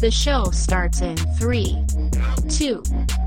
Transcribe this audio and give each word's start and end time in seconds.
The 0.00 0.10
show 0.10 0.50
starts 0.50 1.00
in 1.00 1.16
three, 1.16 1.84
two, 2.48 2.82
one. 2.90 3.21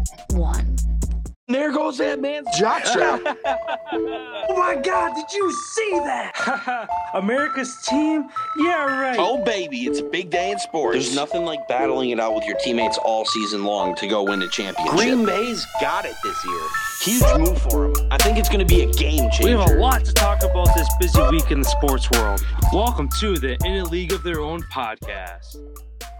There 1.91 2.15
that 2.15 2.19
man's 2.19 2.47
jock 2.57 2.83
strap. 2.83 3.21
oh 3.23 4.55
my 4.57 4.75
God, 4.75 5.13
did 5.13 5.31
you 5.31 5.51
see 5.51 5.91
that? 5.99 6.87
America's 7.13 7.77
team? 7.87 8.27
Yeah, 8.57 9.01
right. 9.01 9.17
Oh, 9.19 9.43
baby, 9.43 9.85
it's 9.85 9.99
a 9.99 10.03
big 10.03 10.31
day 10.31 10.51
in 10.51 10.57
sports. 10.57 10.95
There's 10.95 11.15
nothing 11.15 11.45
like 11.45 11.67
battling 11.67 12.09
it 12.09 12.19
out 12.19 12.33
with 12.33 12.43
your 12.45 12.57
teammates 12.57 12.97
all 12.97 13.23
season 13.23 13.65
long 13.65 13.93
to 13.97 14.07
go 14.07 14.23
win 14.23 14.41
a 14.41 14.47
championship. 14.47 14.95
Green 14.97 15.27
Bay's 15.27 15.63
got 15.79 16.05
it 16.05 16.15
this 16.23 16.45
year. 16.45 16.61
Huge 17.01 17.37
move 17.37 17.61
for 17.61 17.93
them. 17.93 18.07
I 18.11 18.17
think 18.17 18.39
it's 18.39 18.49
going 18.49 18.65
to 18.65 18.75
be 18.75 18.81
a 18.81 18.91
game 18.91 19.29
changer. 19.29 19.43
We 19.43 19.51
have 19.51 19.69
a 19.69 19.75
lot 19.75 20.03
to 20.05 20.13
talk 20.13 20.41
about 20.43 20.73
this 20.75 20.89
busy 20.99 21.21
week 21.29 21.51
in 21.51 21.59
the 21.59 21.69
sports 21.69 22.09
world. 22.09 22.43
Welcome 22.73 23.09
to 23.19 23.37
the 23.37 23.63
In 23.63 23.75
a 23.75 23.83
League 23.85 24.11
of 24.11 24.23
Their 24.23 24.41
Own 24.41 24.63
podcast. 24.73 25.57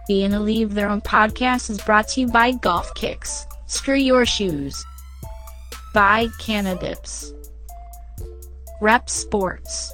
The 0.06 0.22
In 0.22 0.32
a 0.32 0.40
League 0.40 0.62
of 0.62 0.74
Their 0.74 0.88
Own 0.88 1.00
podcast 1.00 1.70
is 1.70 1.80
brought 1.80 2.06
to 2.10 2.20
you 2.20 2.28
by 2.28 2.52
Golf 2.52 2.94
Kicks. 2.94 3.48
Screw 3.66 3.96
your 3.96 4.24
shoes. 4.24 4.84
By 5.96 6.28
Canadips. 6.38 7.32
Rep 8.82 9.08
Sports. 9.08 9.90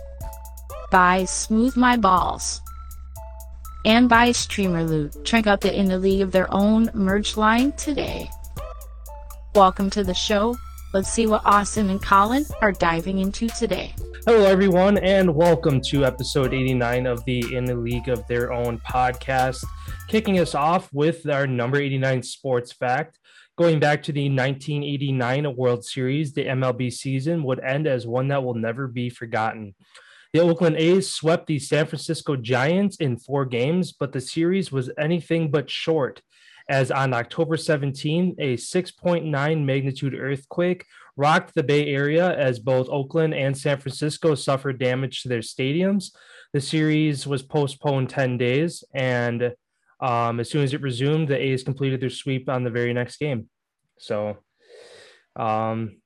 By 0.91 1.25
Smooth 1.27 1.77
My 1.77 1.97
Balls. 1.97 2.61
And 3.85 4.09
by 4.09 4.33
Streamer 4.33 4.83
Loot. 4.83 5.25
Check 5.25 5.47
out 5.47 5.61
the 5.61 5.73
In 5.73 5.87
the 5.87 6.01
League 6.01 6.21
of 6.21 6.33
Their 6.33 6.53
Own 6.53 6.91
merch 6.93 7.37
line 7.37 7.71
today. 7.75 8.29
Welcome 9.55 9.91
to 9.91 10.03
the 10.03 10.13
show. 10.13 10.57
Let's 10.93 11.09
see 11.09 11.29
what 11.29 11.47
Austin 11.47 11.89
and 11.89 12.03
Colin 12.03 12.47
are 12.61 12.73
diving 12.73 13.21
into 13.21 13.47
today. 13.51 13.95
Hello, 14.27 14.45
everyone, 14.45 14.99
and 14.99 15.33
welcome 15.33 15.81
to 15.83 16.05
episode 16.05 16.53
89 16.53 17.07
of 17.07 17.25
the 17.27 17.55
In 17.55 17.65
the 17.65 17.77
League 17.77 18.09
of 18.09 18.27
Their 18.27 18.53
Own 18.53 18.81
podcast. 18.81 19.65
Kicking 20.09 20.41
us 20.41 20.57
off 20.57 20.93
with 20.93 21.29
our 21.29 21.47
number 21.47 21.79
89 21.79 22.25
sports 22.25 22.73
fact. 22.73 23.21
Going 23.63 23.79
back 23.79 24.03
to 24.03 24.13
the 24.13 24.29
1989 24.29 25.55
World 25.55 25.85
Series, 25.85 26.33
the 26.33 26.47
MLB 26.47 26.93
season 26.93 27.45
would 27.45 27.61
end 27.61 27.87
as 27.87 28.09
one 28.09 28.27
that 28.27 28.43
will 28.43 28.55
never 28.55 28.89
be 28.89 29.09
forgotten. 29.09 29.77
The 30.33 30.41
Oakland 30.41 30.79
A's 30.79 31.09
swept 31.09 31.47
the 31.47 31.61
San 31.61 31.87
Francisco 31.87 32.35
Giants 32.35 32.97
in 32.97 33.17
four 33.17 33.45
games, 33.47 33.93
but 33.93 34.11
the 34.11 34.21
series 34.21 34.73
was 34.73 34.91
anything 34.99 35.53
but 35.53 35.71
short, 35.71 36.23
as 36.69 36.91
on 36.91 37.15
October 37.15 37.57
17, 37.57 38.35
a 38.41 38.57
6.9 38.57 39.65
magnitude 39.65 40.15
earthquake 40.19 40.85
rocked 41.17 41.55
the 41.55 41.63
Bay 41.63 41.87
Area 41.87 42.37
as 42.37 42.59
both 42.59 42.89
Oakland 42.89 43.33
and 43.33 43.57
San 43.57 43.79
Francisco 43.79 44.35
suffered 44.35 44.81
damage 44.81 45.23
to 45.23 45.29
their 45.29 45.39
stadiums. 45.39 46.07
The 46.53 46.61
series 46.61 47.29
was 47.29 47.45
postponed 47.45 48.11
10 48.11 48.39
days, 48.39 48.83
and 48.93 49.55
um, 50.01 50.41
as 50.41 50.51
soon 50.51 50.65
as 50.65 50.75
it 50.75 50.83
resumed, 50.83 51.29
the 51.29 51.41
A's 51.41 51.63
completed 51.63 52.01
their 52.01 52.11
sweep 52.11 52.49
on 52.49 52.65
the 52.65 52.71
very 52.71 52.93
next 52.93 53.19
game. 53.19 53.49
So, 54.03 54.37
um, 55.37 56.01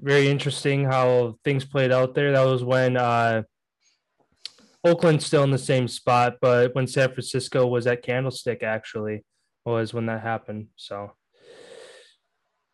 very 0.00 0.28
interesting 0.28 0.84
how 0.84 1.38
things 1.44 1.64
played 1.64 1.92
out 1.92 2.14
there. 2.14 2.32
That 2.32 2.44
was 2.44 2.64
when 2.64 2.96
uh, 2.96 3.42
Oakland's 4.84 5.24
still 5.24 5.44
in 5.44 5.52
the 5.52 5.58
same 5.58 5.86
spot, 5.86 6.38
but 6.40 6.74
when 6.74 6.88
San 6.88 7.10
Francisco 7.10 7.68
was 7.68 7.86
at 7.86 8.02
Candlestick, 8.02 8.64
actually, 8.64 9.24
was 9.64 9.94
when 9.94 10.06
that 10.06 10.22
happened. 10.22 10.68
So, 10.74 11.12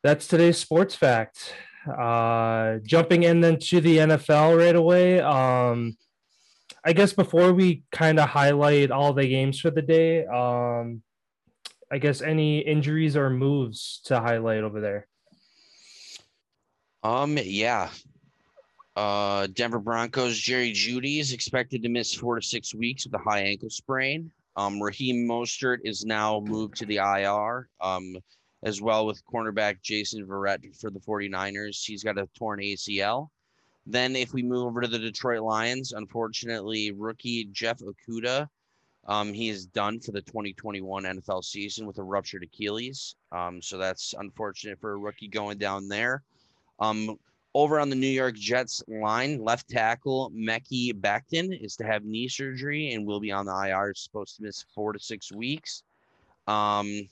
that's 0.03 0.27
today's 0.27 0.57
sports 0.57 0.95
fact. 0.95 1.53
Uh, 1.87 2.79
jumping 2.83 3.25
in 3.25 3.43
then 3.43 3.59
to 3.59 3.81
the 3.83 3.99
NFL 3.99 4.59
right 4.59 4.75
away. 4.75 5.21
Um, 5.21 5.99
I 6.83 6.95
guess 6.95 7.13
before 7.13 7.53
we 7.53 7.85
kind 7.93 8.19
of 8.19 8.31
highlight 8.31 8.91
all 8.91 9.13
the 9.13 9.29
games 9.29 9.61
for 9.61 9.71
the 9.71 9.83
day, 9.83 10.25
um, 10.25 11.03
I 11.95 11.99
guess 11.99 12.23
any 12.23 12.59
injuries 12.59 13.17
or 13.17 13.31
moves 13.31 14.01
to 14.07 14.19
highlight 14.19 14.65
over 14.65 14.81
there. 14.81 15.07
Um, 17.05 17.39
yeah. 17.41 17.91
Uh, 18.97 19.47
Denver 19.53 19.79
Broncos 19.79 20.37
Jerry 20.37 20.73
Jeudy 20.73 21.21
is 21.21 21.33
expected 21.33 21.85
to 21.85 21.89
miss 21.89 22.13
four 22.13 22.35
to 22.35 22.45
six 22.45 22.75
weeks 22.75 23.05
with 23.07 23.15
a 23.15 23.19
high 23.19 23.43
ankle 23.43 23.71
sprain. 23.71 24.33
Um, 24.57 24.83
Raheem 24.83 25.25
Mostert 25.25 25.79
is 25.85 26.05
now 26.05 26.41
moved 26.41 26.75
to 26.79 26.87
the 26.87 26.97
IR. 26.97 27.69
Um, 27.81 28.17
as 28.65 28.83
well 28.83 29.07
with 29.07 29.25
cornerback 29.33 29.81
Jason 29.81 30.27
Verrett 30.27 30.75
for 30.81 30.91
the 30.91 30.99
49ers. 30.99 31.85
He's 31.85 32.03
got 32.03 32.19
a 32.19 32.29
torn 32.37 32.59
ACL. 32.59 33.29
Then, 33.87 34.17
if 34.17 34.33
we 34.33 34.43
move 34.43 34.67
over 34.67 34.81
to 34.81 34.89
the 34.89 34.99
Detroit 34.99 35.43
Lions, 35.43 35.93
unfortunately, 35.93 36.91
rookie 36.91 37.45
Jeff 37.53 37.79
Okudah, 37.79 38.49
um, 39.07 39.33
he 39.33 39.49
is 39.49 39.67
done 39.67 40.01
for 40.01 40.13
the 40.13 40.23
2021 40.23 41.05
NFL 41.05 41.45
season 41.45 41.87
with 41.87 41.99
a 41.99 42.03
ruptured 42.03 42.43
Achilles. 42.43 43.17
Um, 43.33 43.61
so 43.61 43.77
that's 43.77 44.15
unfortunate 44.19 44.81
for 44.81 44.93
a 44.93 44.97
rookie 44.97 45.29
going 45.29 45.59
down 45.59 45.89
there. 45.89 46.23
Um, 46.81 47.19
over 47.55 47.79
on 47.79 47.89
the 47.89 47.97
New 47.97 48.09
York 48.09 48.35
Jets 48.35 48.83
line, 48.89 49.43
left 49.43 49.69
tackle 49.69 50.33
Mekhi 50.35 50.93
Becton 50.93 51.57
is 51.63 51.77
to 51.77 51.85
have 51.85 52.05
knee 52.05 52.29
surgery 52.29 52.93
and 52.93 53.07
will 53.07 53.21
be 53.21 53.31
on 53.31 53.47
the 53.47 53.53
IR. 53.53 53.91
Is 53.91 54.01
supposed 54.01 54.37
to 54.37 54.43
miss 54.43 54.65
four 54.75 54.93
to 54.93 54.99
six 54.99 55.31
weeks. 55.31 55.85
Um, 56.49 57.09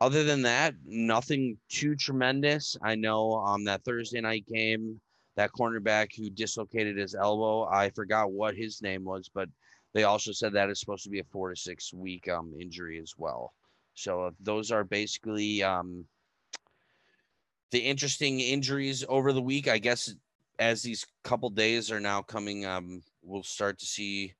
other 0.00 0.24
than 0.24 0.42
that, 0.42 0.74
nothing 0.84 1.56
too 1.68 1.94
tremendous. 1.94 2.76
I 2.82 2.96
know 2.96 3.34
um, 3.34 3.64
that 3.64 3.84
Thursday 3.84 4.20
night 4.20 4.44
game 4.46 5.00
that 5.36 5.52
cornerback 5.52 6.14
who 6.14 6.28
dislocated 6.28 6.96
his 6.96 7.14
elbow. 7.14 7.64
I 7.64 7.90
forgot 7.90 8.32
what 8.32 8.54
his 8.54 8.82
name 8.82 9.04
was, 9.04 9.30
but 9.32 9.48
they 9.94 10.04
also 10.04 10.32
said 10.32 10.52
that 10.52 10.70
is 10.70 10.80
supposed 10.80 11.04
to 11.04 11.10
be 11.10 11.20
a 11.20 11.24
four 11.24 11.50
to 11.50 11.56
six 11.56 11.92
week 11.92 12.28
um, 12.28 12.54
injury 12.58 12.98
as 12.98 13.14
well. 13.16 13.52
So 13.94 14.22
uh, 14.22 14.30
those 14.40 14.70
are 14.70 14.84
basically 14.84 15.62
um, 15.62 16.06
the 17.70 17.80
interesting 17.80 18.40
injuries 18.40 19.04
over 19.08 19.32
the 19.32 19.42
week. 19.42 19.68
I 19.68 19.78
guess 19.78 20.14
as 20.58 20.82
these 20.82 21.06
couple 21.24 21.50
days 21.50 21.90
are 21.90 22.00
now 22.00 22.22
coming, 22.22 22.64
um, 22.64 23.02
we'll 23.22 23.42
start 23.42 23.78
to 23.80 23.86
see 23.86 24.34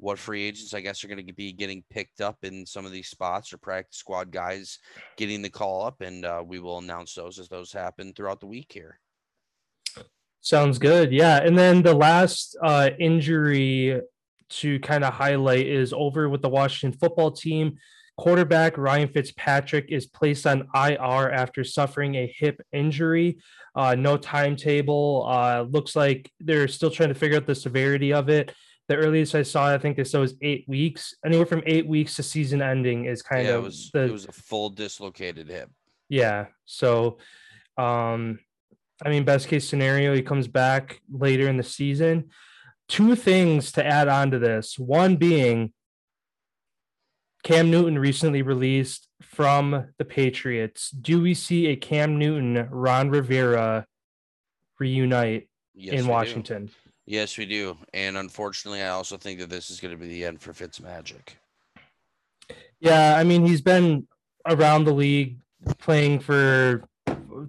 what 0.00 0.18
free 0.18 0.44
agents 0.44 0.74
I 0.74 0.80
guess 0.80 1.02
are 1.02 1.08
going 1.08 1.26
to 1.26 1.32
be 1.32 1.52
getting 1.52 1.82
picked 1.90 2.20
up 2.20 2.38
in 2.44 2.64
some 2.64 2.86
of 2.86 2.92
these 2.92 3.08
spots 3.08 3.52
or 3.52 3.58
practice 3.58 3.98
squad 3.98 4.30
guys 4.30 4.78
getting 5.16 5.42
the 5.42 5.50
call 5.50 5.84
up, 5.84 6.00
and 6.00 6.24
uh, 6.24 6.42
we 6.46 6.60
will 6.60 6.78
announce 6.78 7.14
those 7.14 7.38
as 7.38 7.48
those 7.48 7.72
happen 7.72 8.12
throughout 8.14 8.40
the 8.40 8.46
week 8.46 8.70
here. 8.72 9.00
Sounds 10.40 10.78
good. 10.78 11.12
Yeah. 11.12 11.42
And 11.42 11.58
then 11.58 11.82
the 11.82 11.94
last 11.94 12.56
uh, 12.62 12.90
injury 12.98 14.00
to 14.50 14.78
kind 14.80 15.04
of 15.04 15.14
highlight 15.14 15.66
is 15.66 15.92
over 15.92 16.28
with 16.28 16.42
the 16.42 16.48
Washington 16.48 16.98
football 16.98 17.30
team. 17.30 17.76
Quarterback 18.16 18.76
Ryan 18.76 19.08
Fitzpatrick 19.08 19.86
is 19.90 20.06
placed 20.06 20.44
on 20.46 20.68
IR 20.74 21.30
after 21.30 21.62
suffering 21.62 22.16
a 22.16 22.26
hip 22.26 22.60
injury. 22.72 23.38
Uh, 23.76 23.94
no 23.94 24.16
timetable. 24.16 25.24
Uh, 25.28 25.62
looks 25.62 25.94
like 25.94 26.28
they're 26.40 26.66
still 26.66 26.90
trying 26.90 27.10
to 27.10 27.14
figure 27.14 27.36
out 27.36 27.46
the 27.46 27.54
severity 27.54 28.12
of 28.12 28.28
it. 28.28 28.52
The 28.88 28.96
earliest 28.96 29.36
I 29.36 29.42
saw, 29.42 29.72
I 29.72 29.78
think 29.78 29.96
they 29.96 30.02
said 30.02 30.20
was 30.20 30.34
eight 30.42 30.64
weeks. 30.66 31.14
Anywhere 31.24 31.46
from 31.46 31.62
eight 31.66 31.86
weeks 31.86 32.16
to 32.16 32.24
season 32.24 32.60
ending 32.60 33.04
is 33.04 33.22
kind 33.22 33.46
yeah, 33.46 33.54
of 33.54 33.62
it 33.62 33.66
was 33.66 33.90
the 33.92 34.04
it 34.04 34.12
was 34.12 34.26
a 34.26 34.32
full 34.32 34.70
dislocated 34.70 35.48
hip. 35.48 35.70
yeah. 36.08 36.46
So, 36.64 37.18
um, 37.76 38.40
I 39.04 39.10
mean, 39.10 39.24
best 39.24 39.46
case 39.46 39.68
scenario, 39.68 40.12
he 40.12 40.22
comes 40.22 40.48
back 40.48 41.00
later 41.12 41.48
in 41.48 41.56
the 41.56 41.62
season. 41.62 42.30
Two 42.88 43.14
things 43.14 43.70
to 43.72 43.84
add 43.86 44.08
on 44.08 44.30
to 44.30 44.38
this. 44.38 44.78
One 44.78 45.16
being 45.16 45.72
Cam 47.42 47.70
Newton 47.70 47.98
recently 47.98 48.42
released 48.42 49.08
from 49.22 49.88
the 49.98 50.04
Patriots. 50.04 50.90
Do 50.90 51.20
we 51.20 51.34
see 51.34 51.66
a 51.66 51.76
Cam 51.76 52.18
Newton, 52.18 52.68
Ron 52.70 53.10
Rivera 53.10 53.86
reunite 54.78 55.48
Yes, 55.74 55.92
in 55.94 56.00
we 56.00 56.06
do. 56.06 56.10
Washington? 56.10 56.70
Yes, 57.06 57.38
we 57.38 57.46
do. 57.46 57.76
And 57.94 58.16
unfortunately, 58.16 58.82
I 58.82 58.88
also 58.88 59.16
think 59.16 59.38
that 59.40 59.48
this 59.50 59.70
is 59.70 59.80
going 59.80 59.92
to 59.92 60.00
be 60.00 60.08
the 60.08 60.24
end 60.24 60.40
for 60.40 60.52
Fitz 60.52 60.80
Magic. 60.80 61.36
Yeah, 62.80 63.16
I 63.16 63.24
mean, 63.24 63.46
he's 63.46 63.60
been 63.62 64.06
around 64.46 64.84
the 64.84 64.92
league 64.92 65.38
playing 65.78 66.20
for 66.20 66.84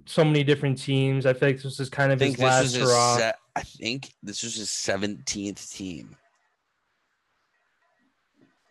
so 0.06 0.24
many 0.24 0.44
different 0.44 0.78
teams. 0.78 1.24
I 1.26 1.32
think 1.32 1.60
this 1.62 1.80
is 1.80 1.88
kind 1.88 2.12
of 2.12 2.18
think 2.18 2.32
his 2.36 2.40
this 2.40 2.44
last 2.46 2.64
is 2.66 2.72
his 2.74 2.82
hurrah. 2.90 3.16
se- 3.16 3.32
I 3.56 3.62
think 3.62 4.12
this 4.22 4.44
is 4.44 4.56
his 4.56 4.70
seventeenth 4.70 5.70
team. 5.70 6.16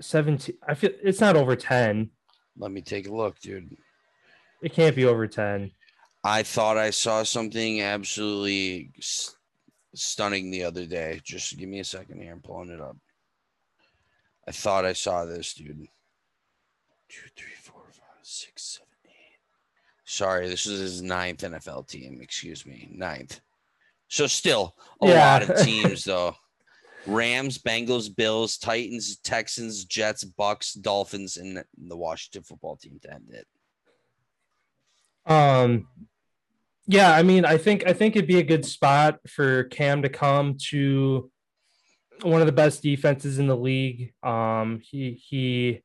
17. 0.02 0.56
I 0.68 0.76
feel 0.76 0.92
it's 1.04 1.20
not 1.20 1.36
over 1.36 1.56
10. 1.56 2.10
Let 2.58 2.72
me 2.72 2.82
take 2.82 3.08
a 3.08 3.14
look, 3.14 3.38
dude. 3.40 3.76
It 4.62 4.74
can't 4.74 4.96
be 4.96 5.06
over 5.06 5.28
10. 5.28 5.72
I 6.24 6.44
thought 6.44 6.78
I 6.78 6.90
saw 6.90 7.24
something 7.24 7.82
absolutely 7.82 8.92
s- 8.98 9.36
stunning 9.96 10.52
the 10.52 10.64
other 10.64 10.86
day. 10.86 11.20
Just 11.24 11.58
give 11.58 11.70
me 11.70 11.80
a 11.80 11.84
second 11.84 12.22
here. 12.22 12.32
I'm 12.32 12.42
pulling 12.42 12.70
it 12.70 12.82
up. 12.82 12.98
I 14.48 14.52
thought 14.52 14.86
I 14.86 14.94
saw 14.94 15.26
this, 15.26 15.54
dude. 15.54 15.88
Two, 17.10 17.30
three, 17.36 17.54
four, 17.62 17.84
five, 17.92 18.20
six, 18.22 18.64
seven, 18.80 18.88
eight. 19.06 19.40
Sorry, 20.06 20.48
this 20.48 20.66
is 20.66 20.80
his 20.80 21.02
ninth 21.02 21.40
NFL 21.42 21.88
team. 21.88 22.20
Excuse 22.22 22.66
me, 22.66 22.90
ninth. 22.92 23.42
So 24.10 24.28
still 24.28 24.76
a 25.02 25.08
Yeah. 25.08 25.26
lot 25.26 25.44
of 25.50 25.56
teams, 25.64 26.04
though. 26.04 26.36
Rams, 27.06 27.58
Bengals, 27.58 28.14
Bills, 28.14 28.58
Titans, 28.58 29.18
Texans, 29.18 29.86
Jets, 29.86 30.24
Bucks, 30.24 30.74
Dolphins, 30.74 31.38
and 31.38 31.64
the 31.78 31.98
Washington 31.98 32.44
football 32.44 32.76
team 32.76 33.00
to 33.04 33.14
end 33.14 33.30
it. 33.32 33.48
Um, 35.26 35.88
yeah, 36.88 37.12
I 37.14 37.24
mean, 37.24 37.46
I 37.46 37.58
think 37.58 37.86
I 37.88 37.94
think 37.94 38.16
it'd 38.16 38.28
be 38.28 38.40
a 38.40 38.44
good 38.44 38.66
spot 38.66 39.20
for 39.28 39.66
Cam 39.66 40.02
to 40.02 40.10
come 40.10 40.58
to 40.70 41.32
one 42.22 42.42
of 42.42 42.48
the 42.48 42.54
best 42.54 42.84
defenses 42.84 43.40
in 43.40 43.48
the 43.48 43.56
league. 43.56 44.14
Um, 44.24 44.80
he 44.84 45.14
he 45.14 45.82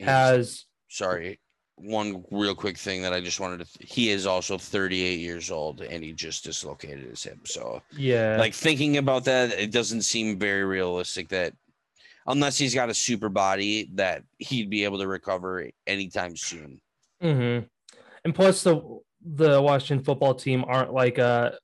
has. 0.00 0.64
Sorry, 0.88 1.38
one 1.76 2.24
real 2.30 2.54
quick 2.54 2.78
thing 2.78 3.02
that 3.02 3.12
I 3.12 3.20
just 3.20 3.38
wanted 3.38 3.60
to. 3.60 3.86
He 3.86 4.10
is 4.10 4.26
also 4.26 4.58
38 4.58 5.20
years 5.20 5.50
old, 5.50 5.82
and 5.82 6.02
he 6.02 6.12
just 6.12 6.44
dislocated 6.44 7.04
his 7.04 7.22
hip. 7.22 7.46
So 7.46 7.82
yeah, 7.96 8.36
like 8.38 8.54
thinking 8.54 8.96
about 8.96 9.24
that, 9.24 9.52
it 9.52 9.72
doesn't 9.72 10.02
seem 10.02 10.38
very 10.38 10.64
realistic 10.64 11.28
that 11.28 11.52
unless 12.26 12.58
he's 12.58 12.74
got 12.74 12.90
a 12.90 12.94
super 12.94 13.28
body 13.28 13.90
that 13.94 14.22
he'd 14.38 14.70
be 14.70 14.84
able 14.84 14.98
to 14.98 15.06
recover 15.06 15.68
anytime 15.86 16.36
soon. 16.36 16.80
Mm-hmm. 17.22 17.66
And 18.24 18.34
plus 18.34 18.62
the 18.62 19.00
the 19.22 19.60
Washington 19.60 20.04
football 20.04 20.34
team 20.34 20.64
aren't 20.66 20.92
like 20.92 21.18
a 21.18 21.58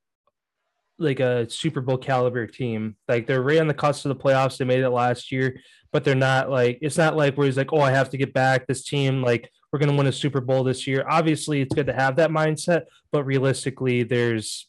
like 0.99 1.21
a 1.21 1.49
Super 1.51 1.81
Bowl 1.81 1.99
caliber 1.99 2.47
team. 2.47 2.97
Like 3.09 3.27
they're 3.27 3.43
right 3.43 3.59
on 3.59 3.67
the 3.67 3.75
cusp 3.75 4.05
of 4.05 4.11
the 4.11 4.23
playoffs. 4.23 4.59
They 4.59 4.65
made 4.65 4.81
it 4.81 4.91
last 4.91 5.33
year, 5.33 5.59
but 5.91 6.05
they're 6.05 6.15
not 6.15 6.51
like 6.51 6.79
it's 6.83 6.99
not 6.99 7.17
like 7.17 7.37
where 7.37 7.47
he's 7.47 7.57
like, 7.57 7.73
oh, 7.73 7.81
I 7.81 7.91
have 7.91 8.11
to 8.11 8.17
get 8.17 8.33
back. 8.33 8.67
This 8.67 8.85
team 8.85 9.23
like 9.23 9.51
we're 9.73 9.79
going 9.79 9.91
to 9.91 9.97
win 9.97 10.07
a 10.07 10.13
Super 10.13 10.41
Bowl 10.41 10.65
this 10.65 10.87
year. 10.87 11.05
Obviously, 11.09 11.63
it's 11.63 11.75
good 11.75 11.87
to 11.87 11.95
have 11.95 12.17
that 12.17 12.31
mindset, 12.31 12.83
but 13.11 13.25
realistically, 13.25 14.03
there's 14.03 14.69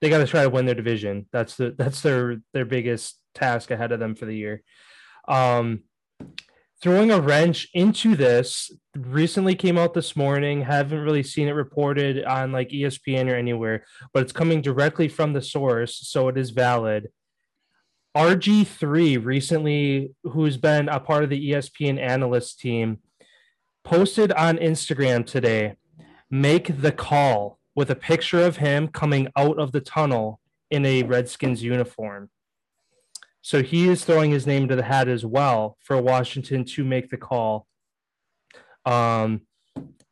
they 0.00 0.08
got 0.08 0.18
to 0.18 0.26
try 0.26 0.42
to 0.42 0.48
win 0.48 0.64
their 0.64 0.74
division. 0.74 1.26
That's 1.32 1.56
the 1.56 1.74
that's 1.76 2.00
their 2.00 2.38
their 2.54 2.64
biggest 2.64 3.18
task 3.34 3.70
ahead 3.70 3.92
of 3.92 4.00
them 4.00 4.14
for 4.14 4.24
the 4.24 4.34
year. 4.34 4.62
Um, 5.28 5.82
throwing 6.80 7.10
a 7.10 7.20
wrench 7.20 7.68
into 7.74 8.16
this 8.16 8.70
recently 8.96 9.54
came 9.54 9.76
out 9.76 9.92
this 9.92 10.16
morning. 10.16 10.62
Haven't 10.62 11.00
really 11.00 11.22
seen 11.22 11.48
it 11.48 11.52
reported 11.52 12.24
on 12.24 12.52
like 12.52 12.70
ESPN 12.70 13.30
or 13.30 13.34
anywhere, 13.34 13.84
but 14.14 14.22
it's 14.22 14.32
coming 14.32 14.62
directly 14.62 15.08
from 15.08 15.34
the 15.34 15.42
source, 15.42 15.96
so 16.08 16.28
it 16.28 16.38
is 16.38 16.50
valid. 16.50 17.08
RG3 18.16 19.24
recently, 19.24 20.14
who's 20.24 20.56
been 20.56 20.88
a 20.88 20.98
part 20.98 21.22
of 21.22 21.30
the 21.30 21.50
ESPN 21.50 22.00
analyst 22.00 22.58
team, 22.58 22.98
posted 23.84 24.32
on 24.32 24.58
Instagram 24.58 25.26
today, 25.26 25.76
make 26.30 26.80
the 26.80 26.92
call 26.92 27.58
with 27.74 27.90
a 27.90 27.94
picture 27.94 28.42
of 28.42 28.56
him 28.58 28.88
coming 28.88 29.28
out 29.36 29.58
of 29.58 29.72
the 29.72 29.80
tunnel 29.80 30.40
in 30.70 30.84
a 30.84 31.02
Redskins 31.02 31.62
uniform. 31.62 32.30
So 33.42 33.62
he 33.62 33.88
is 33.88 34.04
throwing 34.04 34.30
his 34.30 34.46
name 34.46 34.68
to 34.68 34.76
the 34.76 34.82
hat 34.82 35.08
as 35.08 35.24
well 35.24 35.76
for 35.80 36.00
Washington 36.00 36.64
to 36.66 36.84
make 36.84 37.10
the 37.10 37.16
call. 37.16 37.66
Um, 38.84 39.42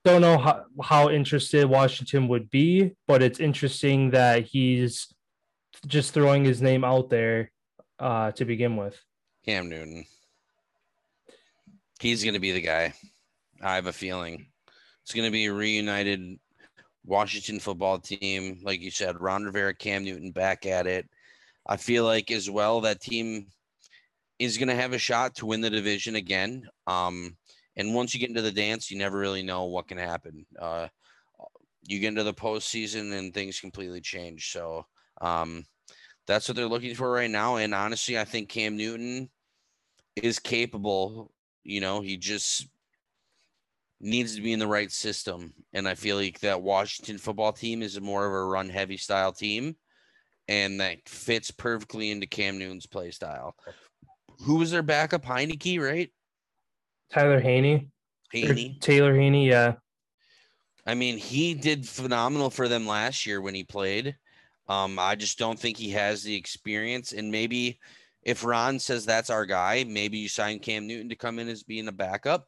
don't 0.05 0.23
know 0.23 0.39
how, 0.39 0.65
how 0.83 1.11
interested 1.11 1.67
Washington 1.67 2.29
would 2.29 2.51
be, 2.51 2.95
but 3.07 3.23
it's 3.23 3.41
interesting 3.41 4.11
that 4.11 4.47
he's 4.47 5.13
just 5.87 6.15
throwing 6.15 6.45
his 6.45 6.63
name 6.63 6.85
out 6.85 7.11
there 7.11 7.51
uh, 7.99 8.33
to 8.33 8.45
begin 8.45 8.77
with. 8.77 8.99
Cam 9.45 9.69
Newton. 9.69 10.07
He's 12.01 12.23
going 12.23 12.35
to 12.35 12.41
be 12.41 12.53
the 12.53 12.61
guy. 12.61 12.95
I 13.63 13.75
have 13.75 13.87
a 13.87 13.93
feeling 13.93 14.47
it's 15.09 15.15
going 15.15 15.25
to 15.25 15.33
be 15.33 15.47
a 15.47 15.53
reunited 15.55 16.39
Washington 17.07 17.59
football 17.59 17.99
team. 17.99 18.61
Like 18.63 18.83
you 18.83 18.91
said, 18.91 19.19
Ron 19.19 19.45
Rivera, 19.45 19.73
Cam 19.73 20.05
Newton 20.05 20.33
back 20.33 20.67
at 20.67 20.87
it. 20.87 21.09
I 21.67 21.79
feel 21.79 22.05
like 22.05 22.31
as 22.31 22.51
well 22.51 22.83
that 22.83 23.01
team 23.01 23.47
is 24.39 24.59
going 24.59 24.69
to 24.69 24.75
have 24.75 24.93
a 24.93 24.99
shot 24.99 25.35
to 25.37 25.47
win 25.47 25.63
the 25.63 25.71
division 25.71 26.17
again. 26.17 26.69
Um, 26.87 27.39
and 27.75 27.95
once 27.95 28.13
you 28.13 28.21
get 28.21 28.29
into 28.29 28.43
the 28.43 28.53
dance, 28.53 28.91
you 28.91 28.99
never 28.99 29.17
really 29.17 29.43
know 29.43 29.65
what 29.65 29.89
can 29.89 29.97
happen. 29.97 30.45
Uh, 30.61 30.89
you 31.87 32.01
get 32.01 32.09
into 32.09 32.23
the 32.23 32.35
postseason 32.35 33.19
and 33.19 33.33
things 33.33 33.61
completely 33.61 34.03
change. 34.03 34.53
So 34.53 34.85
um, 35.23 35.65
that's 36.27 36.47
what 36.47 36.57
they're 36.57 36.67
looking 36.67 36.95
for 36.95 37.11
right 37.11 37.31
now. 37.31 37.57
And 37.57 37.75
honestly, 37.75 38.19
I 38.19 38.25
think 38.25 38.51
Cam 38.51 38.77
Newton 38.77 39.31
is 40.17 40.39
capable. 40.39 41.33
You 41.65 41.81
know, 41.81 42.03
he 42.03 42.19
just 42.19 42.69
needs 44.01 44.37
to 44.37 44.43
be 44.43 44.53
in 44.53 44.59
the 44.59 44.67
right 44.67 44.91
system. 44.91 45.53
And 45.73 45.89
I 45.89 45.95
feel 45.95 46.17
like 46.17 46.41
that 46.41 46.63
Washington 46.63 47.19
football 47.19 47.53
team 47.53 47.83
is 47.83 48.01
more 48.01 48.27
of 48.27 48.33
a 48.33 48.45
run 48.45 48.69
heavy 48.69 48.97
style 48.97 49.33
team 49.33 49.77
and 50.47 50.81
that 50.81 51.07
fits 51.07 51.51
perfectly 51.51 52.11
into 52.11 52.27
Cam 52.27 52.59
Newton's 52.59 52.87
play 52.87 53.11
style. 53.11 53.55
Who 54.45 54.57
was 54.57 54.71
their 54.71 54.83
backup? 54.83 55.25
Heinicke, 55.25 55.81
right? 55.81 56.11
Tyler 57.11 57.41
Haney. 57.41 57.91
Haney. 58.33 58.79
Taylor 58.81 59.15
Haney, 59.15 59.49
yeah. 59.49 59.75
I 60.87 60.95
mean, 60.95 61.19
he 61.19 61.55
did 61.55 61.87
phenomenal 61.87 62.51
for 62.51 62.69
them 62.69 62.87
last 62.87 63.27
year 63.27 63.41
when 63.41 63.55
he 63.55 63.65
played. 63.65 64.17
Um, 64.69 64.99
I 64.99 65.17
just 65.17 65.39
don't 65.39 65.59
think 65.59 65.77
he 65.77 65.91
has 65.91 66.23
the 66.23 66.35
experience. 66.35 67.13
And 67.13 67.31
maybe 67.31 67.79
if 68.23 68.45
Ron 68.45 68.79
says 68.79 69.05
that's 69.05 69.31
our 69.31 69.45
guy, 69.45 69.85
maybe 69.87 70.19
you 70.19 70.29
sign 70.29 70.61
Cam 70.61 70.87
Newton 70.87 71.09
to 71.09 71.17
come 71.17 71.39
in 71.39 71.49
as 71.49 71.63
being 71.63 71.89
a 71.89 71.93
backup 71.93 72.47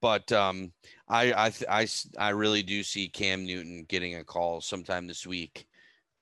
but 0.00 0.30
um, 0.32 0.72
I 1.08 1.32
I, 1.32 1.52
I 1.68 1.86
I 2.18 2.28
really 2.30 2.62
do 2.62 2.82
see 2.82 3.08
Cam 3.08 3.44
Newton 3.44 3.84
getting 3.88 4.16
a 4.16 4.24
call 4.24 4.60
sometime 4.60 5.06
this 5.06 5.26
week 5.26 5.66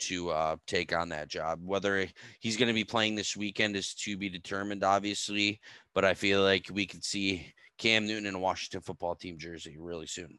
to 0.01 0.31
uh, 0.31 0.57
take 0.67 0.95
on 0.95 1.09
that 1.11 1.29
job. 1.29 1.61
Whether 1.65 2.07
he's 2.41 2.57
going 2.57 2.69
to 2.69 2.75
be 2.75 2.85
playing 2.85 3.15
this 3.15 3.37
weekend 3.37 3.77
is 3.77 3.95
to 3.95 4.17
be 4.17 4.29
determined, 4.29 4.85
obviously. 4.85 5.61
But 5.95 6.05
I 6.05 6.15
feel 6.15 6.43
like 6.43 6.69
we 6.73 6.87
could 6.87 7.05
see 7.05 7.53
Cam 7.79 8.07
Newton 8.07 8.27
in 8.27 8.35
a 8.35 8.39
Washington 8.39 8.81
football 8.81 9.15
team 9.15 9.39
jersey 9.39 9.77
really 9.79 10.07
soon. 10.07 10.39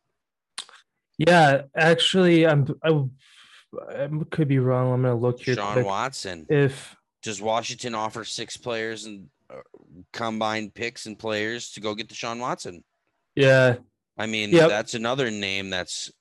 Yeah, 1.17 1.63
actually, 1.75 2.45
I'm 2.45 2.67
I, 2.83 3.03
I 3.89 4.09
could 4.31 4.47
be 4.47 4.59
wrong. 4.59 4.93
I'm 4.93 5.01
going 5.01 5.15
to 5.15 5.21
look 5.21 5.39
here. 5.39 5.55
Sean. 5.55 5.83
Watson. 5.83 6.45
If 6.49 6.95
does 7.23 7.41
Washington 7.41 7.95
offer 7.95 8.23
six 8.23 8.57
players 8.57 9.05
and 9.05 9.27
uh, 9.49 9.61
combined 10.13 10.73
picks 10.73 11.05
and 11.05 11.17
players 11.17 11.71
to 11.71 11.79
go 11.79 11.95
get 11.95 12.09
Deshaun 12.09 12.39
Watson? 12.39 12.83
Yeah. 13.35 13.75
I 14.17 14.27
mean, 14.27 14.51
yep. 14.51 14.69
that's 14.69 14.93
another 14.93 15.29
name 15.29 15.69
that's 15.69 16.11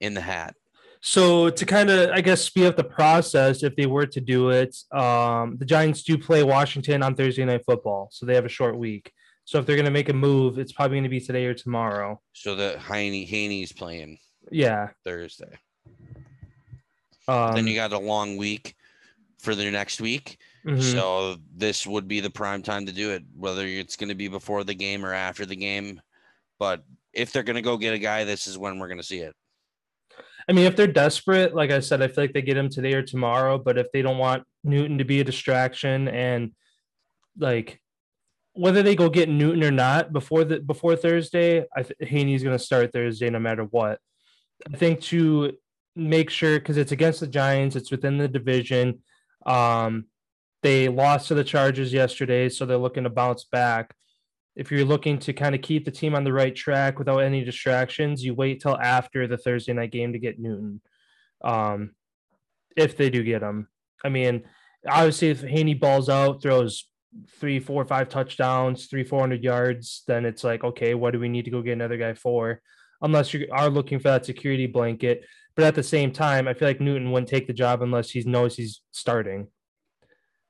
in 0.00 0.14
the 0.14 0.20
hat. 0.20 0.54
So 1.00 1.48
to 1.48 1.64
kind 1.64 1.90
of, 1.90 2.10
I 2.10 2.20
guess, 2.20 2.42
speed 2.42 2.66
up 2.66 2.76
the 2.76 2.84
process, 2.84 3.62
if 3.62 3.76
they 3.76 3.86
were 3.86 4.06
to 4.06 4.20
do 4.20 4.50
it, 4.50 4.76
um, 4.92 5.56
the 5.56 5.64
Giants 5.64 6.02
do 6.02 6.18
play 6.18 6.42
Washington 6.42 7.02
on 7.02 7.14
Thursday 7.14 7.44
Night 7.44 7.62
Football, 7.64 8.08
so 8.10 8.26
they 8.26 8.34
have 8.34 8.44
a 8.44 8.50
short 8.50 8.76
week. 8.76 9.12
So 9.44 9.58
if 9.58 9.64
they're 9.64 9.76
going 9.76 9.86
to 9.86 9.92
make 9.92 10.08
a 10.08 10.14
move, 10.14 10.58
it's 10.58 10.72
probably 10.72 10.96
going 10.96 11.04
to 11.04 11.08
be 11.08 11.20
today 11.20 11.46
or 11.46 11.54
tomorrow. 11.54 12.20
So 12.34 12.54
the 12.54 12.78
Haney 12.78 13.24
Haney's 13.24 13.72
playing. 13.72 14.18
Yeah. 14.50 14.88
Thursday. 15.04 15.58
Um, 17.28 17.54
then 17.54 17.66
you 17.66 17.74
got 17.74 17.92
a 17.92 17.98
long 17.98 18.36
week 18.36 18.74
for 19.38 19.54
the 19.54 19.70
next 19.70 20.00
week. 20.00 20.38
Mm-hmm. 20.66 20.80
So 20.80 21.36
this 21.54 21.86
would 21.86 22.08
be 22.08 22.20
the 22.20 22.30
prime 22.30 22.62
time 22.62 22.86
to 22.86 22.92
do 22.92 23.12
it, 23.12 23.22
whether 23.36 23.64
it's 23.64 23.96
going 23.96 24.08
to 24.08 24.14
be 24.14 24.28
before 24.28 24.64
the 24.64 24.74
game 24.74 25.04
or 25.04 25.14
after 25.14 25.46
the 25.46 25.56
game. 25.56 26.00
But 26.58 26.84
if 27.12 27.32
they're 27.32 27.42
going 27.42 27.56
to 27.56 27.62
go 27.62 27.76
get 27.76 27.94
a 27.94 27.98
guy, 27.98 28.24
this 28.24 28.46
is 28.46 28.58
when 28.58 28.78
we're 28.78 28.88
going 28.88 29.00
to 29.00 29.06
see 29.06 29.18
it. 29.18 29.34
I 30.48 30.52
mean, 30.52 30.64
if 30.64 30.76
they're 30.76 30.86
desperate, 30.86 31.54
like 31.54 31.70
I 31.70 31.80
said, 31.80 32.00
I 32.00 32.08
feel 32.08 32.24
like 32.24 32.32
they 32.32 32.42
get 32.42 32.56
him 32.56 32.70
today 32.70 32.94
or 32.94 33.02
tomorrow. 33.02 33.58
But 33.58 33.76
if 33.76 33.92
they 33.92 34.00
don't 34.00 34.18
want 34.18 34.44
Newton 34.64 34.98
to 34.98 35.04
be 35.04 35.20
a 35.20 35.24
distraction 35.24 36.08
and 36.08 36.52
like 37.38 37.80
whether 38.54 38.82
they 38.82 38.96
go 38.96 39.08
get 39.08 39.28
Newton 39.28 39.62
or 39.62 39.70
not 39.70 40.12
before 40.12 40.44
the 40.44 40.58
before 40.58 40.96
Thursday, 40.96 41.64
I 41.76 41.82
th- 41.82 42.10
Haney's 42.10 42.42
going 42.42 42.56
to 42.56 42.64
start 42.64 42.92
Thursday 42.92 43.28
no 43.30 43.38
matter 43.38 43.64
what. 43.64 44.00
I 44.72 44.76
think 44.76 45.00
to 45.02 45.52
make 45.94 46.30
sure 46.30 46.58
because 46.58 46.76
it's 46.76 46.92
against 46.92 47.20
the 47.20 47.26
Giants, 47.26 47.76
it's 47.76 47.90
within 47.90 48.18
the 48.18 48.26
division. 48.26 49.02
Um, 49.46 50.06
they 50.62 50.88
lost 50.88 51.28
to 51.28 51.34
the 51.34 51.44
Chargers 51.44 51.92
yesterday, 51.92 52.48
so 52.48 52.66
they're 52.66 52.78
looking 52.78 53.04
to 53.04 53.10
bounce 53.10 53.44
back 53.44 53.94
if 54.58 54.72
you're 54.72 54.84
looking 54.84 55.20
to 55.20 55.32
kind 55.32 55.54
of 55.54 55.62
keep 55.62 55.84
the 55.84 55.90
team 55.92 56.16
on 56.16 56.24
the 56.24 56.32
right 56.32 56.54
track 56.54 56.98
without 56.98 57.18
any 57.18 57.44
distractions, 57.44 58.24
you 58.24 58.34
wait 58.34 58.60
till 58.60 58.76
after 58.76 59.28
the 59.28 59.38
Thursday 59.38 59.72
night 59.72 59.92
game 59.92 60.12
to 60.12 60.18
get 60.18 60.40
Newton. 60.40 60.80
Um, 61.44 61.94
if 62.76 62.96
they 62.96 63.08
do 63.08 63.22
get 63.22 63.40
him, 63.40 63.68
I 64.04 64.08
mean, 64.08 64.42
obviously, 64.84 65.30
if 65.30 65.42
Haney 65.42 65.74
balls 65.74 66.08
out, 66.08 66.42
throws 66.42 66.88
three, 67.38 67.60
four, 67.60 67.84
five 67.84 68.08
touchdowns, 68.08 68.86
three, 68.86 69.04
four 69.04 69.20
hundred 69.20 69.44
yards, 69.44 70.02
then 70.08 70.24
it's 70.24 70.42
like, 70.42 70.64
okay, 70.64 70.94
what 70.94 71.12
do 71.12 71.20
we 71.20 71.28
need 71.28 71.44
to 71.44 71.52
go 71.52 71.62
get 71.62 71.74
another 71.74 71.96
guy 71.96 72.14
for? 72.14 72.60
Unless 73.00 73.32
you 73.32 73.46
are 73.52 73.70
looking 73.70 74.00
for 74.00 74.08
that 74.08 74.26
security 74.26 74.66
blanket. 74.66 75.24
But 75.54 75.66
at 75.66 75.76
the 75.76 75.84
same 75.84 76.10
time, 76.10 76.48
I 76.48 76.54
feel 76.54 76.66
like 76.66 76.80
Newton 76.80 77.12
wouldn't 77.12 77.30
take 77.30 77.46
the 77.46 77.52
job 77.52 77.80
unless 77.80 78.10
he 78.10 78.24
knows 78.24 78.56
he's 78.56 78.80
starting. 78.90 79.46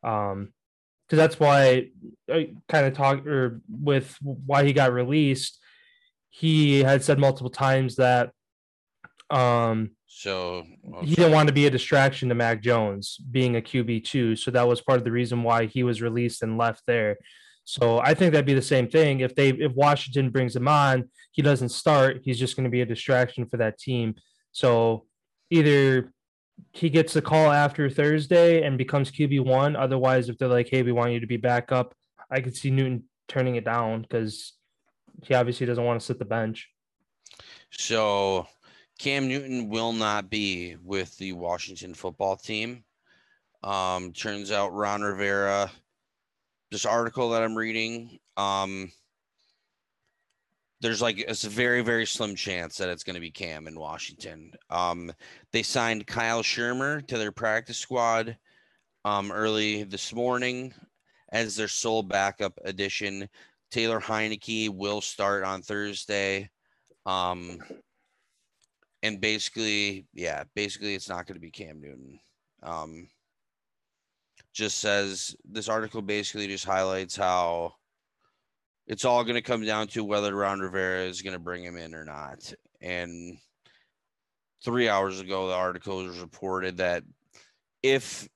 Um, 0.03 0.55
because 1.09 1.17
that's 1.17 1.41
why 1.41 1.89
I 2.31 2.51
kind 2.69 2.87
of 2.87 2.95
talk 2.95 3.27
or 3.27 3.63
with 3.69 4.17
why 4.23 4.65
he 4.65 4.73
got 4.73 4.93
released. 4.93 5.59
He 6.29 6.83
had 6.83 7.03
said 7.03 7.19
multiple 7.19 7.51
times 7.51 7.97
that 7.97 8.33
um 9.31 9.91
So 10.07 10.65
he 11.03 11.15
didn't 11.15 11.33
want 11.33 11.49
to 11.49 11.55
be 11.55 11.67
a 11.67 11.71
distraction 11.71 12.29
to 12.29 12.35
Mac 12.35 12.63
Jones 12.63 13.19
being 13.31 13.57
a 13.57 13.61
QB 13.61 14.05
two, 14.05 14.37
so 14.37 14.51
that 14.51 14.69
was 14.69 14.81
part 14.81 14.99
of 14.99 15.05
the 15.05 15.13
reason 15.13 15.43
why 15.43 15.67
he 15.67 15.83
was 15.83 16.03
released 16.03 16.43
and 16.43 16.59
left 16.59 16.83
there. 16.87 17.17
So 17.65 17.99
I 17.99 18.15
think 18.15 18.33
that'd 18.33 18.47
be 18.47 18.55
the 18.55 18.63
same 18.63 18.89
thing 18.89 19.21
if 19.21 19.35
they 19.35 19.51
if 19.51 19.73
Washington 19.73 20.31
brings 20.31 20.57
him 20.57 20.69
on, 20.69 21.11
he 21.33 21.43
doesn't 21.43 21.69
start, 21.71 22.21
he's 22.25 22.39
just 22.39 22.57
going 22.57 22.65
to 22.65 22.71
be 22.71 22.81
a 22.81 22.87
distraction 22.87 23.47
for 23.47 23.59
that 23.59 23.79
team. 23.79 24.15
So 24.53 25.05
either 25.51 26.13
he 26.73 26.91
gets 26.91 27.13
the 27.13 27.23
call 27.23 27.51
after 27.51 27.89
Thursday 27.91 28.63
and 28.63 28.79
becomes 28.79 29.11
QB 29.11 29.45
one. 29.45 29.77
Otherwise, 29.77 30.29
if 30.29 30.39
they're 30.39 30.49
like, 30.49 30.69
"Hey, 30.69 30.83
we 30.83 30.93
want 30.93 31.13
you 31.13 31.21
to 31.21 31.27
be 31.27 31.37
back 31.37 31.73
up," 31.73 31.95
I 32.31 32.41
could 32.41 32.57
see 32.57 32.71
Newton 32.71 33.05
turning 33.27 33.57
it 33.57 33.65
down 33.65 34.03
because 34.03 34.55
he 35.23 35.35
obviously 35.35 35.67
doesn't 35.67 35.85
want 35.85 36.01
to 36.01 36.07
sit 36.07 36.19
the 36.19 36.25
bench. 36.25 36.69
So 37.71 38.47
Cam 38.99 39.29
Newton 39.29 39.69
will 39.69 39.93
not 39.93 40.31
be 40.31 40.77
with 40.83 41.17
the 41.19 41.33
Washington 41.33 41.95
football 41.95 42.37
team. 42.37 42.85
Um, 43.63 44.13
turns 44.13 44.51
out 44.51 44.73
Ron 44.73 45.03
Rivera, 45.03 45.71
this 46.71 46.87
article 46.87 47.31
that 47.31 47.43
I'm 47.43 47.57
reading, 47.57 48.19
um, 48.37 48.91
there's 50.81 51.03
like 51.03 51.19
it's 51.19 51.45
a 51.45 51.49
very 51.49 51.83
very 51.83 52.07
slim 52.07 52.35
chance 52.35 52.77
that 52.77 52.89
it's 52.89 53.05
going 53.05 53.15
to 53.15 53.21
be 53.21 53.31
Cam 53.31 53.67
in 53.67 53.79
Washington. 53.79 54.53
Um, 54.71 55.13
they 55.53 55.63
signed 55.63 56.07
Kyle 56.07 56.43
Shurmur 56.43 57.07
to 57.09 57.19
their 57.19 57.33
practice 57.33 57.79
squad 57.79 58.37
um, 59.05 59.33
early 59.33 59.85
this 59.85 60.13
morning 60.13 60.73
as 61.33 61.57
their 61.57 61.69
sole 61.69 62.03
backup 62.03 62.59
addition. 62.65 63.29
Taylor 63.71 64.01
Heinicke 64.01 64.71
will 64.71 65.01
start 65.01 65.45
on 65.45 65.63
Thursday. 65.63 66.49
Um, 67.05 67.59
and 69.03 69.21
basically, 69.21 70.07
yeah, 70.13 70.45
basically, 70.55 70.95
it's 70.95 71.09
not 71.09 71.27
going 71.27 71.35
to 71.37 71.41
be 71.41 71.51
Cam 71.51 71.81
Newton. 71.81 72.19
Um, 72.63 73.09
just 74.53 74.79
says 74.79 75.37
this 75.45 75.69
article 75.69 76.03
basically 76.03 76.49
just 76.49 76.65
highlights 76.65 77.15
how 77.15 77.75
it's 78.89 79.05
all 79.05 79.23
going 79.23 79.37
to 79.37 79.43
come 79.43 79.65
down 79.65 79.87
to 79.89 80.03
whether 80.03 80.35
Ron 80.35 80.61
Rivera 80.61 81.03
is 81.03 81.21
going 81.21 81.35
to 81.35 81.39
bring 81.39 81.63
him 81.63 81.77
in 81.77 81.95
or 81.95 82.05
not. 82.05 82.53
And 82.81 83.37
three 84.65 84.89
hours 84.89 85.21
ago, 85.21 85.47
the 85.47 85.55
article 85.55 85.99
was 85.99 86.19
reported 86.19 86.79
that 86.79 87.05
if 87.83 88.27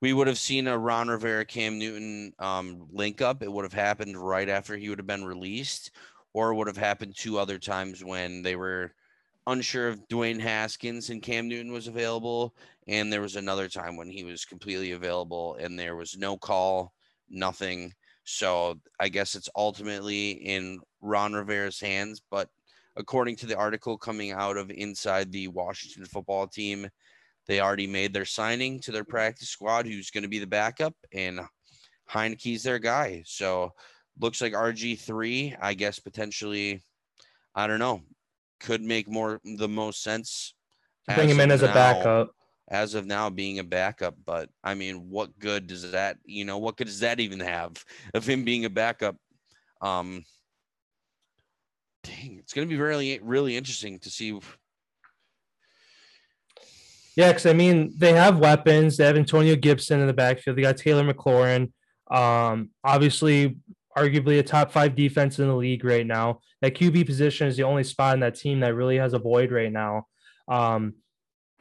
we 0.00 0.12
would 0.12 0.28
have 0.28 0.38
seen 0.38 0.68
a 0.68 0.78
Ron 0.78 1.08
Rivera 1.08 1.44
Cam 1.44 1.78
Newton 1.78 2.32
um, 2.38 2.86
link 2.92 3.20
up, 3.20 3.42
it 3.42 3.50
would 3.50 3.64
have 3.64 3.72
happened 3.72 4.16
right 4.16 4.48
after 4.48 4.76
he 4.76 4.88
would 4.88 4.98
have 4.98 5.08
been 5.08 5.24
released, 5.24 5.90
or 6.32 6.54
would 6.54 6.68
have 6.68 6.76
happened 6.76 7.14
two 7.16 7.38
other 7.38 7.58
times 7.58 8.04
when 8.04 8.42
they 8.42 8.54
were 8.54 8.92
unsure 9.46 9.90
if 9.90 10.08
Dwayne 10.08 10.40
Haskins 10.40 11.10
and 11.10 11.22
Cam 11.22 11.48
Newton 11.48 11.72
was 11.72 11.88
available. 11.88 12.54
And 12.86 13.12
there 13.12 13.22
was 13.22 13.36
another 13.36 13.68
time 13.68 13.96
when 13.96 14.08
he 14.08 14.22
was 14.22 14.44
completely 14.44 14.92
available 14.92 15.56
and 15.60 15.78
there 15.78 15.96
was 15.96 16.16
no 16.16 16.36
call, 16.36 16.92
nothing. 17.28 17.92
So 18.24 18.80
I 18.98 19.08
guess 19.08 19.34
it's 19.34 19.48
ultimately 19.54 20.30
in 20.32 20.80
Ron 21.00 21.34
Rivera's 21.34 21.80
hands. 21.80 22.22
But 22.30 22.48
according 22.96 23.36
to 23.36 23.46
the 23.46 23.56
article 23.56 23.96
coming 23.96 24.32
out 24.32 24.56
of 24.56 24.70
inside 24.70 25.30
the 25.30 25.48
Washington 25.48 26.04
football 26.06 26.46
team, 26.46 26.88
they 27.46 27.60
already 27.60 27.86
made 27.86 28.12
their 28.12 28.24
signing 28.24 28.80
to 28.80 28.92
their 28.92 29.04
practice 29.04 29.50
squad, 29.50 29.86
who's 29.86 30.10
going 30.10 30.22
to 30.22 30.28
be 30.28 30.38
the 30.38 30.46
backup, 30.46 30.94
and 31.12 31.40
Heinicke's 32.10 32.62
their 32.62 32.78
guy. 32.78 33.22
So 33.26 33.72
looks 34.18 34.40
like 34.40 34.54
RG3, 34.54 35.56
I 35.60 35.74
guess 35.74 35.98
potentially, 35.98 36.82
I 37.54 37.66
don't 37.66 37.78
know, 37.78 38.00
could 38.60 38.80
make 38.80 39.08
more 39.08 39.40
the 39.44 39.68
most 39.68 40.02
sense. 40.02 40.54
Bring 41.14 41.28
him 41.28 41.40
in 41.40 41.50
as 41.50 41.60
now, 41.60 41.70
a 41.70 41.74
backup. 41.74 42.30
As 42.68 42.94
of 42.94 43.04
now, 43.04 43.28
being 43.28 43.58
a 43.58 43.64
backup, 43.64 44.14
but 44.24 44.48
I 44.62 44.74
mean, 44.74 45.10
what 45.10 45.38
good 45.38 45.66
does 45.66 45.92
that? 45.92 46.16
You 46.24 46.46
know, 46.46 46.56
what 46.56 46.76
good 46.76 46.86
does 46.86 47.00
that 47.00 47.20
even 47.20 47.40
have 47.40 47.84
of 48.14 48.26
him 48.26 48.44
being 48.44 48.64
a 48.64 48.70
backup? 48.70 49.16
Um, 49.82 50.24
dang, 52.04 52.38
it's 52.38 52.54
going 52.54 52.66
to 52.66 52.74
be 52.74 52.80
really, 52.80 53.20
really 53.22 53.56
interesting 53.56 53.98
to 54.00 54.10
see. 54.10 54.38
Yeah, 57.16 57.28
because 57.28 57.46
I 57.46 57.52
mean, 57.52 57.92
they 57.96 58.12
have 58.12 58.38
weapons. 58.38 58.96
They 58.96 59.04
have 59.04 59.16
Antonio 59.16 59.56
Gibson 59.56 60.00
in 60.00 60.06
the 60.06 60.14
backfield. 60.14 60.56
They 60.56 60.62
got 60.62 60.78
Taylor 60.78 61.04
McLaurin. 61.04 61.70
Um, 62.10 62.70
obviously, 62.82 63.56
arguably 63.96 64.38
a 64.38 64.42
top 64.42 64.72
five 64.72 64.96
defense 64.96 65.38
in 65.38 65.48
the 65.48 65.54
league 65.54 65.84
right 65.84 66.06
now. 66.06 66.40
That 66.60 66.74
QB 66.74 67.06
position 67.06 67.46
is 67.46 67.56
the 67.56 67.62
only 67.64 67.84
spot 67.84 68.14
in 68.14 68.20
that 68.20 68.34
team 68.36 68.60
that 68.60 68.74
really 68.74 68.96
has 68.96 69.12
a 69.12 69.18
void 69.18 69.52
right 69.52 69.72
now. 69.72 70.06
Um, 70.48 70.94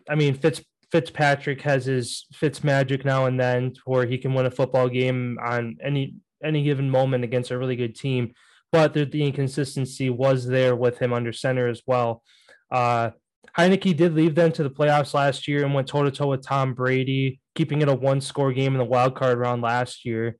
I 0.09 0.15
mean, 0.15 0.33
Fitz 0.33 0.61
Fitzpatrick 0.93 1.59
has 1.63 1.85
his 1.85 2.27
Fitz 2.33 2.63
magic 2.63 3.03
now 3.03 3.25
and 3.25 3.39
then 3.39 3.73
where 3.85 4.05
he 4.05 4.19
can 4.19 4.35
win 4.35 4.45
a 4.45 4.51
football 4.51 4.87
game 4.87 5.39
on 5.43 5.75
any 5.83 6.13
any 6.43 6.61
given 6.61 6.87
moment 6.87 7.23
against 7.23 7.49
a 7.49 7.57
really 7.57 7.75
good 7.75 7.95
team. 7.95 8.31
But 8.71 8.93
the, 8.93 9.05
the 9.05 9.23
inconsistency 9.23 10.11
was 10.11 10.45
there 10.45 10.75
with 10.75 10.99
him 10.99 11.11
under 11.11 11.33
center 11.33 11.67
as 11.67 11.81
well. 11.87 12.21
Uh, 12.69 13.09
Heinicke 13.57 13.97
did 13.97 14.13
leave 14.13 14.35
them 14.35 14.51
to 14.51 14.61
the 14.61 14.69
playoffs 14.69 15.15
last 15.15 15.47
year 15.47 15.65
and 15.65 15.73
went 15.73 15.87
toe 15.87 16.03
to 16.03 16.11
toe 16.11 16.27
with 16.27 16.45
Tom 16.45 16.75
Brady, 16.75 17.41
keeping 17.55 17.81
it 17.81 17.89
a 17.89 17.95
one 17.95 18.21
score 18.21 18.53
game 18.53 18.73
in 18.73 18.77
the 18.77 18.85
wild 18.85 19.15
card 19.15 19.39
round 19.39 19.63
last 19.63 20.05
year. 20.05 20.37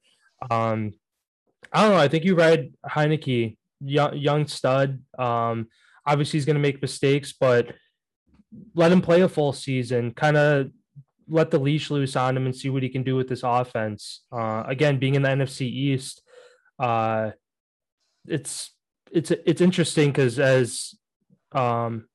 Um, 0.51 0.91
I 1.71 1.81
don't 1.81 1.91
know. 1.93 1.97
I 1.97 2.09
think 2.09 2.25
you 2.25 2.35
ride 2.35 2.73
Heinicke, 2.85 3.57
young, 3.81 4.15
young 4.15 4.45
stud. 4.45 5.01
Um, 5.17 5.67
obviously, 6.05 6.37
he's 6.37 6.45
going 6.45 6.57
to 6.57 6.61
make 6.61 6.79
mistakes, 6.79 7.33
but 7.33 7.73
let 8.75 8.91
him 8.91 9.01
play 9.01 9.21
a 9.21 9.29
full 9.29 9.53
season. 9.53 10.11
Kind 10.11 10.37
of 10.37 10.71
let 11.27 11.51
the 11.51 11.59
leash 11.59 11.89
loose 11.89 12.15
on 12.15 12.35
him 12.35 12.45
and 12.45 12.55
see 12.55 12.69
what 12.69 12.83
he 12.83 12.89
can 12.89 13.03
do 13.03 13.15
with 13.15 13.29
this 13.29 13.41
offense. 13.43 14.21
Uh, 14.31 14.63
again, 14.67 14.99
being 14.99 15.15
in 15.15 15.21
the 15.21 15.29
NFC 15.29 15.61
East, 15.61 16.21
uh, 16.79 17.31
it's 18.27 18.71
it's 19.11 19.31
it's 19.31 19.61
interesting 19.61 20.09
because 20.09 20.39
as 20.39 20.95
um, 21.51 22.07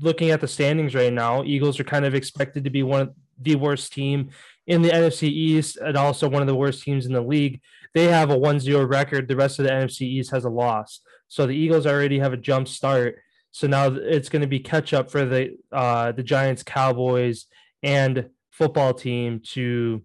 looking 0.00 0.30
at 0.30 0.40
the 0.40 0.48
standings 0.48 0.94
right 0.94 1.12
now, 1.12 1.44
Eagles 1.44 1.80
are 1.80 1.84
kind 1.84 2.04
of 2.04 2.14
expected 2.14 2.64
to 2.64 2.70
be 2.70 2.82
one 2.82 3.00
of 3.00 3.14
the 3.40 3.56
worst 3.56 3.92
team 3.92 4.30
in 4.66 4.82
the 4.82 4.90
NFC 4.90 5.28
East 5.28 5.76
and 5.78 5.96
also 5.96 6.28
one 6.28 6.42
of 6.42 6.48
the 6.48 6.54
worst 6.54 6.82
teams 6.82 7.06
in 7.06 7.12
the 7.12 7.20
league. 7.20 7.60
They 7.94 8.04
have 8.04 8.30
a 8.30 8.36
1-0 8.36 8.88
record. 8.88 9.28
The 9.28 9.36
rest 9.36 9.58
of 9.58 9.64
the 9.64 9.70
NFC 9.70 10.02
East 10.02 10.30
has 10.30 10.44
a 10.44 10.50
loss. 10.50 11.00
So 11.28 11.46
the 11.46 11.56
Eagles 11.56 11.86
already 11.86 12.18
have 12.18 12.32
a 12.32 12.36
jump 12.36 12.68
start. 12.68 13.18
So 13.58 13.66
now 13.66 13.88
it's 13.88 14.28
going 14.28 14.42
to 14.42 14.46
be 14.46 14.60
catch 14.60 14.94
up 14.94 15.10
for 15.10 15.24
the 15.24 15.58
uh, 15.72 16.12
the 16.12 16.22
Giants, 16.22 16.62
Cowboys, 16.62 17.46
and 17.82 18.30
football 18.52 18.94
team 18.94 19.40
to 19.54 20.04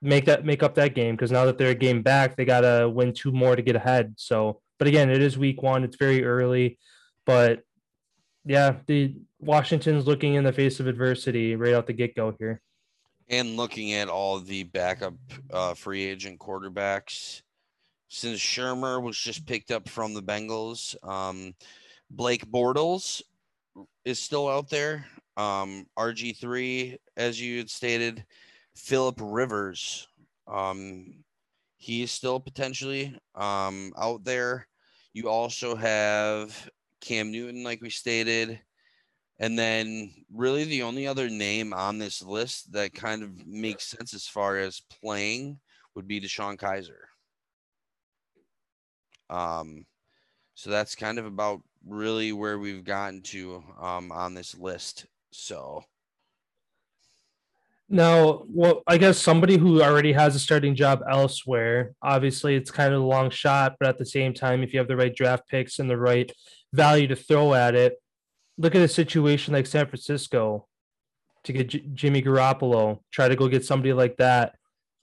make 0.00 0.26
that 0.26 0.44
make 0.44 0.62
up 0.62 0.76
that 0.76 0.94
game 0.94 1.16
because 1.16 1.32
now 1.32 1.44
that 1.44 1.58
they're 1.58 1.70
a 1.70 1.74
game 1.74 2.00
back, 2.00 2.36
they 2.36 2.44
got 2.44 2.60
to 2.60 2.88
win 2.88 3.12
two 3.12 3.32
more 3.32 3.56
to 3.56 3.62
get 3.62 3.74
ahead. 3.74 4.14
So, 4.16 4.60
but 4.78 4.86
again, 4.86 5.10
it 5.10 5.20
is 5.20 5.36
week 5.36 5.60
one. 5.60 5.82
It's 5.82 5.96
very 5.96 6.24
early, 6.24 6.78
but 7.26 7.64
yeah, 8.44 8.76
the 8.86 9.16
Washington's 9.40 10.06
looking 10.06 10.34
in 10.34 10.44
the 10.44 10.52
face 10.52 10.78
of 10.78 10.86
adversity 10.86 11.56
right 11.56 11.74
out 11.74 11.88
the 11.88 11.94
get 11.94 12.14
go 12.14 12.32
here. 12.38 12.60
And 13.28 13.56
looking 13.56 13.94
at 13.94 14.08
all 14.08 14.38
the 14.38 14.62
backup 14.62 15.14
uh, 15.52 15.74
free 15.74 16.04
agent 16.04 16.38
quarterbacks, 16.38 17.42
since 18.12 18.38
Shurmur 18.38 19.02
was 19.02 19.16
just 19.16 19.46
picked 19.46 19.70
up 19.70 19.88
from 19.88 20.12
the 20.12 20.22
Bengals, 20.22 20.94
um, 21.02 21.54
Blake 22.10 22.44
Bortles 22.44 23.22
is 24.04 24.18
still 24.18 24.50
out 24.50 24.68
there. 24.68 25.06
Um, 25.38 25.86
RG3, 25.98 26.98
as 27.16 27.40
you 27.40 27.56
had 27.56 27.70
stated, 27.70 28.22
Philip 28.76 29.18
Rivers, 29.18 30.06
um, 30.46 31.24
he 31.78 32.02
is 32.02 32.12
still 32.12 32.38
potentially 32.38 33.18
um, 33.34 33.94
out 33.96 34.24
there. 34.24 34.68
You 35.14 35.30
also 35.30 35.74
have 35.74 36.68
Cam 37.00 37.32
Newton, 37.32 37.64
like 37.64 37.80
we 37.80 37.88
stated. 37.88 38.60
And 39.38 39.58
then, 39.58 40.12
really, 40.30 40.64
the 40.64 40.82
only 40.82 41.06
other 41.06 41.30
name 41.30 41.72
on 41.72 41.96
this 41.96 42.20
list 42.20 42.72
that 42.72 42.92
kind 42.92 43.22
of 43.22 43.46
makes 43.46 43.86
sense 43.86 44.12
as 44.12 44.26
far 44.26 44.58
as 44.58 44.82
playing 45.00 45.58
would 45.94 46.06
be 46.06 46.20
DeShone 46.20 46.58
Kizer. 46.58 47.11
Um, 49.32 49.86
so 50.54 50.70
that's 50.70 50.94
kind 50.94 51.18
of 51.18 51.26
about 51.26 51.62
really 51.86 52.32
where 52.32 52.58
we've 52.58 52.84
gotten 52.84 53.22
to 53.22 53.62
um, 53.80 54.12
on 54.12 54.34
this 54.34 54.56
list. 54.56 55.06
So 55.32 55.84
now, 57.88 58.44
well, 58.48 58.82
I 58.86 58.96
guess 58.96 59.18
somebody 59.18 59.56
who 59.58 59.82
already 59.82 60.12
has 60.12 60.34
a 60.34 60.38
starting 60.38 60.74
job 60.74 61.02
elsewhere, 61.10 61.92
obviously 62.00 62.54
it's 62.54 62.70
kind 62.70 62.94
of 62.94 63.02
a 63.02 63.04
long 63.04 63.28
shot, 63.28 63.76
but 63.78 63.88
at 63.88 63.98
the 63.98 64.06
same 64.06 64.32
time, 64.32 64.62
if 64.62 64.72
you 64.72 64.78
have 64.78 64.88
the 64.88 64.96
right 64.96 65.14
draft 65.14 65.48
picks 65.48 65.78
and 65.78 65.90
the 65.90 65.98
right 65.98 66.32
value 66.72 67.06
to 67.08 67.16
throw 67.16 67.54
at 67.54 67.74
it, 67.74 68.00
look 68.56 68.74
at 68.74 68.82
a 68.82 68.88
situation 68.88 69.52
like 69.52 69.66
San 69.66 69.86
Francisco 69.86 70.66
to 71.44 71.52
get 71.52 71.68
J- 71.68 71.84
Jimmy 71.92 72.22
Garoppolo, 72.22 73.00
try 73.10 73.28
to 73.28 73.36
go 73.36 73.48
get 73.48 73.64
somebody 73.64 73.92
like 73.92 74.16
that. 74.16 74.54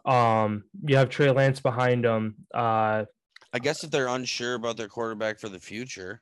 Um, 0.06 0.64
you 0.84 0.96
have 0.98 1.10
Trey 1.10 1.30
Lance 1.30 1.60
behind 1.60 2.06
him. 2.06 2.36
Uh, 2.54 3.06
I 3.54 3.60
guess 3.60 3.84
if 3.84 3.92
they're 3.92 4.08
unsure 4.08 4.56
about 4.56 4.78
their 4.78 4.88
quarterback 4.88 5.40
for 5.40 5.50
the 5.50 5.60
future. 5.60 6.22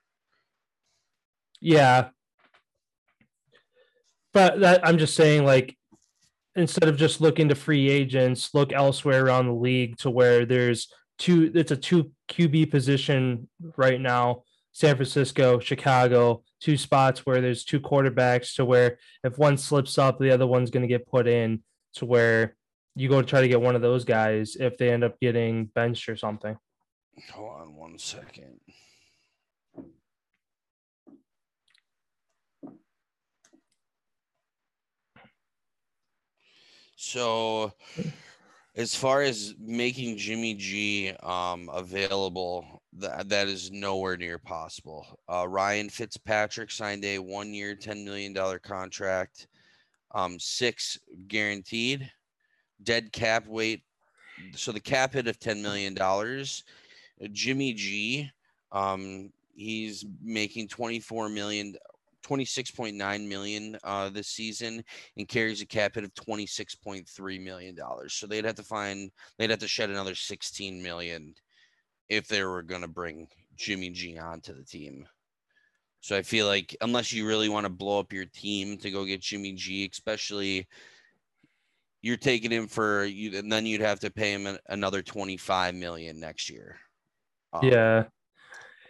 Yeah. 1.60 2.10
but 4.34 4.60
that 4.60 4.86
I'm 4.88 4.98
just 4.98 5.15
saying, 5.15 5.43
like, 5.43 5.75
instead 6.55 6.89
of 6.89 6.98
just 6.98 7.22
looking 7.22 7.50
to 7.50 7.55
free 7.55 7.89
agents, 7.89 8.53
look 8.53 8.72
elsewhere 8.72 9.25
around 9.25 9.48
the 9.48 9.53
league 9.53 9.98
to 10.00 10.10
where 10.10 10.46
there's 10.46 10.88
two. 11.17 11.51
It's 11.53 11.72
a 11.72 11.77
two 11.77 12.12
QB 12.29 12.72
position 12.72 13.50
right 13.75 14.00
now. 14.00 14.43
San 14.72 14.96
Francisco, 14.96 15.60
Chicago, 15.60 16.43
two 16.62 16.77
spots 16.77 17.25
where 17.25 17.41
there's 17.41 17.63
two 17.63 17.79
quarterbacks 17.79 18.55
to 18.55 18.65
where 18.65 19.00
if 19.24 19.39
one 19.39 19.57
slips 19.57 19.98
up, 19.98 20.19
the 20.19 20.29
other 20.29 20.46
one's 20.46 20.69
going 20.69 20.84
to 20.84 20.88
get 20.88 21.07
put 21.07 21.27
in 21.27 21.63
to 21.96 22.05
where 22.05 22.55
you 22.96 23.10
go 23.10 23.19
to 23.22 23.27
try 23.27 23.41
to 23.41 23.48
get 23.48 23.60
one 23.60 23.75
of 23.75 23.81
those 23.81 24.05
guys 24.05 24.55
if 24.60 24.77
they 24.77 24.91
end 24.91 25.03
up 25.03 25.19
getting 25.19 25.65
benched 25.65 26.07
or 26.10 26.15
something. 26.15 26.55
Hold 27.33 27.62
on 27.62 27.75
one 27.75 27.97
second. 27.97 28.59
So, 36.95 37.74
as 38.75 38.95
far 38.95 39.21
as 39.21 39.55
making 39.59 40.17
Jimmy 40.17 40.53
G 40.53 41.12
um, 41.24 41.69
available, 41.74 42.83
that 42.93 43.29
that 43.29 43.47
is 43.47 43.71
nowhere 43.71 44.17
near 44.17 44.38
possible. 44.38 45.19
Uh, 45.31 45.47
Ryan 45.47 45.89
Fitzpatrick 45.89 46.71
signed 46.71 47.05
a 47.05 47.19
one-year, 47.19 47.75
ten 47.75 48.03
million 48.03 48.33
dollar 48.33 48.59
contract, 48.59 49.47
um, 50.13 50.39
six 50.39 51.00
guaranteed, 51.27 52.12
dead 52.83 53.12
cap 53.12 53.47
weight. 53.47 53.83
So 54.55 54.71
the 54.71 54.79
cap 54.79 55.13
hit 55.13 55.27
of 55.27 55.39
ten 55.39 55.62
million 55.62 55.93
dollars. 55.93 56.63
Jimmy 57.31 57.74
G, 57.74 58.29
um, 58.71 59.31
he's 59.55 60.05
making 60.21 60.67
twenty-four 60.67 61.29
million 61.29 61.75
26.9 62.27 63.27
million 63.27 63.77
uh, 63.83 64.09
this 64.09 64.27
season 64.27 64.83
and 65.15 65.27
carries 65.27 65.62
a 65.62 65.65
cap 65.65 65.95
hit 65.95 66.03
of 66.03 66.13
26.3 66.13 67.43
million 67.43 67.75
dollars. 67.75 68.13
So 68.13 68.27
they'd 68.27 68.45
have 68.45 68.55
to 68.55 68.63
find 68.63 69.12
they'd 69.38 69.50
have 69.50 69.59
to 69.59 69.67
shed 69.67 69.89
another 69.89 70.15
16 70.15 70.81
million 70.81 71.33
if 72.09 72.27
they 72.27 72.43
were 72.43 72.63
going 72.63 72.81
to 72.81 72.88
bring 72.88 73.27
Jimmy 73.55 73.89
G 73.89 74.17
onto 74.17 74.53
the 74.53 74.63
team. 74.63 75.07
So 76.01 76.15
I 76.15 76.21
feel 76.21 76.47
like 76.47 76.75
unless 76.81 77.12
you 77.12 77.27
really 77.27 77.50
want 77.50 77.65
to 77.65 77.71
blow 77.71 78.00
up 78.00 78.13
your 78.13 78.25
team 78.25 78.77
to 78.77 78.91
go 78.91 79.05
get 79.05 79.21
Jimmy 79.21 79.53
G, 79.53 79.89
especially 79.91 80.67
you're 82.01 82.17
taking 82.17 82.51
him 82.51 82.67
for 82.67 83.05
you, 83.05 83.38
and 83.38 83.51
then 83.51 83.65
you'd 83.65 83.81
have 83.81 84.00
to 84.01 84.12
pay 84.12 84.31
him 84.31 84.57
another 84.69 85.01
25 85.01 85.75
million 85.75 86.19
next 86.19 86.50
year. 86.50 86.77
Um, 87.62 87.70
yeah, 87.70 88.04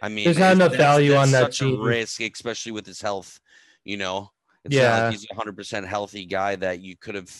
I 0.02 0.08
mean, 0.08 0.24
there's 0.24 0.38
not 0.38 0.52
enough 0.52 0.74
value 0.74 1.14
on 1.14 1.30
that 1.32 1.52
team. 1.52 1.80
risk, 1.80 2.20
especially 2.20 2.72
with 2.72 2.86
his 2.86 3.00
health. 3.00 3.40
You 3.84 3.96
know, 3.96 4.30
it's 4.64 4.74
yeah, 4.74 5.04
like 5.04 5.12
he's 5.12 5.26
a 5.30 5.34
hundred 5.34 5.56
percent 5.56 5.86
healthy 5.86 6.26
guy 6.26 6.56
that 6.56 6.80
you 6.80 6.96
could 6.96 7.14
have. 7.14 7.30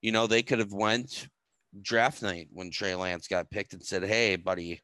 You 0.00 0.12
know, 0.12 0.26
they 0.26 0.42
could 0.42 0.58
have 0.58 0.72
went 0.72 1.28
draft 1.82 2.22
night 2.22 2.48
when 2.52 2.70
Trey 2.70 2.94
Lance 2.94 3.28
got 3.28 3.50
picked 3.50 3.72
and 3.72 3.82
said, 3.82 4.02
"Hey, 4.04 4.36
buddy, 4.36 4.80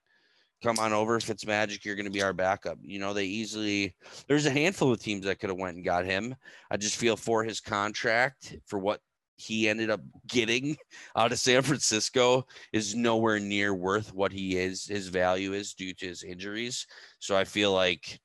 come 0.63 0.79
on 0.79 0.93
over. 0.93 1.17
If 1.17 1.31
it's 1.31 1.47
magic, 1.47 1.85
you're 1.85 1.97
going 1.97 2.07
to 2.07 2.11
be 2.11 2.23
our 2.23 2.33
backup." 2.33 2.79
You 2.83 2.99
know, 2.99 3.13
they 3.13 3.25
easily. 3.25 3.95
There's 4.29 4.47
a 4.47 4.51
handful 4.51 4.93
of 4.93 5.01
teams 5.01 5.25
that 5.25 5.39
could 5.39 5.51
have 5.51 5.59
went 5.59 5.77
and 5.77 5.85
got 5.85 6.05
him. 6.05 6.35
I 6.71 6.77
just 6.77 6.97
feel 6.97 7.17
for 7.17 7.43
his 7.43 7.61
contract 7.61 8.59
for 8.67 8.79
what 8.79 9.01
he 9.37 9.69
ended 9.69 9.91
up 9.91 10.01
getting 10.27 10.77
out 11.17 11.33
of 11.33 11.39
San 11.39 11.63
Francisco 11.63 12.47
is 12.73 12.95
nowhere 12.95 13.39
near 13.39 13.75
worth 13.75 14.15
what 14.15 14.33
he 14.33 14.57
is, 14.57 14.87
his 14.87 15.09
value 15.09 15.53
is 15.53 15.75
due 15.75 15.93
to 15.95 16.07
his 16.07 16.23
injuries. 16.23 16.87
So 17.19 17.37
I 17.37 17.45
feel 17.45 17.73
like 17.73 18.21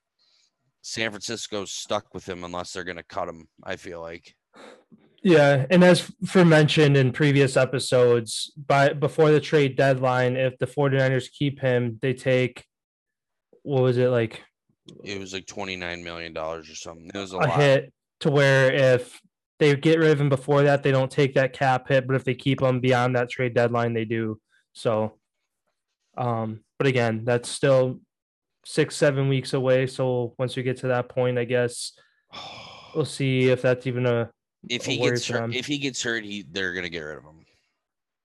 San 0.81 1.11
Francisco's 1.11 1.71
stuck 1.71 2.13
with 2.13 2.27
him 2.27 2.43
unless 2.43 2.73
they're 2.73 2.83
going 2.83 2.97
to 2.97 3.03
cut 3.03 3.29
him. 3.29 3.47
I 3.63 3.75
feel 3.75 4.01
like. 4.01 4.35
Yeah, 5.23 5.67
and 5.69 5.83
as 5.83 6.11
for 6.25 6.43
mentioned 6.43 6.97
in 6.97 7.11
previous 7.11 7.55
episodes, 7.55 8.51
by 8.55 8.93
before 8.93 9.31
the 9.31 9.39
trade 9.39 9.75
deadline, 9.75 10.35
if 10.35 10.57
the 10.57 10.65
49ers 10.65 11.31
keep 11.31 11.59
him, 11.59 11.99
they 12.01 12.13
take 12.13 12.65
what 13.63 13.83
was 13.83 13.97
it 13.97 14.09
like? 14.09 14.43
It 15.03 15.19
was 15.19 15.33
like 15.33 15.45
29 15.45 16.03
million 16.03 16.33
dollars 16.33 16.69
or 16.69 16.75
something. 16.75 17.11
It 17.13 17.17
was 17.17 17.33
a, 17.33 17.37
a 17.37 17.49
hit 17.49 17.93
to 18.21 18.31
where 18.31 18.73
if 18.73 19.21
they 19.61 19.75
get 19.75 19.99
rid 19.99 20.09
of 20.09 20.19
him 20.19 20.27
before 20.27 20.63
that, 20.63 20.81
they 20.81 20.91
don't 20.91 21.11
take 21.11 21.35
that 21.35 21.53
cap 21.53 21.87
hit. 21.87 22.07
But 22.07 22.15
if 22.15 22.23
they 22.23 22.33
keep 22.33 22.63
him 22.63 22.79
beyond 22.79 23.15
that 23.15 23.29
trade 23.29 23.53
deadline, 23.53 23.93
they 23.93 24.05
do. 24.05 24.41
So, 24.73 25.19
um, 26.17 26.61
but 26.79 26.87
again, 26.87 27.25
that's 27.25 27.47
still 27.47 27.99
six, 28.65 28.95
seven 28.95 29.29
weeks 29.29 29.53
away. 29.53 29.85
So 29.85 30.33
once 30.39 30.57
we 30.57 30.63
get 30.63 30.77
to 30.77 30.87
that 30.87 31.09
point, 31.09 31.37
I 31.37 31.43
guess 31.43 31.93
we'll 32.95 33.05
see 33.05 33.49
if 33.49 33.61
that's 33.61 33.85
even 33.85 34.07
a. 34.07 34.31
If 34.67 34.85
he 34.85 34.97
gets 34.97 35.27
hurt, 35.27 35.53
if 35.53 35.67
he 35.67 35.77
gets 35.77 36.01
hurt, 36.01 36.23
he 36.23 36.43
they're 36.49 36.73
gonna 36.73 36.89
get 36.89 37.01
rid 37.01 37.19
of 37.19 37.23
him. 37.23 37.45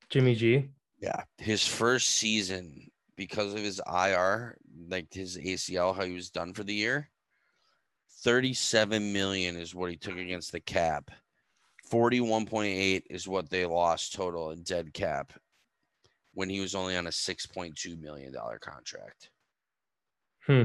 Jimmy 0.09 0.35
G. 0.35 0.69
Yeah, 0.99 1.23
his 1.37 1.67
first 1.67 2.09
season 2.13 2.91
because 3.15 3.53
of 3.53 3.61
his 3.61 3.81
IR, 3.87 4.57
like 4.89 5.13
his 5.13 5.37
ACL, 5.37 5.95
how 5.95 6.05
he 6.05 6.13
was 6.13 6.31
done 6.31 6.55
for 6.55 6.65
the 6.65 6.75
year. 6.75 7.11
37 8.23 9.13
million 9.13 9.57
is 9.57 9.75
what 9.75 9.91
he 9.91 9.97
took 9.97 10.17
against 10.17 10.53
the 10.53 10.61
cap. 10.61 11.11
41.8 11.91 13.03
is 13.11 13.29
what 13.29 13.51
they 13.51 13.65
lost 13.67 14.15
total 14.15 14.51
in 14.51 14.63
dead 14.63 14.93
cap 14.93 15.33
when 16.35 16.49
he 16.49 16.61
was 16.61 16.75
only 16.75 16.97
on 16.97 17.07
a 17.07 17.11
6.2 17.11 18.01
million 18.01 18.33
dollar 18.33 18.59
contract. 18.59 19.31
Hmm. 20.47 20.65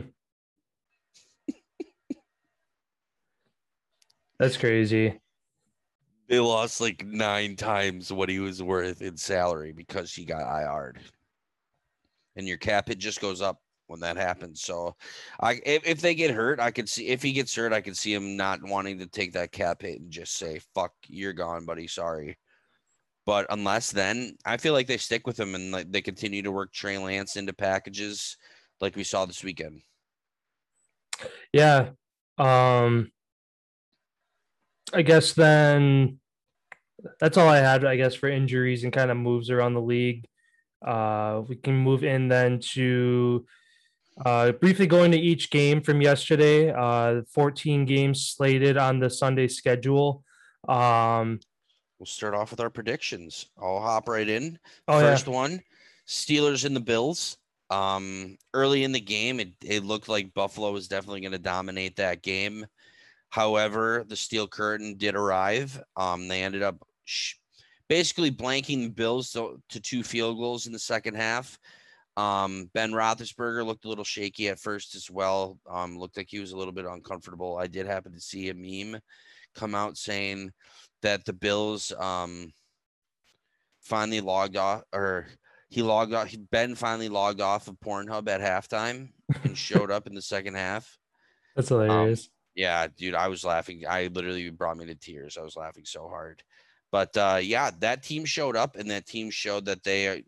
That's 4.39 4.57
crazy. 4.57 5.19
They 6.27 6.39
lost 6.39 6.81
like 6.81 7.05
nine 7.05 7.55
times 7.55 8.11
what 8.11 8.27
he 8.27 8.39
was 8.39 8.63
worth 8.63 9.01
in 9.03 9.15
salary 9.15 9.71
because 9.71 10.13
he 10.13 10.25
got 10.25 10.41
IR'd. 10.41 10.99
And 12.35 12.47
your 12.47 12.57
cap 12.57 12.89
it 12.89 12.97
just 12.97 13.21
goes 13.21 13.41
up 13.41 13.61
when 13.91 13.99
that 13.99 14.17
happens. 14.17 14.61
So, 14.61 14.95
I 15.39 15.61
if, 15.65 15.85
if 15.85 16.01
they 16.01 16.15
get 16.15 16.31
hurt, 16.31 16.59
I 16.59 16.71
could 16.71 16.89
see 16.89 17.07
if 17.07 17.21
he 17.21 17.33
gets 17.33 17.55
hurt, 17.55 17.73
I 17.73 17.81
could 17.81 17.97
see 17.97 18.13
him 18.13 18.35
not 18.37 18.63
wanting 18.63 18.99
to 18.99 19.07
take 19.07 19.33
that 19.33 19.51
cap 19.51 19.81
hit 19.81 19.99
and 19.99 20.11
just 20.11 20.37
say, 20.37 20.61
"Fuck, 20.73 20.93
you're 21.07 21.33
gone, 21.33 21.65
buddy. 21.65 21.87
Sorry." 21.87 22.37
But 23.25 23.45
unless 23.49 23.91
then, 23.91 24.37
I 24.45 24.57
feel 24.57 24.73
like 24.73 24.87
they 24.87 24.97
stick 24.97 25.27
with 25.27 25.39
him 25.39 25.53
and 25.55 25.71
like 25.71 25.91
they 25.91 26.01
continue 26.01 26.41
to 26.41 26.51
work 26.51 26.73
Trey 26.73 26.97
Lance 26.97 27.35
into 27.35 27.53
packages 27.53 28.37
like 28.79 28.95
we 28.95 29.03
saw 29.03 29.25
this 29.25 29.43
weekend. 29.43 29.83
Yeah. 31.53 31.91
Um 32.37 33.11
I 34.93 35.03
guess 35.03 35.33
then 35.33 36.19
that's 37.19 37.37
all 37.37 37.47
I 37.47 37.57
had, 37.57 37.85
I 37.85 37.95
guess, 37.95 38.15
for 38.15 38.29
injuries 38.29 38.83
and 38.83 38.93
kind 38.93 39.11
of 39.11 39.17
moves 39.17 39.49
around 39.49 39.73
the 39.73 39.81
league. 39.81 40.27
Uh, 40.85 41.41
we 41.47 41.55
can 41.55 41.75
move 41.75 42.03
in 42.03 42.27
then 42.27 42.59
to 42.59 43.45
uh, 44.25 44.51
briefly 44.53 44.87
going 44.87 45.11
to 45.11 45.17
each 45.17 45.49
game 45.49 45.81
from 45.81 46.01
yesterday, 46.01 46.71
uh, 46.71 47.21
14 47.33 47.85
games 47.85 48.27
slated 48.27 48.77
on 48.77 48.99
the 48.99 49.09
Sunday 49.09 49.47
schedule. 49.47 50.23
Um, 50.67 51.39
we'll 51.99 52.05
start 52.05 52.33
off 52.33 52.51
with 52.51 52.59
our 52.59 52.69
predictions. 52.69 53.47
I'll 53.61 53.81
hop 53.81 54.07
right 54.07 54.27
in. 54.27 54.59
Oh, 54.87 54.99
First 54.99 55.27
yeah. 55.27 55.33
one 55.33 55.61
Steelers 56.07 56.65
and 56.65 56.75
the 56.75 56.81
Bills. 56.81 57.37
Um, 57.69 58.37
early 58.53 58.83
in 58.83 58.91
the 58.91 58.99
game, 58.99 59.39
it, 59.39 59.53
it 59.63 59.85
looked 59.85 60.09
like 60.09 60.33
Buffalo 60.33 60.71
was 60.71 60.89
definitely 60.89 61.21
going 61.21 61.31
to 61.31 61.39
dominate 61.39 61.95
that 61.95 62.21
game. 62.21 62.65
However, 63.29 64.03
the 64.05 64.17
steel 64.17 64.45
curtain 64.47 64.97
did 64.97 65.15
arrive. 65.15 65.81
Um, 65.95 66.27
they 66.27 66.43
ended 66.43 66.63
up 66.63 66.75
sh- 67.05 67.35
basically 67.87 68.29
blanking 68.29 68.83
the 68.83 68.89
Bills 68.89 69.31
to, 69.31 69.61
to 69.69 69.79
two 69.79 70.03
field 70.03 70.37
goals 70.37 70.67
in 70.67 70.73
the 70.73 70.79
second 70.79 71.15
half. 71.15 71.57
Um, 72.17 72.69
ben 72.73 72.91
Roethlisberger 72.91 73.65
looked 73.65 73.85
a 73.85 73.89
little 73.89 74.03
shaky 74.03 74.49
at 74.49 74.59
first 74.59 74.95
as 74.95 75.09
well. 75.09 75.57
Um, 75.69 75.97
looked 75.97 76.17
like 76.17 76.27
he 76.29 76.39
was 76.39 76.51
a 76.51 76.57
little 76.57 76.73
bit 76.73 76.85
uncomfortable. 76.85 77.57
I 77.57 77.67
did 77.67 77.85
happen 77.85 78.13
to 78.13 78.19
see 78.19 78.49
a 78.49 78.53
meme 78.53 78.99
come 79.55 79.75
out 79.75 79.97
saying 79.97 80.51
that 81.01 81.25
the 81.25 81.33
Bills 81.33 81.91
um, 81.97 82.51
finally 83.81 84.21
logged 84.21 84.57
off, 84.57 84.83
or 84.93 85.27
he 85.69 85.81
logged 85.81 86.13
off. 86.13 86.33
Ben 86.51 86.75
finally 86.75 87.09
logged 87.09 87.41
off 87.41 87.67
of 87.67 87.79
Pornhub 87.79 88.27
at 88.27 88.41
halftime 88.41 89.09
and 89.43 89.57
showed 89.57 89.91
up 89.91 90.07
in 90.07 90.13
the 90.13 90.21
second 90.21 90.55
half. 90.55 90.97
That's 91.55 91.71
um, 91.71 91.81
hilarious. 91.81 92.29
Yeah, 92.55 92.87
dude, 92.97 93.15
I 93.15 93.29
was 93.29 93.45
laughing. 93.45 93.83
I 93.87 94.07
literally 94.07 94.49
brought 94.49 94.77
me 94.77 94.85
to 94.87 94.95
tears. 94.95 95.37
I 95.37 95.41
was 95.41 95.55
laughing 95.55 95.85
so 95.85 96.07
hard. 96.09 96.43
But 96.91 97.15
uh, 97.15 97.39
yeah, 97.41 97.71
that 97.79 98.03
team 98.03 98.25
showed 98.25 98.57
up, 98.57 98.75
and 98.75 98.91
that 98.91 99.05
team 99.05 99.29
showed 99.29 99.65
that 99.65 99.83
they 99.83 100.23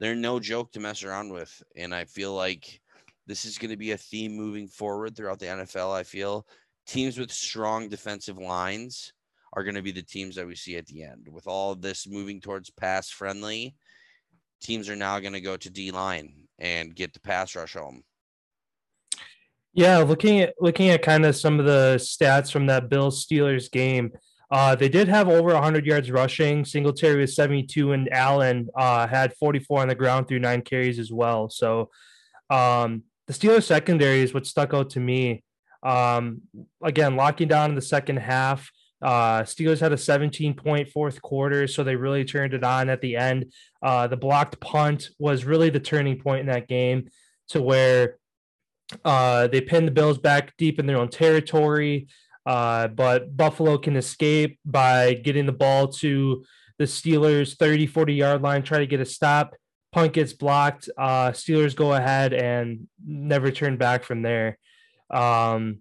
they're 0.00 0.14
no 0.14 0.40
joke 0.40 0.72
to 0.72 0.80
mess 0.80 1.02
around 1.02 1.32
with. 1.32 1.62
And 1.76 1.94
I 1.94 2.04
feel 2.04 2.34
like 2.34 2.80
this 3.26 3.44
is 3.44 3.58
going 3.58 3.70
to 3.70 3.76
be 3.76 3.92
a 3.92 3.98
theme 3.98 4.36
moving 4.36 4.68
forward 4.68 5.16
throughout 5.16 5.38
the 5.38 5.46
NFL. 5.46 5.92
I 5.94 6.02
feel 6.02 6.46
teams 6.86 7.18
with 7.18 7.30
strong 7.30 7.88
defensive 7.88 8.38
lines 8.38 9.12
are 9.52 9.64
going 9.64 9.74
to 9.74 9.82
be 9.82 9.92
the 9.92 10.02
teams 10.02 10.36
that 10.36 10.46
we 10.46 10.54
see 10.54 10.76
at 10.76 10.86
the 10.86 11.02
end. 11.02 11.28
With 11.30 11.46
all 11.46 11.74
this 11.74 12.06
moving 12.06 12.40
towards 12.40 12.70
pass 12.70 13.10
friendly, 13.10 13.74
teams 14.60 14.88
are 14.88 14.96
now 14.96 15.20
going 15.20 15.32
to 15.32 15.40
go 15.40 15.56
to 15.56 15.70
D 15.70 15.90
line 15.90 16.48
and 16.58 16.94
get 16.94 17.12
the 17.12 17.20
pass 17.20 17.54
rush 17.54 17.74
home. 17.74 18.02
Yeah, 19.74 19.98
looking 19.98 20.40
at 20.40 20.54
looking 20.58 20.88
at 20.88 21.02
kind 21.02 21.24
of 21.24 21.36
some 21.36 21.60
of 21.60 21.66
the 21.66 21.96
stats 21.98 22.50
from 22.50 22.66
that 22.66 22.88
Bills 22.88 23.24
Steelers 23.24 23.70
game, 23.70 24.10
uh, 24.50 24.74
they 24.74 24.88
did 24.88 25.08
have 25.08 25.28
over 25.28 25.52
100 25.52 25.84
yards 25.84 26.10
rushing. 26.10 26.64
Singletary 26.64 27.20
was 27.20 27.34
72, 27.34 27.92
and 27.92 28.12
Allen 28.12 28.68
uh, 28.76 29.06
had 29.06 29.34
44 29.34 29.82
on 29.82 29.88
the 29.88 29.94
ground 29.94 30.26
through 30.26 30.38
nine 30.38 30.62
carries 30.62 30.98
as 30.98 31.12
well. 31.12 31.50
So 31.50 31.90
um, 32.48 33.02
the 33.26 33.34
Steelers 33.34 33.64
secondary 33.64 34.20
is 34.20 34.32
what 34.32 34.46
stuck 34.46 34.72
out 34.72 34.90
to 34.90 35.00
me. 35.00 35.44
Um, 35.82 36.42
again, 36.82 37.14
locking 37.16 37.48
down 37.48 37.70
in 37.70 37.76
the 37.76 37.82
second 37.82 38.16
half. 38.16 38.70
Uh, 39.00 39.42
Steelers 39.42 39.80
had 39.80 39.92
a 39.92 39.98
17 39.98 40.54
point 40.54 40.88
fourth 40.88 41.22
quarter, 41.22 41.68
so 41.68 41.84
they 41.84 41.94
really 41.94 42.24
turned 42.24 42.54
it 42.54 42.64
on 42.64 42.88
at 42.88 43.00
the 43.00 43.16
end. 43.16 43.52
Uh, 43.82 44.08
the 44.08 44.16
blocked 44.16 44.58
punt 44.60 45.10
was 45.18 45.44
really 45.44 45.70
the 45.70 45.78
turning 45.78 46.18
point 46.18 46.40
in 46.40 46.46
that 46.46 46.66
game 46.66 47.08
to 47.48 47.62
where 47.62 48.16
uh, 49.04 49.46
they 49.46 49.60
pinned 49.60 49.86
the 49.86 49.92
Bills 49.92 50.18
back 50.18 50.56
deep 50.56 50.78
in 50.78 50.86
their 50.86 50.98
own 50.98 51.08
territory. 51.08 52.08
Uh, 52.48 52.88
but 52.88 53.36
Buffalo 53.36 53.76
can 53.76 53.94
escape 53.94 54.58
by 54.64 55.12
getting 55.12 55.44
the 55.44 55.52
ball 55.52 55.86
to 55.86 56.46
the 56.78 56.84
Steelers 56.84 57.58
30, 57.58 57.86
40 57.86 58.14
yard 58.14 58.40
line, 58.40 58.62
try 58.62 58.78
to 58.78 58.86
get 58.86 59.00
a 59.00 59.04
stop. 59.04 59.54
Punt 59.92 60.14
gets 60.14 60.32
blocked. 60.32 60.88
Uh, 60.96 61.32
Steelers 61.32 61.76
go 61.76 61.92
ahead 61.92 62.32
and 62.32 62.88
never 63.06 63.50
turn 63.50 63.76
back 63.76 64.02
from 64.02 64.22
there. 64.22 64.56
Um, 65.10 65.80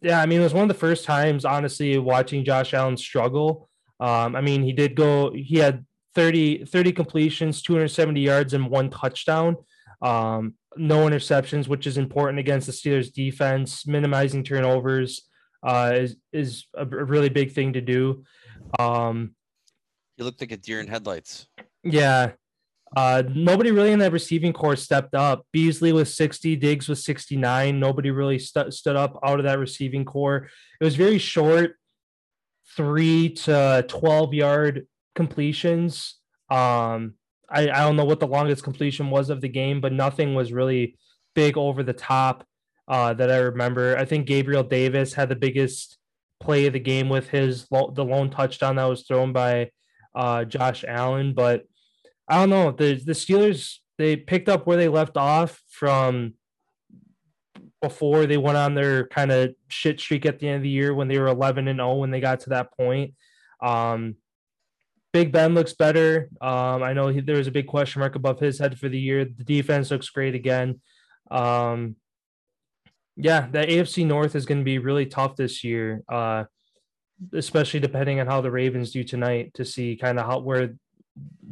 yeah, 0.00 0.20
I 0.20 0.26
mean, 0.26 0.40
it 0.40 0.44
was 0.44 0.54
one 0.54 0.62
of 0.62 0.68
the 0.68 0.74
first 0.74 1.04
times, 1.04 1.44
honestly, 1.44 1.98
watching 1.98 2.44
Josh 2.44 2.72
Allen 2.72 2.96
struggle. 2.96 3.68
Um, 3.98 4.36
I 4.36 4.40
mean, 4.40 4.62
he 4.62 4.72
did 4.72 4.94
go, 4.94 5.32
he 5.32 5.56
had 5.56 5.84
30, 6.14 6.66
30 6.66 6.92
completions, 6.92 7.60
270 7.62 8.20
yards, 8.20 8.54
and 8.54 8.70
one 8.70 8.88
touchdown. 8.88 9.56
Um, 10.00 10.54
no 10.76 11.06
interceptions, 11.06 11.68
which 11.68 11.86
is 11.86 11.96
important 11.96 12.38
against 12.38 12.66
the 12.66 12.72
Steelers 12.72 13.12
defense. 13.12 13.86
Minimizing 13.86 14.44
turnovers 14.44 15.28
uh, 15.62 15.92
is 15.94 16.16
is 16.32 16.66
a 16.74 16.84
really 16.84 17.28
big 17.28 17.52
thing 17.52 17.72
to 17.72 17.80
do. 17.80 18.24
Um, 18.78 19.34
he 20.16 20.24
looked 20.24 20.40
like 20.40 20.52
a 20.52 20.56
deer 20.56 20.80
in 20.80 20.88
headlights. 20.88 21.46
Yeah. 21.84 22.32
Uh, 22.96 23.22
nobody 23.34 23.70
really 23.70 23.92
in 23.92 23.98
that 23.98 24.12
receiving 24.12 24.52
corps 24.52 24.76
stepped 24.76 25.14
up. 25.14 25.46
Beasley 25.52 25.92
was 25.92 26.16
60, 26.16 26.56
Diggs 26.56 26.88
was 26.88 27.04
69. 27.04 27.78
Nobody 27.78 28.10
really 28.10 28.38
st- 28.38 28.72
stood 28.72 28.96
up 28.96 29.18
out 29.22 29.38
of 29.38 29.44
that 29.44 29.58
receiving 29.58 30.04
corps. 30.04 30.48
It 30.80 30.84
was 30.84 30.96
very 30.96 31.18
short, 31.18 31.76
three 32.76 33.28
to 33.30 33.84
12 33.86 34.34
yard 34.34 34.86
completions. 35.14 36.16
Um, 36.50 37.14
I, 37.50 37.70
I 37.70 37.80
don't 37.80 37.96
know 37.96 38.04
what 38.04 38.20
the 38.20 38.26
longest 38.26 38.62
completion 38.62 39.10
was 39.10 39.30
of 39.30 39.40
the 39.40 39.48
game, 39.48 39.80
but 39.80 39.92
nothing 39.92 40.34
was 40.34 40.52
really 40.52 40.96
big 41.34 41.56
over 41.56 41.82
the 41.82 41.92
top 41.92 42.44
uh, 42.88 43.14
that 43.14 43.30
I 43.30 43.38
remember. 43.38 43.96
I 43.96 44.04
think 44.04 44.26
Gabriel 44.26 44.62
Davis 44.62 45.14
had 45.14 45.28
the 45.28 45.36
biggest 45.36 45.98
play 46.40 46.66
of 46.66 46.72
the 46.72 46.80
game 46.80 47.08
with 47.08 47.28
his 47.28 47.66
the 47.68 48.04
lone 48.04 48.30
touchdown 48.30 48.76
that 48.76 48.84
was 48.84 49.02
thrown 49.02 49.32
by 49.32 49.70
uh, 50.14 50.44
Josh 50.44 50.84
Allen. 50.86 51.34
But 51.34 51.64
I 52.28 52.36
don't 52.36 52.50
know 52.50 52.72
the 52.72 52.94
the 52.94 53.12
Steelers 53.12 53.76
they 53.98 54.16
picked 54.16 54.48
up 54.48 54.66
where 54.66 54.76
they 54.76 54.88
left 54.88 55.16
off 55.16 55.60
from 55.70 56.34
before 57.82 58.26
they 58.26 58.36
went 58.36 58.56
on 58.56 58.74
their 58.74 59.06
kind 59.08 59.30
of 59.30 59.54
shit 59.68 60.00
streak 60.00 60.26
at 60.26 60.38
the 60.38 60.48
end 60.48 60.56
of 60.56 60.62
the 60.62 60.68
year 60.68 60.94
when 60.94 61.08
they 61.08 61.18
were 61.18 61.28
11 61.28 61.68
and 61.68 61.78
0 61.78 61.96
when 61.96 62.10
they 62.10 62.20
got 62.20 62.40
to 62.40 62.50
that 62.50 62.72
point. 62.76 63.14
Um, 63.60 64.16
Big 65.12 65.32
Ben 65.32 65.54
looks 65.54 65.72
better. 65.72 66.28
Um, 66.40 66.82
I 66.82 66.92
know 66.92 67.08
he, 67.08 67.20
there 67.20 67.36
was 67.36 67.46
a 67.46 67.52
big 67.52 67.66
question 67.66 68.00
mark 68.00 68.14
above 68.14 68.40
his 68.40 68.58
head 68.58 68.78
for 68.78 68.88
the 68.88 69.00
year. 69.00 69.24
The 69.24 69.44
defense 69.44 69.90
looks 69.90 70.10
great 70.10 70.34
again. 70.34 70.80
Um, 71.30 71.96
yeah, 73.16 73.48
the 73.50 73.60
AFC 73.60 74.06
North 74.06 74.36
is 74.36 74.46
going 74.46 74.58
to 74.58 74.64
be 74.64 74.78
really 74.78 75.06
tough 75.06 75.34
this 75.34 75.64
year, 75.64 76.02
uh, 76.08 76.44
especially 77.32 77.80
depending 77.80 78.20
on 78.20 78.26
how 78.26 78.40
the 78.40 78.50
Ravens 78.50 78.92
do 78.92 79.02
tonight 79.02 79.54
to 79.54 79.64
see 79.64 79.96
kind 79.96 80.18
of 80.18 80.26
how 80.26 80.38
where 80.38 80.76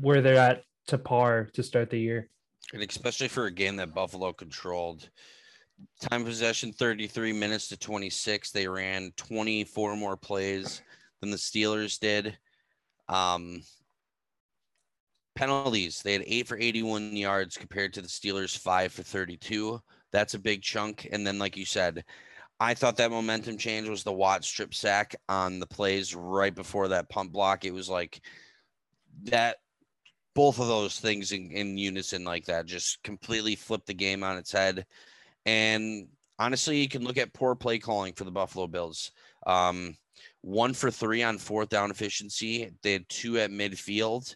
where 0.01 0.21
they're 0.21 0.39
at 0.39 0.63
to 0.89 0.99
par 0.99 1.49
to 1.55 1.63
start 1.63 1.91
the 1.91 1.99
year. 1.99 2.29
And 2.73 2.83
especially 2.83 3.29
for 3.29 3.47
a 3.47 3.51
game 3.51 3.77
that 3.77 3.95
Buffalo 3.95 4.33
controlled. 4.33 5.09
Time 6.01 6.25
possession 6.25 6.73
33 6.73 7.33
minutes 7.33 7.69
to 7.69 7.77
26. 7.77 8.51
They 8.51 8.67
ran 8.67 9.13
24 9.17 9.97
more 9.97 10.17
plays 10.17 10.83
than 11.21 11.31
the 11.31 11.37
Steelers 11.37 11.99
did. 11.99 12.37
Um, 13.09 13.63
penalties, 15.37 16.03
they 16.03 16.15
had 16.15 16.25
eight 16.27 16.49
for 16.49 16.59
81 16.59 17.17
yards 17.17 17.57
compared 17.57 17.93
to 17.95 18.03
the 18.03 18.09
Steelers' 18.09 18.59
five 18.59 18.93
for 18.93 19.03
32. 19.03 19.81
That's 20.13 20.35
a 20.35 20.39
big 20.39 20.63
chunk. 20.63 21.09
And 21.13 21.27
then, 21.27 21.39
like 21.39 21.57
you 21.57 21.65
said, 21.65 22.05
I 22.59 22.75
thought 22.75 22.97
that 22.97 23.11
momentum 23.11 23.59
change 23.59 23.89
was 23.89 24.03
the 24.03 24.13
Watt 24.13 24.45
strip 24.45 24.75
sack 24.75 25.15
on 25.29 25.61
the 25.61 25.67
plays 25.67 26.15
right 26.15 26.55
before 26.55 26.89
that 26.89 27.09
pump 27.11 27.33
block. 27.33 27.65
It 27.65 27.75
was 27.75 27.89
like 27.89 28.21
that, 29.25 29.59
both 30.35 30.59
of 30.59 30.67
those 30.67 30.99
things 30.99 31.33
in, 31.33 31.51
in 31.51 31.79
unison, 31.79 32.25
like 32.25 32.47
that, 32.47 32.67
just 32.67 33.03
completely 33.03 33.57
flipped 33.57 33.87
the 33.87 33.95
game 33.95 34.23
on 34.23 34.39
its 34.39 34.53
head. 34.53 34.87
And 35.45 36.09
honestly, 36.39 36.79
you 36.79 36.89
can 36.89 37.05
look 37.05 37.19
at 37.19 37.35
poor 37.35 37.55
play 37.55 37.79
calling 37.79 38.15
for 38.15 38.25
the 38.25 38.31
Buffalo 38.31 38.67
Bills. 38.67 39.13
Um, 39.47 39.97
one 40.47 40.73
for 40.73 40.93
three 40.93 41.25
on 41.25 41.39
fourth 41.39 41.69
down 41.69 41.91
efficiency. 41.91 42.71
They 42.83 42.93
had 42.93 43.09
two 43.09 43.37
at 43.39 43.51
midfield. 43.51 44.33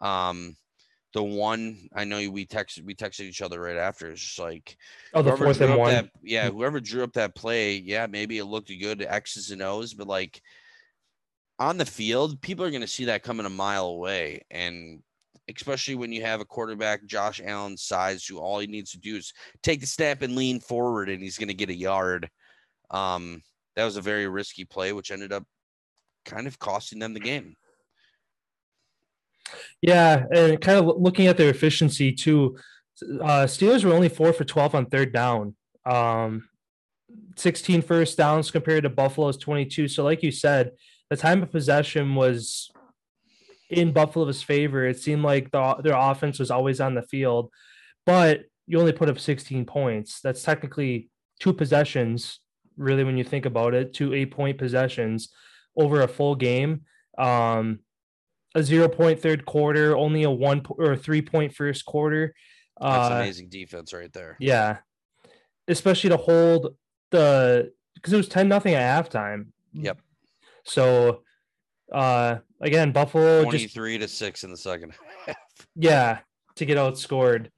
Um, 0.00 0.56
the 1.14 1.22
one 1.22 1.88
I 1.94 2.02
know 2.02 2.28
we 2.30 2.46
texted 2.46 2.84
we 2.84 2.96
texted 2.96 3.20
each 3.20 3.42
other 3.42 3.60
right 3.60 3.76
after. 3.76 4.10
It's 4.10 4.20
just 4.20 4.38
like 4.40 4.76
oh 5.14 5.22
the 5.22 5.36
fourth 5.36 5.60
and 5.60 5.76
one. 5.76 5.92
That, 5.92 6.10
yeah, 6.20 6.50
whoever 6.50 6.80
drew 6.80 7.04
up 7.04 7.12
that 7.12 7.36
play, 7.36 7.76
yeah, 7.76 8.08
maybe 8.08 8.38
it 8.38 8.46
looked 8.46 8.72
good 8.80 9.06
X's 9.08 9.52
and 9.52 9.62
O's, 9.62 9.94
but 9.94 10.08
like 10.08 10.42
on 11.60 11.78
the 11.78 11.86
field, 11.86 12.40
people 12.40 12.64
are 12.64 12.70
going 12.70 12.80
to 12.80 12.88
see 12.88 13.04
that 13.04 13.22
coming 13.22 13.46
a 13.46 13.50
mile 13.50 13.86
away, 13.86 14.40
and 14.50 15.00
especially 15.54 15.94
when 15.94 16.10
you 16.10 16.22
have 16.22 16.40
a 16.40 16.44
quarterback 16.44 17.06
Josh 17.06 17.40
Allen 17.44 17.76
size, 17.76 18.26
who 18.26 18.38
all 18.38 18.58
he 18.58 18.66
needs 18.66 18.90
to 18.92 18.98
do 18.98 19.14
is 19.14 19.32
take 19.62 19.80
the 19.80 19.86
snap 19.86 20.22
and 20.22 20.34
lean 20.34 20.58
forward, 20.58 21.08
and 21.08 21.22
he's 21.22 21.38
going 21.38 21.48
to 21.48 21.54
get 21.54 21.70
a 21.70 21.76
yard. 21.76 22.28
Um, 22.90 23.42
that 23.76 23.84
was 23.84 23.96
a 23.96 24.02
very 24.02 24.26
risky 24.26 24.64
play, 24.64 24.92
which 24.92 25.10
ended 25.10 25.32
up 25.32 25.44
kind 26.24 26.46
of 26.46 26.58
costing 26.58 26.98
them 26.98 27.14
the 27.14 27.20
game. 27.20 27.56
Yeah, 29.80 30.24
and 30.32 30.60
kind 30.60 30.78
of 30.78 30.96
looking 31.00 31.26
at 31.26 31.36
their 31.36 31.50
efficiency 31.50 32.12
too. 32.12 32.56
Uh, 33.02 33.46
Steelers 33.46 33.84
were 33.84 33.92
only 33.92 34.08
four 34.08 34.32
for 34.32 34.44
12 34.44 34.74
on 34.74 34.86
third 34.86 35.12
down. 35.12 35.56
Um, 35.84 36.48
16 37.36 37.82
first 37.82 38.16
downs 38.16 38.50
compared 38.50 38.84
to 38.84 38.90
Buffalo's 38.90 39.36
22. 39.36 39.88
So, 39.88 40.04
like 40.04 40.22
you 40.22 40.30
said, 40.30 40.72
the 41.10 41.16
time 41.16 41.42
of 41.42 41.50
possession 41.50 42.14
was 42.14 42.70
in 43.68 43.92
Buffalo's 43.92 44.42
favor. 44.42 44.86
It 44.86 44.98
seemed 44.98 45.22
like 45.22 45.50
the, 45.50 45.76
their 45.82 45.96
offense 45.96 46.38
was 46.38 46.50
always 46.50 46.80
on 46.80 46.94
the 46.94 47.02
field, 47.02 47.50
but 48.06 48.44
you 48.66 48.78
only 48.78 48.92
put 48.92 49.08
up 49.08 49.18
16 49.18 49.64
points. 49.64 50.20
That's 50.20 50.42
technically 50.42 51.10
two 51.40 51.52
possessions 51.52 52.38
really 52.76 53.04
when 53.04 53.16
you 53.16 53.24
think 53.24 53.46
about 53.46 53.74
it, 53.74 53.94
two 53.94 54.14
eight 54.14 54.30
point 54.30 54.58
possessions 54.58 55.30
over 55.76 56.02
a 56.02 56.08
full 56.08 56.34
game. 56.34 56.82
Um, 57.18 57.80
a 58.54 58.62
zero 58.62 58.88
point 58.88 59.20
third 59.20 59.44
quarter, 59.44 59.96
only 59.96 60.24
a 60.24 60.30
one 60.30 60.62
or 60.68 60.92
a 60.92 60.96
three 60.96 61.22
point 61.22 61.54
first 61.54 61.84
quarter. 61.84 62.34
That's 62.80 63.10
uh, 63.10 63.14
amazing 63.14 63.48
defense 63.48 63.92
right 63.92 64.12
there. 64.12 64.36
Yeah, 64.40 64.78
especially 65.68 66.10
to 66.10 66.16
hold 66.16 66.74
the 67.10 67.72
because 67.94 68.12
it 68.12 68.16
was 68.16 68.28
ten 68.28 68.48
nothing 68.48 68.74
at 68.74 69.04
halftime. 69.04 69.46
Yep. 69.72 70.00
So, 70.64 71.22
uh, 71.92 72.36
again, 72.60 72.92
Buffalo 72.92 73.42
twenty 73.42 73.66
three 73.66 73.98
to 73.98 74.08
six 74.08 74.44
in 74.44 74.50
the 74.50 74.56
second 74.56 74.92
half. 75.26 75.36
Yeah, 75.76 76.18
to 76.56 76.64
get 76.64 76.76
outscored. 76.76 77.48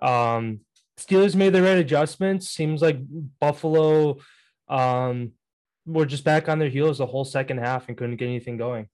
Um, 0.00 0.60
Steelers 0.98 1.34
made 1.34 1.52
the 1.52 1.62
right 1.62 1.78
adjustments. 1.78 2.48
Seems 2.48 2.82
like 2.82 2.98
Buffalo 3.40 4.18
um, 4.68 5.32
were 5.86 6.06
just 6.06 6.24
back 6.24 6.48
on 6.48 6.58
their 6.58 6.68
heels 6.68 6.98
the 6.98 7.06
whole 7.06 7.24
second 7.24 7.58
half 7.58 7.88
and 7.88 7.96
couldn't 7.96 8.16
get 8.16 8.26
anything 8.26 8.56
going. 8.56 8.88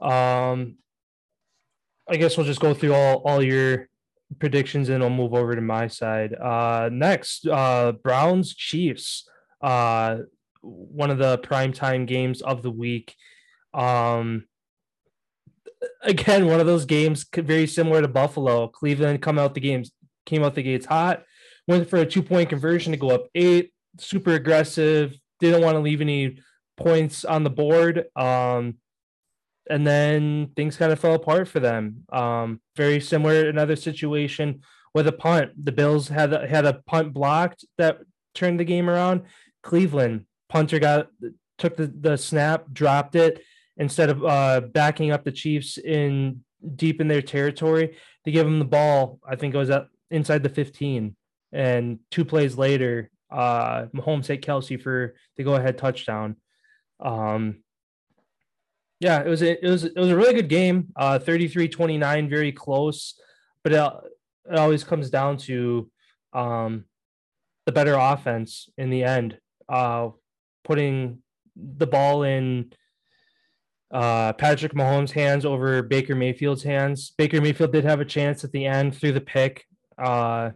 Um, 0.00 0.76
I 2.08 2.16
guess 2.16 2.36
we'll 2.36 2.46
just 2.46 2.60
go 2.60 2.74
through 2.74 2.94
all, 2.94 3.16
all 3.24 3.42
your 3.42 3.88
predictions 4.38 4.88
and 4.88 5.02
I'll 5.02 5.10
move 5.10 5.34
over 5.34 5.54
to 5.54 5.60
my 5.60 5.86
side. 5.88 6.34
Uh, 6.34 6.88
next, 6.92 7.46
uh, 7.46 7.92
Browns 7.92 8.54
Chiefs, 8.54 9.28
uh, 9.62 10.18
one 10.62 11.10
of 11.10 11.18
the 11.18 11.38
primetime 11.38 12.06
games 12.06 12.42
of 12.42 12.62
the 12.62 12.70
week. 12.70 13.14
Um, 13.72 14.46
again, 16.02 16.46
one 16.46 16.60
of 16.60 16.66
those 16.66 16.84
games 16.84 17.26
very 17.34 17.66
similar 17.66 18.00
to 18.02 18.08
Buffalo. 18.08 18.68
Cleveland 18.68 19.22
come 19.22 19.38
out 19.38 19.54
the 19.54 19.60
games 19.60 19.92
came 20.26 20.42
out 20.42 20.54
the 20.54 20.62
gates 20.62 20.86
hot 20.86 21.22
went 21.66 21.88
for 21.88 21.98
a 21.98 22.06
two 22.06 22.22
point 22.22 22.48
conversion 22.48 22.92
to 22.92 22.98
go 22.98 23.10
up 23.10 23.26
eight, 23.34 23.72
super 23.98 24.32
aggressive, 24.32 25.18
didn't 25.40 25.62
want 25.62 25.76
to 25.76 25.80
leave 25.80 26.00
any 26.00 26.38
points 26.76 27.24
on 27.24 27.44
the 27.44 27.50
board. 27.50 28.06
Um, 28.16 28.76
and 29.70 29.86
then 29.86 30.50
things 30.56 30.76
kind 30.76 30.92
of 30.92 31.00
fell 31.00 31.14
apart 31.14 31.48
for 31.48 31.60
them. 31.60 32.04
Um, 32.12 32.60
very 32.76 33.00
similar, 33.00 33.48
another 33.48 33.76
situation 33.76 34.60
with 34.92 35.06
a 35.06 35.12
punt. 35.12 35.52
The 35.64 35.72
Bills 35.72 36.08
had 36.08 36.32
a, 36.32 36.46
had 36.46 36.66
a 36.66 36.82
punt 36.86 37.14
blocked 37.14 37.64
that 37.78 38.00
turned 38.34 38.60
the 38.60 38.64
game 38.64 38.90
around. 38.90 39.22
Cleveland 39.62 40.26
punter 40.48 40.78
got 40.78 41.08
took 41.58 41.76
the, 41.76 41.86
the 41.86 42.16
snap, 42.16 42.66
dropped 42.72 43.14
it 43.14 43.42
instead 43.76 44.10
of 44.10 44.24
uh, 44.24 44.60
backing 44.60 45.10
up 45.10 45.24
the 45.24 45.32
Chiefs 45.32 45.78
in 45.78 46.44
deep 46.76 47.00
in 47.00 47.08
their 47.08 47.22
territory. 47.22 47.96
They 48.24 48.32
give 48.32 48.46
them 48.46 48.58
the 48.58 48.64
ball. 48.64 49.18
I 49.26 49.36
think 49.36 49.54
it 49.54 49.58
was 49.58 49.70
at, 49.70 49.86
inside 50.10 50.42
the 50.42 50.48
15, 50.48 51.16
and 51.54 52.00
two 52.10 52.24
plays 52.24 52.58
later, 52.58 53.10
uh, 53.30 53.86
Mahomes 53.94 54.26
hit 54.26 54.42
Kelsey 54.42 54.76
for 54.76 55.14
the 55.36 55.44
go 55.44 55.54
ahead 55.54 55.78
touchdown. 55.78 56.36
Um, 57.00 57.62
yeah, 59.00 59.20
it 59.20 59.28
was 59.28 59.42
a, 59.42 59.64
it 59.64 59.68
was 59.68 59.84
it 59.84 59.96
was 59.96 60.10
a 60.10 60.16
really 60.16 60.34
good 60.34 60.48
game. 60.48 60.88
Uh, 60.96 61.18
33-29, 61.18 62.28
very 62.28 62.52
close, 62.52 63.14
but 63.62 63.72
it, 63.72 63.92
it 64.50 64.58
always 64.58 64.84
comes 64.84 65.10
down 65.10 65.36
to 65.38 65.90
um, 66.32 66.84
the 67.66 67.72
better 67.72 67.94
offense 67.94 68.68
in 68.76 68.90
the 68.90 69.04
end. 69.04 69.38
Uh, 69.68 70.10
putting 70.64 71.18
the 71.56 71.86
ball 71.86 72.22
in 72.24 72.72
uh, 73.92 74.32
Patrick 74.32 74.72
Mahomes' 74.72 75.12
hands 75.12 75.44
over 75.44 75.82
Baker 75.82 76.14
Mayfield's 76.14 76.62
hands. 76.62 77.12
Baker 77.16 77.40
Mayfield 77.40 77.72
did 77.72 77.84
have 77.84 78.00
a 78.00 78.04
chance 78.04 78.42
at 78.42 78.52
the 78.52 78.66
end 78.66 78.96
through 78.96 79.12
the 79.12 79.20
pick. 79.20 79.64
Uh, 79.96 80.50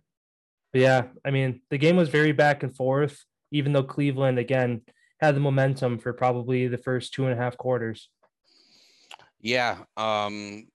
but 0.73 0.81
yeah, 0.81 1.05
I 1.25 1.31
mean, 1.31 1.63
the 1.71 1.79
game 1.79 1.97
was 1.97 2.09
very 2.09 2.33
back 2.33 2.63
and 2.63 2.75
forth, 2.75 3.25
even 3.51 3.73
though 3.73 3.83
Cleveland, 3.83 4.39
again, 4.39 4.83
had 5.21 5.35
the 5.35 5.41
momentum 5.41 5.99
for 5.99 6.13
probably 6.13 6.69
the 6.69 6.79
first 6.79 7.13
two 7.13 7.25
and 7.27 7.33
a 7.33 7.43
half 7.43 7.57
quarters. 7.57 8.09
Yeah. 9.41 9.79
Um, 9.97 10.67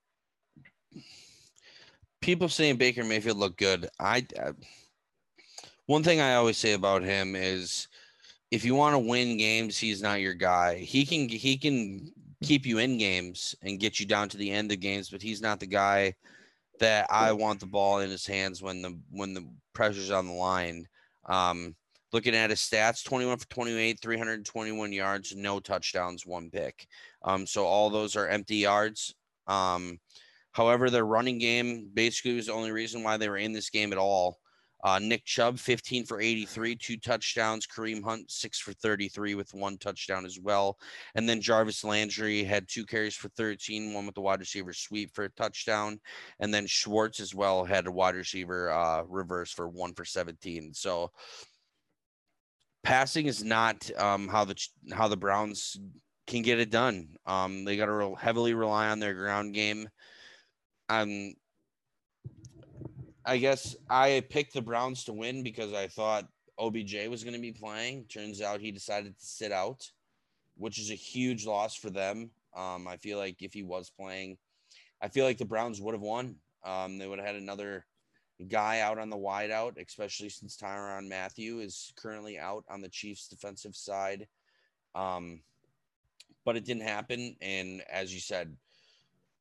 people 2.22 2.50
saying 2.50 2.78
Baker 2.78 3.04
Mayfield 3.04 3.38
looked 3.38 3.60
good. 3.60 3.88
I, 4.00 4.26
I 4.40 4.52
one 5.86 6.04
thing 6.04 6.22
I 6.22 6.36
always 6.36 6.58
say 6.58 6.74
about 6.74 7.04
him 7.04 7.36
is 7.36 7.88
if 8.52 8.64
you 8.64 8.76
want 8.76 8.94
to 8.94 9.00
win 9.00 9.38
games, 9.38 9.78
he's 9.78 10.02
not 10.02 10.22
your 10.22 10.34
guy. 10.34 10.78
He 10.78 11.06
can 11.06 11.28
he 11.28 11.58
can 11.58 12.12
keep 12.42 12.66
you 12.66 12.78
in 12.78 12.98
games 12.98 13.56
and 13.62 13.80
get 13.80 14.00
you 14.00 14.06
down 14.06 14.30
to 14.30 14.38
the 14.38 14.52
end 14.52 14.72
of 14.72 14.80
games, 14.80 15.10
but 15.10 15.22
he's 15.22 15.42
not 15.42 15.60
the 15.60 15.68
guy 15.68 16.14
that 16.84 17.08
I 17.10 17.32
want 17.32 17.62
the 17.62 17.66
ball 17.66 18.00
in 18.00 18.10
his 18.10 18.28
hands 18.28 18.62
when 18.62 18.82
the 18.82 19.00
when 19.10 19.34
the 19.34 19.48
pressure's 19.74 20.12
on 20.12 20.28
the 20.28 20.34
line. 20.34 20.86
Um, 21.26 21.76
looking 22.12 22.36
at 22.36 22.50
his 22.50 22.60
stats 22.60 23.06
21 23.06 23.38
for 23.38 23.48
28 23.48 24.00
321 24.02 24.92
yards 24.92 25.34
no 25.34 25.62
touchdowns 25.62 26.26
one 26.26 26.50
pick. 26.50 26.86
Um, 27.24 27.48
so 27.48 27.66
all 27.66 27.90
those 27.90 28.18
are 28.18 28.28
empty 28.28 28.58
yards. 28.58 29.16
Um, 29.48 29.98
however 30.52 30.90
their 30.90 31.06
running 31.06 31.40
game 31.40 31.90
basically 31.94 32.36
was 32.36 32.48
the 32.48 32.54
only 32.54 32.72
reason 32.72 33.02
why 33.02 33.16
they 33.16 33.30
were 33.30 33.38
in 33.38 33.54
this 33.54 33.70
game 33.70 33.94
at 33.94 33.98
all 33.98 34.38
uh, 34.84 35.00
Nick 35.00 35.24
Chubb, 35.24 35.58
15 35.58 36.06
for 36.06 36.20
83, 36.20 36.76
two 36.76 36.98
touchdowns. 36.98 37.66
Kareem 37.66 38.04
Hunt, 38.04 38.30
six 38.30 38.60
for 38.60 38.74
33 38.74 39.36
with 39.36 39.54
one 39.54 39.78
touchdown 39.78 40.26
as 40.26 40.40
well. 40.40 40.78
And 41.16 41.28
then 41.28 41.42
Jarvis 41.42 41.84
Landry 41.84 42.44
had 42.44 42.68
two 42.68 42.86
carries 42.86 43.16
for 43.16 43.30
13, 43.30 43.94
one 43.94 44.06
with 44.06 44.16
the 44.16 44.22
wide 44.22 44.42
receiver 44.42 44.74
sweep 44.74 45.16
for 45.16 45.24
a 45.24 45.30
touchdown. 45.32 46.00
And 46.40 46.54
then 46.54 46.68
Schwartz 46.68 47.22
as 47.22 47.34
well 47.34 47.64
had 47.64 47.88
a 47.88 47.92
wide 47.92 48.16
receiver 48.16 48.72
uh, 48.72 49.04
reverse 49.08 49.52
for 49.52 49.70
one 49.70 49.94
for 49.94 50.04
17. 50.04 50.74
So 50.74 51.12
passing 52.84 53.28
is 53.28 53.44
not 53.44 53.90
um, 53.98 54.28
how 54.28 54.44
the 54.44 54.56
how 54.92 55.08
the 55.08 55.18
Browns 55.18 55.78
can 56.28 56.42
get 56.42 56.60
it 56.60 56.70
done. 56.70 57.08
Um, 57.26 57.64
they 57.64 57.78
got 57.78 57.86
to 57.86 57.94
re- 57.94 58.16
heavily 58.20 58.54
rely 58.54 58.90
on 58.90 59.00
their 59.00 59.14
ground 59.14 59.54
game. 59.54 59.90
Um, 60.90 61.34
I 63.26 63.38
guess 63.38 63.76
I 63.90 64.24
picked 64.30 64.54
the 64.54 64.62
Browns 64.62 65.06
to 65.06 65.14
win 65.14 65.44
because 65.44 65.74
I 65.74 65.88
thought 65.88 66.28
OBJ 66.60 67.08
was 67.10 67.24
going 67.24 67.36
to 67.36 67.42
be 67.42 67.52
playing. 67.52 68.06
Turns 68.06 68.42
out 68.42 68.60
he 68.60 68.72
decided 68.72 69.18
to 69.18 69.26
sit 69.26 69.52
out, 69.52 69.90
which 70.58 70.80
is 70.80 70.92
a 70.92 70.96
huge 70.96 71.46
loss 71.46 71.76
for 71.76 71.90
them. 71.90 72.32
Um, 72.56 72.88
I 72.88 72.98
feel 72.98 73.18
like 73.18 73.42
if 73.42 73.54
he 73.54 73.64
was 73.64 73.90
playing, 73.90 74.38
I 75.02 75.08
feel 75.08 75.26
like 75.26 75.38
the 75.38 75.46
Browns 75.46 75.82
would 75.82 75.94
have 75.94 76.02
won. 76.02 76.36
Um, 76.66 76.98
they 76.98 77.08
would 77.08 77.20
have 77.20 77.28
had 77.28 77.36
another 77.36 77.86
guy 78.50 78.82
out 78.82 79.00
on 79.00 79.10
the 79.10 79.18
wideout, 79.18 79.82
especially 79.84 80.30
since 80.30 80.58
Tyrann 80.58 81.08
Mathieu 81.08 81.60
is 81.60 81.94
currently 81.96 82.38
out 82.38 82.66
on 82.70 82.82
the 82.82 82.90
Chiefs' 82.90 83.28
defensive 83.28 83.76
side. 83.76 84.28
Um, 84.96 85.42
but 86.46 86.58
it 86.58 86.66
didn't 86.66 86.84
happen. 86.84 87.36
And 87.42 87.82
as 87.90 88.14
you 88.14 88.20
said, 88.20 88.56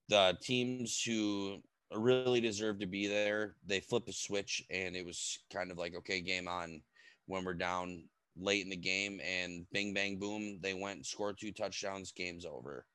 the 0.09 0.37
teams 0.41 1.03
who 1.03 1.59
really 1.95 2.41
deserved 2.41 2.81
to 2.81 2.87
be 2.87 3.07
there, 3.07 3.55
they 3.67 3.81
flipped 3.81 4.09
a 4.09 4.13
switch, 4.13 4.63
and 4.71 4.97
it 4.97 5.05
was 5.05 5.39
kind 5.53 5.71
of 5.71 5.79
like, 5.79 5.95
okay, 5.97 6.21
game 6.21 6.49
on 6.49 6.83
when 7.27 7.45
we're 7.45 7.55
down 7.55 8.05
late 8.37 8.65
in 8.65 8.71
the 8.71 8.77
game. 8.77 9.21
And 9.21 9.67
bing, 9.73 9.95
bang, 9.95 10.19
boom, 10.19 10.59
they 10.63 10.75
went, 10.75 11.07
scored 11.07 11.39
two 11.39 11.53
touchdowns, 11.53 12.13
game's 12.13 12.45
over. 12.45 12.87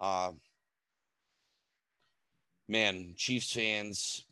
Uh, 0.00 0.32
man, 2.68 3.14
Chiefs 3.16 3.52
fans, 3.52 4.24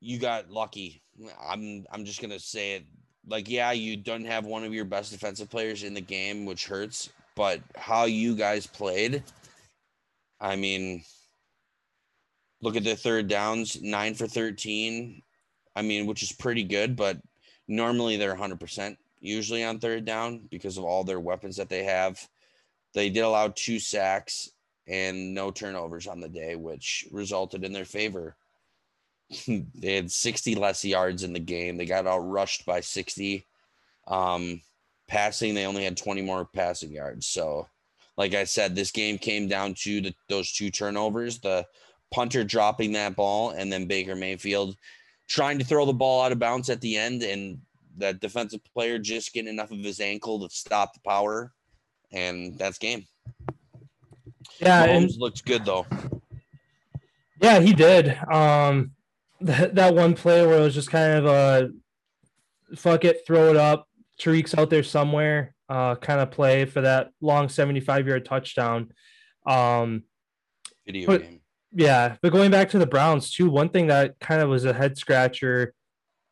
you 0.00 0.18
got 0.18 0.50
lucky. 0.50 1.02
I'm 1.46 1.84
I'm 1.92 2.04
just 2.04 2.20
gonna 2.20 2.38
say 2.38 2.76
it. 2.76 2.86
Like, 3.26 3.48
yeah, 3.48 3.72
you 3.72 3.96
don't 3.96 4.24
have 4.24 4.46
one 4.46 4.64
of 4.64 4.72
your 4.72 4.86
best 4.86 5.12
defensive 5.12 5.50
players 5.50 5.82
in 5.82 5.92
the 5.94 6.00
game, 6.00 6.46
which 6.46 6.66
hurts. 6.66 7.10
But 7.36 7.60
how 7.76 8.04
you 8.04 8.34
guys 8.34 8.66
played, 8.66 9.22
I 10.40 10.56
mean, 10.56 11.04
look 12.62 12.76
at 12.76 12.84
the 12.84 12.96
third 12.96 13.28
downs, 13.28 13.80
nine 13.80 14.14
for 14.14 14.26
thirteen. 14.26 15.22
I 15.76 15.82
mean, 15.82 16.06
which 16.06 16.22
is 16.22 16.32
pretty 16.32 16.64
good, 16.64 16.96
but 16.96 17.18
normally 17.68 18.16
they're 18.16 18.34
100% 18.34 18.96
usually 19.20 19.64
on 19.64 19.78
third 19.78 20.04
down 20.04 20.48
because 20.50 20.76
of 20.76 20.84
all 20.84 21.04
their 21.04 21.20
weapons 21.20 21.56
that 21.56 21.68
they 21.68 21.84
have. 21.84 22.26
They 22.92 23.08
did 23.08 23.20
allow 23.20 23.48
two 23.48 23.78
sacks 23.78 24.50
and 24.88 25.32
no 25.32 25.50
turnovers 25.50 26.06
on 26.06 26.20
the 26.20 26.28
day, 26.28 26.56
which 26.56 27.06
resulted 27.12 27.64
in 27.64 27.72
their 27.72 27.84
favor. 27.84 28.36
they 29.46 29.94
had 29.94 30.10
60 30.10 30.56
less 30.56 30.84
yards 30.84 31.22
in 31.22 31.32
the 31.32 31.38
game. 31.38 31.76
They 31.76 31.86
got 31.86 32.06
out 32.06 32.18
rushed 32.18 32.66
by 32.66 32.80
60. 32.80 33.46
Um, 34.08 34.60
passing, 35.06 35.54
they 35.54 35.66
only 35.66 35.84
had 35.84 35.96
20 35.96 36.22
more 36.22 36.44
passing 36.44 36.90
yards. 36.90 37.28
So, 37.28 37.68
like 38.16 38.34
I 38.34 38.44
said, 38.44 38.74
this 38.74 38.90
game 38.90 39.18
came 39.18 39.46
down 39.46 39.74
to 39.82 40.00
the, 40.00 40.14
those 40.28 40.52
two 40.52 40.70
turnovers 40.70 41.38
the 41.38 41.66
punter 42.10 42.44
dropping 42.44 42.92
that 42.92 43.16
ball 43.16 43.50
and 43.50 43.72
then 43.72 43.86
Baker 43.86 44.16
Mayfield 44.16 44.76
trying 45.28 45.58
to 45.58 45.64
throw 45.64 45.86
the 45.86 45.92
ball 45.92 46.22
out 46.22 46.32
of 46.32 46.38
bounds 46.38 46.68
at 46.70 46.80
the 46.80 46.96
end 46.96 47.22
and 47.22 47.58
that 47.98 48.20
defensive 48.20 48.60
player 48.74 48.98
just 48.98 49.32
getting 49.32 49.50
enough 49.52 49.70
of 49.70 49.78
his 49.78 50.00
ankle 50.00 50.40
to 50.46 50.54
stop 50.54 50.94
the 50.94 51.00
power. 51.00 51.52
And 52.12 52.58
that's 52.58 52.78
game. 52.78 53.06
Yeah, 54.60 54.86
Mahomes 54.88 55.12
and 55.12 55.16
looks 55.18 55.40
good 55.40 55.64
though. 55.64 55.86
yeah, 57.40 57.60
he 57.60 57.72
did. 57.72 58.18
Um, 58.30 58.92
that, 59.40 59.74
that 59.76 59.94
one 59.94 60.14
play 60.14 60.44
where 60.46 60.58
it 60.58 60.62
was 60.62 60.74
just 60.74 60.90
kind 60.90 61.12
of 61.12 61.26
a 61.26 61.70
fuck 62.76 63.04
it, 63.04 63.26
throw 63.26 63.50
it 63.50 63.56
up. 63.56 63.86
Tyreek's 64.20 64.54
out 64.54 64.68
there 64.68 64.82
somewhere, 64.82 65.54
uh, 65.68 65.94
kind 65.94 66.20
of 66.20 66.30
play 66.30 66.64
for 66.66 66.80
that 66.82 67.10
long 67.20 67.48
75 67.48 68.06
yard 68.06 68.24
touchdown. 68.24 68.92
Um, 69.46 70.02
Video 70.84 71.06
But- 71.06 71.22
game. 71.22 71.39
Yeah, 71.72 72.16
but 72.22 72.32
going 72.32 72.50
back 72.50 72.70
to 72.70 72.78
the 72.78 72.86
Browns 72.86 73.30
too, 73.30 73.48
one 73.48 73.68
thing 73.68 73.88
that 73.88 74.18
kind 74.20 74.40
of 74.40 74.48
was 74.48 74.64
a 74.64 74.72
head 74.72 74.98
scratcher. 74.98 75.74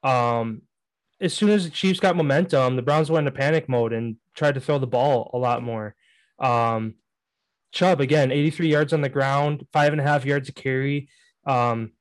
Um, 0.02 0.62
as 1.20 1.34
soon 1.34 1.50
as 1.50 1.64
the 1.64 1.70
Chiefs 1.70 2.00
got 2.00 2.16
momentum, 2.16 2.76
the 2.76 2.82
Browns 2.82 3.10
went 3.10 3.26
into 3.26 3.38
panic 3.38 3.68
mode 3.68 3.92
and 3.92 4.16
tried 4.34 4.54
to 4.54 4.60
throw 4.60 4.78
the 4.78 4.86
ball 4.86 5.30
a 5.34 5.38
lot 5.38 5.62
more. 5.62 5.94
Um, 6.38 6.94
Chubb 7.72 8.00
again, 8.00 8.32
83 8.32 8.68
yards 8.68 8.92
on 8.92 9.00
the 9.00 9.08
ground, 9.08 9.66
five 9.72 9.92
and 9.92 10.00
a 10.00 10.04
half 10.04 10.24
yards 10.24 10.48
a 10.48 10.52
carry. 10.52 11.08
Um, 11.46 11.92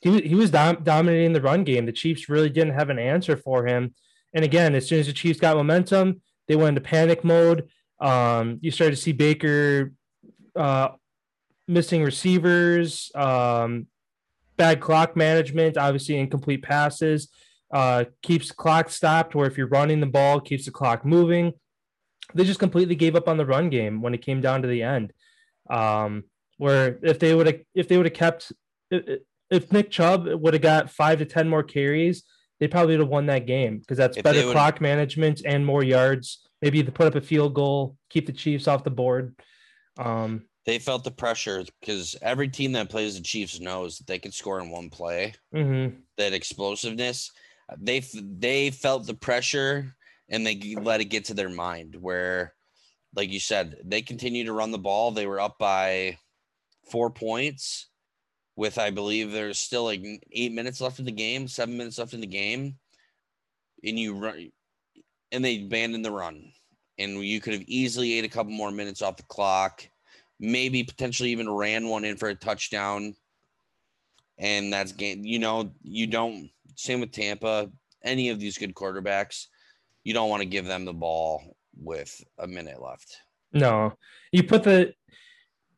he 0.00 0.20
he 0.22 0.34
was 0.34 0.50
dom- 0.50 0.82
dominating 0.82 1.32
the 1.32 1.40
run 1.40 1.64
game. 1.64 1.86
The 1.86 1.92
Chiefs 1.92 2.28
really 2.28 2.50
didn't 2.50 2.74
have 2.74 2.90
an 2.90 2.98
answer 2.98 3.36
for 3.36 3.66
him. 3.66 3.94
And 4.32 4.44
again, 4.44 4.74
as 4.74 4.88
soon 4.88 5.00
as 5.00 5.06
the 5.06 5.12
Chiefs 5.12 5.40
got 5.40 5.56
momentum, 5.56 6.20
they 6.48 6.56
went 6.56 6.76
into 6.76 6.80
panic 6.88 7.24
mode. 7.24 7.68
Um, 8.00 8.58
you 8.60 8.70
started 8.70 8.96
to 8.96 9.00
see 9.00 9.12
Baker 9.12 9.92
uh, 10.54 10.90
missing 11.68 12.02
receivers, 12.02 13.10
um, 13.14 13.86
bad 14.56 14.80
clock 14.80 15.16
management, 15.16 15.76
obviously 15.76 16.18
incomplete 16.18 16.62
passes, 16.62 17.28
uh, 17.72 18.04
keeps 18.22 18.50
clock 18.50 18.90
stopped. 18.90 19.34
Where 19.34 19.46
if 19.46 19.58
you're 19.58 19.66
running 19.66 20.00
the 20.00 20.06
ball, 20.06 20.40
keeps 20.40 20.64
the 20.64 20.70
clock 20.70 21.04
moving. 21.04 21.52
They 22.34 22.44
just 22.44 22.60
completely 22.60 22.94
gave 22.94 23.16
up 23.16 23.28
on 23.28 23.36
the 23.36 23.46
run 23.46 23.70
game 23.70 24.02
when 24.02 24.14
it 24.14 24.22
came 24.22 24.40
down 24.40 24.62
to 24.62 24.68
the 24.68 24.82
end. 24.82 25.12
Um, 25.68 26.24
where 26.58 26.98
if 27.02 27.18
they 27.18 27.34
would 27.34 27.46
have 27.46 27.60
if 27.74 27.88
they 27.88 27.96
would 27.96 28.06
have 28.06 28.14
kept 28.14 28.52
if, 28.90 29.72
Nick 29.72 29.90
Chubb 29.90 30.26
would 30.26 30.54
have 30.54 30.62
got 30.62 30.90
five 30.90 31.18
to 31.18 31.24
ten 31.24 31.48
more 31.48 31.62
carries, 31.62 32.24
they 32.60 32.68
probably 32.68 32.94
would 32.94 33.04
have 33.04 33.10
won 33.10 33.26
that 33.26 33.46
game 33.46 33.78
because 33.78 33.98
that's 33.98 34.16
If 34.16 34.24
better 34.24 34.50
clock 34.52 34.80
management 34.80 35.42
and 35.44 35.64
more 35.64 35.84
yards. 35.84 36.42
Maybe 36.62 36.82
to 36.82 36.90
put 36.90 37.06
up 37.06 37.14
a 37.14 37.20
field 37.20 37.52
goal, 37.52 37.96
keep 38.08 38.26
the 38.26 38.32
Chiefs 38.32 38.66
off 38.66 38.82
the 38.82 38.90
board. 38.90 39.36
Um, 39.98 40.46
They 40.66 40.80
felt 40.80 41.04
the 41.04 41.12
pressure 41.12 41.64
because 41.80 42.16
every 42.22 42.48
team 42.48 42.72
that 42.72 42.90
plays 42.90 43.16
the 43.16 43.22
Chiefs 43.22 43.60
knows 43.60 43.98
that 43.98 44.08
they 44.08 44.18
can 44.18 44.32
score 44.32 44.60
in 44.60 44.68
one 44.68 44.90
play. 44.90 45.32
Mm-hmm. 45.54 45.96
That 46.18 46.32
explosiveness, 46.32 47.30
they 47.78 48.02
they 48.14 48.70
felt 48.70 49.06
the 49.06 49.14
pressure 49.14 49.94
and 50.28 50.44
they 50.44 50.74
let 50.80 51.00
it 51.00 51.06
get 51.06 51.26
to 51.26 51.34
their 51.34 51.48
mind. 51.48 51.96
Where, 52.00 52.52
like 53.14 53.30
you 53.30 53.38
said, 53.38 53.76
they 53.84 54.02
continue 54.02 54.44
to 54.44 54.52
run 54.52 54.72
the 54.72 54.78
ball. 54.78 55.12
They 55.12 55.26
were 55.26 55.40
up 55.40 55.56
by 55.58 56.18
four 56.90 57.10
points 57.10 57.88
with 58.56 58.78
I 58.78 58.90
believe 58.90 59.30
there's 59.30 59.58
still 59.58 59.84
like 59.84 60.02
eight 60.32 60.52
minutes 60.52 60.80
left 60.80 60.98
in 60.98 61.04
the 61.04 61.12
game, 61.12 61.46
seven 61.46 61.76
minutes 61.76 61.98
left 61.98 62.14
in 62.14 62.20
the 62.20 62.26
game, 62.26 62.76
and 63.84 63.98
you 63.98 64.16
run, 64.16 64.50
and 65.30 65.44
they 65.44 65.62
abandoned 65.62 66.04
the 66.04 66.10
run, 66.10 66.50
and 66.98 67.24
you 67.24 67.40
could 67.40 67.52
have 67.52 67.64
easily 67.68 68.14
ate 68.14 68.24
a 68.24 68.28
couple 68.28 68.52
more 68.52 68.72
minutes 68.72 69.00
off 69.00 69.16
the 69.16 69.22
clock 69.24 69.86
maybe 70.38 70.82
potentially 70.82 71.30
even 71.30 71.50
ran 71.50 71.88
one 71.88 72.04
in 72.04 72.16
for 72.16 72.28
a 72.28 72.34
touchdown. 72.34 73.14
And 74.38 74.72
that's 74.72 74.92
game. 74.92 75.24
You 75.24 75.38
know, 75.38 75.72
you 75.82 76.06
don't. 76.06 76.50
Same 76.74 77.00
with 77.00 77.12
Tampa. 77.12 77.70
Any 78.04 78.28
of 78.28 78.38
these 78.38 78.58
good 78.58 78.74
quarterbacks, 78.74 79.46
you 80.04 80.12
don't 80.12 80.28
want 80.28 80.42
to 80.42 80.48
give 80.48 80.66
them 80.66 80.84
the 80.84 80.92
ball 80.92 81.56
with 81.76 82.22
a 82.38 82.46
minute 82.46 82.80
left. 82.80 83.16
No, 83.52 83.94
you 84.32 84.42
put 84.42 84.62
the 84.62 84.92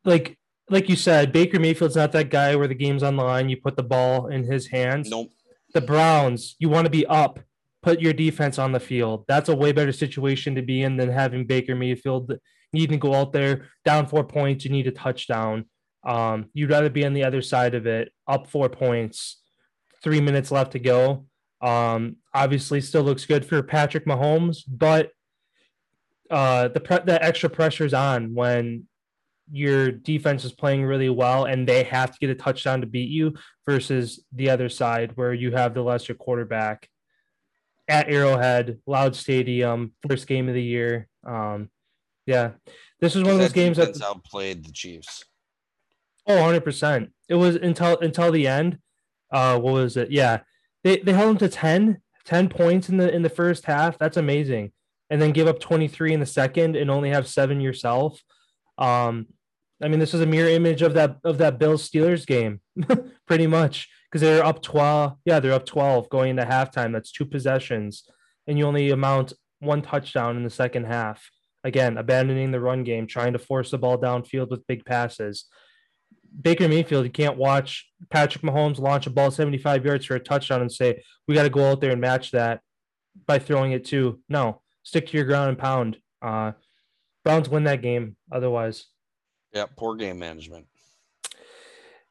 like 0.03 0.37
like 0.69 0.89
you 0.89 0.95
said, 0.95 1.31
Baker 1.31 1.59
Mayfield's 1.59 1.95
not 1.95 2.11
that 2.11 2.29
guy 2.29 2.55
where 2.55 2.67
the 2.67 2.75
game's 2.75 3.03
on 3.03 3.15
the 3.15 3.23
line. 3.23 3.49
You 3.49 3.57
put 3.57 3.75
the 3.75 3.83
ball 3.83 4.27
in 4.27 4.43
his 4.43 4.67
hands. 4.67 5.09
Nope. 5.09 5.31
The 5.73 5.81
Browns, 5.81 6.55
you 6.59 6.69
want 6.69 6.85
to 6.85 6.91
be 6.91 7.05
up, 7.05 7.39
put 7.81 8.01
your 8.01 8.13
defense 8.13 8.59
on 8.59 8.71
the 8.71 8.79
field. 8.79 9.25
That's 9.27 9.49
a 9.49 9.55
way 9.55 9.71
better 9.71 9.91
situation 9.91 10.55
to 10.55 10.61
be 10.61 10.81
in 10.81 10.97
than 10.97 11.09
having 11.09 11.45
Baker 11.45 11.75
Mayfield 11.75 12.33
you 12.71 12.81
need 12.81 12.89
to 12.89 12.97
go 12.97 13.13
out 13.13 13.33
there 13.33 13.67
down 13.85 14.07
four 14.07 14.23
points. 14.23 14.65
You 14.65 14.71
need 14.71 14.87
a 14.87 14.91
touchdown. 14.91 15.65
Um, 16.05 16.49
you'd 16.53 16.69
rather 16.69 16.89
be 16.89 17.05
on 17.05 17.13
the 17.13 17.23
other 17.23 17.41
side 17.41 17.75
of 17.75 17.85
it, 17.85 18.11
up 18.27 18.47
four 18.47 18.69
points, 18.69 19.41
three 20.01 20.21
minutes 20.21 20.51
left 20.51 20.71
to 20.73 20.79
go. 20.79 21.25
Um, 21.61 22.17
obviously, 22.33 22.79
still 22.81 23.03
looks 23.03 23.25
good 23.25 23.45
for 23.45 23.61
Patrick 23.61 24.05
Mahomes, 24.05 24.59
but 24.67 25.11
uh, 26.29 26.69
the 26.69 26.79
pre- 26.79 27.03
the 27.05 27.23
extra 27.23 27.49
pressure's 27.49 27.93
on 27.93 28.33
when 28.33 28.87
your 29.51 29.91
defense 29.91 30.45
is 30.45 30.51
playing 30.51 30.85
really 30.85 31.09
well 31.09 31.45
and 31.45 31.67
they 31.67 31.83
have 31.83 32.11
to 32.11 32.19
get 32.19 32.29
a 32.29 32.35
touchdown 32.35 32.81
to 32.81 32.87
beat 32.87 33.09
you 33.09 33.33
versus 33.67 34.23
the 34.31 34.49
other 34.49 34.69
side 34.69 35.11
where 35.15 35.33
you 35.33 35.51
have 35.51 35.73
the 35.73 35.81
lesser 35.81 36.13
quarterback 36.13 36.87
at 37.87 38.09
Arrowhead, 38.09 38.77
loud 38.85 39.15
stadium, 39.15 39.93
first 40.07 40.27
game 40.27 40.47
of 40.47 40.53
the 40.53 40.63
year. 40.63 41.07
Um, 41.25 41.69
yeah, 42.29 42.51
this 43.01 43.15
was 43.15 43.23
one 43.23 43.33
of 43.33 43.39
those 43.39 43.53
games 43.53 43.77
that 43.77 43.99
outplayed 44.03 44.63
the 44.63 44.71
Chiefs. 44.71 45.25
Oh, 46.27 46.35
100 46.35 46.63
percent. 46.63 47.11
It 47.27 47.35
was 47.35 47.55
until 47.55 47.97
until 47.97 48.31
the 48.31 48.47
end. 48.47 48.77
Uh, 49.31 49.59
what 49.59 49.73
was 49.73 49.97
it? 49.97 50.11
Yeah, 50.11 50.41
they 50.83 50.97
they 50.97 51.13
held 51.13 51.29
them 51.29 51.37
to 51.37 51.49
10, 51.49 52.01
10 52.25 52.49
points 52.49 52.87
in 52.87 52.97
the 52.97 53.11
in 53.11 53.23
the 53.23 53.29
first 53.29 53.65
half. 53.65 53.97
That's 53.97 54.17
amazing. 54.17 54.71
And 55.09 55.19
then 55.19 55.31
give 55.31 55.47
up 55.47 55.59
23 55.59 56.13
in 56.13 56.19
the 56.19 56.25
second 56.27 56.75
and 56.75 56.91
only 56.91 57.09
have 57.09 57.27
seven 57.27 57.59
yourself. 57.59 58.21
Um, 58.77 59.25
I 59.81 59.87
mean, 59.87 59.99
this 59.99 60.13
is 60.13 60.21
a 60.21 60.27
mirror 60.27 60.49
image 60.49 60.83
of 60.83 60.93
that 60.93 61.17
of 61.23 61.39
that 61.39 61.57
Bills 61.57 61.89
Steelers 61.89 62.27
game, 62.27 62.61
pretty 63.25 63.47
much, 63.47 63.89
because 64.05 64.21
they're 64.21 64.45
up 64.45 64.61
12. 64.61 65.17
Yeah, 65.25 65.39
they're 65.39 65.53
up 65.53 65.65
12 65.65 66.09
going 66.09 66.31
into 66.31 66.43
halftime. 66.43 66.93
That's 66.93 67.11
two 67.11 67.25
possessions, 67.25 68.03
and 68.45 68.57
you 68.57 68.67
only 68.67 68.91
amount 68.91 69.33
one 69.59 69.81
touchdown 69.81 70.37
in 70.37 70.43
the 70.43 70.49
second 70.51 70.85
half. 70.85 71.29
Again, 71.63 71.97
abandoning 71.97 72.51
the 72.51 72.59
run 72.59 72.83
game, 72.83 73.05
trying 73.05 73.33
to 73.33 73.39
force 73.39 73.71
the 73.71 73.77
ball 73.77 73.97
downfield 73.97 74.49
with 74.49 74.67
big 74.67 74.85
passes. 74.85 75.45
Baker 76.41 76.67
Mayfield, 76.67 77.05
you 77.05 77.11
can't 77.11 77.37
watch 77.37 77.89
Patrick 78.09 78.43
Mahomes 78.43 78.79
launch 78.79 79.07
a 79.07 79.09
ball 79.09 79.31
75 79.31 79.85
yards 79.85 80.05
for 80.05 80.15
a 80.15 80.19
touchdown 80.19 80.61
and 80.61 80.71
say, 80.71 81.03
we 81.27 81.35
got 81.35 81.43
to 81.43 81.49
go 81.49 81.69
out 81.69 81.81
there 81.81 81.91
and 81.91 82.01
match 82.01 82.31
that 82.31 82.61
by 83.25 83.39
throwing 83.39 83.71
it 83.71 83.83
too. 83.83 84.19
No, 84.29 84.61
stick 84.83 85.07
to 85.07 85.17
your 85.17 85.25
ground 85.25 85.49
and 85.49 85.57
pound. 85.57 85.97
Uh, 86.21 86.53
Browns 87.25 87.49
win 87.49 87.65
that 87.65 87.81
game 87.81 88.15
otherwise. 88.31 88.85
Yeah, 89.53 89.65
poor 89.75 89.95
game 89.95 90.19
management. 90.19 90.67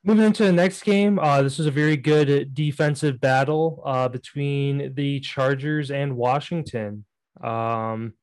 Moving 0.05 0.27
into 0.27 0.45
the 0.45 0.53
next 0.53 0.83
game, 0.83 1.19
uh, 1.19 1.43
this 1.43 1.59
was 1.59 1.67
a 1.67 1.73
very 1.73 1.97
good 1.97 2.55
defensive 2.55 3.21
battle 3.21 3.83
uh, 3.85 4.09
between 4.09 4.95
the 4.95 5.21
Chargers 5.21 5.91
and 5.91 6.17
Washington. 6.17 7.05
Um, 7.43 8.15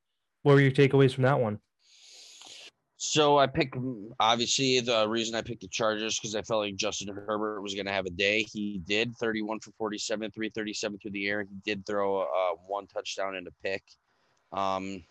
what 0.45 0.53
were 0.53 0.61
your 0.61 0.69
takeaways 0.69 1.11
from 1.11 1.23
that 1.23 1.39
one? 1.39 1.57
So 2.97 3.39
I 3.39 3.47
picked 3.47 3.75
obviously 4.19 4.79
the 4.79 5.09
reason 5.09 5.33
I 5.33 5.41
picked 5.41 5.61
the 5.61 5.67
Chargers 5.67 6.19
because 6.19 6.35
I 6.35 6.43
felt 6.43 6.61
like 6.61 6.75
Justin 6.75 7.13
Herbert 7.15 7.63
was 7.63 7.73
going 7.73 7.87
to 7.87 7.91
have 7.91 8.05
a 8.05 8.11
day. 8.11 8.43
He 8.43 8.79
did 8.85 9.15
31 9.17 9.61
for 9.61 9.71
47, 9.79 10.29
337 10.29 10.99
through 10.99 11.11
the 11.11 11.27
air. 11.27 11.41
He 11.41 11.55
did 11.65 11.83
throw 11.87 12.19
uh, 12.19 12.55
one 12.67 12.85
touchdown 12.85 13.35
and 13.35 13.47
a 13.47 13.51
pick. 13.63 13.81
Um, 14.53 15.03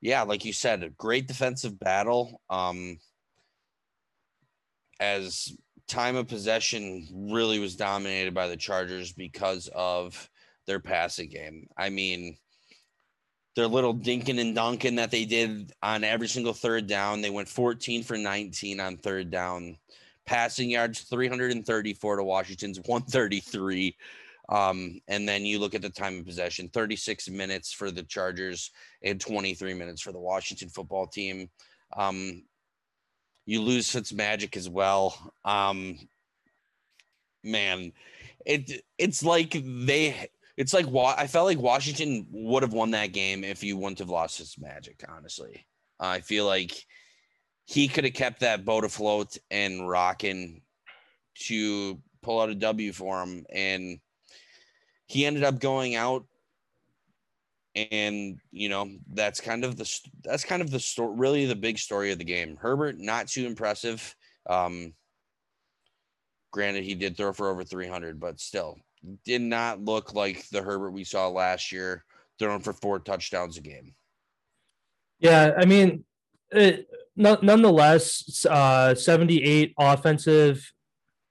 yeah, 0.00 0.22
like 0.22 0.44
you 0.44 0.52
said, 0.52 0.82
a 0.82 0.90
great 0.90 1.28
defensive 1.28 1.78
battle. 1.78 2.40
Um, 2.50 2.98
as 4.98 5.56
time 5.86 6.16
of 6.16 6.26
possession 6.26 7.06
really 7.30 7.60
was 7.60 7.76
dominated 7.76 8.34
by 8.34 8.48
the 8.48 8.56
Chargers 8.56 9.12
because 9.12 9.70
of 9.72 10.28
their 10.66 10.80
passing 10.80 11.28
game. 11.28 11.68
I 11.78 11.90
mean, 11.90 12.36
their 13.56 13.66
little 13.66 13.94
dinking 13.94 14.40
and 14.40 14.54
dunking 14.54 14.96
that 14.96 15.10
they 15.10 15.24
did 15.24 15.72
on 15.82 16.04
every 16.04 16.28
single 16.28 16.52
third 16.52 16.86
down. 16.86 17.20
They 17.20 17.30
went 17.30 17.48
14 17.48 18.02
for 18.02 18.16
19 18.16 18.80
on 18.80 18.96
third 18.96 19.30
down. 19.30 19.76
Passing 20.26 20.70
yards 20.70 21.00
334 21.00 22.16
to 22.16 22.22
Washington's 22.22 22.78
133. 22.78 23.96
Um, 24.48 25.00
and 25.08 25.28
then 25.28 25.44
you 25.44 25.58
look 25.58 25.74
at 25.74 25.82
the 25.82 25.90
time 25.90 26.18
of 26.18 26.26
possession 26.26 26.68
36 26.68 27.28
minutes 27.28 27.72
for 27.72 27.90
the 27.90 28.02
Chargers 28.02 28.70
and 29.02 29.20
23 29.20 29.74
minutes 29.74 30.02
for 30.02 30.12
the 30.12 30.18
Washington 30.18 30.68
football 30.68 31.06
team. 31.06 31.48
Um, 31.96 32.44
you 33.46 33.60
lose 33.62 33.88
Fitzmagic 33.92 34.56
as 34.56 34.68
well. 34.68 35.32
Um, 35.44 35.98
man, 37.42 37.92
it 38.46 38.84
it's 38.98 39.22
like 39.24 39.56
they 39.64 40.30
it's 40.60 40.74
like 40.74 40.84
I 40.94 41.26
felt 41.26 41.46
like 41.46 41.58
Washington 41.58 42.26
would 42.30 42.62
have 42.62 42.74
won 42.74 42.90
that 42.90 43.14
game 43.14 43.44
if 43.44 43.64
you 43.64 43.78
wouldn't 43.78 43.98
have 43.98 44.10
lost 44.10 44.36
his 44.36 44.58
magic. 44.58 45.02
Honestly, 45.08 45.64
I 45.98 46.20
feel 46.20 46.44
like 46.44 46.84
he 47.64 47.88
could 47.88 48.04
have 48.04 48.12
kept 48.12 48.40
that 48.40 48.66
boat 48.66 48.84
afloat 48.84 49.38
and 49.50 49.88
rocking 49.88 50.60
to 51.46 51.98
pull 52.20 52.42
out 52.42 52.50
a 52.50 52.54
W 52.54 52.92
for 52.92 53.22
him, 53.22 53.46
and 53.50 54.00
he 55.06 55.24
ended 55.24 55.44
up 55.44 55.60
going 55.60 55.94
out. 55.94 56.26
And 57.74 58.38
you 58.50 58.68
know 58.68 58.90
that's 59.14 59.40
kind 59.40 59.64
of 59.64 59.78
the 59.78 59.90
that's 60.22 60.44
kind 60.44 60.60
of 60.60 60.70
the 60.70 60.80
story, 60.80 61.14
really 61.16 61.46
the 61.46 61.56
big 61.56 61.78
story 61.78 62.12
of 62.12 62.18
the 62.18 62.24
game. 62.24 62.58
Herbert 62.60 62.98
not 62.98 63.28
too 63.28 63.46
impressive. 63.46 64.14
Um, 64.46 64.92
granted, 66.50 66.84
he 66.84 66.94
did 66.94 67.16
throw 67.16 67.32
for 67.32 67.48
over 67.48 67.64
300, 67.64 68.20
but 68.20 68.40
still, 68.40 68.76
did 69.24 69.42
not 69.42 69.80
look 69.80 70.14
like 70.14 70.48
the 70.50 70.62
Herbert 70.62 70.90
we 70.90 71.04
saw 71.04 71.28
last 71.28 71.72
year, 71.72 72.04
throwing 72.38 72.60
for 72.60 72.72
four 72.72 72.98
touchdowns 72.98 73.56
a 73.56 73.60
game. 73.60 73.94
Yeah, 75.18 75.52
I 75.56 75.64
mean, 75.64 76.04
it, 76.50 76.88
nonetheless, 77.16 78.46
uh, 78.48 78.94
78 78.94 79.74
offensive 79.78 80.72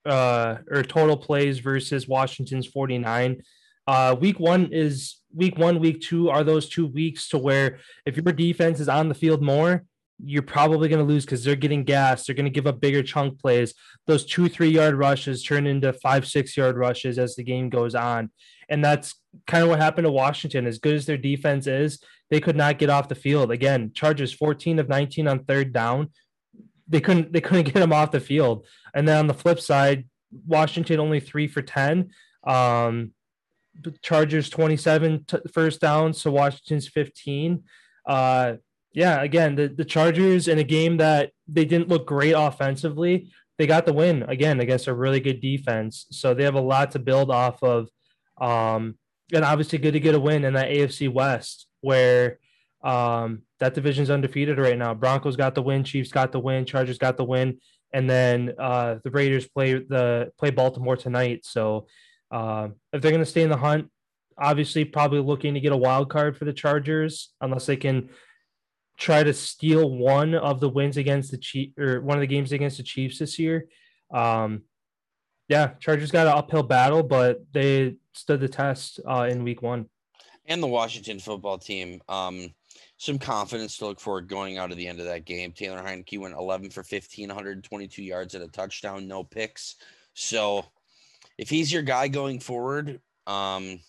uh, 0.06 0.58
or 0.70 0.82
total 0.82 1.16
plays 1.16 1.58
versus 1.58 2.08
Washington's 2.08 2.66
49. 2.66 3.42
Uh, 3.86 4.14
week 4.18 4.38
one 4.38 4.68
is 4.72 5.20
week 5.34 5.58
one, 5.58 5.80
week 5.80 6.00
two 6.00 6.30
are 6.30 6.44
those 6.44 6.68
two 6.68 6.86
weeks 6.86 7.28
to 7.28 7.38
where 7.38 7.78
if 8.06 8.16
your 8.16 8.32
defense 8.32 8.80
is 8.80 8.88
on 8.88 9.08
the 9.08 9.14
field 9.14 9.42
more, 9.42 9.84
you're 10.24 10.42
probably 10.42 10.88
going 10.88 11.04
to 11.04 11.12
lose 11.12 11.24
because 11.24 11.44
they're 11.44 11.56
getting 11.56 11.84
gas. 11.84 12.26
They're 12.26 12.34
going 12.34 12.44
to 12.44 12.50
give 12.50 12.66
up 12.66 12.80
bigger 12.80 13.02
chunk 13.02 13.40
plays. 13.40 13.74
Those 14.06 14.24
two, 14.24 14.48
three 14.48 14.70
yard 14.70 14.94
rushes 14.94 15.42
turn 15.42 15.66
into 15.66 15.92
five, 15.92 16.26
six 16.26 16.56
yard 16.56 16.76
rushes 16.76 17.18
as 17.18 17.36
the 17.36 17.44
game 17.44 17.70
goes 17.70 17.94
on. 17.94 18.30
And 18.68 18.84
that's 18.84 19.14
kind 19.46 19.62
of 19.62 19.68
what 19.68 19.80
happened 19.80 20.06
to 20.06 20.12
Washington. 20.12 20.66
As 20.66 20.78
good 20.78 20.94
as 20.94 21.06
their 21.06 21.16
defense 21.16 21.66
is, 21.66 22.02
they 22.30 22.40
could 22.40 22.56
not 22.56 22.78
get 22.78 22.90
off 22.90 23.08
the 23.08 23.14
field. 23.14 23.50
Again, 23.50 23.92
Chargers 23.94 24.32
14 24.32 24.78
of 24.78 24.88
19 24.88 25.26
on 25.28 25.44
third 25.44 25.72
down. 25.72 26.10
They 26.88 27.00
couldn't 27.00 27.32
they 27.32 27.40
couldn't 27.40 27.64
get 27.72 27.74
them 27.74 27.92
off 27.92 28.10
the 28.10 28.20
field. 28.20 28.66
And 28.94 29.06
then 29.06 29.18
on 29.18 29.26
the 29.26 29.34
flip 29.34 29.60
side, 29.60 30.06
Washington 30.46 31.00
only 31.00 31.20
three 31.20 31.48
for 31.48 31.62
10. 31.62 32.10
Um, 32.46 33.12
Chargers 34.02 34.50
27 34.50 35.24
t- 35.24 35.38
first 35.52 35.80
down, 35.80 36.12
so 36.12 36.30
Washington's 36.30 36.88
15. 36.88 37.64
Uh, 38.06 38.54
yeah, 38.92 39.22
again, 39.22 39.56
the, 39.56 39.68
the 39.68 39.84
Chargers 39.84 40.48
in 40.48 40.58
a 40.58 40.64
game 40.64 40.96
that 40.98 41.32
they 41.46 41.64
didn't 41.64 41.88
look 41.88 42.06
great 42.06 42.32
offensively, 42.32 43.30
they 43.58 43.66
got 43.66 43.86
the 43.86 43.92
win 43.92 44.22
again 44.24 44.60
against 44.60 44.86
a 44.86 44.94
really 44.94 45.20
good 45.20 45.40
defense. 45.40 46.06
So 46.10 46.34
they 46.34 46.44
have 46.44 46.54
a 46.54 46.60
lot 46.60 46.90
to 46.92 46.98
build 46.98 47.30
off 47.30 47.62
of. 47.62 47.88
Um, 48.40 48.96
and 49.32 49.44
obviously 49.44 49.78
good 49.78 49.92
to 49.92 50.00
get 50.00 50.14
a 50.14 50.20
win 50.20 50.44
in 50.44 50.54
that 50.54 50.70
AFC 50.70 51.12
West 51.12 51.66
where 51.80 52.38
Um, 52.82 53.42
that 53.58 53.74
division's 53.74 54.08
undefeated 54.08 54.58
right 54.58 54.78
now. 54.78 54.94
Broncos 54.94 55.36
got 55.36 55.54
the 55.54 55.62
win, 55.62 55.84
Chiefs 55.84 56.10
got 56.10 56.32
the 56.32 56.40
win, 56.40 56.64
Chargers 56.64 56.96
got 56.96 57.18
the 57.18 57.24
win, 57.24 57.60
and 57.92 58.08
then 58.08 58.54
uh, 58.58 58.96
the 59.04 59.10
Raiders 59.10 59.46
play 59.46 59.74
the 59.74 60.32
play 60.38 60.50
Baltimore 60.50 60.96
tonight. 60.96 61.44
So 61.44 61.86
uh, 62.30 62.68
if 62.94 63.02
they're 63.02 63.12
going 63.12 63.22
to 63.22 63.30
stay 63.30 63.42
in 63.42 63.50
the 63.50 63.58
hunt, 63.58 63.90
obviously 64.38 64.86
probably 64.86 65.20
looking 65.20 65.52
to 65.52 65.60
get 65.60 65.72
a 65.72 65.76
wild 65.76 66.08
card 66.08 66.38
for 66.38 66.46
the 66.46 66.54
Chargers, 66.54 67.34
unless 67.42 67.66
they 67.66 67.76
can 67.76 68.08
try 69.00 69.22
to 69.22 69.32
steal 69.32 69.90
one 69.90 70.34
of 70.34 70.60
the 70.60 70.68
wins 70.68 70.98
against 70.98 71.30
the 71.30 71.38
Chief 71.38 71.76
or 71.78 72.02
one 72.02 72.18
of 72.18 72.20
the 72.20 72.26
games 72.26 72.52
against 72.52 72.76
the 72.76 72.82
Chiefs 72.82 73.18
this 73.18 73.38
year. 73.38 73.66
Um, 74.12 74.62
yeah, 75.48 75.70
Chargers 75.80 76.12
got 76.12 76.26
an 76.26 76.34
uphill 76.34 76.62
battle, 76.62 77.02
but 77.02 77.40
they 77.50 77.96
stood 78.12 78.40
the 78.40 78.48
test 78.48 79.00
uh, 79.08 79.26
in 79.28 79.42
Week 79.42 79.62
One. 79.62 79.86
And 80.46 80.62
the 80.62 80.68
Washington 80.68 81.18
football 81.18 81.58
team. 81.58 82.02
Um, 82.08 82.54
some 82.98 83.18
confidence 83.18 83.78
to 83.78 83.86
look 83.86 83.98
forward 83.98 84.28
going 84.28 84.58
out 84.58 84.70
of 84.70 84.76
the 84.76 84.86
end 84.86 85.00
of 85.00 85.06
that 85.06 85.24
game. 85.24 85.52
Taylor 85.52 85.82
Heinicke 85.82 86.18
went 86.18 86.34
11 86.34 86.70
for 86.70 86.82
15, 86.82 87.28
122 87.28 88.02
yards 88.02 88.34
at 88.34 88.42
a 88.42 88.48
touchdown, 88.48 89.08
no 89.08 89.24
picks. 89.24 89.76
So 90.12 90.66
if 91.38 91.48
he's 91.48 91.72
your 91.72 91.82
guy 91.82 92.08
going 92.08 92.40
forward, 92.40 93.00
um, 93.26 93.80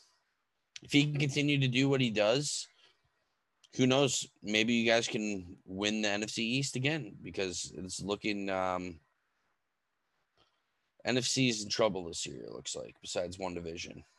if 0.83 0.91
he 0.91 1.03
can 1.03 1.19
continue 1.19 1.59
to 1.59 1.67
do 1.67 1.89
what 1.89 1.99
he 1.99 2.09
does, 2.09 2.67
who 3.75 3.87
knows? 3.87 4.27
Maybe 4.43 4.73
you 4.73 4.89
guys 4.89 5.07
can 5.07 5.55
win 5.65 6.01
the 6.01 6.09
NFC 6.09 6.39
East 6.39 6.75
again 6.75 7.13
because 7.21 7.71
it's 7.75 8.01
looking 8.01 8.49
um, 8.49 8.99
NFC's 11.07 11.63
in 11.63 11.69
trouble 11.69 12.05
this 12.05 12.25
year. 12.25 12.43
It 12.43 12.51
looks 12.51 12.75
like, 12.75 12.95
besides 13.01 13.39
one 13.39 13.53
division. 13.53 14.03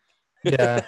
Yeah. 0.44 0.80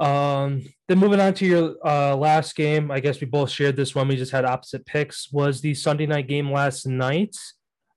Um, 0.00 0.62
then 0.88 0.98
moving 0.98 1.20
on 1.20 1.34
to 1.34 1.44
your 1.46 1.76
uh, 1.86 2.16
last 2.16 2.56
game, 2.56 2.90
I 2.90 2.98
guess 2.98 3.20
we 3.20 3.26
both 3.26 3.50
shared 3.50 3.76
this 3.76 3.94
one. 3.94 4.08
We 4.08 4.16
just 4.16 4.32
had 4.32 4.46
opposite 4.46 4.86
picks. 4.86 5.30
Was 5.30 5.60
the 5.60 5.74
Sunday 5.74 6.06
night 6.06 6.28
game 6.28 6.50
last 6.50 6.86
night? 6.86 7.36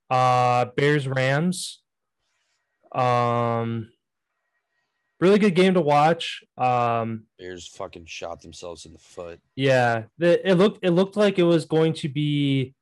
Uh, 0.09 0.65
Bears 0.75 1.07
Rams. 1.07 1.81
Um, 2.93 3.89
really 5.19 5.39
good 5.39 5.55
game 5.55 5.73
to 5.73 5.81
watch. 5.81 6.43
Um, 6.57 7.23
Bears 7.39 7.67
fucking 7.67 8.05
shot 8.05 8.41
themselves 8.41 8.85
in 8.85 8.93
the 8.93 8.99
foot. 8.99 9.39
Yeah, 9.55 10.03
the, 10.17 10.47
it 10.47 10.55
looked 10.55 10.83
it 10.83 10.91
looked 10.91 11.17
like 11.17 11.39
it 11.39 11.43
was 11.43 11.65
going 11.65 11.93
to 11.93 12.09
be 12.09 12.73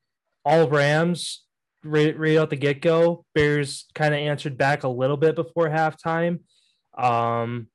all 0.44 0.70
Rams 0.70 1.44
right, 1.84 2.18
right 2.18 2.38
out 2.38 2.50
the 2.50 2.56
get 2.56 2.82
go. 2.82 3.26
Bears 3.34 3.86
kind 3.94 4.14
of 4.14 4.20
answered 4.20 4.58
back 4.58 4.84
a 4.84 4.90
little 4.90 5.18
bit 5.18 5.36
before 5.36 5.70
halftime. 5.70 6.40
Um, 6.98 7.68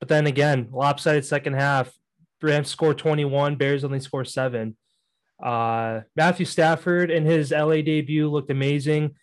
but 0.00 0.08
then 0.08 0.26
again, 0.26 0.68
lopsided 0.72 1.24
second 1.24 1.54
half. 1.54 1.92
Rams 2.40 2.68
score 2.68 2.94
21, 2.94 3.56
Bears 3.56 3.84
only 3.84 4.00
score 4.00 4.24
seven. 4.24 4.76
Uh, 5.42 6.00
Matthew 6.16 6.46
Stafford 6.46 7.10
in 7.10 7.24
his 7.24 7.50
LA 7.50 7.76
debut 7.82 8.28
looked 8.28 8.50
amazing. 8.50 9.14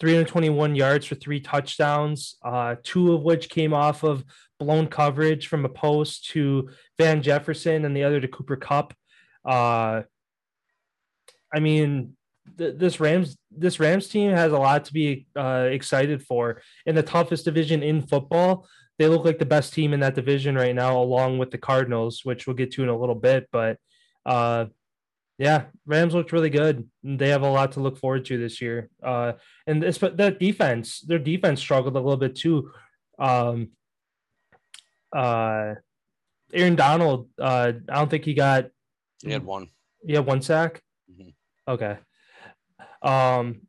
321 0.00 0.74
yards 0.74 1.06
for 1.06 1.14
three 1.14 1.40
touchdowns, 1.40 2.36
uh, 2.44 2.76
two 2.82 3.12
of 3.12 3.22
which 3.22 3.48
came 3.48 3.72
off 3.72 4.02
of 4.02 4.24
blown 4.58 4.86
coverage 4.86 5.46
from 5.46 5.64
a 5.64 5.68
post 5.68 6.26
to 6.30 6.68
Van 6.98 7.22
Jefferson 7.22 7.84
and 7.84 7.96
the 7.96 8.04
other 8.04 8.20
to 8.20 8.28
Cooper 8.28 8.56
Kupp. 8.56 8.94
Uh, 9.44 10.02
I 11.54 11.60
mean, 11.60 12.16
th- 12.58 12.74
this 12.76 13.00
Rams 13.00 13.36
this 13.50 13.78
Rams 13.78 14.08
team 14.08 14.32
has 14.32 14.52
a 14.52 14.58
lot 14.58 14.86
to 14.86 14.92
be 14.92 15.26
uh, 15.36 15.68
excited 15.70 16.22
for 16.22 16.60
in 16.86 16.94
the 16.94 17.02
toughest 17.02 17.44
division 17.44 17.82
in 17.82 18.06
football 18.06 18.66
they 18.98 19.08
look 19.08 19.24
like 19.24 19.38
the 19.38 19.46
best 19.46 19.74
team 19.74 19.92
in 19.92 20.00
that 20.00 20.14
division 20.14 20.54
right 20.54 20.74
now, 20.74 21.00
along 21.00 21.38
with 21.38 21.50
the 21.50 21.58
Cardinals, 21.58 22.24
which 22.24 22.46
we'll 22.46 22.56
get 22.56 22.72
to 22.72 22.82
in 22.82 22.88
a 22.88 22.96
little 22.96 23.14
bit. 23.14 23.48
But 23.50 23.78
uh, 24.24 24.66
yeah, 25.38 25.64
Rams 25.86 26.14
looked 26.14 26.32
really 26.32 26.50
good. 26.50 26.88
They 27.02 27.28
have 27.30 27.42
a 27.42 27.50
lot 27.50 27.72
to 27.72 27.80
look 27.80 27.98
forward 27.98 28.24
to 28.26 28.38
this 28.38 28.60
year. 28.60 28.88
Uh, 29.02 29.32
and 29.66 29.82
this, 29.82 29.98
but 29.98 30.16
that 30.18 30.38
defense, 30.38 31.00
their 31.00 31.18
defense 31.18 31.60
struggled 31.60 31.96
a 31.96 32.00
little 32.00 32.16
bit 32.16 32.36
too. 32.36 32.70
Um, 33.18 33.70
uh, 35.14 35.74
Aaron 36.52 36.76
Donald, 36.76 37.28
uh, 37.40 37.72
I 37.88 37.94
don't 37.94 38.10
think 38.10 38.24
he 38.24 38.34
got. 38.34 38.66
He 39.24 39.32
had 39.32 39.44
one. 39.44 39.68
He 40.06 40.14
had 40.14 40.26
one 40.26 40.42
sack. 40.42 40.82
Mhm. 41.10 41.34
Okay. 41.66 41.98
Um, 43.02 43.62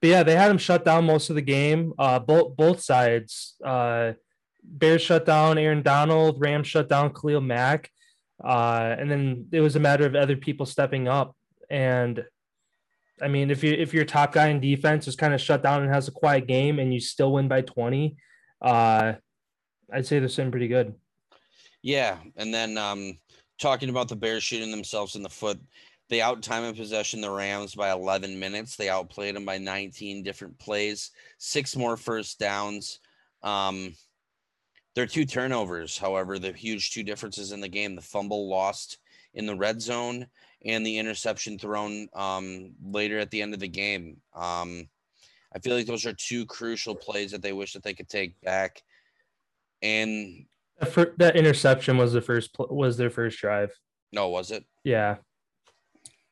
but 0.00 0.08
yeah, 0.08 0.22
they 0.22 0.36
had 0.36 0.50
him 0.50 0.58
shut 0.58 0.84
down 0.84 1.06
most 1.06 1.30
of 1.30 1.36
the 1.36 1.42
game. 1.42 1.92
Uh, 1.98 2.18
both 2.18 2.56
both 2.56 2.80
sides. 2.80 3.54
Uh, 3.64 4.12
Bears 4.62 5.02
shut 5.02 5.26
down 5.26 5.58
Aaron 5.58 5.82
Donald, 5.82 6.40
Rams 6.40 6.66
shut 6.66 6.88
down 6.88 7.12
Khalil 7.12 7.40
Mack. 7.42 7.90
Uh, 8.42 8.96
and 8.98 9.10
then 9.10 9.46
it 9.52 9.60
was 9.60 9.76
a 9.76 9.80
matter 9.80 10.06
of 10.06 10.14
other 10.14 10.36
people 10.36 10.66
stepping 10.66 11.08
up. 11.08 11.36
And 11.70 12.24
I 13.22 13.28
mean, 13.28 13.50
if 13.50 13.62
you 13.62 13.72
if 13.72 13.94
your 13.94 14.04
top 14.04 14.32
guy 14.32 14.48
in 14.48 14.60
defense 14.60 15.06
is 15.06 15.16
kind 15.16 15.34
of 15.34 15.40
shut 15.40 15.62
down 15.62 15.82
and 15.82 15.92
has 15.92 16.08
a 16.08 16.12
quiet 16.12 16.46
game 16.46 16.78
and 16.78 16.92
you 16.92 17.00
still 17.00 17.32
win 17.32 17.48
by 17.48 17.62
20, 17.62 18.16
uh, 18.60 19.14
I'd 19.92 20.06
say 20.06 20.18
they're 20.18 20.28
sitting 20.28 20.50
pretty 20.50 20.68
good. 20.68 20.94
Yeah, 21.82 22.16
and 22.36 22.52
then 22.52 22.78
um, 22.78 23.18
talking 23.60 23.90
about 23.90 24.08
the 24.08 24.16
Bears 24.16 24.42
shooting 24.42 24.70
themselves 24.70 25.16
in 25.16 25.22
the 25.22 25.28
foot, 25.28 25.60
they 26.08 26.20
out 26.20 26.42
time 26.42 26.64
of 26.64 26.76
possession 26.76 27.20
the 27.20 27.30
Rams 27.30 27.74
by 27.74 27.90
11 27.90 28.38
minutes. 28.38 28.76
They 28.76 28.88
outplayed 28.88 29.36
them 29.36 29.44
by 29.44 29.58
19 29.58 30.22
different 30.22 30.58
plays, 30.58 31.10
six 31.38 31.76
more 31.76 31.96
first 31.96 32.38
downs. 32.38 33.00
Um, 33.42 33.94
there 34.94 35.04
are 35.04 35.08
two 35.08 35.24
turnovers, 35.24 35.98
however, 35.98 36.38
the 36.38 36.52
huge 36.52 36.92
two 36.92 37.02
differences 37.02 37.52
in 37.52 37.60
the 37.60 37.68
game: 37.68 37.94
the 37.94 38.02
fumble 38.02 38.48
lost 38.48 38.98
in 39.34 39.46
the 39.46 39.56
red 39.56 39.82
zone 39.82 40.26
and 40.64 40.86
the 40.86 40.98
interception 40.98 41.58
thrown 41.58 42.08
um, 42.14 42.72
later 42.82 43.18
at 43.18 43.30
the 43.30 43.42
end 43.42 43.52
of 43.52 43.60
the 43.60 43.68
game. 43.68 44.16
Um, 44.34 44.88
I 45.54 45.58
feel 45.58 45.76
like 45.76 45.86
those 45.86 46.06
are 46.06 46.12
two 46.14 46.46
crucial 46.46 46.94
plays 46.94 47.32
that 47.32 47.42
they 47.42 47.52
wish 47.52 47.74
that 47.74 47.82
they 47.82 47.94
could 47.94 48.08
take 48.08 48.40
back. 48.40 48.82
And 49.82 50.46
That, 50.80 51.18
that 51.18 51.36
interception 51.36 51.96
was 51.96 52.12
the 52.12 52.22
first 52.22 52.56
was 52.58 52.96
their 52.96 53.10
first 53.10 53.38
drive. 53.38 53.72
no, 54.12 54.28
was 54.28 54.50
it? 54.50 54.64
Yeah. 54.84 55.16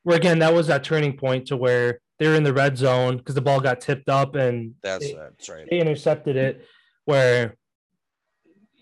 Where 0.03 0.17
again, 0.17 0.39
that 0.39 0.53
was 0.53 0.67
that 0.67 0.83
turning 0.83 1.15
point 1.15 1.47
to 1.47 1.57
where 1.57 1.99
they're 2.19 2.35
in 2.35 2.43
the 2.43 2.53
red 2.53 2.77
zone 2.77 3.17
because 3.17 3.35
the 3.35 3.41
ball 3.41 3.59
got 3.59 3.81
tipped 3.81 4.09
up 4.09 4.35
and 4.35 4.73
That's 4.81 5.05
they, 5.07 5.13
that's 5.13 5.49
right. 5.49 5.67
they 5.69 5.79
intercepted 5.79 6.35
it. 6.35 6.65
Where 7.05 7.55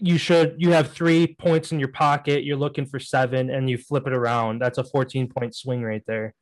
you 0.01 0.17
should 0.17 0.55
you 0.57 0.71
have 0.71 0.91
three 0.91 1.35
points 1.35 1.71
in 1.71 1.79
your 1.79 1.89
pocket, 1.89 2.43
you're 2.43 2.57
looking 2.57 2.85
for 2.85 2.99
seven, 2.99 3.49
and 3.49 3.69
you 3.69 3.77
flip 3.77 4.07
it 4.07 4.13
around. 4.13 4.59
That's 4.59 4.77
a 4.79 4.83
14 4.83 5.29
point 5.29 5.55
swing 5.55 5.83
right 5.83 6.03
there. 6.07 6.33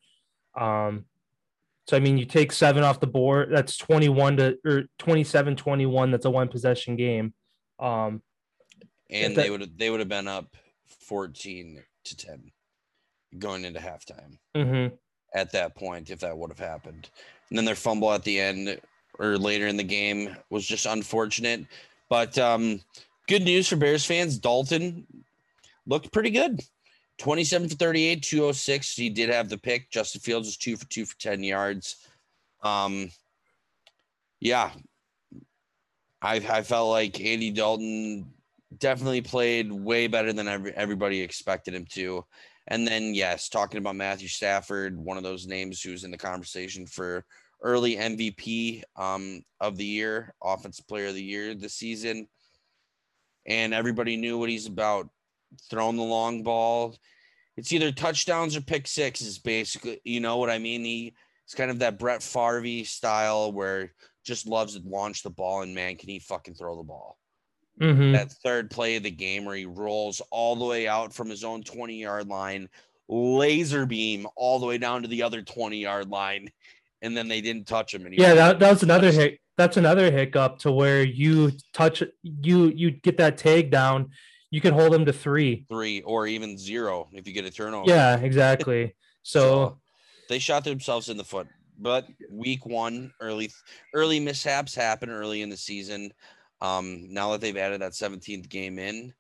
Um, 0.58 1.06
so 1.88 1.98
I 1.98 2.00
mean, 2.00 2.18
you 2.18 2.26
take 2.26 2.52
seven 2.52 2.84
off 2.84 3.00
the 3.00 3.08
board. 3.08 3.50
That's 3.52 3.76
21 3.78 4.38
to 4.38 4.58
or 4.66 4.84
27 5.00 5.56
21. 5.56 6.12
That's 6.12 6.26
a 6.26 6.30
one 6.30 6.48
possession 6.48 6.96
game. 6.96 7.34
Um, 7.80 8.22
And 9.10 9.36
that- 9.36 9.44
they 9.44 9.50
would 9.50 9.78
they 9.78 9.90
would 9.90 10.00
have 10.00 10.10
been 10.10 10.28
up 10.28 10.56
14 11.02 11.84
to 12.06 12.18
10 12.18 12.52
going 13.38 13.66
into 13.66 13.80
halftime. 13.80 14.38
mhm. 14.56 14.92
at 15.36 15.52
that 15.52 15.76
point 15.76 16.10
if 16.10 16.20
that 16.22 16.36
would 16.38 16.50
have 16.50 16.60
happened. 16.60 17.10
And 17.50 17.58
then 17.58 17.66
their 17.66 17.76
fumble 17.76 18.12
at 18.12 18.24
the 18.24 18.40
end 18.40 18.80
or 19.20 19.38
later 19.38 19.68
in 19.68 19.78
the 19.78 19.84
game 19.84 20.36
was 20.50 20.66
just 20.66 20.86
unfortunate. 20.86 21.66
But 22.10 22.38
um, 22.40 22.82
good 23.30 23.44
news 23.44 23.68
for 23.68 23.76
Bears 23.76 24.04
fans. 24.04 24.40
Dalton 24.40 25.06
looked 25.86 26.12
pretty 26.12 26.32
good. 26.32 26.62
27 27.20 27.70
for 27.70 27.76
38, 27.76 28.24
206. 28.24 28.96
He 28.96 29.10
did 29.10 29.30
have 29.30 29.50
the 29.50 29.58
pick. 29.58 29.92
Justin 29.92 30.22
Fields 30.22 30.48
was 30.48 30.58
two 30.58 30.76
for 30.76 30.88
two 30.88 31.06
for 31.06 31.18
10 31.20 31.44
yards. 31.44 32.08
Um, 32.64 33.12
yeah. 34.40 34.72
I, 36.22 36.36
I 36.38 36.64
felt 36.64 36.90
like 36.90 37.22
Andy 37.22 37.52
Dalton 37.52 38.34
definitely 38.80 39.22
played 39.22 39.72
way 39.72 40.08
better 40.08 40.34
than 40.34 40.48
every, 40.48 40.72
everybody 40.74 41.22
expected 41.22 41.76
him 41.76 41.86
to. 41.92 42.26
And 42.68 42.88
then, 42.88 43.14
yes, 43.14 43.48
talking 43.48 43.78
about 43.78 43.96
Matthew 43.96 44.28
Stafford, 44.28 44.98
one 44.98 45.18
of 45.18 45.24
those 45.24 45.46
names 45.46 45.82
who's 45.82 46.04
in 46.04 46.12
the 46.12 46.18
conversation 46.18 46.88
for 46.88 47.24
early 47.62 47.96
MVP 47.96 48.82
um, 48.96 49.44
of 49.60 49.78
the 49.78 49.86
year, 49.86 50.34
offensive 50.44 50.88
player 50.88 51.08
of 51.08 51.16
the 51.16 51.24
year 51.24 51.54
this 51.54 51.76
season. 51.76 52.28
And 53.46 53.74
everybody 53.74 54.16
knew 54.18 54.38
what 54.38 54.50
he's 54.50 54.68
about 54.68 55.10
throwing 55.70 55.98
the 55.98 56.04
long 56.04 56.44
ball. 56.44 56.96
It's 57.58 57.72
either 57.74 57.92
touchdowns 57.92 58.56
or 58.56 58.62
pick 58.62 58.88
sixes, 58.88 59.40
basically. 59.40 60.00
You 60.04 60.20
know 60.20 60.38
what 60.38 60.50
I 60.50 60.60
mean? 60.60 60.84
He, 60.84 61.14
it's 61.46 61.56
kind 61.56 61.72
of 61.72 61.80
that 61.80 61.98
Brett 62.00 62.22
Favre 62.22 62.86
style 62.86 63.52
where 63.52 63.94
just 64.24 64.48
loves 64.48 64.80
to 64.80 64.88
launch 64.88 65.24
the 65.24 65.30
ball, 65.30 65.62
and 65.64 65.74
man, 65.74 65.96
can 65.96 66.10
he 66.10 66.20
fucking 66.20 66.54
throw 66.54 66.76
the 66.78 66.84
ball 66.84 67.18
Mhm. 67.82 68.12
that 68.14 68.32
third 68.44 68.70
play 68.70 68.98
of 68.98 69.04
the 69.04 69.10
game 69.12 69.46
where 69.46 69.56
he 69.56 69.66
rolls 69.66 70.22
all 70.32 70.56
the 70.58 70.66
way 70.66 70.88
out 70.88 71.14
from 71.14 71.30
his 71.30 71.44
own 71.46 71.64
20 71.64 71.96
yard 72.00 72.28
line, 72.28 72.70
laser 73.08 73.86
beam 73.86 74.28
all 74.36 74.60
the 74.60 74.66
way 74.66 74.78
down 74.78 75.02
to 75.02 75.08
the 75.08 75.24
other 75.24 75.42
20 75.42 75.78
yard 75.80 76.10
line, 76.10 76.52
and 77.02 77.16
then 77.18 77.28
they 77.28 77.42
didn't 77.42 77.68
touch 77.68 77.94
him. 77.94 78.06
And 78.06 78.14
Yeah, 78.16 78.34
that, 78.36 78.60
that 78.60 78.70
was 78.72 78.84
another 78.84 79.12
hic. 79.12 79.42
That's 79.60 79.76
another 79.76 80.10
hiccup 80.10 80.60
to 80.60 80.72
where 80.72 81.04
you 81.04 81.52
touch 81.74 82.02
you 82.24 82.68
you 82.68 82.92
get 82.92 83.18
that 83.18 83.38
tag 83.38 83.70
down, 83.70 84.12
you 84.52 84.62
could 84.62 84.72
hold 84.72 84.94
them 84.94 85.04
to 85.04 85.12
three. 85.12 85.66
three 85.68 86.00
or 86.04 86.28
even 86.28 86.58
zero 86.58 87.10
if 87.12 87.28
you 87.28 87.34
get 87.34 87.44
a 87.44 87.52
turnover. 87.52 87.90
Yeah, 87.90 88.18
exactly. 88.18 88.96
So 89.22 89.78
they 90.30 90.40
shot 90.40 90.64
themselves 90.64 91.10
in 91.10 91.18
the 91.18 91.26
foot. 91.26 91.48
But 91.78 92.08
week 92.32 92.66
one, 92.66 93.12
early 93.20 93.52
early 93.94 94.22
mishaps 94.22 94.74
happen 94.74 95.10
early 95.10 95.42
in 95.42 95.50
the 95.50 95.58
season. 95.58 96.14
Um, 96.62 97.14
now 97.14 97.34
that 97.34 97.42
they've 97.42 97.58
added 97.58 97.82
that 97.82 97.92
17th 97.92 98.48
game 98.48 98.80
in, 98.80 99.14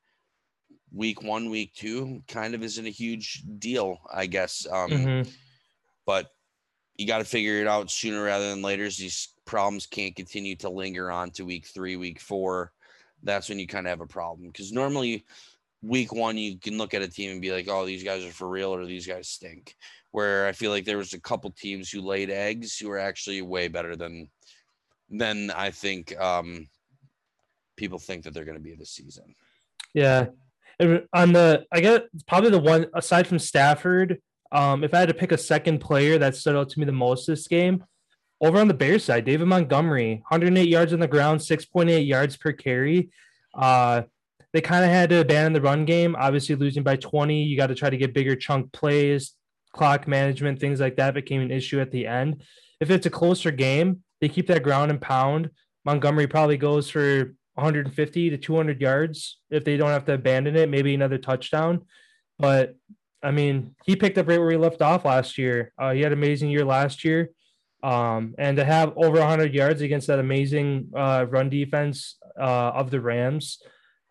week 0.91 1.21
one, 1.21 1.49
week 1.49 1.73
two 1.73 2.23
kind 2.29 2.55
of 2.55 2.63
isn't 2.63 2.87
a 2.87 2.89
huge 2.89 3.43
deal, 3.59 3.99
I 4.11 4.25
guess. 4.25 4.65
Um, 4.71 4.89
mhm. 4.89 5.31
but 6.05 6.31
you 6.95 7.05
got 7.05 7.19
to 7.19 7.25
figure 7.25 7.61
it 7.61 7.67
out 7.67 7.91
sooner 7.91 8.23
rather 8.23 8.49
than 8.49 8.61
later. 8.61 8.89
So 8.89 9.03
these 9.03 9.33
problems 9.49 9.87
can't 9.87 10.15
continue 10.15 10.55
to 10.55 10.69
linger 10.69 11.09
on 11.09 11.31
to 11.31 11.43
week 11.43 11.65
three, 11.65 11.97
week 11.97 12.19
four. 12.19 12.71
That's 13.23 13.49
when 13.49 13.57
you 13.57 13.65
kind 13.65 13.87
of 13.87 13.89
have 13.89 14.01
a 14.01 14.05
problem 14.05 14.47
because 14.47 14.71
normally 14.71 15.25
week 15.81 16.13
one 16.13 16.37
you 16.37 16.59
can 16.59 16.77
look 16.77 16.93
at 16.93 17.01
a 17.01 17.07
team 17.07 17.31
and 17.31 17.41
be 17.41 17.51
like, 17.51 17.67
"Oh, 17.67 17.85
these 17.85 18.03
guys 18.03 18.23
are 18.23 18.31
for 18.31 18.47
real," 18.47 18.73
or 18.73 18.85
"These 18.85 19.07
guys 19.07 19.27
stink." 19.27 19.75
Where 20.11 20.45
I 20.45 20.51
feel 20.51 20.71
like 20.71 20.85
there 20.85 20.99
was 20.99 21.13
a 21.13 21.19
couple 21.19 21.49
teams 21.49 21.89
who 21.89 22.01
laid 22.01 22.29
eggs 22.29 22.77
who 22.77 22.89
were 22.89 22.99
actually 22.99 23.41
way 23.41 23.67
better 23.67 23.95
than 23.95 24.29
than 25.09 25.49
I 25.51 25.71
think 25.71 26.17
um, 26.19 26.69
people 27.75 27.97
think 27.97 28.23
that 28.23 28.33
they're 28.33 28.45
going 28.45 28.57
to 28.57 28.63
be 28.63 28.75
this 28.75 28.91
season. 28.91 29.33
Yeah. 29.93 30.27
On 31.13 31.33
the, 31.33 31.65
I 31.71 31.81
guess 31.81 32.01
probably 32.27 32.51
the 32.51 32.59
one 32.59 32.85
aside 32.93 33.27
from 33.27 33.39
Stafford, 33.39 34.21
um, 34.51 34.83
if 34.83 34.93
I 34.93 34.99
had 34.99 35.09
to 35.09 35.15
pick 35.15 35.31
a 35.31 35.37
second 35.37 35.79
player 35.79 36.19
that 36.19 36.35
stood 36.35 36.55
out 36.55 36.69
to 36.69 36.79
me 36.79 36.85
the 36.85 36.91
most 36.91 37.25
this 37.25 37.47
game, 37.47 37.83
over 38.41 38.59
on 38.59 38.67
the 38.67 38.73
Bears 38.73 39.03
side, 39.03 39.25
David 39.25 39.47
Montgomery, 39.47 40.23
108 40.29 40.67
yards 40.67 40.93
on 40.93 40.99
the 40.99 41.07
ground, 41.07 41.41
6.8 41.41 42.07
yards 42.07 42.37
per 42.37 42.51
carry. 42.51 43.09
Uh, 43.53 44.03
they 44.53 44.61
kind 44.61 44.83
of 44.83 44.89
had 44.89 45.09
to 45.09 45.21
abandon 45.21 45.53
the 45.53 45.61
run 45.61 45.85
game. 45.85 46.15
Obviously, 46.17 46.55
losing 46.55 46.83
by 46.83 46.95
20, 46.95 47.43
you 47.43 47.57
got 47.57 47.67
to 47.67 47.75
try 47.75 47.89
to 47.89 47.97
get 47.97 48.13
bigger 48.13 48.35
chunk 48.35 48.71
plays, 48.71 49.35
clock 49.73 50.07
management, 50.07 50.59
things 50.59 50.79
like 50.79 50.95
that 50.95 51.13
became 51.13 51.41
an 51.41 51.51
issue 51.51 51.79
at 51.79 51.91
the 51.91 52.07
end. 52.07 52.43
If 52.79 52.89
it's 52.89 53.05
a 53.05 53.11
closer 53.11 53.51
game, 53.51 54.03
they 54.21 54.29
keep 54.29 54.47
that 54.47 54.63
ground 54.63 54.91
and 54.91 55.01
pound. 55.01 55.51
Montgomery 55.85 56.27
probably 56.27 56.57
goes 56.57 56.89
for 56.89 57.35
150 57.55 58.29
to 58.29 58.37
200 58.37 58.81
yards 58.81 59.39
if 59.49 59.65
they 59.65 59.77
don't 59.77 59.89
have 59.89 60.05
to 60.05 60.13
abandon 60.13 60.55
it, 60.55 60.69
maybe 60.69 60.93
another 60.93 61.17
touchdown. 61.17 61.85
But 62.37 62.75
I 63.21 63.31
mean, 63.31 63.75
he 63.85 63.95
picked 63.95 64.17
up 64.17 64.27
right 64.27 64.39
where 64.39 64.51
he 64.51 64.57
left 64.57 64.81
off 64.81 65.05
last 65.05 65.37
year. 65.37 65.73
Uh, 65.77 65.91
he 65.91 66.01
had 66.01 66.13
an 66.13 66.17
amazing 66.17 66.49
year 66.49 66.63
last 66.63 67.03
year. 67.03 67.31
Um, 67.81 68.35
and 68.37 68.57
to 68.57 68.65
have 68.65 68.93
over 68.97 69.19
100 69.19 69.53
yards 69.53 69.81
against 69.81 70.07
that 70.07 70.19
amazing 70.19 70.89
uh, 70.95 71.25
run 71.29 71.49
defense 71.49 72.17
uh, 72.39 72.71
of 72.75 72.91
the 72.91 72.99
Rams, 72.99 73.59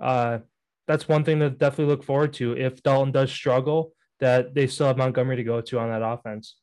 uh, 0.01 0.39
that's 0.87 1.09
one 1.09 1.25
thing 1.25 1.41
to 1.41 1.51
definitely 1.51 1.93
look 1.93 2.03
forward 2.03 2.33
to. 2.35 2.57
If 2.57 2.83
Dalton 2.83 3.13
does 3.13 3.31
struggle, 3.31 3.93
that 4.21 4.55
they 4.55 4.67
still 4.67 4.87
have 4.87 4.97
Montgomery 4.97 5.37
to 5.37 5.45
go 5.45 5.61
to 5.61 5.79
on 5.79 5.91
that 5.91 6.03
offense. 6.03 6.57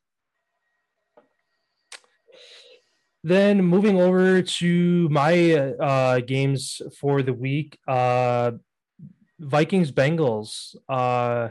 Then 3.23 3.63
moving 3.63 3.99
over 3.99 4.41
to 4.41 5.09
my 5.09 5.53
uh, 5.53 6.19
games 6.19 6.81
for 6.99 7.23
the 7.23 7.33
week, 7.33 7.77
uh, 7.87 8.51
Vikings 9.39 9.91
Bengals. 9.91 10.75
Uh, 10.87 11.49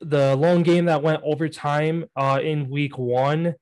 the 0.00 0.36
lone 0.36 0.62
game 0.62 0.84
that 0.84 1.02
went 1.02 1.22
overtime 1.24 2.04
uh, 2.14 2.40
in 2.42 2.68
week 2.68 2.98
one. 2.98 3.54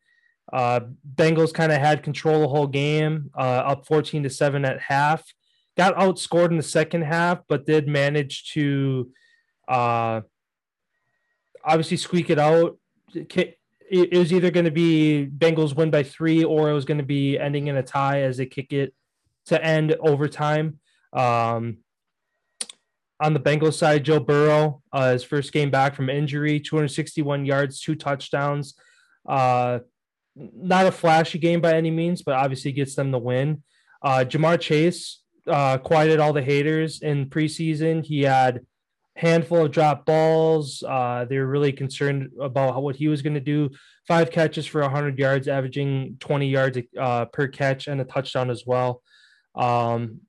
Uh, 0.53 0.81
Bengals 1.15 1.55
kind 1.55 1.73
of 1.73 1.79
had 1.79 2.03
control 2.03 2.41
the 2.41 2.49
whole 2.49 2.67
game, 2.67 3.31
uh, 3.37 3.63
up 3.65 3.87
14 3.87 4.23
to 4.25 4.31
7 4.31 4.65
at 4.65 4.81
half. 4.81 5.25
Got 5.77 5.97
outscored 5.97 6.51
in 6.51 6.59
the 6.59 6.63
second 6.63 7.03
half, 7.03 7.41
but 7.49 7.65
did 7.65 7.89
manage 7.89 8.53
to 8.53 9.11
uh, 9.67 10.21
obviously 11.65 11.97
squeak 11.97 12.29
it 12.29 12.39
out. 12.39 12.77
It 13.15 14.17
was 14.17 14.33
either 14.33 14.51
going 14.51 14.65
to 14.65 14.71
be 14.71 15.27
Bengals 15.27 15.75
win 15.75 15.91
by 15.91 16.03
three 16.03 16.45
or 16.45 16.71
it 16.71 16.75
was 16.75 16.85
going 16.85 16.99
to 16.99 17.05
be 17.05 17.39
ending 17.39 17.69
in 17.69 17.77
a 17.77 17.83
tie 17.83 18.23
as 18.23 18.37
they 18.37 18.47
kick 18.47 18.73
it 18.73 18.95
to 19.47 19.63
end 19.63 19.97
overtime. 20.01 20.79
Um, 21.13 21.79
on 23.21 23.35
the 23.35 23.41
Bengals 23.41 23.75
side, 23.75 24.05
Joe 24.05 24.19
Burrow, 24.19 24.83
uh, 24.93 25.13
his 25.13 25.23
first 25.23 25.53
game 25.53 25.71
back 25.71 25.95
from 25.95 26.11
injury, 26.11 26.59
261 26.59 27.47
yards, 27.47 27.81
two 27.81 27.95
touchdowns. 27.95 28.75
Uh, 29.27 29.81
not 30.37 30.87
a 30.87 30.93
flashy 30.93 31.39
game 31.39 31.61
by 31.61 31.75
any 31.75 31.91
means, 31.91 32.23
but 32.23 32.35
obviously 32.35 32.73
gets 32.73 32.95
them 32.95 33.11
the 33.11 33.19
win. 33.19 33.63
Uh, 34.03 34.25
Ja'Marr 34.27 34.61
Chase 34.61 35.23
uh, 35.47 35.79
quieted 35.79 36.21
all 36.21 36.33
the 36.33 36.43
haters 36.43 37.03
in 37.03 37.27
preseason. 37.27 38.05
He 38.05 38.23
had 38.23 38.61
handful 39.17 39.65
of 39.65 39.71
drop 39.71 40.07
balls. 40.07 40.83
Uh, 40.83 41.27
they 41.29 41.39
were 41.39 41.47
really 41.47 41.73
concerned 41.73 42.31
about 42.41 42.83
what 42.83 42.97
he 42.97 43.09
was 43.09 43.23
going 43.23 43.35
to 43.35 43.41
do. 43.41 43.71
Five 44.09 44.31
catches 44.31 44.67
for 44.67 44.81
100 44.81 45.19
yards, 45.19 45.49
averaging 45.49 46.17
20 46.21 46.49
yards 46.49 46.79
uh, 46.99 47.27
per 47.27 47.47
catch 47.49 47.87
and 47.87 48.01
a 48.01 48.05
touchdown 48.05 48.51
as 48.51 48.65
well. 48.67 49.03
Um, 49.55 50.21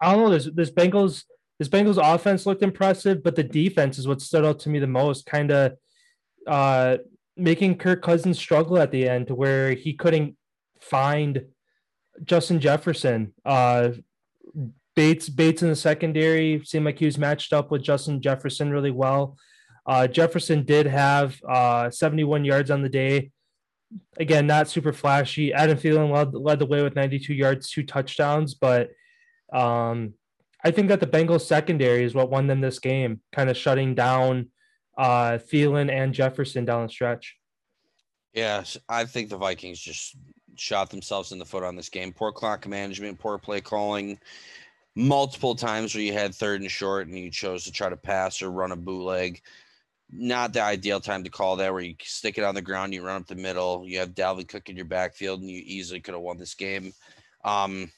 I 0.00 0.12
don't 0.12 0.24
know. 0.24 0.30
This 0.30 0.48
this 0.52 0.70
Bengals 0.70 1.22
this 1.60 1.68
Bengals 1.68 2.14
offense 2.14 2.44
looked 2.44 2.62
impressive, 2.62 3.22
but 3.22 3.36
the 3.36 3.44
defense 3.44 3.98
is 3.98 4.08
what 4.08 4.20
stood 4.20 4.44
out 4.44 4.58
to 4.60 4.68
me 4.68 4.80
the 4.80 4.88
most. 4.88 5.26
Kind 5.26 5.52
of 5.52 5.74
uh, 6.46 6.96
making 7.36 7.78
Kirk 7.78 8.02
Cousins 8.02 8.38
struggle 8.38 8.78
at 8.78 8.90
the 8.90 9.08
end 9.08 9.30
where 9.30 9.72
he 9.72 9.94
couldn't 9.94 10.36
find 10.80 11.44
Justin 12.24 12.60
Jefferson. 12.60 13.32
Uh, 13.44 13.90
Bates 14.94 15.28
Bates 15.28 15.62
in 15.62 15.68
the 15.68 15.76
secondary 15.76 16.62
seemed 16.64 16.84
like 16.84 16.98
he 16.98 17.06
was 17.06 17.16
matched 17.16 17.52
up 17.52 17.70
with 17.70 17.82
Justin 17.82 18.20
Jefferson 18.20 18.70
really 18.70 18.90
well. 18.90 19.36
Uh, 19.86 20.06
Jefferson 20.06 20.64
did 20.64 20.86
have 20.86 21.40
uh, 21.48 21.90
71 21.90 22.44
yards 22.44 22.70
on 22.70 22.82
the 22.82 22.88
day. 22.88 23.30
Again, 24.18 24.46
not 24.46 24.68
super 24.68 24.92
flashy. 24.92 25.52
Adam 25.52 25.76
Thielen 25.76 26.12
led, 26.12 26.34
led 26.34 26.58
the 26.58 26.66
way 26.66 26.82
with 26.82 26.94
92 26.94 27.34
yards, 27.34 27.70
two 27.70 27.82
touchdowns, 27.82 28.54
but 28.54 28.90
um, 29.52 30.14
I 30.64 30.70
think 30.70 30.88
that 30.88 31.00
the 31.00 31.06
Bengals 31.06 31.42
secondary 31.42 32.04
is 32.04 32.14
what 32.14 32.30
won 32.30 32.46
them 32.46 32.60
this 32.60 32.78
game, 32.78 33.20
kind 33.32 33.50
of 33.50 33.56
shutting 33.56 33.94
down 33.94 34.50
uh, 34.96 35.38
Thielen 35.38 35.90
and 35.90 36.12
Jefferson 36.12 36.64
down 36.64 36.86
the 36.86 36.92
stretch. 36.92 37.36
Yes, 38.32 38.78
I 38.88 39.04
think 39.04 39.28
the 39.28 39.36
Vikings 39.36 39.80
just 39.80 40.16
shot 40.56 40.90
themselves 40.90 41.32
in 41.32 41.38
the 41.38 41.44
foot 41.44 41.64
on 41.64 41.76
this 41.76 41.88
game. 41.88 42.12
Poor 42.12 42.32
clock 42.32 42.66
management, 42.66 43.18
poor 43.18 43.38
play 43.38 43.60
calling. 43.60 44.18
Multiple 44.94 45.54
times 45.54 45.94
where 45.94 46.04
you 46.04 46.12
had 46.12 46.34
third 46.34 46.60
and 46.60 46.70
short 46.70 47.06
and 47.06 47.18
you 47.18 47.30
chose 47.30 47.64
to 47.64 47.72
try 47.72 47.88
to 47.88 47.96
pass 47.96 48.42
or 48.42 48.50
run 48.50 48.72
a 48.72 48.76
bootleg. 48.76 49.40
Not 50.10 50.52
the 50.52 50.62
ideal 50.62 51.00
time 51.00 51.24
to 51.24 51.30
call 51.30 51.56
that, 51.56 51.72
where 51.72 51.82
you 51.82 51.94
stick 52.02 52.36
it 52.36 52.44
on 52.44 52.54
the 52.54 52.60
ground, 52.60 52.92
you 52.92 53.02
run 53.02 53.22
up 53.22 53.26
the 53.26 53.34
middle, 53.34 53.84
you 53.86 53.98
have 53.98 54.14
Dalvin 54.14 54.46
Cook 54.46 54.68
in 54.68 54.76
your 54.76 54.84
backfield, 54.84 55.40
and 55.40 55.50
you 55.50 55.62
easily 55.64 56.00
could 56.00 56.12
have 56.12 56.22
won 56.22 56.36
this 56.36 56.54
game. 56.54 56.92
Um, 57.44 57.90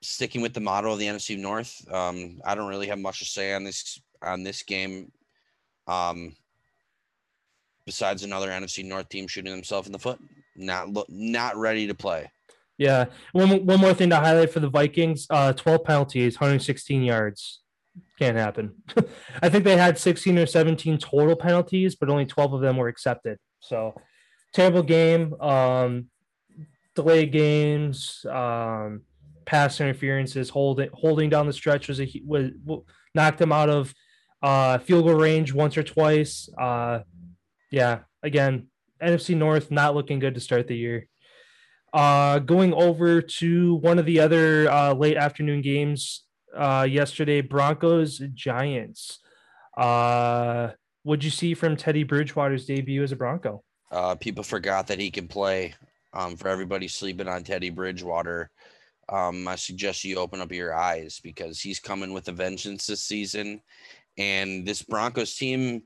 sticking 0.00 0.42
with 0.42 0.54
the 0.54 0.60
model 0.60 0.92
of 0.92 1.00
the 1.00 1.06
NFC 1.06 1.36
North, 1.36 1.84
um, 1.92 2.40
I 2.44 2.54
don't 2.54 2.68
really 2.68 2.86
have 2.86 3.00
much 3.00 3.18
to 3.18 3.24
say 3.24 3.52
on 3.52 3.64
this 3.64 4.00
on 4.22 4.44
this 4.44 4.62
game. 4.62 5.10
Um, 5.86 6.34
besides 7.86 8.22
another 8.22 8.48
NFC 8.48 8.84
North 8.84 9.08
team 9.08 9.26
shooting 9.26 9.52
themselves 9.52 9.86
in 9.88 9.92
the 9.92 9.98
foot, 9.98 10.20
not 10.56 10.92
lo- 10.92 11.06
not 11.08 11.56
ready 11.56 11.86
to 11.86 11.94
play. 11.94 12.30
Yeah. 12.78 13.06
One, 13.32 13.66
one 13.66 13.80
more 13.80 13.92
thing 13.92 14.10
to 14.10 14.16
highlight 14.16 14.52
for 14.52 14.60
the 14.60 14.70
Vikings 14.70 15.26
uh, 15.28 15.52
12 15.52 15.84
penalties, 15.84 16.36
116 16.36 17.02
yards. 17.02 17.60
Can't 18.18 18.36
happen. 18.36 18.74
I 19.42 19.48
think 19.48 19.64
they 19.64 19.76
had 19.76 19.98
16 19.98 20.38
or 20.38 20.46
17 20.46 20.98
total 20.98 21.36
penalties, 21.36 21.94
but 21.94 22.08
only 22.08 22.26
12 22.26 22.54
of 22.54 22.60
them 22.60 22.76
were 22.76 22.88
accepted. 22.88 23.38
So 23.60 23.94
terrible 24.52 24.82
game. 24.82 25.34
Um, 25.40 26.06
delayed 26.94 27.32
games, 27.32 28.24
um, 28.30 29.02
pass 29.44 29.80
interferences, 29.80 30.50
holding 30.50 30.90
holding 30.92 31.30
down 31.30 31.46
the 31.46 31.52
stretch 31.52 31.88
was 31.88 32.00
a 32.00 32.22
was, 32.24 32.50
knocked 33.14 33.38
them 33.38 33.52
out 33.52 33.68
of 33.68 33.94
uh, 34.42 34.78
field 34.78 35.04
goal 35.04 35.14
range 35.14 35.52
once 35.52 35.76
or 35.76 35.82
twice. 35.82 36.48
Uh, 36.58 37.00
yeah, 37.70 38.00
again, 38.22 38.68
NFC 39.02 39.36
North 39.36 39.70
not 39.70 39.94
looking 39.94 40.18
good 40.18 40.34
to 40.34 40.40
start 40.40 40.66
the 40.66 40.76
year. 40.76 41.06
Uh, 41.92 42.38
going 42.38 42.72
over 42.74 43.20
to 43.20 43.74
one 43.76 43.98
of 43.98 44.06
the 44.06 44.20
other 44.20 44.70
uh, 44.70 44.94
late 44.94 45.16
afternoon 45.16 45.60
games 45.60 46.24
uh, 46.56 46.86
yesterday, 46.88 47.40
Broncos 47.40 48.18
Giants. 48.34 49.18
Uh, 49.76 50.70
what'd 51.02 51.24
you 51.24 51.30
see 51.30 51.54
from 51.54 51.76
Teddy 51.76 52.04
Bridgewater's 52.04 52.66
debut 52.66 53.02
as 53.02 53.12
a 53.12 53.16
Bronco? 53.16 53.64
Uh, 53.90 54.14
people 54.14 54.44
forgot 54.44 54.86
that 54.86 55.00
he 55.00 55.10
can 55.10 55.26
play. 55.26 55.74
Um, 56.12 56.36
for 56.36 56.48
everybody 56.48 56.88
sleeping 56.88 57.28
on 57.28 57.44
Teddy 57.44 57.70
Bridgewater, 57.70 58.50
um, 59.08 59.46
I 59.46 59.54
suggest 59.54 60.02
you 60.02 60.16
open 60.16 60.40
up 60.40 60.50
your 60.50 60.74
eyes 60.74 61.20
because 61.22 61.60
he's 61.60 61.78
coming 61.78 62.12
with 62.12 62.26
a 62.28 62.32
vengeance 62.32 62.86
this 62.86 63.04
season. 63.04 63.60
And 64.20 64.66
this 64.66 64.82
Broncos 64.82 65.34
team 65.34 65.82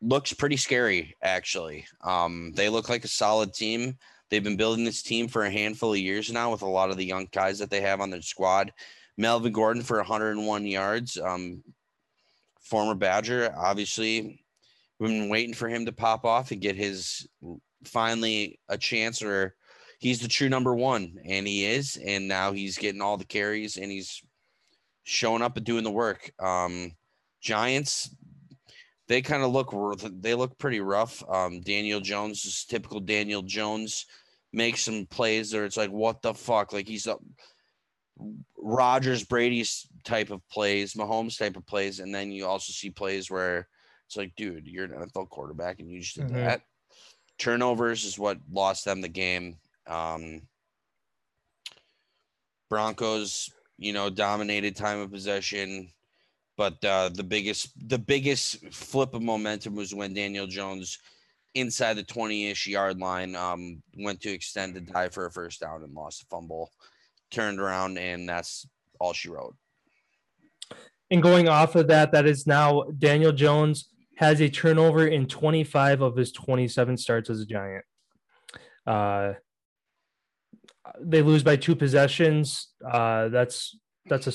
looks 0.00 0.32
pretty 0.32 0.56
scary, 0.56 1.16
actually. 1.22 1.84
Um, 2.02 2.52
they 2.54 2.68
look 2.68 2.88
like 2.88 3.04
a 3.04 3.08
solid 3.08 3.52
team. 3.52 3.98
They've 4.30 4.44
been 4.44 4.56
building 4.56 4.84
this 4.84 5.02
team 5.02 5.26
for 5.26 5.44
a 5.44 5.50
handful 5.50 5.92
of 5.92 5.98
years 5.98 6.30
now 6.30 6.52
with 6.52 6.62
a 6.62 6.66
lot 6.66 6.90
of 6.90 6.96
the 6.96 7.04
young 7.04 7.26
guys 7.32 7.58
that 7.58 7.68
they 7.68 7.80
have 7.80 8.00
on 8.00 8.10
their 8.10 8.22
squad. 8.22 8.72
Melvin 9.18 9.52
Gordon 9.52 9.82
for 9.82 9.96
101 9.96 10.66
yards. 10.66 11.18
Um, 11.18 11.64
former 12.60 12.94
Badger, 12.94 13.52
obviously, 13.58 14.44
we've 15.00 15.10
been 15.10 15.28
waiting 15.28 15.52
for 15.52 15.68
him 15.68 15.84
to 15.86 15.92
pop 15.92 16.24
off 16.24 16.52
and 16.52 16.60
get 16.60 16.76
his 16.76 17.26
finally 17.84 18.60
a 18.68 18.78
chance 18.78 19.20
or 19.20 19.56
he's 19.98 20.20
the 20.20 20.28
true 20.28 20.48
number 20.48 20.76
one 20.76 21.18
and 21.24 21.44
he 21.44 21.64
is 21.64 21.98
and 22.06 22.28
now 22.28 22.52
he's 22.52 22.78
getting 22.78 23.00
all 23.02 23.16
the 23.16 23.24
carries 23.24 23.76
and 23.76 23.90
he's 23.90 24.22
showing 25.02 25.42
up 25.42 25.56
and 25.56 25.66
doing 25.66 25.82
the 25.82 25.90
work 25.90 26.30
um 26.38 26.92
giants 27.42 28.14
they 29.08 29.20
kind 29.20 29.42
of 29.42 29.50
look 29.50 29.74
they 30.22 30.34
look 30.34 30.56
pretty 30.58 30.80
rough 30.80 31.22
um 31.28 31.60
daniel 31.60 32.00
jones 32.00 32.44
is 32.44 32.64
typical 32.64 33.00
daniel 33.00 33.42
jones 33.42 34.06
makes 34.52 34.82
some 34.82 35.06
plays 35.06 35.50
there 35.50 35.64
it's 35.64 35.76
like 35.76 35.90
what 35.90 36.22
the 36.22 36.32
fuck 36.32 36.72
like 36.72 36.88
he's 36.88 37.06
a 37.06 37.16
Rodgers 38.56 39.24
Brady's 39.24 39.86
type 40.04 40.30
of 40.30 40.46
plays, 40.48 40.94
Mahomes 40.94 41.38
type 41.38 41.56
of 41.56 41.66
plays, 41.66 41.98
and 41.98 42.14
then 42.14 42.30
you 42.30 42.46
also 42.46 42.72
see 42.72 42.90
plays 42.90 43.30
where 43.30 43.68
it's 44.06 44.16
like, 44.16 44.34
dude, 44.36 44.66
you're 44.66 44.84
an 44.84 44.92
NFL 44.92 45.28
quarterback 45.28 45.80
and 45.80 45.90
you 45.90 46.00
just 46.00 46.16
did 46.16 46.26
Mhm. 46.28 46.34
that. 46.34 46.62
Turnovers 47.38 48.04
is 48.04 48.18
what 48.18 48.38
lost 48.50 48.84
them 48.84 49.00
the 49.00 49.08
game. 49.08 49.58
Um, 49.86 50.46
Broncos, 52.68 53.50
you 53.78 53.92
know, 53.92 54.10
dominated 54.10 54.76
time 54.76 55.00
of 55.00 55.10
possession, 55.10 55.92
but 56.62 56.84
uh, 56.84 57.08
the 57.12 57.24
biggest 57.24 57.72
the 57.88 57.98
biggest 57.98 58.72
flip 58.72 59.14
of 59.14 59.22
momentum 59.22 59.74
was 59.74 59.92
when 59.92 60.14
Daniel 60.14 60.46
Jones 60.46 60.96
inside 61.54 61.94
the 61.94 62.04
20-ish 62.04 62.68
yard 62.68 63.00
line 63.00 63.34
um, 63.34 63.82
went 63.98 64.20
to 64.20 64.30
extend 64.30 64.76
the 64.76 64.80
dive 64.80 65.12
for 65.12 65.26
a 65.26 65.32
first 65.32 65.60
down 65.60 65.82
and 65.82 65.92
lost 65.92 66.22
a 66.22 66.26
fumble 66.26 66.70
turned 67.32 67.58
around 67.58 67.98
and 67.98 68.28
that's 68.28 68.64
all 69.00 69.12
she 69.12 69.28
wrote 69.28 69.56
And 71.10 71.20
going 71.20 71.48
off 71.48 71.74
of 71.74 71.88
that, 71.88 72.12
that 72.12 72.26
is 72.26 72.46
now 72.46 72.84
Daniel 72.96 73.32
Jones 73.32 73.88
has 74.18 74.40
a 74.40 74.48
turnover 74.48 75.08
in 75.08 75.26
25 75.26 76.00
of 76.00 76.16
his 76.16 76.30
27 76.30 76.96
starts 76.96 77.28
as 77.28 77.40
a 77.40 77.46
Giant. 77.46 77.84
Uh, 78.86 79.32
they 81.00 81.22
lose 81.22 81.42
by 81.42 81.56
two 81.56 81.74
possessions. 81.74 82.68
Uh, 82.88 83.30
that's 83.30 83.76
that's 84.06 84.28
a, 84.28 84.32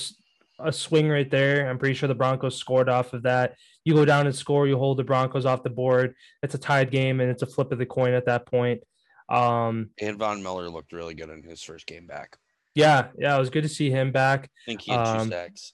a 0.60 0.72
swing 0.72 1.10
right 1.10 1.30
there. 1.30 1.70
I'm 1.70 1.78
pretty 1.78 1.94
sure 1.96 2.08
the 2.08 2.16
Broncos 2.16 2.56
scored 2.56 2.90
off 2.90 3.14
of 3.14 3.24
that. 3.24 3.56
You 3.86 3.94
go 3.94 4.06
down 4.06 4.26
and 4.26 4.36
score, 4.36 4.68
you 4.68 4.78
hold 4.78 4.98
the 4.98 5.04
Broncos 5.04 5.46
off 5.46 5.64
the 5.64 5.70
board. 5.70 6.16
It's 6.44 6.56
a 6.56 6.58
tied 6.58 6.92
game, 6.92 7.20
and 7.22 7.30
it's 7.30 7.44
a 7.44 7.48
flip 7.48 7.72
of 7.72 7.78
the 7.78 7.86
coin 7.86 8.14
at 8.14 8.26
that 8.26 8.46
point. 8.46 8.82
Um, 9.30 9.90
and 10.00 10.18
von 10.18 10.42
miller 10.42 10.70
looked 10.70 10.94
really 10.94 11.14
good 11.14 11.30
in 11.30 11.44
his 11.44 11.62
first 11.62 11.86
game 11.86 12.08
back 12.08 12.38
yeah, 12.76 13.08
yeah, 13.18 13.36
it 13.36 13.40
was 13.40 13.50
good 13.50 13.64
to 13.64 13.70
see 13.70 13.90
him 13.90 14.12
back. 14.12 14.44
i 14.46 14.50
think 14.68 14.82
he 14.82 14.92
had 14.92 15.04
two 15.04 15.20
Um, 15.22 15.30
sacks 15.30 15.74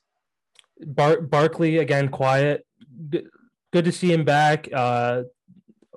Bar- 0.85 1.19
Barkley 1.21 1.77
again 1.79 2.07
quiet. 2.07 2.65
Good, 3.09 3.27
good 3.73 3.83
to 3.85 3.91
see 3.91 4.11
him 4.11 4.23
back. 4.23 4.69
Uh, 4.73 5.23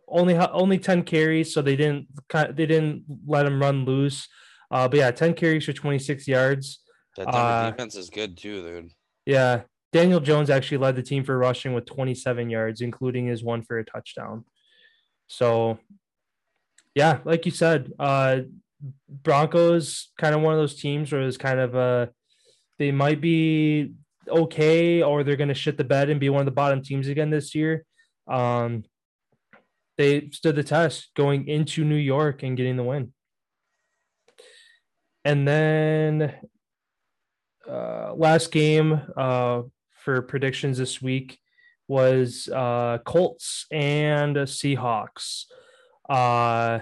only 0.09 0.35
only 0.37 0.79
ten 0.81 1.03
carries, 1.05 1.55
so 1.55 1.63
they 1.63 1.77
didn't 1.77 2.09
they 2.57 2.67
didn't 2.67 3.05
let 3.25 3.47
him 3.47 3.61
run 3.61 3.85
loose. 3.85 4.29
Uh, 4.71 4.89
but 4.89 4.99
yeah, 4.99 5.11
ten 5.13 5.33
carries 5.33 5.65
for 5.65 5.73
twenty 5.73 5.99
six 6.01 6.27
yards. 6.27 6.81
That 7.17 7.27
Denver 7.27 7.39
uh, 7.39 7.71
defense 7.71 7.97
is 7.97 8.11
good 8.11 8.37
too 8.37 8.63
dude 8.63 8.91
Yeah, 9.25 9.63
Daniel 9.93 10.21
Jones 10.21 10.51
actually 10.51 10.79
led 10.79 10.97
the 10.97 11.03
team 11.03 11.25
for 11.25 11.37
rushing 11.37 11.75
with 11.75 11.87
twenty 11.87 12.15
seven 12.15 12.51
yards, 12.51 12.81
including 12.81 13.27
his 13.27 13.43
one 13.43 13.63
for 13.63 13.79
a 13.79 13.85
touchdown. 13.85 14.45
So, 15.29 15.79
yeah, 16.95 17.19
like 17.25 17.47
you 17.47 17.53
said, 17.53 17.93
uh, 17.99 18.41
Broncos 19.09 20.13
kind 20.19 20.35
of 20.35 20.43
one 20.43 20.53
of 20.55 20.61
those 20.61 20.77
teams 20.77 21.13
where 21.13 21.23
it's 21.23 21.37
kind 21.37 21.61
of 21.61 21.75
a 21.75 22.11
they 22.79 22.93
might 22.93 23.21
be 23.21 23.95
okay 24.29 25.03
or 25.03 25.25
they're 25.25 25.37
going 25.37 25.49
to 25.49 25.55
shit 25.55 25.79
the 25.79 25.85
bed 25.85 26.11
and 26.11 26.21
be 26.21 26.29
one 26.29 26.41
of 26.41 26.47
the 26.47 26.51
bottom 26.51 26.83
teams 26.83 27.09
again 27.09 27.31
this 27.31 27.55
year. 27.55 27.85
Um, 28.29 28.85
they 29.97 30.29
stood 30.31 30.57
the 30.57 30.65
test 30.65 31.11
going 31.15 31.49
into 31.49 31.85
New 31.85 31.97
York 31.97 32.43
and 32.43 32.57
getting 32.57 32.77
the 32.77 32.83
win. 32.83 33.13
And 35.25 35.49
then 35.49 36.35
uh, 37.69 38.15
last 38.15 38.53
game 38.53 39.01
uh, 39.17 39.63
for 39.91 40.23
predictions 40.23 40.79
this 40.79 41.01
week 41.03 41.39
was 41.89 42.49
uh, 42.49 42.99
Colts 43.05 43.67
and 43.71 44.37
Seahawks. 44.37 45.45
Uh, 46.09 46.81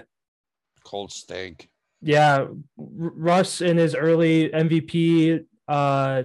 Colts 0.83 1.15
stink. 1.15 1.69
yeah, 2.01 2.45
Russ 2.77 3.61
in 3.61 3.77
his 3.77 3.95
early 3.95 4.49
MVP 4.49 5.45
uh, 5.67 6.23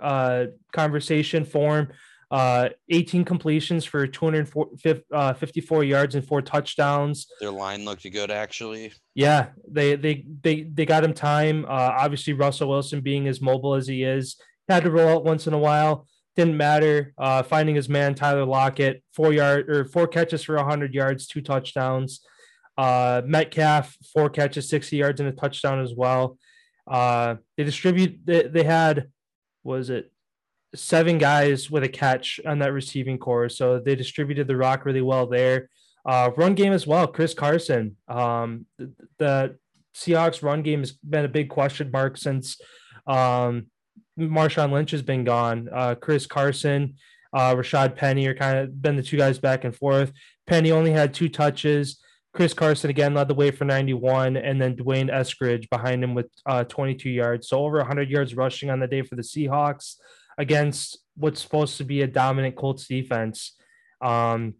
uh, 0.00 0.46
conversation 0.72 1.44
form, 1.44 1.88
uh, 2.32 2.70
18 2.88 3.26
completions 3.26 3.84
for 3.84 4.06
254 4.06 5.78
uh, 5.78 5.80
yards 5.82 6.14
and 6.14 6.26
four 6.26 6.40
touchdowns. 6.40 7.26
Their 7.40 7.50
line 7.50 7.84
looked 7.84 8.10
good 8.10 8.30
actually. 8.30 8.94
Yeah, 9.14 9.48
they 9.70 9.96
they 9.96 10.24
they 10.40 10.62
they 10.62 10.86
got 10.86 11.04
him 11.04 11.12
time. 11.12 11.66
Uh, 11.66 11.92
obviously, 11.98 12.32
Russell 12.32 12.70
Wilson 12.70 13.02
being 13.02 13.28
as 13.28 13.42
mobile 13.42 13.74
as 13.74 13.86
he 13.86 14.02
is, 14.02 14.36
had 14.66 14.82
to 14.84 14.90
roll 14.90 15.08
out 15.08 15.24
once 15.24 15.46
in 15.46 15.52
a 15.52 15.58
while. 15.58 16.06
Didn't 16.34 16.56
matter. 16.56 17.12
Uh, 17.18 17.42
finding 17.42 17.74
his 17.74 17.90
man 17.90 18.14
Tyler 18.14 18.46
Lockett, 18.46 19.04
four 19.12 19.34
yard 19.34 19.68
or 19.68 19.84
four 19.84 20.08
catches 20.08 20.42
for 20.42 20.56
100 20.56 20.94
yards, 20.94 21.26
two 21.26 21.42
touchdowns. 21.42 22.24
Uh, 22.78 23.20
Metcalf, 23.26 23.94
four 24.14 24.30
catches, 24.30 24.70
60 24.70 24.96
yards 24.96 25.20
and 25.20 25.28
a 25.28 25.32
touchdown 25.32 25.82
as 25.82 25.92
well. 25.94 26.38
Uh, 26.90 27.34
they 27.58 27.64
distribute. 27.64 28.20
They, 28.24 28.44
they 28.44 28.62
had 28.62 29.08
was 29.62 29.90
it 29.90 30.10
seven 30.74 31.18
guys 31.18 31.70
with 31.70 31.84
a 31.84 31.88
catch 31.88 32.40
on 32.46 32.58
that 32.60 32.72
receiving 32.72 33.18
corps, 33.18 33.48
so 33.48 33.78
they 33.78 33.94
distributed 33.94 34.46
the 34.46 34.56
rock 34.56 34.84
really 34.84 35.02
well 35.02 35.26
there. 35.26 35.68
Uh, 36.04 36.30
run 36.36 36.54
game 36.54 36.72
as 36.72 36.86
well. 36.86 37.06
Chris 37.06 37.34
Carson. 37.34 37.96
Um, 38.08 38.66
the, 38.78 38.92
the 39.18 39.56
Seahawks 39.94 40.42
run 40.42 40.62
game 40.62 40.80
has 40.80 40.92
been 40.92 41.24
a 41.24 41.28
big 41.28 41.48
question 41.48 41.90
mark 41.92 42.16
since 42.16 42.60
um, 43.06 43.66
Marshawn 44.18 44.72
Lynch 44.72 44.90
has 44.90 45.02
been 45.02 45.24
gone. 45.24 45.68
Uh, 45.72 45.94
Chris 45.94 46.26
Carson, 46.26 46.94
uh, 47.32 47.54
Rashad 47.54 47.96
Penny 47.96 48.26
are 48.26 48.34
kind 48.34 48.58
of 48.58 48.82
been 48.82 48.96
the 48.96 49.02
two 49.02 49.16
guys 49.16 49.38
back 49.38 49.64
and 49.64 49.74
forth. 49.74 50.12
Penny 50.46 50.72
only 50.72 50.90
had 50.90 51.14
two 51.14 51.28
touches. 51.28 51.98
Chris 52.34 52.54
Carson 52.54 52.88
again 52.88 53.12
led 53.12 53.28
the 53.28 53.34
way 53.34 53.50
for 53.50 53.66
91, 53.66 54.38
and 54.38 54.60
then 54.60 54.74
D'Wayne 54.74 55.10
Eskridge 55.12 55.68
behind 55.68 56.02
him 56.02 56.14
with 56.14 56.30
uh, 56.46 56.64
22 56.64 57.10
yards. 57.10 57.48
So 57.48 57.58
over 57.58 57.76
100 57.78 58.08
yards 58.08 58.34
rushing 58.34 58.70
on 58.70 58.80
the 58.80 58.86
day 58.86 59.02
for 59.02 59.16
the 59.16 59.22
Seahawks 59.22 59.96
against 60.38 60.98
what's 61.16 61.40
supposed 61.40 61.76
to 61.78 61.84
be 61.84 62.02
a 62.02 62.06
dominant 62.06 62.56
Colts 62.56 62.86
defense. 62.86 63.56
Um, 64.00 64.54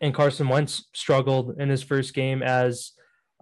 and 0.00 0.14
Carson 0.14 0.48
Wentz 0.48 0.88
struggled 0.94 1.60
in 1.60 1.68
his 1.68 1.82
first 1.82 2.14
game 2.14 2.42
as 2.42 2.92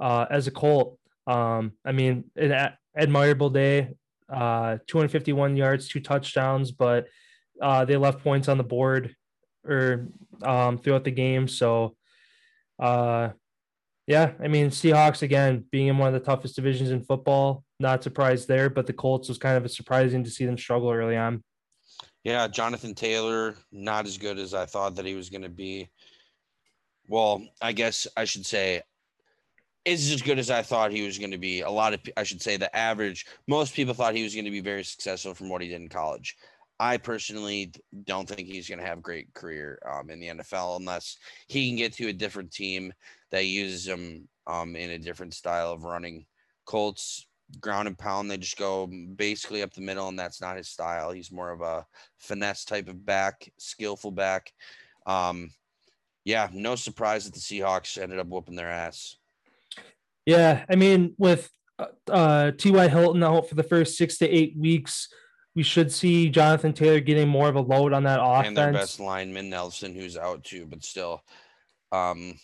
uh, 0.01 0.27
as 0.31 0.47
a 0.47 0.51
Colt. 0.51 0.99
Um, 1.27 1.73
I 1.85 1.93
mean, 1.93 2.25
an 2.37 2.73
admirable 2.97 3.51
day, 3.51 3.91
uh, 4.29 4.79
251 4.87 5.57
yards, 5.57 5.89
two 5.89 6.01
touchdowns, 6.01 6.71
but 6.71 7.07
uh, 7.63 7.85
they 7.85 7.97
left 7.97 8.23
points 8.23 8.49
on 8.49 8.59
the 8.59 8.65
board 8.65 9.15
or 9.67 10.09
um, 10.43 10.79
throughout 10.79 11.05
the 11.05 11.11
game. 11.11 11.49
So, 11.49 11.97
uh, 12.79 13.31
yeah, 14.07 14.33
I 14.43 14.49
mean, 14.49 14.69
Seahawks 14.69 15.23
again 15.23 15.65
being 15.71 15.87
in 15.87 15.99
one 15.99 16.09
of 16.09 16.15
the 16.15 16.27
toughest 16.27 16.57
divisions 16.57 16.91
in 16.91 17.05
football, 17.05 17.64
not 17.81 18.03
surprised 18.03 18.49
there, 18.49 18.71
but 18.71 18.87
the 18.87 18.93
Colts 18.93 19.29
was 19.29 19.39
kind 19.39 19.63
of 19.63 19.71
surprising 19.71 20.25
to 20.25 20.31
see 20.31 20.47
them 20.47 20.59
struggle 20.59 20.91
early 20.91 21.17
on. 21.17 21.43
Yeah, 22.23 22.49
Jonathan 22.49 22.95
Taylor, 22.95 23.55
not 23.71 24.07
as 24.07 24.17
good 24.17 24.39
as 24.39 24.55
I 24.55 24.65
thought 24.67 24.97
that 24.97 25.05
he 25.05 25.15
was 25.15 25.31
going 25.31 25.43
to 25.43 25.51
be. 25.51 25.91
Well, 27.09 27.43
I 27.61 27.73
guess 27.73 28.07
I 28.17 28.25
should 28.25 28.47
say 28.47 28.83
is 29.85 30.11
as 30.11 30.23
good 30.23 30.39
as 30.39 30.51
I 30.51 30.63
thought 30.63 30.93
he 30.93 31.05
was 31.05 31.19
going 31.19 31.33
to 31.33 31.39
be. 31.39 31.61
A 31.61 31.71
lot 31.71 31.93
of, 31.93 32.01
I 32.17 32.23
should 32.23 32.41
say, 32.41 32.57
the 32.57 32.75
average, 32.75 33.27
most 33.47 33.75
people 33.75 33.93
thought 33.93 34.15
he 34.15 34.23
was 34.23 34.35
going 34.35 34.47
to 34.47 34.51
be 34.51 34.61
very 34.61 34.85
successful 34.85 35.35
from 35.35 35.51
what 35.51 35.61
he 35.61 35.69
did 35.69 35.83
in 35.83 35.89
college. 35.89 36.37
I 36.81 36.97
personally 36.97 37.73
don't 38.05 38.29
think 38.29 38.49
he's 38.49 38.69
going 38.69 38.81
to 38.81 38.87
have 38.87 38.99
a 38.99 39.03
great 39.03 39.33
career 39.35 39.79
um, 39.89 40.11
in 40.11 40.19
the 40.19 40.29
NFL 40.29 40.79
unless 40.81 41.19
he 41.49 41.69
can 41.69 41.77
get 41.77 41.93
to 41.95 42.09
a 42.09 42.13
different 42.13 42.53
team 42.53 42.93
that 43.31 43.45
uses 43.45 43.87
him 43.87 44.29
um, 44.47 44.75
in 44.75 44.91
a 44.91 44.99
different 44.99 45.35
style 45.35 45.71
of 45.71 45.85
running. 45.85 46.27
Colts 46.65 47.27
ground 47.61 47.89
and 47.89 47.99
pound, 47.99 48.31
they 48.31 48.37
just 48.37 48.57
go 48.57 48.87
basically 48.87 49.63
up 49.63 49.73
the 49.73 49.81
middle, 49.81 50.09
and 50.09 50.19
that's 50.19 50.41
not 50.41 50.57
his 50.57 50.69
style. 50.69 51.11
He's 51.11 51.33
more 51.33 51.51
of 51.51 51.61
a 51.61 51.87
finesse 52.19 52.65
type 52.65 52.89
of 52.89 53.05
back, 53.05 53.51
skillful 53.59 54.11
back. 54.11 54.53
Um, 55.07 55.51
yeah, 56.25 56.49
no 56.53 56.75
surprise 56.75 57.25
that 57.25 57.35
the 57.35 57.41
Seahawks 57.41 58.01
ended 58.01 58.19
up 58.19 58.27
whooping 58.27 58.57
their 58.57 58.71
ass. 58.71 59.17
Yeah, 60.27 60.65
I 60.71 60.77
mean, 60.77 61.15
with 61.19 61.51
uh, 61.79 61.87
uh, 62.11 62.51
T.Y. 62.53 62.89
Hilton 62.89 63.23
out 63.23 63.49
for 63.49 63.55
the 63.55 63.63
first 63.63 63.99
six 63.99 64.19
to 64.19 64.29
eight 64.29 64.57
weeks, 64.57 65.09
we 65.55 65.63
should 65.63 65.93
see 65.93 66.31
Jonathan 66.31 66.73
Taylor 66.73 67.01
getting 67.01 67.29
more 67.29 67.49
of 67.49 67.57
a 67.57 67.61
load 67.61 67.93
on 67.93 68.05
that 68.05 68.21
offense. 68.23 68.49
And 68.49 68.57
their 68.57 68.73
best 68.73 69.01
lineman, 69.01 69.51
Nelson, 69.51 69.95
who's 69.95 70.17
out 70.17 70.45
too, 70.45 70.67
but 70.67 70.83
still, 70.83 71.23
um, 71.93 72.35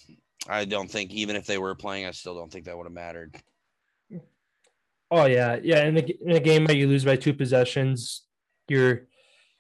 I 0.49 0.65
don't 0.65 0.91
think 0.91 1.13
even 1.13 1.37
if 1.37 1.47
they 1.47 1.59
were 1.59 1.75
playing, 1.75 2.07
I 2.07 2.13
still 2.13 2.35
don't 2.35 2.53
think 2.53 2.67
that 2.67 2.77
would 2.77 2.87
have 2.87 2.93
mattered. 2.93 3.35
Oh 5.11 5.25
yeah, 5.27 5.59
yeah. 5.63 5.85
In 5.85 5.97
a, 5.97 6.01
in 6.01 6.31
a 6.37 6.41
game 6.41 6.65
where 6.65 6.77
you 6.77 6.87
lose 6.87 7.05
by 7.05 7.17
two 7.17 7.35
possessions, 7.35 8.23
you're 8.69 9.07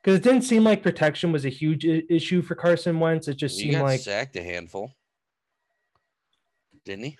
because 0.02 0.18
it 0.18 0.22
didn't 0.22 0.42
seem 0.42 0.64
like 0.64 0.82
protection 0.82 1.32
was 1.32 1.44
a 1.44 1.48
huge 1.50 1.84
I- 1.86 2.02
issue 2.08 2.40
for 2.42 2.54
Carson 2.54 3.00
Wentz. 3.00 3.28
It 3.28 3.34
just 3.36 3.56
He 3.56 3.64
seemed 3.64 3.74
got 3.76 3.82
like 3.84 4.00
sacked 4.00 4.36
a 4.36 4.42
handful, 4.42 4.92
didn't 6.84 7.04
he? 7.04 7.18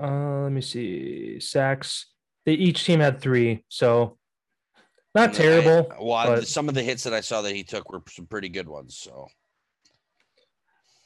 uh, 0.00 0.42
let 0.44 0.52
me 0.52 0.60
see 0.60 1.38
sacks. 1.40 2.06
They 2.44 2.54
each 2.54 2.84
team 2.84 3.00
had 3.00 3.20
three, 3.20 3.64
so 3.68 4.18
not 5.14 5.28
And 5.28 5.34
I- 5.34 5.38
terrible. 5.38 5.92
well, 6.00 6.26
but- 6.34 6.48
some 6.48 6.68
of 6.68 6.74
the 6.74 6.82
hits 6.82 7.04
that 7.04 7.14
I 7.14 7.20
saw 7.20 7.42
that 7.42 7.54
he 7.54 7.62
took 7.62 7.92
were 7.92 8.02
some 8.08 8.26
pretty 8.26 8.48
good 8.48 8.68
ones. 8.68 8.96
So 8.98 9.28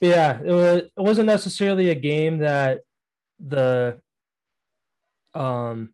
yeah, 0.01 0.41
it, 0.41 0.47
was, 0.53 0.77
it 0.83 0.91
wasn't 0.97 1.27
necessarily 1.27 1.91
a 1.91 1.95
game 1.95 2.39
that 2.39 2.81
the 3.39 4.01
um 5.35 5.93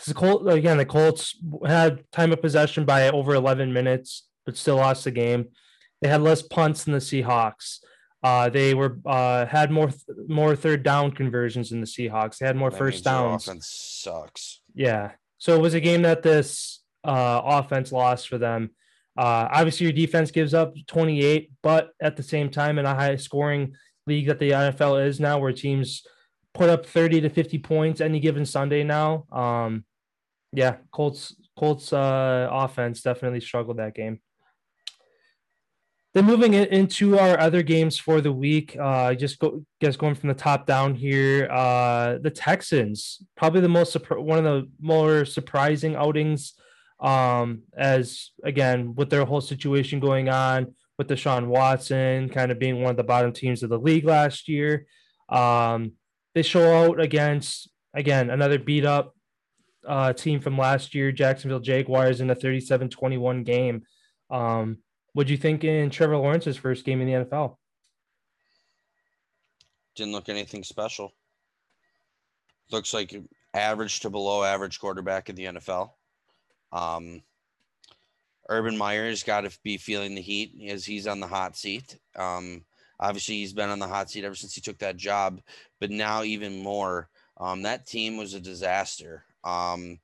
because 0.00 0.14
the 0.14 0.18
Colt 0.18 0.50
again 0.50 0.78
the 0.78 0.86
Colts 0.86 1.36
had 1.66 2.10
time 2.10 2.32
of 2.32 2.40
possession 2.40 2.86
by 2.86 3.10
over 3.10 3.34
11 3.34 3.70
minutes, 3.72 4.28
but 4.46 4.56
still 4.56 4.76
lost 4.76 5.04
the 5.04 5.10
game. 5.10 5.48
They 6.00 6.08
had 6.08 6.22
less 6.22 6.40
punts 6.40 6.84
than 6.84 6.94
the 6.94 7.00
Seahawks. 7.00 7.80
Uh, 8.22 8.48
they 8.48 8.72
were 8.72 8.98
uh, 9.04 9.44
had 9.44 9.70
more 9.70 9.90
more 10.26 10.56
third 10.56 10.82
down 10.82 11.10
conversions 11.10 11.70
than 11.70 11.80
the 11.80 11.86
Seahawks. 11.86 12.38
They 12.38 12.46
had 12.46 12.56
more 12.56 12.70
that 12.70 12.78
first 12.78 13.04
downs. 13.04 13.46
Offense 13.46 13.68
sucks. 13.68 14.62
Yeah. 14.74 15.12
So 15.36 15.54
it 15.54 15.60
was 15.60 15.74
a 15.74 15.80
game 15.80 16.02
that 16.02 16.22
this 16.22 16.82
uh, 17.04 17.42
offense 17.44 17.92
lost 17.92 18.28
for 18.28 18.38
them. 18.38 18.70
Uh, 19.18 19.48
obviously, 19.52 19.84
your 19.84 19.92
defense 19.92 20.30
gives 20.30 20.54
up 20.54 20.74
28, 20.86 21.50
but 21.62 21.90
at 22.00 22.16
the 22.16 22.22
same 22.22 22.48
time, 22.48 22.78
in 22.78 22.86
a 22.86 22.94
high 22.94 23.16
scoring 23.16 23.74
league 24.06 24.26
that 24.28 24.38
the 24.38 24.50
NFL 24.50 25.06
is 25.06 25.20
now, 25.20 25.38
where 25.38 25.52
teams 25.52 26.06
put 26.54 26.70
up 26.70 26.86
30 26.86 27.22
to 27.22 27.28
50 27.28 27.58
points 27.58 28.00
any 28.00 28.20
given 28.20 28.46
Sunday 28.46 28.82
now. 28.82 29.24
Um, 29.30 29.84
yeah, 30.52 30.76
Colts 30.92 31.36
Colts 31.56 31.92
uh, 31.92 32.48
offense 32.50 33.02
definitely 33.02 33.40
struggled 33.40 33.78
that 33.78 33.94
game. 33.94 34.20
Then 36.12 36.24
moving 36.24 36.54
into 36.54 37.18
our 37.18 37.38
other 37.38 37.62
games 37.62 37.96
for 37.96 38.20
the 38.20 38.32
week, 38.32 38.76
uh, 38.80 39.14
just 39.14 39.38
go, 39.38 39.64
guess 39.80 39.94
going 39.94 40.16
from 40.16 40.28
the 40.28 40.34
top 40.34 40.66
down 40.66 40.96
here. 40.96 41.48
Uh, 41.48 42.18
the 42.20 42.30
Texans, 42.30 43.22
probably 43.36 43.60
the 43.60 43.68
most 43.68 43.96
one 44.10 44.38
of 44.38 44.44
the 44.44 44.68
more 44.80 45.24
surprising 45.24 45.94
outings, 45.94 46.54
um, 46.98 47.62
as 47.76 48.32
again 48.42 48.94
with 48.96 49.08
their 49.08 49.24
whole 49.24 49.40
situation 49.40 50.00
going 50.00 50.28
on 50.28 50.74
with 50.98 51.06
the 51.06 51.14
Deshaun 51.14 51.46
Watson, 51.46 52.28
kind 52.28 52.50
of 52.50 52.58
being 52.58 52.82
one 52.82 52.90
of 52.90 52.96
the 52.96 53.04
bottom 53.04 53.32
teams 53.32 53.62
of 53.62 53.70
the 53.70 53.78
league 53.78 54.04
last 54.04 54.48
year. 54.48 54.86
Um, 55.28 55.92
they 56.34 56.42
show 56.42 56.84
out 56.84 57.00
against 57.00 57.70
again 57.94 58.30
another 58.30 58.58
beat 58.58 58.84
up 58.84 59.14
uh, 59.86 60.12
team 60.12 60.40
from 60.40 60.58
last 60.58 60.94
year, 60.94 61.12
Jacksonville 61.12 61.60
Jaguars, 61.60 62.20
in 62.20 62.30
a 62.30 62.36
37-21 62.36 63.44
game. 63.44 63.82
Um, 64.30 64.78
what 65.12 65.26
do 65.26 65.32
you 65.32 65.38
think 65.38 65.64
in 65.64 65.90
Trevor 65.90 66.16
Lawrence's 66.16 66.56
first 66.56 66.84
game 66.84 67.00
in 67.00 67.06
the 67.06 67.24
NFL? 67.24 67.56
Didn't 69.96 70.12
look 70.12 70.28
anything 70.28 70.62
special. 70.62 71.12
Looks 72.70 72.94
like 72.94 73.14
average 73.52 74.00
to 74.00 74.10
below 74.10 74.44
average 74.44 74.78
quarterback 74.78 75.28
in 75.28 75.34
the 75.34 75.44
NFL. 75.46 75.90
Um, 76.72 77.22
Urban 78.48 78.76
Meyer's 78.76 79.22
got 79.22 79.42
to 79.42 79.58
be 79.62 79.76
feeling 79.76 80.14
the 80.14 80.20
heat 80.20 80.54
as 80.68 80.84
he's 80.84 81.06
on 81.06 81.20
the 81.20 81.26
hot 81.26 81.56
seat. 81.56 81.98
Um, 82.16 82.64
obviously, 82.98 83.36
he's 83.36 83.52
been 83.52 83.70
on 83.70 83.78
the 83.78 83.88
hot 83.88 84.10
seat 84.10 84.24
ever 84.24 84.34
since 84.34 84.54
he 84.54 84.60
took 84.60 84.78
that 84.78 84.96
job, 84.96 85.40
but 85.80 85.90
now 85.90 86.22
even 86.22 86.62
more. 86.62 87.08
Um, 87.36 87.62
that 87.62 87.86
team 87.86 88.16
was 88.16 88.34
a 88.34 88.40
disaster. 88.40 89.24
Um, 89.44 89.98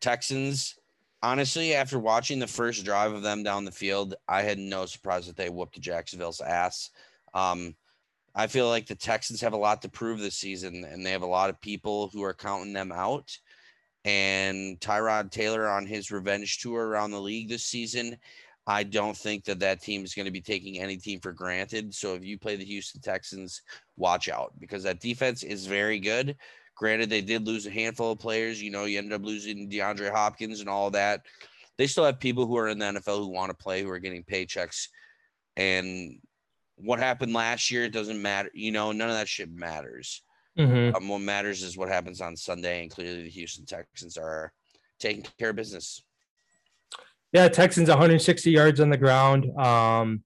Texans, 0.00 0.78
honestly, 1.22 1.74
after 1.74 1.98
watching 1.98 2.38
the 2.38 2.46
first 2.46 2.84
drive 2.84 3.12
of 3.12 3.22
them 3.22 3.42
down 3.42 3.64
the 3.64 3.70
field, 3.70 4.14
I 4.28 4.42
had 4.42 4.58
no 4.58 4.86
surprise 4.86 5.26
that 5.26 5.36
they 5.36 5.50
whooped 5.50 5.80
Jacksonville's 5.80 6.40
ass. 6.40 6.90
Um, 7.34 7.74
I 8.34 8.46
feel 8.46 8.68
like 8.68 8.86
the 8.86 8.94
Texans 8.94 9.40
have 9.40 9.52
a 9.52 9.58
lot 9.58 9.82
to 9.82 9.88
prove 9.88 10.20
this 10.20 10.36
season, 10.36 10.84
and 10.84 11.04
they 11.04 11.10
have 11.10 11.22
a 11.22 11.26
lot 11.26 11.50
of 11.50 11.60
people 11.60 12.08
who 12.12 12.22
are 12.22 12.34
counting 12.34 12.72
them 12.72 12.92
out. 12.92 13.36
And 14.04 14.80
Tyrod 14.80 15.30
Taylor 15.30 15.68
on 15.68 15.84
his 15.84 16.10
revenge 16.10 16.58
tour 16.58 16.86
around 16.86 17.10
the 17.10 17.20
league 17.20 17.48
this 17.48 17.64
season, 17.64 18.16
I 18.66 18.84
don't 18.84 19.16
think 19.16 19.44
that 19.44 19.58
that 19.60 19.82
team 19.82 20.04
is 20.04 20.14
going 20.14 20.26
to 20.26 20.30
be 20.30 20.40
taking 20.40 20.78
any 20.78 20.96
team 20.96 21.20
for 21.20 21.32
granted. 21.32 21.94
So 21.94 22.14
if 22.14 22.24
you 22.24 22.38
play 22.38 22.56
the 22.56 22.64
Houston 22.64 23.00
Texans, 23.00 23.62
watch 23.96 24.28
out 24.28 24.52
because 24.58 24.84
that 24.84 25.00
defense 25.00 25.42
is 25.42 25.66
very 25.66 25.98
good. 25.98 26.36
Granted, 26.80 27.10
they 27.10 27.20
did 27.20 27.46
lose 27.46 27.66
a 27.66 27.70
handful 27.70 28.12
of 28.12 28.18
players. 28.18 28.62
You 28.62 28.70
know, 28.70 28.86
you 28.86 28.96
ended 28.96 29.12
up 29.12 29.22
losing 29.22 29.68
DeAndre 29.68 30.10
Hopkins 30.10 30.60
and 30.60 30.68
all 30.68 30.90
that. 30.92 31.20
They 31.76 31.86
still 31.86 32.06
have 32.06 32.18
people 32.18 32.46
who 32.46 32.56
are 32.56 32.68
in 32.68 32.78
the 32.78 32.86
NFL 32.86 33.18
who 33.18 33.28
want 33.28 33.50
to 33.50 33.62
play, 33.62 33.82
who 33.82 33.90
are 33.90 33.98
getting 33.98 34.24
paychecks. 34.24 34.88
And 35.58 36.20
what 36.76 36.98
happened 36.98 37.34
last 37.34 37.70
year, 37.70 37.84
it 37.84 37.92
doesn't 37.92 38.22
matter. 38.22 38.48
You 38.54 38.72
know, 38.72 38.92
none 38.92 39.10
of 39.10 39.14
that 39.14 39.28
shit 39.28 39.52
matters. 39.52 40.22
Mm-hmm. 40.58 40.96
Um, 40.96 41.08
what 41.08 41.20
matters 41.20 41.62
is 41.62 41.76
what 41.76 41.90
happens 41.90 42.22
on 42.22 42.34
Sunday, 42.34 42.80
and 42.80 42.90
clearly 42.90 43.24
the 43.24 43.28
Houston 43.28 43.66
Texans 43.66 44.16
are 44.16 44.50
taking 44.98 45.26
care 45.38 45.50
of 45.50 45.56
business. 45.56 46.02
Yeah, 47.34 47.48
Texans 47.48 47.90
160 47.90 48.50
yards 48.50 48.80
on 48.80 48.88
the 48.88 48.96
ground, 48.96 49.54
um, 49.58 50.24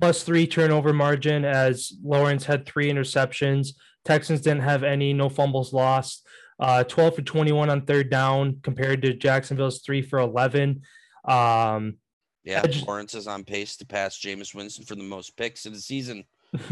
plus 0.00 0.24
three 0.24 0.48
turnover 0.48 0.92
margin 0.92 1.44
as 1.44 1.92
Lawrence 2.02 2.44
had 2.44 2.66
three 2.66 2.90
interceptions. 2.90 3.74
Texans 4.08 4.40
didn't 4.40 4.62
have 4.62 4.84
any, 4.84 5.12
no 5.12 5.28
fumbles 5.28 5.74
lost. 5.74 6.26
Uh, 6.58 6.82
12 6.82 7.16
for 7.16 7.20
21 7.22 7.68
on 7.68 7.82
third 7.82 8.08
down 8.10 8.58
compared 8.62 9.02
to 9.02 9.12
Jacksonville's 9.12 9.82
three 9.82 10.00
for 10.00 10.18
11. 10.18 10.80
Um, 11.26 11.98
Yeah, 12.42 12.62
just- 12.64 12.86
Lawrence 12.86 13.14
is 13.14 13.26
on 13.26 13.44
pace 13.44 13.76
to 13.76 13.86
pass 13.86 14.18
Jameis 14.18 14.54
Winston 14.54 14.86
for 14.86 14.94
the 14.94 15.02
most 15.02 15.36
picks 15.36 15.66
of 15.66 15.74
the 15.74 15.80
season. 15.80 16.24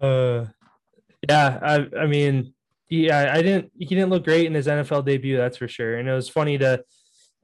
uh, 0.00 0.46
yeah, 1.28 1.58
I, 1.62 1.86
I 2.00 2.06
mean, 2.06 2.54
yeah, 2.88 3.30
I 3.30 3.42
didn't, 3.42 3.72
he 3.78 3.84
didn't 3.84 4.08
look 4.08 4.24
great 4.24 4.46
in 4.46 4.54
his 4.54 4.66
NFL 4.66 5.04
debut, 5.04 5.36
that's 5.36 5.58
for 5.58 5.68
sure. 5.68 5.98
And 5.98 6.08
it 6.08 6.14
was 6.14 6.30
funny 6.30 6.56
to, 6.56 6.82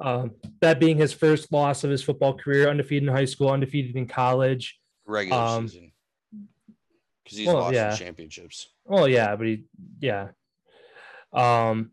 um, 0.01 0.31
that 0.63 0.81
being 0.81 0.97
his 0.97 1.13
first 1.13 1.53
loss 1.53 1.85
of 1.85 1.91
his 1.91 2.03
football 2.03 2.33
career, 2.33 2.71
undefeated 2.71 3.07
in 3.07 3.15
high 3.15 3.27
school, 3.27 3.51
undefeated 3.51 3.97
in 3.97 4.07
college. 4.07 4.79
Regular 5.05 5.39
Um, 5.43 5.69
season. 5.69 5.90
Because 7.31 7.39
he's 7.39 7.47
well, 7.47 7.59
lost 7.59 7.75
yeah. 7.75 7.91
the 7.91 7.97
championships. 7.97 8.67
Well, 8.85 9.07
yeah, 9.07 9.37
but 9.37 9.47
he, 9.47 9.65
yeah. 10.01 10.31
Um, 11.33 11.93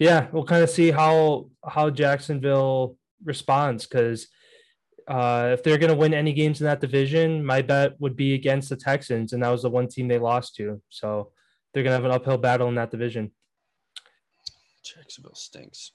yeah, 0.00 0.26
we'll 0.32 0.44
kind 0.44 0.64
of 0.64 0.70
see 0.70 0.90
how 0.90 1.48
how 1.64 1.90
Jacksonville 1.90 2.96
responds 3.24 3.86
because 3.86 4.26
uh, 5.06 5.50
if 5.52 5.62
they're 5.62 5.78
going 5.78 5.92
to 5.92 5.96
win 5.96 6.12
any 6.12 6.32
games 6.32 6.60
in 6.60 6.64
that 6.64 6.80
division, 6.80 7.44
my 7.44 7.62
bet 7.62 7.92
would 8.00 8.16
be 8.16 8.34
against 8.34 8.68
the 8.68 8.76
Texans, 8.76 9.32
and 9.32 9.44
that 9.44 9.50
was 9.50 9.62
the 9.62 9.70
one 9.70 9.86
team 9.86 10.08
they 10.08 10.18
lost 10.18 10.56
to. 10.56 10.82
So 10.88 11.30
they're 11.72 11.84
going 11.84 11.92
to 11.92 12.02
have 12.02 12.04
an 12.04 12.10
uphill 12.10 12.38
battle 12.38 12.66
in 12.66 12.74
that 12.74 12.90
division. 12.90 13.30
Jacksonville 14.82 15.36
stinks. 15.36 15.92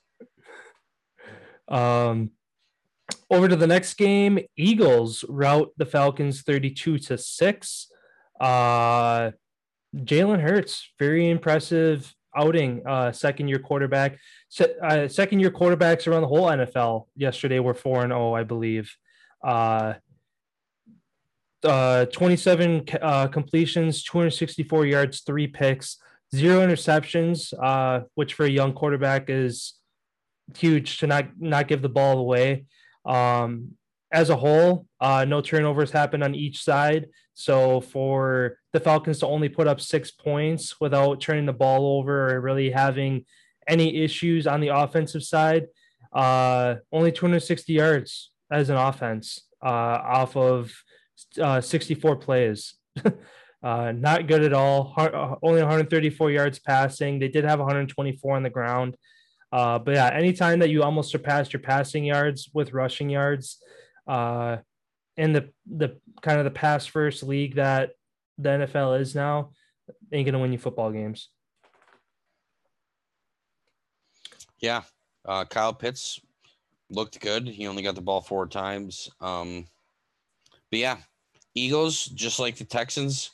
Um, 1.67 2.31
over 3.29 3.47
to 3.47 3.55
the 3.55 3.67
next 3.67 3.95
game, 3.95 4.39
Eagles 4.57 5.25
route 5.27 5.71
the 5.77 5.85
Falcons 5.85 6.41
32 6.41 6.99
to 6.99 7.17
6. 7.17 7.87
Uh, 8.39 9.31
Jalen 9.95 10.41
Hurts, 10.41 10.89
very 10.99 11.29
impressive 11.29 12.13
outing. 12.35 12.81
Uh, 12.87 13.11
second 13.11 13.47
year 13.47 13.59
quarterback. 13.59 14.17
Se- 14.49 14.75
uh, 14.83 15.07
second 15.07 15.39
year 15.39 15.51
quarterbacks 15.51 16.07
around 16.07 16.21
the 16.21 16.27
whole 16.27 16.45
NFL 16.45 17.07
yesterday 17.15 17.59
were 17.59 17.73
4 17.73 18.03
and 18.03 18.11
0, 18.11 18.33
I 18.33 18.43
believe. 18.43 18.95
Uh, 19.43 19.93
uh, 21.63 22.05
27 22.05 22.85
uh, 23.01 23.27
completions, 23.27 24.03
264 24.03 24.85
yards, 24.85 25.21
three 25.21 25.47
picks, 25.47 25.97
zero 26.33 26.65
interceptions, 26.65 27.53
uh, 27.61 28.05
which 28.15 28.33
for 28.33 28.45
a 28.45 28.49
young 28.49 28.73
quarterback 28.73 29.29
is 29.29 29.73
huge 30.55 30.97
to 30.99 31.07
not 31.07 31.25
not 31.37 31.67
give 31.67 31.81
the 31.81 31.89
ball 31.89 32.17
away. 32.17 32.65
Um, 33.09 33.71
as 34.11 34.29
a 34.29 34.35
whole, 34.35 34.85
uh, 35.01 35.25
no 35.25 35.41
turnovers 35.41 35.91
happened 35.91 36.23
on 36.23 36.33
each 36.33 36.63
side. 36.63 37.07
So 37.33 37.81
for 37.81 38.57
the 38.73 38.79
Falcons 38.79 39.19
to 39.19 39.27
only 39.27 39.49
put 39.49 39.67
up 39.67 39.81
six 39.81 40.11
points 40.11 40.79
without 40.79 41.21
turning 41.21 41.45
the 41.45 41.53
ball 41.53 41.97
over 41.97 42.33
or 42.33 42.41
really 42.41 42.71
having 42.71 43.25
any 43.67 43.97
issues 43.97 44.47
on 44.47 44.61
the 44.61 44.69
offensive 44.69 45.23
side, 45.23 45.67
uh, 46.13 46.75
only 46.91 47.11
260 47.11 47.73
yards 47.73 48.31
as 48.51 48.69
an 48.69 48.77
offense 48.77 49.47
uh, 49.63 49.67
off 49.67 50.35
of 50.35 50.71
uh, 51.39 51.61
64 51.61 52.15
plays. 52.17 52.75
uh, 53.63 53.91
not 53.91 54.27
good 54.27 54.43
at 54.43 54.53
all. 54.53 54.93
Uh, 54.97 55.35
only 55.43 55.61
134 55.61 56.31
yards 56.31 56.59
passing. 56.59 57.19
They 57.19 57.27
did 57.27 57.45
have 57.45 57.59
124 57.59 58.35
on 58.35 58.43
the 58.43 58.49
ground. 58.49 58.95
Uh, 59.51 59.79
but 59.79 59.95
yeah, 59.95 60.09
anytime 60.13 60.59
that 60.59 60.69
you 60.69 60.83
almost 60.83 61.11
surpassed 61.11 61.53
your 61.53 61.61
passing 61.61 62.03
yards 62.03 62.49
with 62.53 62.73
rushing 62.73 63.09
yards, 63.09 63.57
uh, 64.07 64.57
in 65.17 65.33
the 65.33 65.49
the 65.69 65.97
kind 66.21 66.39
of 66.39 66.45
the 66.45 66.51
pass 66.51 66.85
first 66.85 67.23
league 67.23 67.55
that 67.55 67.91
the 68.37 68.49
NFL 68.49 68.99
is 69.01 69.15
now, 69.15 69.51
ain't 70.13 70.25
gonna 70.25 70.39
win 70.39 70.53
you 70.53 70.57
football 70.57 70.91
games. 70.91 71.29
Yeah, 74.59 74.83
uh, 75.25 75.45
Kyle 75.45 75.73
Pitts 75.73 76.19
looked 76.89 77.19
good. 77.19 77.47
He 77.47 77.67
only 77.67 77.83
got 77.83 77.95
the 77.95 78.01
ball 78.01 78.21
four 78.21 78.47
times. 78.47 79.09
Um, 79.19 79.67
but 80.71 80.79
yeah, 80.79 80.97
Eagles 81.55 82.05
just 82.05 82.39
like 82.39 82.57
the 82.57 82.65
Texans 82.65 83.31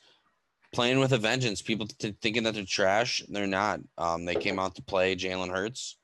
playing 0.74 1.00
with 1.00 1.14
a 1.14 1.18
vengeance. 1.18 1.62
People 1.62 1.88
t- 1.88 2.16
thinking 2.22 2.44
that 2.44 2.54
they're 2.54 2.66
trash, 2.66 3.24
they're 3.30 3.48
not. 3.48 3.80
Um, 3.98 4.26
they 4.26 4.36
came 4.36 4.60
out 4.60 4.76
to 4.76 4.82
play 4.82 5.16
Jalen 5.16 5.50
Hurts. 5.50 5.98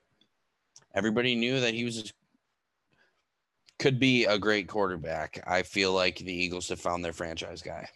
Everybody 0.94 1.36
knew 1.36 1.60
that 1.60 1.74
he 1.74 1.86
was 1.86 2.12
could 3.80 4.00
be 4.00 4.26
a 4.26 4.38
great 4.38 4.68
quarterback. 4.68 5.44
I 5.48 5.64
feel 5.64 5.92
like 5.92 6.18
the 6.18 6.32
Eagles 6.32 6.70
have 6.70 6.80
found 6.80 7.04
their 7.04 7.14
franchise 7.14 7.64
guy. 7.64 7.89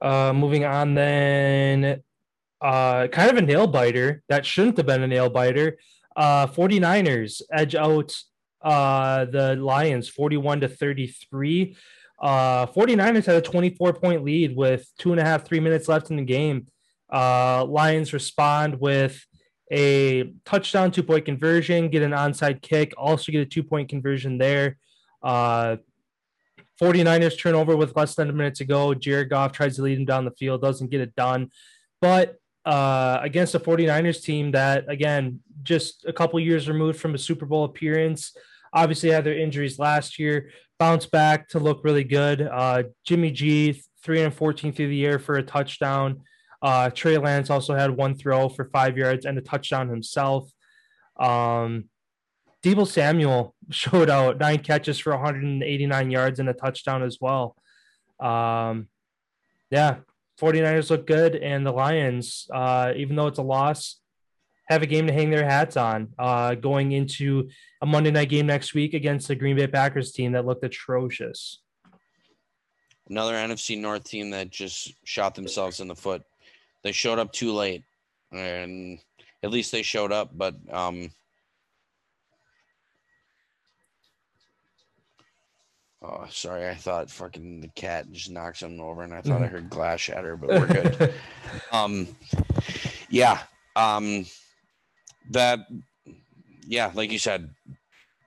Uh, 0.00 0.32
moving 0.32 0.64
on, 0.64 0.94
then, 0.94 2.02
uh, 2.60 3.08
kind 3.08 3.30
of 3.30 3.36
a 3.36 3.42
nail 3.42 3.66
biter 3.66 4.22
that 4.28 4.46
shouldn't 4.46 4.76
have 4.76 4.86
been 4.86 5.02
a 5.02 5.08
nail 5.08 5.28
biter. 5.28 5.78
Uh, 6.14 6.46
49ers 6.46 7.42
edge 7.52 7.74
out 7.74 8.14
uh, 8.62 9.24
the 9.24 9.56
Lions 9.56 10.08
41 10.08 10.60
to 10.60 10.68
33. 10.68 11.76
Uh, 12.20 12.66
49ers 12.66 13.26
had 13.26 13.36
a 13.36 13.42
24 13.42 13.94
point 13.94 14.22
lead 14.22 14.54
with 14.56 14.88
two 14.98 15.10
and 15.10 15.20
a 15.20 15.24
half, 15.24 15.44
three 15.44 15.60
minutes 15.60 15.88
left 15.88 16.10
in 16.10 16.16
the 16.16 16.22
game. 16.22 16.68
Uh, 17.12 17.64
Lions 17.64 18.12
respond 18.12 18.78
with 18.80 19.26
a 19.72 20.24
touchdown, 20.44 20.90
two 20.90 21.02
point 21.02 21.24
conversion, 21.24 21.88
get 21.88 22.02
an 22.02 22.12
onside 22.12 22.60
kick, 22.60 22.92
also 22.96 23.32
get 23.32 23.40
a 23.40 23.46
two 23.46 23.62
point 23.62 23.88
conversion 23.88 24.38
there. 24.38 24.76
Uh, 25.22 25.76
49ers 26.80 27.38
turnover 27.38 27.76
with 27.76 27.96
less 27.96 28.14
than 28.14 28.28
a 28.28 28.32
minute 28.32 28.56
to 28.56 28.64
go. 28.64 28.92
Jared 28.92 29.30
Goff 29.30 29.52
tries 29.52 29.76
to 29.76 29.82
lead 29.82 29.98
him 29.98 30.04
down 30.04 30.24
the 30.24 30.32
field, 30.32 30.60
doesn't 30.60 30.90
get 30.90 31.00
it 31.00 31.14
done. 31.14 31.50
But 32.00 32.36
uh, 32.64 33.20
against 33.22 33.54
a 33.54 33.60
49ers 33.60 34.22
team 34.22 34.50
that, 34.52 34.90
again, 34.90 35.40
just 35.62 36.04
a 36.06 36.12
couple 36.12 36.38
years 36.40 36.68
removed 36.68 37.00
from 37.00 37.14
a 37.14 37.18
Super 37.18 37.46
Bowl 37.46 37.64
appearance, 37.64 38.36
obviously 38.72 39.10
had 39.10 39.24
their 39.24 39.38
injuries 39.38 39.78
last 39.78 40.18
year, 40.18 40.50
bounced 40.78 41.10
back 41.10 41.48
to 41.50 41.60
look 41.60 41.84
really 41.84 42.04
good. 42.04 42.42
Uh, 42.42 42.84
Jimmy 43.04 43.30
G, 43.30 43.72
314 44.02 44.72
through 44.72 44.88
the 44.88 45.06
air 45.06 45.18
for 45.18 45.36
a 45.36 45.42
touchdown. 45.42 46.22
Uh, 46.62 46.90
Trey 46.90 47.18
Lance 47.18 47.50
also 47.50 47.74
had 47.74 47.90
one 47.90 48.14
throw 48.16 48.48
for 48.48 48.66
five 48.66 48.96
yards 48.96 49.26
and 49.26 49.36
a 49.36 49.42
touchdown 49.42 49.88
himself. 49.88 50.50
Um, 51.18 51.86
Deebo 52.62 52.86
Samuel 52.86 53.54
showed 53.70 54.08
out 54.08 54.38
nine 54.38 54.60
catches 54.60 54.98
for 54.98 55.12
189 55.12 56.10
yards 56.10 56.38
and 56.38 56.48
a 56.48 56.54
touchdown 56.54 57.02
as 57.02 57.18
well. 57.20 57.56
Um, 58.20 58.88
yeah, 59.70 59.96
49ers 60.40 60.90
look 60.90 61.06
good, 61.06 61.34
and 61.34 61.66
the 61.66 61.72
Lions, 61.72 62.46
uh, 62.52 62.92
even 62.96 63.16
though 63.16 63.26
it's 63.26 63.38
a 63.38 63.42
loss, 63.42 64.00
have 64.68 64.82
a 64.82 64.86
game 64.86 65.06
to 65.06 65.12
hang 65.12 65.30
their 65.30 65.44
hats 65.44 65.76
on 65.76 66.08
uh, 66.18 66.54
going 66.54 66.92
into 66.92 67.48
a 67.80 67.86
Monday 67.86 68.10
night 68.10 68.28
game 68.28 68.46
next 68.46 68.74
week 68.74 68.94
against 68.94 69.28
the 69.28 69.34
Green 69.34 69.56
Bay 69.56 69.66
Packers 69.66 70.12
team 70.12 70.32
that 70.32 70.46
looked 70.46 70.64
atrocious. 70.64 71.60
Another 73.08 73.34
NFC 73.34 73.78
North 73.78 74.04
team 74.04 74.30
that 74.30 74.50
just 74.50 74.94
shot 75.04 75.34
themselves 75.34 75.80
in 75.80 75.88
the 75.88 75.96
foot. 75.96 76.22
They 76.82 76.92
showed 76.92 77.18
up 77.18 77.32
too 77.32 77.52
late, 77.52 77.84
and 78.32 78.98
at 79.42 79.50
least 79.50 79.72
they 79.72 79.82
showed 79.82 80.12
up, 80.12 80.30
but 80.36 80.54
um, 80.70 81.10
Oh, 86.04 86.26
sorry. 86.30 86.68
I 86.68 86.74
thought 86.74 87.10
fucking 87.10 87.60
the 87.60 87.68
cat 87.68 88.10
just 88.10 88.30
knocked 88.30 88.58
something 88.58 88.80
over, 88.80 89.02
and 89.02 89.14
I 89.14 89.20
thought 89.20 89.42
I 89.42 89.46
heard 89.46 89.70
glass 89.70 90.00
shatter, 90.00 90.36
but 90.36 90.48
we're 90.48 90.66
good. 90.66 91.14
um, 91.72 92.08
yeah. 93.08 93.40
Um, 93.76 94.26
that, 95.30 95.60
yeah, 96.66 96.90
like 96.94 97.12
you 97.12 97.20
said, 97.20 97.50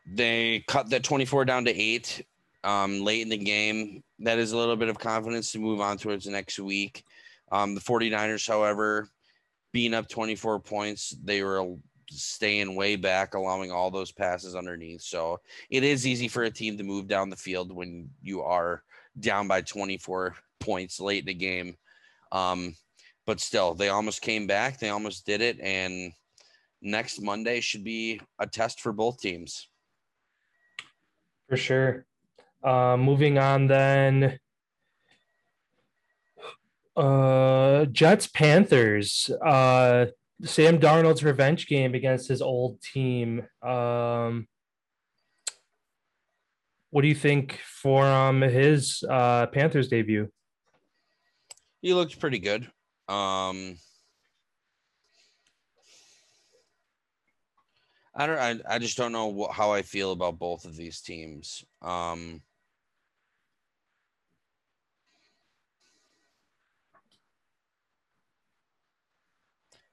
they 0.07 0.63
cut 0.67 0.89
that 0.91 1.03
24 1.03 1.43
down 1.43 1.65
to 1.65 1.71
eight 1.71 2.25
um, 2.63 3.01
late 3.01 3.21
in 3.21 3.29
the 3.29 3.37
game. 3.37 4.03
That 4.19 4.39
is 4.39 4.53
a 4.53 4.57
little 4.57 4.77
bit 4.77 4.87
of 4.87 4.97
confidence 4.97 5.51
to 5.51 5.59
move 5.59 5.81
on 5.81 5.97
towards 5.97 6.23
the 6.25 6.31
next 6.31 6.57
week. 6.59 7.03
Um, 7.55 7.73
the 7.73 7.81
49ers, 7.81 8.45
however, 8.45 9.07
being 9.71 9.93
up 9.93 10.09
24 10.09 10.59
points, 10.59 11.15
they 11.23 11.41
were 11.41 11.77
staying 12.11 12.75
way 12.75 12.97
back, 12.97 13.33
allowing 13.33 13.71
all 13.71 13.89
those 13.89 14.11
passes 14.11 14.55
underneath. 14.55 15.01
So 15.01 15.39
it 15.69 15.83
is 15.83 16.05
easy 16.05 16.27
for 16.27 16.43
a 16.43 16.51
team 16.51 16.77
to 16.77 16.83
move 16.83 17.07
down 17.07 17.29
the 17.29 17.37
field 17.37 17.73
when 17.73 18.09
you 18.21 18.41
are 18.41 18.83
down 19.17 19.47
by 19.47 19.61
24 19.61 20.35
points 20.59 20.99
late 20.99 21.19
in 21.19 21.27
the 21.27 21.33
game. 21.33 21.77
Um, 22.33 22.75
but 23.25 23.39
still, 23.39 23.73
they 23.73 23.87
almost 23.87 24.21
came 24.21 24.47
back. 24.47 24.77
They 24.77 24.89
almost 24.89 25.25
did 25.25 25.39
it. 25.39 25.57
And 25.61 26.11
next 26.81 27.21
Monday 27.21 27.61
should 27.61 27.85
be 27.85 28.19
a 28.37 28.47
test 28.47 28.81
for 28.81 28.91
both 28.91 29.21
teams. 29.21 29.69
For 31.47 31.55
sure. 31.55 32.05
Uh, 32.61 32.97
moving 32.97 33.37
on 33.37 33.67
then. 33.67 34.39
Uh, 36.95 37.85
Jets 37.85 38.27
Panthers. 38.27 39.29
Uh, 39.45 40.07
Sam 40.43 40.79
Darnold's 40.79 41.23
revenge 41.23 41.67
game 41.67 41.95
against 41.95 42.27
his 42.27 42.41
old 42.41 42.81
team. 42.81 43.47
Um, 43.61 44.47
what 46.89 47.01
do 47.01 47.07
you 47.07 47.15
think 47.15 47.59
for 47.63 48.05
um, 48.05 48.41
his 48.41 49.03
uh, 49.09 49.47
Panthers 49.47 49.87
debut? 49.87 50.29
He 51.81 51.93
looked 51.93 52.19
pretty 52.19 52.39
good. 52.39 52.63
Um, 53.07 53.77
I 58.15 58.25
don't. 58.25 58.39
I, 58.39 58.75
I 58.75 58.79
just 58.79 58.97
don't 58.97 59.11
know 59.11 59.27
what, 59.27 59.51
how 59.51 59.71
I 59.71 59.81
feel 59.81 60.11
about 60.11 60.39
both 60.39 60.65
of 60.65 60.75
these 60.75 61.01
teams. 61.01 61.63
Um, 61.81 62.41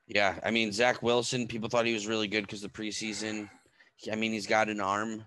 Yeah, 0.07 0.39
I 0.45 0.51
mean 0.51 0.73
Zach 0.73 1.03
Wilson. 1.03 1.49
People 1.49 1.69
thought 1.69 1.87
he 1.87 1.95
was 1.95 2.07
really 2.07 2.29
good 2.29 2.43
because 2.43 2.63
the 2.63 2.69
preseason. 2.69 3.49
I 4.11 4.17
mean, 4.17 4.33
he's 4.33 4.47
got 4.47 4.69
an 4.69 4.81
arm, 4.81 5.25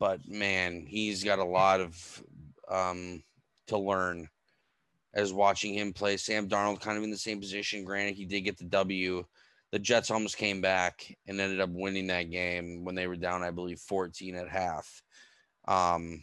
but 0.00 0.26
man, 0.26 0.86
he's 0.86 1.22
got 1.22 1.38
a 1.38 1.44
lot 1.44 1.80
of 1.80 2.22
um, 2.70 3.22
to 3.68 3.78
learn. 3.78 4.28
As 5.12 5.32
watching 5.32 5.74
him 5.74 5.92
play, 5.92 6.16
Sam 6.16 6.48
Darnold 6.48 6.80
kind 6.80 6.98
of 6.98 7.04
in 7.04 7.10
the 7.10 7.16
same 7.16 7.40
position. 7.40 7.84
Granted, 7.84 8.16
he 8.16 8.24
did 8.24 8.40
get 8.40 8.58
the 8.58 8.64
W. 8.64 9.24
The 9.70 9.78
Jets 9.78 10.10
almost 10.10 10.36
came 10.36 10.60
back 10.60 11.16
and 11.26 11.40
ended 11.40 11.60
up 11.60 11.70
winning 11.70 12.08
that 12.08 12.30
game 12.30 12.84
when 12.84 12.94
they 12.94 13.06
were 13.06 13.16
down, 13.16 13.42
I 13.42 13.50
believe, 13.50 13.78
14 13.80 14.34
at 14.34 14.48
half. 14.48 15.02
Um, 15.68 16.22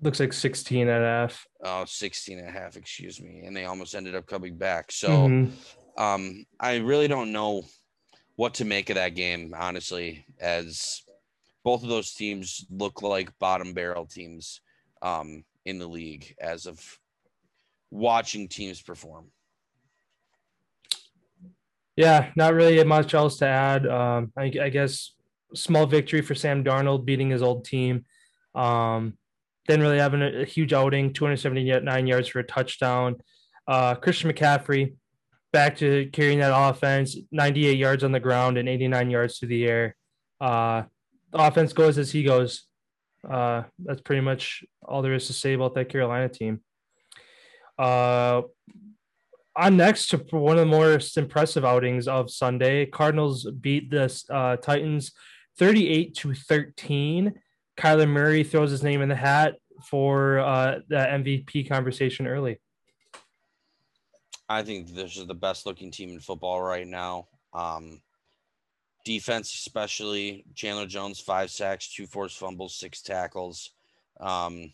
Looks 0.00 0.20
like 0.20 0.32
16 0.32 0.88
at 0.88 1.02
half. 1.02 1.46
Oh, 1.64 1.84
16 1.86 2.38
at 2.38 2.52
half, 2.52 2.76
excuse 2.76 3.20
me. 3.20 3.44
And 3.44 3.56
they 3.56 3.64
almost 3.64 3.94
ended 3.94 4.14
up 4.14 4.26
coming 4.26 4.56
back. 4.56 4.92
So 4.92 5.08
mm-hmm. 5.08 5.54
Um, 5.98 6.46
I 6.60 6.76
really 6.76 7.08
don't 7.08 7.32
know 7.32 7.64
what 8.36 8.54
to 8.54 8.64
make 8.64 8.88
of 8.88 8.94
that 8.94 9.16
game, 9.16 9.52
honestly, 9.58 10.24
as 10.40 11.02
both 11.64 11.82
of 11.82 11.88
those 11.88 12.14
teams 12.14 12.64
look 12.70 13.02
like 13.02 13.36
bottom 13.40 13.74
barrel 13.74 14.06
teams 14.06 14.60
um, 15.02 15.44
in 15.64 15.78
the 15.78 15.88
league 15.88 16.34
as 16.40 16.66
of 16.66 16.80
watching 17.90 18.48
teams 18.48 18.80
perform. 18.80 19.26
Yeah, 21.96 22.30
not 22.36 22.54
really 22.54 22.82
much 22.84 23.12
else 23.12 23.38
to 23.38 23.46
add. 23.46 23.84
Um, 23.88 24.32
I, 24.36 24.52
I, 24.62 24.68
guess 24.68 25.14
small 25.52 25.84
victory 25.84 26.20
for 26.20 26.36
Sam 26.36 26.62
Darnold 26.62 27.04
beating 27.04 27.30
his 27.30 27.42
old 27.42 27.64
team. 27.64 28.04
Um, 28.54 29.18
didn't 29.66 29.82
really 29.82 29.98
have 29.98 30.14
a, 30.14 30.42
a 30.42 30.44
huge 30.44 30.72
outing, 30.72 31.12
279 31.12 32.06
yards 32.06 32.28
for 32.28 32.38
a 32.38 32.44
touchdown. 32.44 33.16
Uh, 33.66 33.96
Christian 33.96 34.30
McCaffrey, 34.32 34.94
back 35.52 35.76
to 35.78 36.08
carrying 36.12 36.40
that 36.40 36.52
offense 36.54 37.16
98 37.32 37.76
yards 37.76 38.04
on 38.04 38.12
the 38.12 38.20
ground 38.20 38.58
and 38.58 38.68
89 38.68 39.10
yards 39.10 39.38
to 39.38 39.46
the 39.46 39.66
air. 39.66 39.96
Uh, 40.40 40.82
the 41.32 41.38
offense 41.38 41.72
goes 41.72 41.98
as 41.98 42.10
he 42.10 42.22
goes. 42.22 42.64
Uh, 43.28 43.64
that's 43.78 44.00
pretty 44.00 44.22
much 44.22 44.64
all 44.84 45.02
there 45.02 45.14
is 45.14 45.26
to 45.26 45.32
say 45.32 45.54
about 45.54 45.74
that 45.74 45.88
Carolina 45.88 46.28
team. 46.28 46.60
Uh, 47.78 48.42
on 49.56 49.76
next 49.76 50.08
to 50.08 50.18
one 50.30 50.56
of 50.56 50.68
the 50.68 50.76
most 50.76 51.16
impressive 51.16 51.64
outings 51.64 52.06
of 52.06 52.30
Sunday, 52.30 52.86
Cardinals 52.86 53.48
beat 53.60 53.90
the 53.90 54.22
uh, 54.30 54.56
Titans 54.56 55.12
38 55.58 56.14
to 56.16 56.34
13. 56.34 57.34
Kyler 57.76 58.08
Murray 58.08 58.44
throws 58.44 58.70
his 58.70 58.82
name 58.84 59.02
in 59.02 59.08
the 59.08 59.16
hat 59.16 59.56
for 59.84 60.38
uh, 60.38 60.78
the 60.88 60.96
MVP 60.96 61.68
conversation 61.68 62.26
early. 62.26 62.60
I 64.48 64.62
think 64.62 64.88
this 64.88 65.16
is 65.16 65.26
the 65.26 65.34
best 65.34 65.66
looking 65.66 65.90
team 65.90 66.10
in 66.10 66.20
football 66.20 66.62
right 66.62 66.86
now. 66.86 67.28
Um, 67.52 68.00
defense, 69.04 69.52
especially 69.54 70.44
Chandler 70.54 70.86
Jones, 70.86 71.20
five 71.20 71.50
sacks, 71.50 71.92
two 71.92 72.06
forced 72.06 72.38
fumbles, 72.38 72.74
six 72.74 73.02
tackles. 73.02 73.70
Um, 74.20 74.72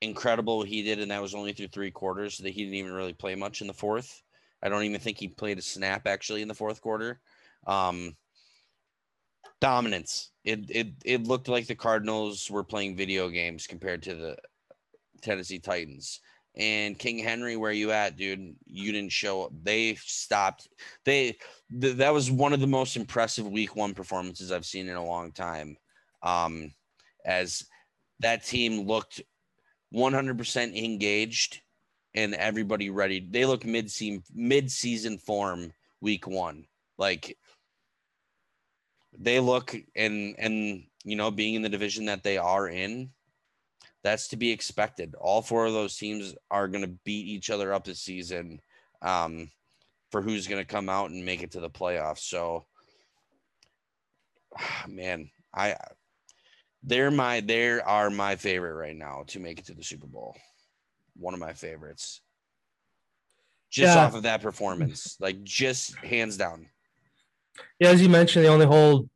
incredible 0.00 0.58
what 0.58 0.68
he 0.68 0.82
did, 0.82 1.00
and 1.00 1.10
that 1.10 1.22
was 1.22 1.34
only 1.34 1.52
through 1.52 1.68
three 1.68 1.90
quarters. 1.90 2.38
That 2.38 2.50
he 2.50 2.64
didn't 2.64 2.76
even 2.76 2.92
really 2.92 3.14
play 3.14 3.34
much 3.34 3.60
in 3.60 3.66
the 3.66 3.72
fourth. 3.72 4.22
I 4.62 4.68
don't 4.68 4.84
even 4.84 5.00
think 5.00 5.18
he 5.18 5.28
played 5.28 5.58
a 5.58 5.62
snap 5.62 6.06
actually 6.06 6.42
in 6.42 6.48
the 6.48 6.54
fourth 6.54 6.80
quarter. 6.80 7.20
Um, 7.66 8.16
dominance. 9.60 10.30
It 10.44 10.70
it 10.70 10.88
it 11.04 11.26
looked 11.26 11.48
like 11.48 11.66
the 11.66 11.74
Cardinals 11.74 12.50
were 12.50 12.64
playing 12.64 12.96
video 12.96 13.28
games 13.28 13.66
compared 13.66 14.02
to 14.02 14.14
the 14.14 14.36
Tennessee 15.22 15.60
Titans. 15.60 16.20
And 16.54 16.98
King 16.98 17.18
Henry, 17.18 17.56
where 17.56 17.72
you 17.72 17.92
at, 17.92 18.16
dude? 18.16 18.56
You 18.66 18.92
didn't 18.92 19.12
show 19.12 19.44
up. 19.44 19.52
They 19.62 19.94
stopped. 19.94 20.68
They 21.04 21.38
th- 21.80 21.96
that 21.96 22.12
was 22.12 22.30
one 22.30 22.52
of 22.52 22.60
the 22.60 22.66
most 22.66 22.96
impressive 22.96 23.46
Week 23.46 23.74
One 23.74 23.94
performances 23.94 24.52
I've 24.52 24.66
seen 24.66 24.88
in 24.88 24.96
a 24.96 25.04
long 25.04 25.32
time. 25.32 25.76
Um, 26.22 26.72
as 27.24 27.64
that 28.20 28.44
team 28.44 28.86
looked 28.86 29.22
100% 29.94 30.76
engaged 30.76 31.60
and 32.14 32.34
everybody 32.34 32.90
ready. 32.90 33.26
They 33.28 33.46
look 33.46 33.64
mid 33.64 33.90
season 33.90 34.22
mid 34.34 34.70
season 34.70 35.18
form 35.18 35.72
Week 36.00 36.26
One. 36.26 36.66
Like 36.98 37.36
they 39.18 39.40
look 39.40 39.74
and 39.96 40.34
and 40.38 40.84
you 41.04 41.16
know 41.16 41.30
being 41.30 41.54
in 41.54 41.62
the 41.62 41.68
division 41.68 42.06
that 42.06 42.22
they 42.22 42.38
are 42.38 42.68
in 42.68 43.10
that's 44.02 44.28
to 44.28 44.36
be 44.36 44.50
expected. 44.50 45.14
All 45.14 45.42
four 45.42 45.66
of 45.66 45.72
those 45.72 45.96
teams 45.96 46.34
are 46.50 46.68
going 46.68 46.84
to 46.84 46.98
beat 47.04 47.26
each 47.26 47.50
other 47.50 47.72
up 47.72 47.84
this 47.84 48.00
season 48.00 48.60
um, 49.00 49.50
for 50.10 50.20
who's 50.20 50.48
going 50.48 50.60
to 50.62 50.70
come 50.70 50.88
out 50.88 51.10
and 51.10 51.24
make 51.24 51.42
it 51.42 51.52
to 51.52 51.60
the 51.60 51.70
playoffs. 51.70 52.20
So 52.20 52.66
man 54.88 55.30
i 55.54 55.76
they're 56.82 57.10
my 57.10 57.40
they 57.40 57.80
are 57.80 58.10
my 58.10 58.36
favorite 58.36 58.74
right 58.74 58.96
now 58.96 59.24
to 59.28 59.38
make 59.38 59.58
it 59.58 59.66
to 59.66 59.74
the 59.74 59.84
super 59.84 60.06
bowl. 60.06 60.36
One 61.14 61.34
of 61.34 61.40
my 61.40 61.52
favorites. 61.52 62.20
Just 63.70 63.94
Yeah. 63.94 64.04
off 64.04 64.14
of 64.14 64.24
that 64.24 64.42
performance 64.42 65.16
like 65.20 65.42
just 65.44 65.94
hands 65.96 66.36
down. 66.36 66.68
Yeah, 67.78 67.90
as 67.90 68.02
you 68.02 68.08
mentioned, 68.08 68.44
they 68.44 68.48
only 68.48 68.66
hold 68.66 69.08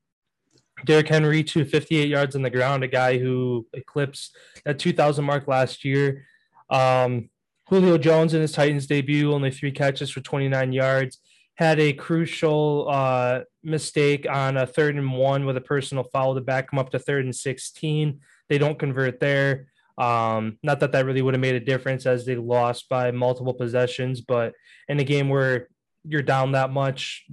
Derrick 0.84 1.08
Henry 1.08 1.42
to 1.44 1.64
58 1.64 2.08
yards 2.08 2.36
on 2.36 2.42
the 2.42 2.50
ground, 2.50 2.84
a 2.84 2.88
guy 2.88 3.18
who 3.18 3.66
eclipsed 3.72 4.36
that 4.64 4.78
2,000 4.78 5.24
mark 5.24 5.48
last 5.48 5.84
year. 5.84 6.26
Um, 6.68 7.30
Julio 7.68 7.98
Jones 7.98 8.34
in 8.34 8.40
his 8.40 8.52
Titans 8.52 8.86
debut, 8.86 9.32
only 9.32 9.50
three 9.50 9.72
catches 9.72 10.10
for 10.10 10.20
29 10.20 10.72
yards, 10.72 11.18
had 11.56 11.80
a 11.80 11.92
crucial 11.92 12.86
uh, 12.88 13.40
mistake 13.64 14.26
on 14.30 14.56
a 14.56 14.66
third 14.66 14.94
and 14.94 15.12
one 15.12 15.46
with 15.46 15.56
a 15.56 15.60
personal 15.60 16.04
foul 16.04 16.34
to 16.34 16.40
back 16.40 16.72
him 16.72 16.78
up 16.78 16.90
to 16.90 16.98
third 16.98 17.24
and 17.24 17.34
16. 17.34 18.20
They 18.48 18.58
don't 18.58 18.78
convert 18.78 19.18
there. 19.18 19.68
Um, 19.98 20.58
not 20.62 20.80
that 20.80 20.92
that 20.92 21.06
really 21.06 21.22
would 21.22 21.34
have 21.34 21.40
made 21.40 21.54
a 21.54 21.60
difference 21.60 22.04
as 22.04 22.26
they 22.26 22.36
lost 22.36 22.88
by 22.88 23.10
multiple 23.10 23.54
possessions, 23.54 24.20
but 24.20 24.52
in 24.88 25.00
a 25.00 25.04
game 25.04 25.30
where 25.30 25.68
you're 26.04 26.22
down 26.22 26.52
that 26.52 26.70
much, 26.70 27.26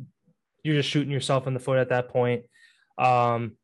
you're 0.64 0.76
just 0.76 0.90
shooting 0.90 1.12
yourself 1.12 1.46
in 1.46 1.54
the 1.54 1.60
foot 1.60 1.78
at 1.78 1.90
that 1.90 2.10
point. 2.10 2.46
Um, 2.98 3.58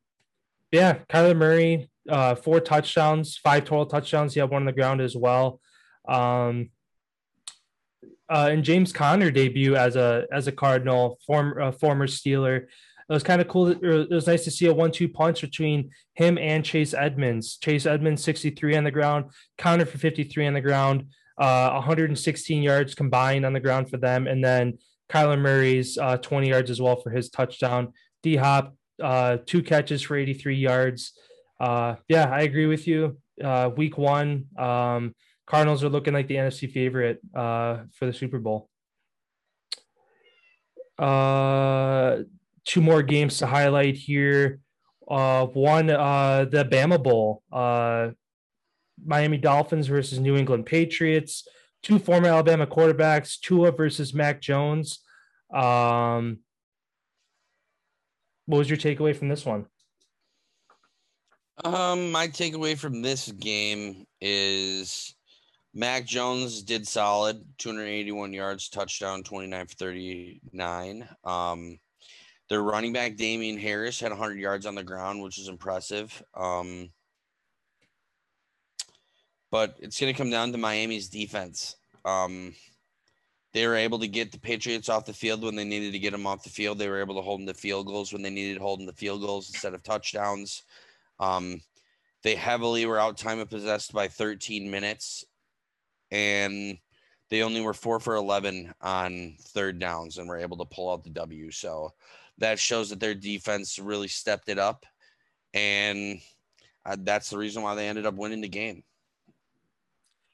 yeah, 0.72 1.00
Kyler 1.10 1.36
Murray, 1.36 1.90
uh, 2.08 2.36
four 2.36 2.60
touchdowns, 2.60 3.38
five 3.38 3.66
total 3.66 3.86
touchdowns. 3.86 4.34
He 4.34 4.40
had 4.40 4.50
one 4.50 4.64
on 4.64 4.66
the 4.66 4.72
ground 4.72 5.02
as 5.02 5.16
well. 5.16 5.60
Um, 6.08 6.70
uh, 8.30 8.50
and 8.52 8.64
James 8.64 8.94
Conner 8.94 9.32
debut 9.32 9.76
as 9.76 9.96
a 9.96 10.26
as 10.32 10.48
a 10.48 10.52
Cardinal, 10.52 11.20
former 11.26 11.72
former 11.72 12.08
Steeler. 12.08 12.64
It 13.10 13.14
was 13.14 13.24
kind 13.24 13.42
of 13.42 13.48
cool. 13.48 13.70
It 13.70 14.10
was 14.12 14.28
nice 14.28 14.44
to 14.44 14.52
see 14.52 14.68
a 14.68 14.74
one-two 14.74 15.10
punch 15.10 15.42
between 15.42 15.90
him 16.14 16.38
and 16.38 16.64
Chase 16.64 16.94
Edmonds. 16.94 17.58
Chase 17.58 17.88
Edmonds, 17.88 18.24
63 18.24 18.76
on 18.76 18.84
the 18.84 18.92
ground, 18.92 19.32
Conner 19.58 19.86
for 19.86 19.98
53 19.98 20.46
on 20.46 20.54
the 20.54 20.62
ground, 20.62 21.06
uh, 21.40 21.72
116 21.72 22.62
yards 22.62 22.94
combined 22.94 23.48
on 23.48 23.54
the 23.54 23.60
ground 23.60 23.90
for 23.90 23.98
them, 23.98 24.28
and 24.28 24.44
then 24.44 24.78
Kyler 25.10 25.40
Murray's 25.40 25.98
uh, 25.98 26.18
20 26.18 26.50
yards 26.50 26.70
as 26.70 26.80
well 26.80 26.98
for 26.98 27.10
his 27.10 27.32
touchdown. 27.32 27.94
D 28.22 28.36
Hop, 28.36 28.76
uh, 29.02 29.38
two 29.46 29.64
catches 29.64 30.02
for 30.02 30.16
83 30.16 30.56
yards. 30.56 31.14
Uh, 31.60 31.96
yeah, 32.08 32.30
I 32.30 32.42
agree 32.42 32.66
with 32.66 32.88
you. 32.88 33.18
Uh, 33.44 33.70
week 33.76 33.98
one, 33.98 34.46
um, 34.58 35.16
Cardinals 35.46 35.84
are 35.84 35.90
looking 35.90 36.14
like 36.14 36.28
the 36.28 36.36
NFC 36.36 36.72
favorite 36.72 37.20
uh, 37.36 37.80
for 37.94 38.06
the 38.06 38.14
Super 38.14 38.40
Bowl. 38.40 38.70
Uh, 40.98 42.20
two 42.66 42.82
more 42.82 43.02
games 43.02 43.38
to 43.40 43.48
highlight 43.48 43.96
here. 43.96 44.60
Uh, 45.10 45.46
one, 45.48 45.90
uh, 45.90 46.46
the 46.46 46.66
Bama 46.66 47.02
Bowl, 47.02 47.42
uh, 47.52 48.10
Miami 49.04 49.38
Dolphins 49.38 49.88
versus 49.88 50.20
New 50.20 50.36
England 50.36 50.66
Patriots 50.66 51.48
two 51.82 52.00
former 52.00 52.28
Alabama 52.28 52.68
quarterbacks, 52.68 53.40
Tua 53.40 53.72
versus 53.72 54.14
Mac 54.14 54.42
Jones. 54.42 55.00
Um, 55.54 56.40
what 58.50 58.58
was 58.58 58.70
your 58.70 58.80
takeaway 58.80 59.16
from 59.16 59.28
this 59.28 59.46
one? 59.46 59.68
Um, 61.64 62.12
my 62.12 62.28
takeaway 62.28 62.76
from 62.76 63.04
this 63.04 63.32
game 63.32 64.08
is 64.22 65.14
Mac 65.76 66.08
Jones 66.08 66.64
did 66.64 66.88
solid, 66.88 67.46
281 67.60 68.34
yards, 68.34 68.68
touchdown, 68.70 69.22
29 69.22 69.68
for 69.68 69.76
39. 69.76 71.08
Um, 71.24 71.78
their 72.50 72.64
running 72.64 72.92
back 72.92 73.18
Damien 73.18 73.60
Harris 73.60 74.00
had 74.00 74.12
100 74.12 74.40
yards 74.40 74.66
on 74.66 74.74
the 74.74 74.84
ground, 74.84 75.22
which 75.22 75.38
is 75.38 75.48
impressive. 75.48 76.24
Um, 76.34 76.90
but 79.52 79.76
it's 79.78 80.00
going 80.00 80.12
to 80.12 80.18
come 80.18 80.32
down 80.32 80.52
to 80.54 80.58
Miami's 80.58 81.08
defense. 81.08 81.76
Um, 82.04 82.56
they 83.54 83.66
were 83.66 83.76
able 83.76 84.00
to 84.00 84.08
get 84.08 84.32
the 84.32 84.40
Patriots 84.40 84.90
off 84.90 85.06
the 85.06 85.14
field 85.14 85.44
when 85.44 85.56
they 85.56 85.64
needed 85.64 85.92
to 85.94 86.00
get 86.00 86.12
them 86.12 86.28
off 86.28 86.44
the 86.44 86.50
field. 86.50 86.78
They 86.78 86.90
were 86.90 87.00
able 87.00 87.16
to 87.16 87.22
hold 87.22 87.40
them 87.40 87.48
to 87.48 87.54
field 87.54 87.88
goals 87.88 88.14
when 88.14 88.22
they 88.22 88.30
needed 88.30 88.62
holding 88.62 88.86
the 88.86 88.94
field 88.94 89.22
goals 89.22 89.50
instead 89.50 89.74
of 89.74 89.82
touchdowns. 89.82 90.64
Um, 91.20 91.62
they 92.24 92.36
heavily 92.36 92.86
were 92.86 93.00
out 93.00 93.18
time 93.18 93.40
of 93.40 93.50
possessed 93.50 93.92
by 93.94 94.08
13 94.08 94.70
minutes, 94.70 95.26
and 96.12 96.78
they 97.30 97.42
only 97.42 97.62
were 97.62 97.74
four 97.74 98.00
for 98.00 98.16
11 98.16 98.74
on 98.82 99.36
third 99.42 99.80
downs 99.80 100.18
and 100.18 100.28
were 100.28 100.38
able 100.38 100.58
to 100.58 100.66
pull 100.66 100.92
out 100.92 101.04
the 101.04 101.10
W. 101.12 101.50
So 101.50 101.94
that 102.38 102.60
shows 102.60 102.90
that 102.90 103.00
their 103.00 103.16
defense 103.16 103.80
really 103.80 104.08
stepped 104.08 104.50
it 104.50 104.60
up, 104.60 104.86
and 105.54 106.20
uh, 106.86 106.98
that's 107.00 107.30
the 107.32 107.38
reason 107.38 107.64
why 107.64 107.74
they 107.74 107.88
ended 107.88 108.06
up 108.06 108.16
winning 108.16 108.42
the 108.42 108.48
game. 108.48 108.84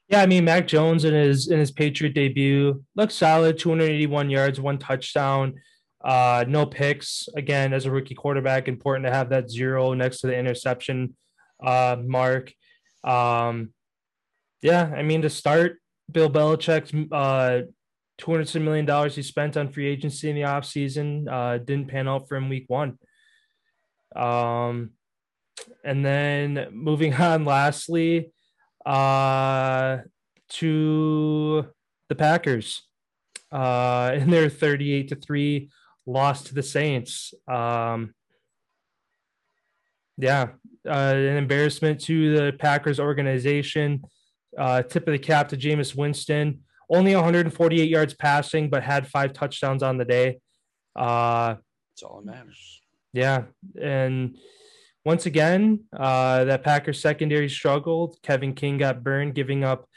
Yeah, 0.08 0.22
I 0.22 0.28
mean 0.28 0.46
Mac 0.46 0.68
Jones 0.68 1.04
in 1.04 1.14
his 1.14 1.48
in 1.48 1.60
his 1.60 1.72
Patriot 1.72 2.14
debut 2.14 2.84
looked 2.96 3.12
solid, 3.12 3.58
281 3.58 4.30
yards, 4.30 4.62
one 4.62 4.78
touchdown, 4.78 5.56
uh, 6.04 6.46
no 6.48 6.66
picks. 6.66 7.28
Again, 7.36 7.74
as 7.74 7.86
a 7.86 7.92
rookie 7.92 8.14
quarterback, 8.14 8.68
important 8.68 9.08
to 9.08 9.12
have 9.12 9.30
that 9.30 9.50
zero 9.50 9.94
next 9.94 10.20
to 10.22 10.28
the 10.28 10.38
interception 10.38 11.16
uh, 11.64 11.98
mark. 12.04 12.54
Um, 13.04 13.74
yeah, 14.62 14.92
I 14.96 15.02
mean 15.02 15.24
to 15.24 15.30
start, 15.30 15.80
Bill 16.12 16.30
Belichick's 16.30 16.94
uh, 17.12 17.62
200 18.20 18.62
million 18.62 18.86
dollars 18.86 19.16
he 19.16 19.24
spent 19.24 19.58
on 19.58 19.72
free 19.72 19.88
agency 19.88 20.30
in 20.30 20.36
the 20.36 20.44
offseason 20.44 21.28
uh, 21.28 21.58
didn't 21.58 21.88
pan 21.88 22.08
out 22.08 22.28
for 22.28 22.36
him 22.36 22.50
week 22.50 22.66
one. 22.68 23.00
Um, 24.16 24.92
and 25.84 26.06
then 26.06 26.68
moving 26.72 27.14
on, 27.22 27.44
lastly 27.44 28.32
uh, 28.86 29.98
to 30.50 31.68
the 32.10 32.16
Packers 32.16 32.84
uh, 33.52 34.12
in 34.16 34.30
their 34.30 34.50
38 34.50 35.10
to 35.10 35.16
3 35.16 35.70
loss 36.06 36.44
to 36.44 36.54
the 36.54 36.64
Saints. 36.64 37.34
Um, 37.48 38.14
yeah, 40.18 40.50
uh, 40.88 41.14
an 41.16 41.38
embarrassment 41.38 42.00
to 42.02 42.36
the 42.36 42.54
Packers 42.54 43.00
organization. 43.00 44.04
Uh, 44.58 44.82
tip 44.82 45.08
of 45.08 45.12
the 45.12 45.20
cap 45.20 45.50
to 45.50 45.58
Jameis 45.58 45.96
Winston. 45.96 46.60
Only 46.90 47.16
148 47.16 47.90
yards 47.90 48.14
passing, 48.14 48.70
but 48.70 48.84
had 48.84 49.08
five 49.08 49.34
touchdowns 49.34 49.84
on 49.84 49.98
the 49.98 50.06
day. 50.06 50.40
Uh, 50.96 51.56
That's 51.92 52.04
all 52.04 52.22
that 52.22 52.26
matters. 52.26 52.82
yeah, 53.12 53.44
and 53.82 54.38
once 55.06 55.28
again, 55.28 55.82
uh, 55.96 56.44
that 56.46 56.64
Packers 56.64 57.00
secondary 57.00 57.48
struggled. 57.48 58.18
Kevin 58.24 58.54
King 58.54 58.78
got 58.78 59.04
burned, 59.04 59.36
giving 59.36 59.64
up 59.64 59.88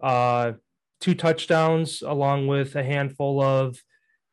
uh, 0.00 0.52
two 1.00 1.14
touchdowns 1.14 2.02
along 2.02 2.46
with 2.46 2.76
a 2.76 2.82
handful 2.82 3.42
of 3.42 3.82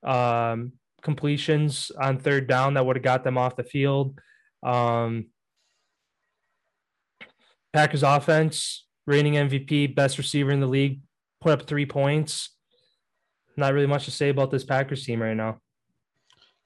um, 0.03 0.73
completions 1.01 1.91
on 1.99 2.19
third 2.19 2.47
down 2.47 2.75
that 2.75 2.85
would 2.85 2.95
have 2.95 3.03
got 3.03 3.23
them 3.23 3.39
off 3.39 3.55
the 3.55 3.63
field. 3.63 4.19
Um, 4.61 5.27
Packers 7.73 8.03
offense, 8.03 8.85
reigning 9.07 9.33
MVP, 9.33 9.95
best 9.95 10.19
receiver 10.19 10.51
in 10.51 10.59
the 10.59 10.67
league, 10.67 11.01
put 11.41 11.53
up 11.53 11.67
three 11.67 11.87
points. 11.87 12.55
Not 13.57 13.73
really 13.73 13.87
much 13.87 14.05
to 14.05 14.11
say 14.11 14.29
about 14.29 14.51
this 14.51 14.63
Packers 14.63 15.03
team 15.03 15.21
right 15.21 15.35
now. 15.35 15.59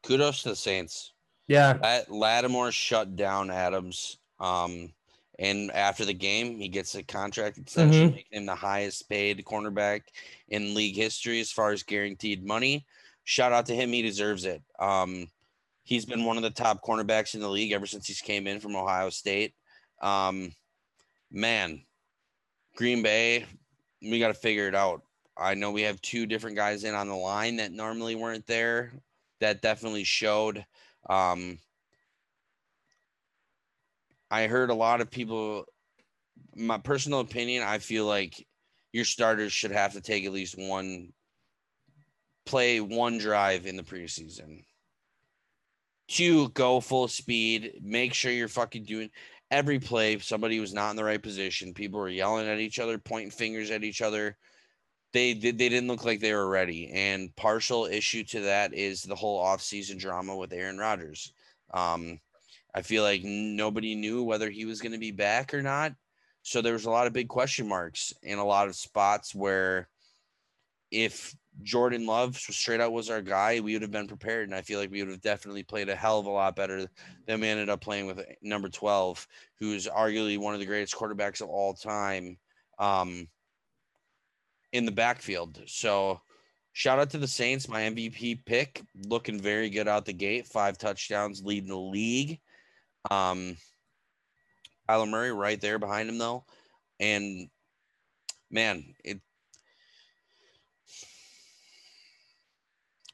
Kudos 0.04 0.44
to 0.44 0.50
the 0.50 0.56
Saints. 0.56 1.13
Yeah, 1.48 1.78
Lat- 1.82 2.12
Lattimore 2.12 2.72
shut 2.72 3.16
down 3.16 3.52
Adams. 3.52 4.18
Um, 4.40 4.94
and 5.40 5.72
after 5.72 6.06
the 6.06 6.14
game, 6.14 6.58
he 6.58 6.68
gets 6.70 6.96
a 6.96 7.04
contract 7.04 7.58
extension, 7.58 8.10
Mhm. 8.12 8.16
making 8.16 8.38
him 8.40 8.46
the 8.46 8.56
highest 8.56 9.10
paid 9.10 9.44
cornerback 9.46 10.04
in 10.50 10.74
league 10.74 10.96
history 10.96 11.40
as 11.40 11.52
far 11.52 11.72
as 11.72 11.84
guaranteed 11.84 12.46
money. 12.46 12.86
Shout 13.24 13.52
out 13.52 13.66
to 13.68 13.76
him; 13.76 13.92
he 13.92 14.02
deserves 14.02 14.46
it. 14.46 14.62
Um, 14.80 15.28
He's 15.86 16.06
been 16.06 16.24
one 16.24 16.38
of 16.38 16.44
the 16.44 16.50
top 16.50 16.82
cornerbacks 16.82 17.34
in 17.36 17.42
the 17.42 17.50
league 17.50 17.74
ever 17.74 17.86
since 17.86 18.08
he's 18.08 18.22
came 18.22 18.48
in 18.48 18.62
from 18.62 18.74
Ohio 18.74 19.10
State. 19.10 19.54
Um, 20.02 20.56
man, 21.30 21.86
Green 22.78 23.04
Bay, 23.04 23.46
we 24.02 24.18
got 24.18 24.30
to 24.30 24.34
figure 24.34 24.70
it 24.70 24.76
out. 24.76 25.02
I 25.36 25.56
know 25.56 25.72
we 25.72 25.82
have 25.82 26.02
two 26.02 26.26
different 26.26 26.56
guys 26.56 26.86
in 26.86 26.96
on 26.96 27.10
the 27.10 27.16
line 27.18 27.58
that 27.58 27.74
normally 27.74 28.16
weren't 28.16 28.48
there. 28.48 28.94
That 29.42 29.62
definitely 29.62 30.06
showed. 30.06 30.66
Um, 31.10 31.60
I 34.32 34.48
heard 34.48 34.70
a 34.70 34.76
lot 34.76 35.02
of 35.02 35.12
people. 35.12 35.66
My 36.56 36.78
personal 36.78 37.20
opinion, 37.20 37.64
I 37.64 37.80
feel 37.80 38.06
like 38.06 38.48
your 38.92 39.06
starters 39.06 39.52
should 39.52 39.72
have 39.72 39.94
to 39.94 40.02
take 40.02 40.26
at 40.26 40.32
least 40.32 40.56
one 40.58 41.14
play 42.46 42.82
one 42.82 43.18
drive 43.18 43.66
in 43.66 43.76
the 43.76 43.84
preseason. 43.84 44.64
Two, 46.08 46.50
go 46.50 46.80
full 46.80 47.08
speed. 47.08 47.80
Make 47.82 48.14
sure 48.14 48.32
you're 48.32 48.48
fucking 48.48 48.84
doing 48.86 49.10
every 49.50 49.80
play. 49.80 50.20
Somebody 50.20 50.60
was 50.60 50.74
not 50.74 50.92
in 50.92 50.96
the 50.96 51.04
right 51.04 51.22
position. 51.22 51.74
People 51.74 52.00
were 52.00 52.10
yelling 52.10 52.48
at 52.48 52.60
each 52.60 52.80
other, 52.80 52.98
pointing 52.98 53.32
fingers 53.32 53.72
at 53.72 53.84
each 53.84 54.02
other. 54.02 54.38
They 55.14 55.34
they, 55.34 55.52
they 55.52 55.70
didn't 55.70 55.88
look 55.88 56.06
like 56.06 56.20
they 56.20 56.34
were 56.34 56.50
ready. 56.50 56.92
And 56.92 57.36
partial 57.36 57.86
issue 57.86 58.24
to 58.26 58.42
that 58.42 58.74
is 58.74 59.04
the 59.04 59.16
whole 59.16 59.44
offseason 59.44 60.00
drama 60.00 60.36
with 60.36 60.54
Aaron 60.54 60.78
Rodgers. 60.78 61.34
Um, 61.74 62.20
I 62.76 62.82
feel 62.82 63.04
like 63.04 63.22
nobody 63.24 63.96
knew 63.96 64.24
whether 64.24 64.50
he 64.50 64.66
was 64.66 64.82
going 64.82 64.94
to 64.94 64.98
be 64.98 65.12
back 65.12 65.54
or 65.54 65.62
not. 65.62 65.94
So 66.42 66.62
there 66.62 66.74
was 66.74 66.86
a 66.86 66.92
lot 66.92 67.08
of 67.08 67.14
big 67.14 67.30
question 67.30 67.68
marks 67.68 68.14
in 68.24 68.38
a 68.38 68.46
lot 68.46 68.68
of 68.68 68.76
spots 68.76 69.34
where 69.34 69.88
if 70.92 71.36
Jordan 71.62 72.06
Love 72.06 72.36
straight 72.36 72.82
out 72.82 72.92
was 72.92 73.10
our 73.10 73.22
guy, 73.22 73.60
we 73.60 73.74
would 73.74 73.82
have 73.82 73.92
been 73.92 74.08
prepared. 74.08 74.48
And 74.48 74.56
I 74.56 74.62
feel 74.62 74.80
like 74.80 74.92
we 74.92 75.02
would 75.02 75.12
have 75.12 75.22
definitely 75.22 75.64
played 75.64 75.90
a 75.90 75.96
hell 75.96 76.20
of 76.20 76.26
a 76.26 76.32
lot 76.32 76.56
better 76.56 76.88
than 77.26 77.42
we 77.42 77.48
ended 77.48 77.70
up 77.70 77.82
playing 77.82 78.08
with 78.08 78.22
number 78.42 78.70
12, 78.70 79.28
who's 79.60 79.88
arguably 79.88 80.38
one 80.38 80.54
of 80.54 80.60
the 80.60 80.66
greatest 80.66 80.96
quarterbacks 80.96 81.42
of 81.42 81.50
all 81.50 81.74
time 81.74 82.38
um, 82.80 83.28
in 84.74 84.86
the 84.86 84.92
backfield. 84.92 85.62
So 85.68 86.20
shout 86.74 87.00
out 87.00 87.12
to 87.12 87.18
the 87.18 87.28
Saints, 87.28 87.70
my 87.70 87.84
MVP 87.84 88.46
pick, 88.46 88.82
looking 89.08 89.40
very 89.40 89.70
good 89.70 89.88
out 89.88 90.06
the 90.06 90.14
gate, 90.14 90.48
five 90.48 90.78
touchdowns, 90.78 91.44
leading 91.44 91.70
the 91.70 91.78
league. 91.78 92.40
Um, 93.10 93.56
Kyler 94.90 95.10
Murray 95.10 95.32
right 95.32 95.62
there 95.62 95.80
behind 95.80 96.10
him 96.10 96.18
though, 96.18 96.44
and 97.00 97.48
man, 98.52 98.84
it. 99.04 99.22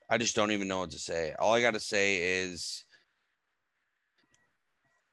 I 0.09 0.17
just 0.17 0.35
don't 0.35 0.51
even 0.51 0.67
know 0.67 0.79
what 0.79 0.91
to 0.91 0.99
say. 0.99 1.35
All 1.37 1.53
I 1.53 1.61
got 1.61 1.75
to 1.75 1.79
say 1.79 2.41
is 2.41 2.83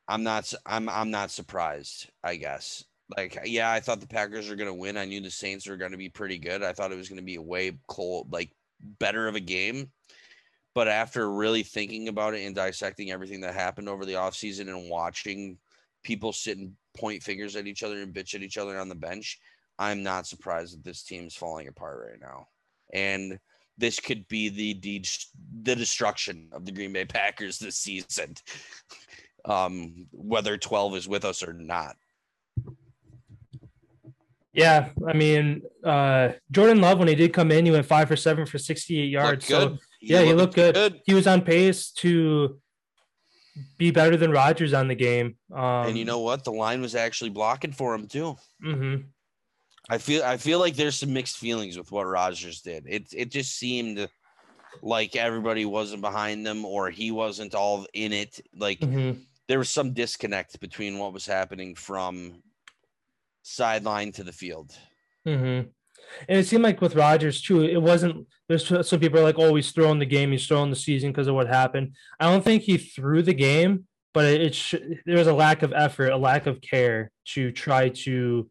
I'm 0.09 0.23
not 0.23 0.53
I'm 0.65 0.89
I'm 0.89 1.11
not 1.11 1.31
surprised, 1.31 2.11
I 2.25 2.37
guess. 2.37 2.85
Like 3.17 3.39
yeah, 3.45 3.71
I 3.71 3.81
thought 3.81 4.01
the 4.01 4.07
Packers 4.07 4.51
are 4.51 4.57
going 4.57 4.69
to 4.69 4.75
win. 4.75 4.97
I 4.97 5.05
knew 5.05 5.21
the 5.21 5.31
Saints 5.31 5.69
were 5.69 5.77
going 5.77 5.93
to 5.93 5.97
be 5.97 6.09
pretty 6.09 6.39
good. 6.39 6.63
I 6.63 6.73
thought 6.73 6.93
it 6.93 6.99
was 6.99 7.09
going 7.09 7.21
to 7.21 7.25
be 7.25 7.37
a 7.37 7.43
way 7.43 7.79
cold 7.87 8.33
like 8.33 8.51
better 8.81 9.29
of 9.29 9.35
a 9.35 9.41
game. 9.41 9.91
But 10.75 10.89
after 10.89 11.33
really 11.33 11.63
thinking 11.63 12.09
about 12.09 12.35
it 12.35 12.45
and 12.45 12.55
dissecting 12.55 13.11
everything 13.11 13.41
that 13.41 13.55
happened 13.55 13.89
over 13.89 14.05
the 14.05 14.15
offseason 14.15 14.69
and 14.69 14.91
watching 14.91 15.57
people 16.03 16.33
sit 16.33 16.59
and 16.59 16.73
point 16.97 17.23
fingers 17.23 17.57
at 17.57 17.67
each 17.67 17.83
other 17.83 18.03
and 18.03 18.13
bitch 18.13 18.35
at 18.35 18.43
each 18.43 18.59
other 18.59 18.79
on 18.79 18.89
the 18.89 18.95
bench, 18.95 19.41
I'm 19.79 20.03
not 20.03 20.27
surprised 20.27 20.75
that 20.75 20.85
this 20.85 21.03
team's 21.03 21.35
falling 21.35 21.69
apart 21.69 22.07
right 22.11 22.21
now. 22.21 22.49
And 22.93 23.39
this 23.79 24.01
could 24.01 24.27
be 24.29 24.49
the 24.49 24.75
the, 24.81 25.05
the 25.63 25.77
destruction 25.77 26.49
of 26.53 26.65
the 26.65 26.73
Green 26.73 26.93
Bay 26.93 27.05
Packers 27.05 27.59
this 27.59 27.79
season. 27.79 28.35
um, 29.47 30.07
whether 30.13 30.59
12 30.59 30.97
is 30.97 31.09
with 31.09 31.25
us 31.25 31.43
or 31.43 31.53
not. 31.53 31.97
Yeah, 34.57 34.89
I 35.07 35.13
mean, 35.13 35.63
uh, 35.85 36.31
Jordan 36.51 36.81
Love 36.81 36.99
when 36.99 37.09
he 37.09 37.15
did 37.15 37.35
come 37.35 37.53
in, 37.53 37.67
he 37.67 37.71
went 37.71 37.85
five 37.85 38.09
for 38.09 38.17
seven 38.17 38.47
for 38.47 38.57
68 38.59 39.05
yards. 39.05 39.47
So 39.47 39.77
yeah, 40.01 40.23
he 40.23 40.33
looked 40.33 40.55
good. 40.55 40.75
good. 40.75 41.01
He 41.05 41.13
was 41.13 41.27
on 41.27 41.43
pace 41.43 41.91
to 41.99 42.59
be 43.77 43.91
better 43.91 44.17
than 44.17 44.31
Rodgers 44.31 44.73
on 44.73 44.89
the 44.89 44.95
game. 44.95 45.37
Um, 45.53 45.89
and 45.89 45.99
you 45.99 46.07
know 46.07 46.21
what? 46.21 46.45
The 46.45 46.53
line 46.53 46.81
was 46.81 46.95
actually 46.95 47.31
blocking 47.31 47.73
for 47.73 47.95
him 47.95 48.07
too. 48.07 48.37
Mm-hmm. 48.65 49.03
I 49.89 49.99
feel 49.99 50.25
I 50.25 50.39
feel 50.39 50.59
like 50.59 50.75
there's 50.75 50.97
some 50.97 51.13
mixed 51.13 51.37
feelings 51.37 51.77
with 51.77 51.93
what 51.93 52.07
Rodgers 52.07 52.63
did. 52.63 52.85
It 52.89 53.09
it 53.13 53.31
just 53.31 53.57
seemed 53.57 54.09
like 54.83 55.17
everybody 55.17 55.65
wasn't 55.65 56.01
behind 56.01 56.47
them 56.47 56.65
or 56.65 56.91
he 56.91 57.11
wasn't 57.11 57.55
all 57.55 57.87
in 57.93 58.13
it. 58.13 58.41
Like 58.55 58.81
mm-hmm. 58.81 59.21
there 59.49 59.59
was 59.59 59.69
some 59.69 59.93
disconnect 59.93 60.61
between 60.61 60.99
what 60.99 61.13
was 61.13 61.27
happening 61.27 61.75
from 61.75 62.43
sideline 63.47 64.13
to 64.13 64.25
the 64.25 64.33
field. 64.33 64.73
Mm-hmm. 65.27 65.69
And 66.29 66.39
it 66.39 66.47
seemed 66.47 66.63
like 66.63 66.81
with 66.81 66.95
Rodgers 66.95 67.41
too, 67.41 67.63
it 67.63 67.81
wasn't. 67.81 68.27
There's 68.49 68.67
some 68.87 69.01
people 69.01 69.19
are 69.19 69.25
like, 69.25 69.39
"Oh, 69.39 69.55
he's 69.55 69.73
throwing 69.73 69.99
the 69.99 70.07
game, 70.07 70.31
he's 70.33 70.47
throwing 70.47 70.71
the 70.71 70.77
season 70.77 71.11
because 71.11 71.27
of 71.27 71.35
what 71.35 71.49
happened." 71.49 71.95
I 72.21 72.31
don't 72.31 72.45
think 72.45 72.63
he 72.63 72.79
threw 72.79 73.23
the 73.23 73.35
game, 73.35 73.87
but 74.15 74.25
it, 74.27 74.41
it 74.41 74.55
sh- 74.55 74.75
there 75.05 75.19
was 75.19 75.27
a 75.27 75.35
lack 75.35 75.63
of 75.63 75.73
effort, 75.73 76.11
a 76.11 76.17
lack 76.17 76.47
of 76.47 76.61
care 76.61 77.11
to 77.27 77.51
try 77.51 77.89
to 77.89 78.49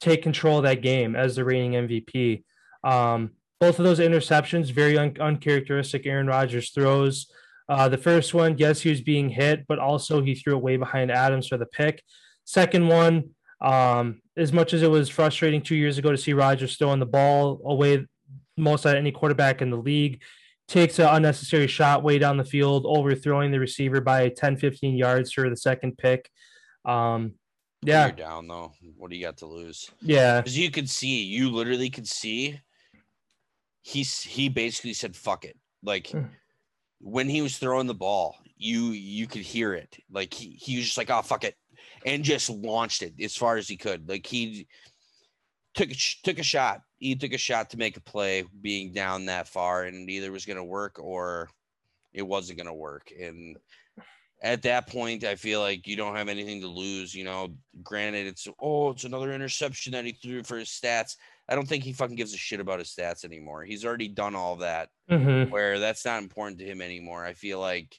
take 0.00 0.22
control 0.22 0.58
of 0.58 0.64
that 0.64 0.82
game 0.82 1.16
as 1.16 1.36
the 1.36 1.44
reigning 1.44 1.72
MVP. 1.72 2.44
Um, 2.84 3.30
both 3.58 3.78
of 3.78 3.84
those 3.84 4.00
interceptions, 4.00 4.70
very 4.70 4.98
un- 4.98 5.16
uncharacteristic 5.18 6.06
Aaron 6.06 6.26
Rodgers 6.26 6.70
throws. 6.70 7.30
Uh, 7.68 7.88
the 7.88 7.98
first 7.98 8.34
one, 8.34 8.58
yes, 8.58 8.82
he 8.82 8.90
was 8.90 9.00
being 9.00 9.30
hit, 9.30 9.66
but 9.66 9.78
also 9.78 10.22
he 10.22 10.34
threw 10.34 10.56
it 10.56 10.62
way 10.62 10.76
behind 10.76 11.10
Adams 11.10 11.48
for 11.48 11.56
the 11.56 11.66
pick. 11.66 12.02
Second 12.46 12.86
one, 12.86 13.30
um, 13.60 14.22
as 14.36 14.52
much 14.52 14.72
as 14.72 14.82
it 14.82 14.90
was 14.90 15.08
frustrating 15.08 15.60
two 15.60 15.74
years 15.74 15.98
ago 15.98 16.12
to 16.12 16.16
see 16.16 16.32
Rodgers 16.32 16.76
throwing 16.76 17.00
the 17.00 17.06
ball 17.06 17.60
away 17.64 18.06
most 18.56 18.86
of 18.86 18.94
any 18.94 19.10
quarterback 19.10 19.60
in 19.60 19.68
the 19.68 19.76
league, 19.76 20.22
takes 20.68 21.00
an 21.00 21.06
unnecessary 21.06 21.66
shot 21.66 22.04
way 22.04 22.18
down 22.18 22.36
the 22.36 22.44
field, 22.44 22.86
overthrowing 22.86 23.50
the 23.50 23.58
receiver 23.58 24.00
by 24.00 24.28
10, 24.28 24.56
15 24.56 24.96
yards 24.96 25.32
for 25.32 25.50
the 25.50 25.56
second 25.56 25.98
pick. 25.98 26.30
Um, 26.84 27.34
yeah. 27.82 28.06
You're 28.06 28.16
down 28.16 28.46
though. 28.46 28.72
What 28.96 29.10
do 29.10 29.16
you 29.16 29.24
got 29.24 29.38
to 29.38 29.46
lose? 29.46 29.90
Yeah. 30.00 30.40
Because 30.40 30.56
you 30.56 30.70
could 30.70 30.88
see, 30.88 31.24
you 31.24 31.50
literally 31.50 31.90
could 31.90 32.08
see 32.08 32.60
he's 33.82 34.22
he 34.22 34.48
basically 34.48 34.92
said 34.92 35.16
fuck 35.16 35.44
it. 35.44 35.56
Like 35.82 36.08
hmm. 36.08 36.22
when 37.00 37.28
he 37.28 37.42
was 37.42 37.58
throwing 37.58 37.88
the 37.88 37.94
ball, 37.94 38.36
you 38.56 38.90
you 38.90 39.26
could 39.26 39.42
hear 39.42 39.74
it. 39.74 39.96
Like 40.10 40.32
he, 40.32 40.50
he 40.50 40.76
was 40.76 40.86
just 40.86 40.98
like, 40.98 41.10
oh 41.10 41.22
fuck 41.22 41.42
it 41.44 41.56
and 42.06 42.22
just 42.22 42.48
launched 42.48 43.02
it 43.02 43.14
as 43.20 43.36
far 43.36 43.56
as 43.56 43.68
he 43.68 43.76
could. 43.76 44.08
Like 44.08 44.24
he 44.24 44.68
took 45.74 45.90
took 46.22 46.38
a 46.38 46.44
shot. 46.44 46.80
He 46.98 47.14
took 47.16 47.32
a 47.32 47.38
shot 47.38 47.70
to 47.70 47.76
make 47.76 47.96
a 47.96 48.00
play, 48.00 48.44
being 48.62 48.92
down 48.92 49.26
that 49.26 49.48
far, 49.48 49.84
and 49.84 50.08
either 50.08 50.32
was 50.32 50.46
going 50.46 50.56
to 50.56 50.64
work 50.64 50.98
or 50.98 51.50
it 52.14 52.22
wasn't 52.22 52.58
going 52.58 52.68
to 52.68 52.72
work. 52.72 53.12
And 53.20 53.58
at 54.42 54.62
that 54.62 54.88
point, 54.88 55.24
I 55.24 55.34
feel 55.34 55.60
like 55.60 55.86
you 55.86 55.96
don't 55.96 56.16
have 56.16 56.28
anything 56.28 56.62
to 56.62 56.68
lose. 56.68 57.14
You 57.14 57.24
know, 57.24 57.54
granted, 57.82 58.26
it's 58.28 58.48
oh, 58.60 58.90
it's 58.90 59.04
another 59.04 59.32
interception 59.32 59.92
that 59.92 60.06
he 60.06 60.12
threw 60.12 60.42
for 60.44 60.56
his 60.56 60.68
stats. 60.68 61.16
I 61.48 61.54
don't 61.54 61.68
think 61.68 61.84
he 61.84 61.92
fucking 61.92 62.16
gives 62.16 62.34
a 62.34 62.38
shit 62.38 62.60
about 62.60 62.78
his 62.78 62.94
stats 62.94 63.24
anymore. 63.24 63.64
He's 63.64 63.84
already 63.84 64.08
done 64.08 64.34
all 64.34 64.56
that. 64.56 64.88
Mm-hmm. 65.10 65.50
Where 65.50 65.78
that's 65.78 66.04
not 66.04 66.22
important 66.22 66.58
to 66.60 66.64
him 66.66 66.80
anymore. 66.80 67.24
I 67.24 67.34
feel 67.34 67.60
like 67.60 67.94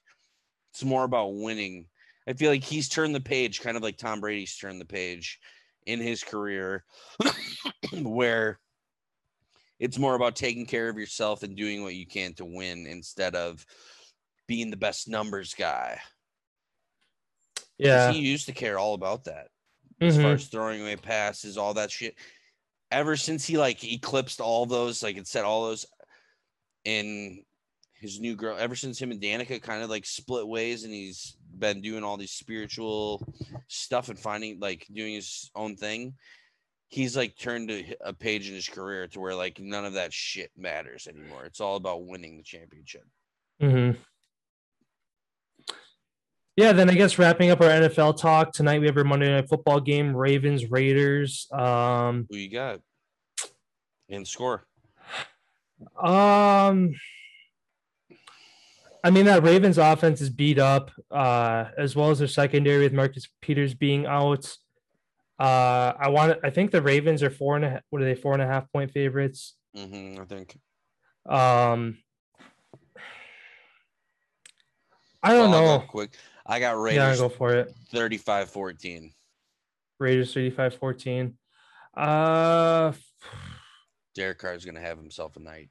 it's 0.73 0.83
more 0.83 1.03
about 1.03 1.35
winning 1.35 1.87
I 2.27 2.33
feel 2.33 2.51
like 2.51 2.63
he's 2.63 2.89
turned 2.89 3.15
the 3.15 3.21
page, 3.21 3.61
kind 3.61 3.77
of 3.77 3.83
like 3.83 3.97
Tom 3.97 4.19
Brady's 4.19 4.57
turned 4.57 4.81
the 4.81 4.85
page 4.85 5.39
in 5.85 5.99
his 5.99 6.23
career, 6.23 6.83
where 8.01 8.59
it's 9.79 9.97
more 9.97 10.15
about 10.15 10.35
taking 10.35 10.65
care 10.65 10.89
of 10.89 10.97
yourself 10.97 11.43
and 11.43 11.55
doing 11.55 11.83
what 11.83 11.95
you 11.95 12.05
can 12.05 12.33
to 12.33 12.45
win 12.45 12.85
instead 12.85 13.35
of 13.35 13.65
being 14.47 14.69
the 14.71 14.77
best 14.77 15.07
numbers 15.07 15.53
guy. 15.53 15.99
Yeah. 17.77 18.11
He 18.11 18.19
used 18.19 18.47
to 18.47 18.53
care 18.53 18.77
all 18.77 18.93
about 18.93 19.25
that. 19.25 19.47
As 20.01 20.13
mm-hmm. 20.13 20.23
far 20.23 20.33
as 20.33 20.47
throwing 20.47 20.81
away 20.81 20.95
passes, 20.95 21.57
all 21.57 21.75
that 21.75 21.91
shit. 21.91 22.15
Ever 22.91 23.15
since 23.15 23.45
he 23.45 23.57
like 23.57 23.83
eclipsed 23.83 24.41
all 24.41 24.65
those, 24.65 25.01
like 25.01 25.17
it 25.17 25.27
said 25.27 25.43
all 25.43 25.67
those 25.67 25.85
in 26.85 27.43
his 27.93 28.19
new 28.19 28.35
girl, 28.35 28.57
ever 28.59 28.75
since 28.75 28.99
him 28.99 29.11
and 29.11 29.21
Danica 29.21 29.61
kind 29.61 29.83
of 29.83 29.89
like 29.89 30.05
split 30.05 30.47
ways 30.47 30.83
and 30.83 30.93
he's 30.93 31.36
been 31.57 31.81
doing 31.81 32.03
all 32.03 32.17
these 32.17 32.31
spiritual 32.31 33.27
stuff 33.67 34.09
and 34.09 34.19
finding 34.19 34.59
like 34.59 34.85
doing 34.93 35.15
his 35.15 35.49
own 35.55 35.75
thing 35.75 36.13
he's 36.89 37.17
like 37.17 37.37
turned 37.37 37.71
a 38.01 38.13
page 38.13 38.47
in 38.47 38.55
his 38.55 38.69
career 38.69 39.07
to 39.07 39.19
where 39.19 39.35
like 39.35 39.59
none 39.59 39.85
of 39.85 39.93
that 39.93 40.13
shit 40.13 40.51
matters 40.57 41.07
anymore. 41.07 41.45
It's 41.45 41.59
all 41.59 41.75
about 41.75 42.05
winning 42.05 42.37
the 42.37 42.43
championship. 42.43 43.03
Mm-hmm. 43.61 43.99
yeah 46.55 46.73
then 46.73 46.91
i 46.91 46.93
guess 46.93 47.17
wrapping 47.17 47.49
up 47.49 47.59
our 47.59 47.69
nfl 47.69 48.15
talk 48.15 48.53
tonight 48.53 48.79
we 48.79 48.85
have 48.85 48.95
our 48.95 49.03
monday 49.03 49.31
night 49.31 49.49
football 49.49 49.79
game 49.79 50.15
ravens 50.15 50.69
raiders 50.69 51.47
um 51.51 52.27
who 52.29 52.37
you 52.37 52.51
got? 52.51 52.81
And 54.09 54.27
score. 54.27 54.67
Um 55.99 56.93
I 59.07 59.09
mean, 59.09 59.23
that 59.27 59.41
Ravens 59.41 59.77
offense 59.77 60.19
is 60.19 60.29
beat 60.29 60.59
up, 60.59 60.91
uh, 61.11 61.69
as 61.77 61.95
well 61.95 62.09
as 62.11 62.19
their 62.19 62.27
secondary 62.27 62.83
with 62.83 62.91
Marcus 62.91 63.25
Peters 63.41 63.73
being 63.73 64.05
out. 64.05 64.53
Uh, 65.39 65.93
I 65.97 66.09
want. 66.09 66.37
I 66.43 66.49
think 66.49 66.71
the 66.71 66.81
Ravens 66.81 67.23
are 67.23 67.29
four 67.29 67.55
and 67.55 67.63
a. 67.63 67.81
What 67.89 68.01
are 68.01 68.05
they? 68.05 68.15
Four 68.15 68.33
and 68.33 68.41
a 68.41 68.45
half 68.45 68.69
point 68.73 68.91
favorites. 68.91 69.55
Mm-hmm, 69.77 70.21
I 70.21 70.25
think. 70.25 70.59
Um, 71.25 71.99
I 75.23 75.31
don't 75.31 75.51
Well, 75.51 75.79
know. 75.79 75.85
quick. 75.87 76.17
I 76.45 76.59
got 76.59 76.77
Raiders. 76.77 76.97
Yeah, 76.97 77.03
Raiders 77.05 77.21
go 77.21 77.29
for 77.29 77.53
it. 77.55 77.73
35-14. 77.93 79.13
Raiders 79.99 80.33
35-14. 80.35 81.33
Uh, 81.95 82.91
Derek 84.15 84.37
Carr 84.39 84.53
is 84.55 84.65
going 84.65 84.75
to 84.75 84.81
have 84.81 84.97
himself 84.97 85.37
a 85.37 85.39
night 85.39 85.69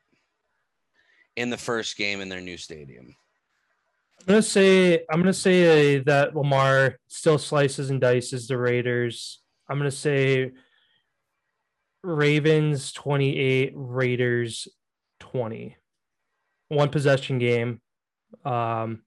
in 1.37 1.51
the 1.51 1.59
first 1.59 1.99
game 1.99 2.23
in 2.23 2.31
their 2.31 2.41
new 2.41 2.57
stadium. 2.57 3.15
I'm 4.21 4.27
gonna 4.27 4.43
say 4.43 5.05
I'm 5.11 5.21
gonna 5.21 5.33
say 5.33 5.99
that 6.01 6.35
Lamar 6.35 6.99
still 7.09 7.39
slices 7.39 7.91
and 7.91 8.01
dices 8.01 8.49
the 8.49 8.59
Raiders. 8.59 9.41
I'm 9.69 9.79
gonna 9.79 9.91
say 9.91 10.53
Ravens 12.03 12.93
28, 12.93 13.73
Raiders 13.75 14.69
20. 15.21 15.77
One 16.69 16.89
possession 16.89 17.39
game. 17.39 17.81
Um 18.45 19.03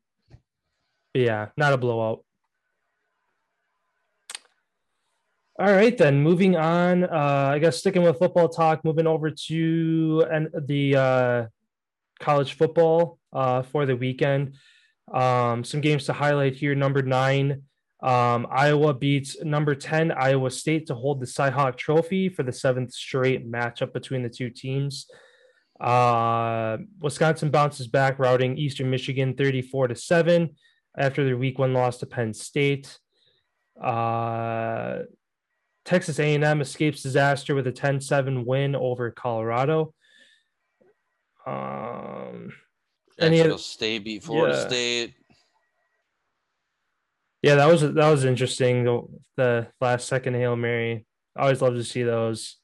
yeah, 1.14 1.50
not 1.58 1.74
a 1.74 1.78
blowout. 1.78 2.24
All 5.60 5.70
right, 5.70 5.98
then 5.98 6.22
moving 6.22 6.56
on. 6.56 7.04
Uh, 7.04 7.50
I 7.54 7.60
guess 7.60 7.78
sticking 7.78 8.02
with 8.02 8.18
football 8.18 8.48
talk, 8.48 8.86
moving 8.86 9.06
over 9.06 9.30
to 9.30 10.26
and 10.32 10.48
the 10.68 10.96
uh, 10.96 11.46
college 12.22 12.54
football 12.54 13.20
uh, 13.34 13.64
for 13.64 13.86
the 13.86 13.98
weekend. 13.98 14.54
Um, 15.14 15.64
some 15.64 15.82
games 15.82 16.06
to 16.06 16.14
highlight 16.14 16.56
here. 16.56 16.76
Number 16.76 17.02
nine, 17.02 17.64
um, 18.02 18.48
Iowa 18.50 18.94
beats 18.94 19.42
number 19.44 19.76
10, 19.76 20.12
Iowa 20.12 20.52
State, 20.52 20.88
to 20.88 20.96
hold 20.96 21.20
the 21.20 21.26
Cyhawk 21.26 21.78
Trophy 21.78 22.30
for 22.30 22.44
the 22.44 22.54
seventh 22.54 22.94
straight 22.94 23.50
matchup 23.50 23.94
between 23.94 24.24
the 24.24 24.30
two 24.30 24.50
teams. 24.50 25.08
Uh, 25.80 26.78
Wisconsin 27.00 27.50
bounces 27.50 27.88
back, 27.88 28.20
routing 28.20 28.58
Eastern 28.58 28.90
Michigan 28.90 29.34
34 29.34 29.90
to 29.90 29.96
7 29.96 30.50
after 30.98 31.24
their 31.24 31.38
week 31.38 31.58
one 31.58 31.74
loss 31.74 31.98
to 31.98 32.06
Penn 32.06 32.34
State. 32.34 32.98
Uh, 33.82 35.00
Texas 35.86 36.20
A&M 36.20 36.62
escapes 36.62 37.02
disaster 37.02 37.56
with 37.56 37.66
a 37.68 37.72
10-7 37.72 38.46
win 38.46 38.76
over 38.76 39.10
Colorado. 39.12 39.94
Um, 41.48 42.52
Jacksonville 43.20 43.54
other- 43.54 43.58
State 43.62 44.04
beat 44.04 44.24
Florida 44.24 44.56
Yeah. 44.58 44.68
State. 44.68 45.14
Yeah, 47.42 47.56
that 47.56 47.68
was 47.68 47.82
that 47.82 48.10
was 48.10 48.26
interesting. 48.26 48.84
The, 48.84 49.02
the 49.38 49.68
last 49.80 50.08
second 50.08 50.34
hail 50.36 50.56
mary. 50.56 51.06
I 51.38 51.44
always 51.44 51.62
love 51.62 51.76
to 51.76 51.84
see 51.84 52.04
those. 52.04 52.58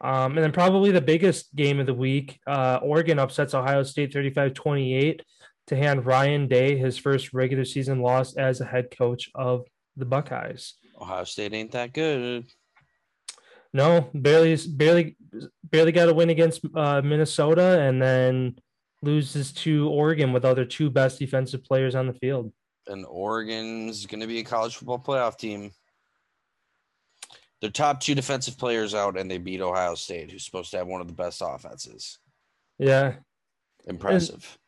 Um, 0.00 0.32
and 0.36 0.38
then 0.38 0.52
probably 0.52 0.90
the 0.90 1.00
biggest 1.00 1.54
game 1.54 1.80
of 1.80 1.86
the 1.86 1.94
week, 1.94 2.38
uh, 2.46 2.78
Oregon 2.82 3.18
upsets 3.18 3.54
Ohio 3.54 3.82
State 3.82 4.12
35-28 4.12 5.20
to 5.68 5.76
hand 5.76 6.04
Ryan 6.04 6.46
Day 6.46 6.76
his 6.76 6.98
first 6.98 7.32
regular 7.32 7.64
season 7.64 8.00
loss 8.00 8.36
as 8.36 8.60
a 8.60 8.66
head 8.66 8.94
coach 8.96 9.30
of 9.34 9.66
the 9.96 10.04
Buckeyes. 10.04 10.74
Ohio 11.00 11.24
State 11.24 11.52
ain't 11.54 11.72
that 11.72 11.92
good. 11.92 12.44
No, 13.72 14.08
barely 14.14 14.56
barely 14.68 15.16
barely 15.64 15.92
got 15.92 16.08
a 16.08 16.14
win 16.14 16.30
against 16.30 16.64
uh, 16.74 17.02
Minnesota 17.02 17.80
and 17.80 18.00
then 18.00 18.56
loses 19.04 19.52
to 19.52 19.88
Oregon 19.88 20.32
without 20.32 20.56
their 20.56 20.64
two 20.64 20.90
best 20.90 21.18
defensive 21.18 21.64
players 21.64 21.94
on 21.94 22.06
the 22.06 22.14
field. 22.14 22.52
And 22.86 23.06
Oregon's 23.06 24.06
going 24.06 24.20
to 24.20 24.26
be 24.26 24.40
a 24.40 24.44
college 24.44 24.76
football 24.76 24.98
playoff 24.98 25.38
team. 25.38 25.70
Their 27.60 27.70
top 27.70 28.00
two 28.00 28.14
defensive 28.14 28.58
players 28.58 28.94
out, 28.94 29.18
and 29.18 29.30
they 29.30 29.38
beat 29.38 29.60
Ohio 29.60 29.94
State, 29.94 30.30
who's 30.30 30.44
supposed 30.44 30.70
to 30.72 30.78
have 30.78 30.86
one 30.86 31.00
of 31.00 31.06
the 31.06 31.14
best 31.14 31.40
offenses. 31.44 32.18
Yeah, 32.78 33.14
Impressive. 33.86 34.58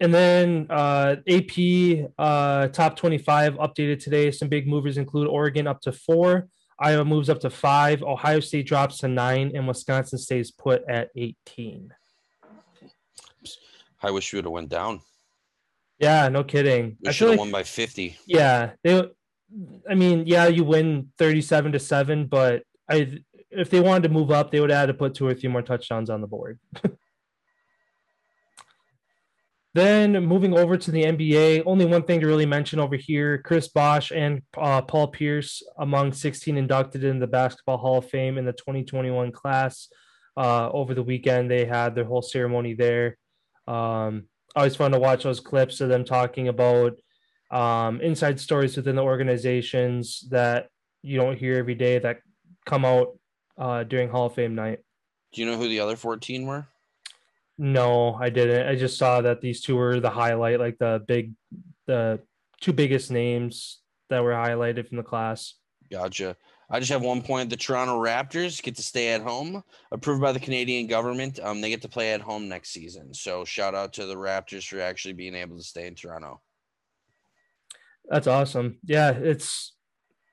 And 0.00 0.14
then 0.14 0.66
uh, 0.70 1.16
AP 1.28 2.08
uh, 2.18 2.68
top 2.68 2.96
25 2.96 3.54
updated 3.54 4.02
today. 4.02 4.30
Some 4.30 4.48
big 4.48 4.66
movers 4.66 4.96
include 4.96 5.28
Oregon 5.28 5.66
up 5.66 5.80
to 5.82 5.92
four, 5.92 6.48
Iowa 6.78 7.04
moves 7.04 7.28
up 7.28 7.40
to 7.40 7.50
five, 7.50 8.02
Ohio 8.02 8.40
State 8.40 8.66
drops 8.66 8.98
to 8.98 9.08
nine, 9.08 9.52
and 9.54 9.68
Wisconsin 9.68 10.18
stays 10.18 10.50
put 10.50 10.82
at 10.88 11.10
18. 11.16 11.92
I 14.02 14.10
wish 14.10 14.32
we 14.32 14.38
would 14.38 14.44
have 14.44 14.52
went 14.52 14.68
down. 14.68 15.00
Yeah, 15.98 16.28
no 16.28 16.44
kidding. 16.44 16.96
We 17.02 17.08
I 17.08 17.12
should 17.12 17.28
have 17.28 17.32
like, 17.32 17.40
won 17.40 17.50
by 17.50 17.62
50. 17.62 18.18
yeah, 18.26 18.72
they, 18.82 19.04
I 19.88 19.94
mean, 19.94 20.26
yeah, 20.26 20.46
you 20.46 20.64
win 20.64 21.12
37 21.18 21.72
to 21.72 21.78
seven, 21.78 22.26
but 22.26 22.62
I, 22.90 23.18
if 23.50 23.68
they 23.68 23.80
wanted 23.80 24.04
to 24.04 24.14
move 24.14 24.30
up, 24.30 24.50
they 24.50 24.60
would 24.60 24.70
have 24.70 24.80
had 24.80 24.86
to 24.86 24.94
put 24.94 25.14
two 25.14 25.26
or 25.26 25.34
three 25.34 25.50
more 25.50 25.62
touchdowns 25.62 26.08
on 26.08 26.20
the 26.20 26.26
board. 26.26 26.58
Then 29.72 30.24
moving 30.24 30.58
over 30.58 30.76
to 30.76 30.90
the 30.90 31.04
NBA, 31.04 31.62
only 31.64 31.84
one 31.84 32.02
thing 32.02 32.20
to 32.20 32.26
really 32.26 32.46
mention 32.46 32.80
over 32.80 32.96
here 32.96 33.38
Chris 33.38 33.68
Bosh 33.68 34.10
and 34.10 34.42
uh, 34.58 34.82
Paul 34.82 35.08
Pierce 35.08 35.62
among 35.78 36.12
16 36.12 36.56
inducted 36.56 37.04
in 37.04 37.20
the 37.20 37.28
Basketball 37.28 37.78
Hall 37.78 37.98
of 37.98 38.10
Fame 38.10 38.36
in 38.36 38.44
the 38.44 38.52
2021 38.52 39.30
class. 39.30 39.88
Uh, 40.36 40.70
over 40.70 40.94
the 40.94 41.02
weekend, 41.02 41.50
they 41.50 41.64
had 41.64 41.94
their 41.94 42.04
whole 42.04 42.22
ceremony 42.22 42.74
there. 42.74 43.16
Um, 43.70 44.24
always 44.56 44.74
fun 44.74 44.90
to 44.92 44.98
watch 44.98 45.22
those 45.22 45.38
clips 45.38 45.80
of 45.80 45.88
them 45.88 46.04
talking 46.04 46.48
about 46.48 46.98
um, 47.50 48.00
inside 48.00 48.40
stories 48.40 48.76
within 48.76 48.96
the 48.96 49.02
organizations 49.02 50.26
that 50.30 50.68
you 51.02 51.16
don't 51.16 51.38
hear 51.38 51.56
every 51.56 51.76
day 51.76 51.98
that 51.98 52.18
come 52.66 52.84
out 52.84 53.18
uh, 53.58 53.84
during 53.84 54.08
Hall 54.08 54.26
of 54.26 54.34
Fame 54.34 54.54
night. 54.54 54.80
Do 55.32 55.40
you 55.40 55.46
know 55.46 55.56
who 55.56 55.68
the 55.68 55.80
other 55.80 55.96
14 55.96 56.46
were? 56.46 56.66
No, 57.58 58.14
I 58.14 58.30
didn't. 58.30 58.66
I 58.66 58.74
just 58.74 58.98
saw 58.98 59.20
that 59.20 59.40
these 59.40 59.60
two 59.60 59.76
were 59.76 60.00
the 60.00 60.10
highlight, 60.10 60.58
like 60.58 60.78
the 60.78 61.02
big, 61.06 61.34
the 61.86 62.20
two 62.60 62.72
biggest 62.72 63.10
names 63.10 63.80
that 64.08 64.24
were 64.24 64.32
highlighted 64.32 64.88
from 64.88 64.96
the 64.96 65.02
class. 65.02 65.54
Gotcha. 65.90 66.36
I 66.70 66.78
just 66.78 66.92
have 66.92 67.02
one 67.02 67.20
point. 67.20 67.50
The 67.50 67.56
Toronto 67.56 68.00
Raptors 68.00 68.62
get 68.62 68.76
to 68.76 68.82
stay 68.82 69.08
at 69.08 69.22
home, 69.22 69.62
approved 69.90 70.22
by 70.22 70.30
the 70.30 70.38
Canadian 70.38 70.86
government. 70.86 71.40
Um, 71.42 71.60
they 71.60 71.68
get 71.68 71.82
to 71.82 71.88
play 71.88 72.12
at 72.12 72.20
home 72.20 72.48
next 72.48 72.70
season. 72.70 73.12
So 73.12 73.44
shout 73.44 73.74
out 73.74 73.92
to 73.94 74.06
the 74.06 74.14
Raptors 74.14 74.68
for 74.68 74.80
actually 74.80 75.14
being 75.14 75.34
able 75.34 75.56
to 75.56 75.64
stay 75.64 75.88
in 75.88 75.96
Toronto. 75.96 76.40
That's 78.08 78.28
awesome. 78.28 78.78
Yeah, 78.84 79.10
it's 79.10 79.74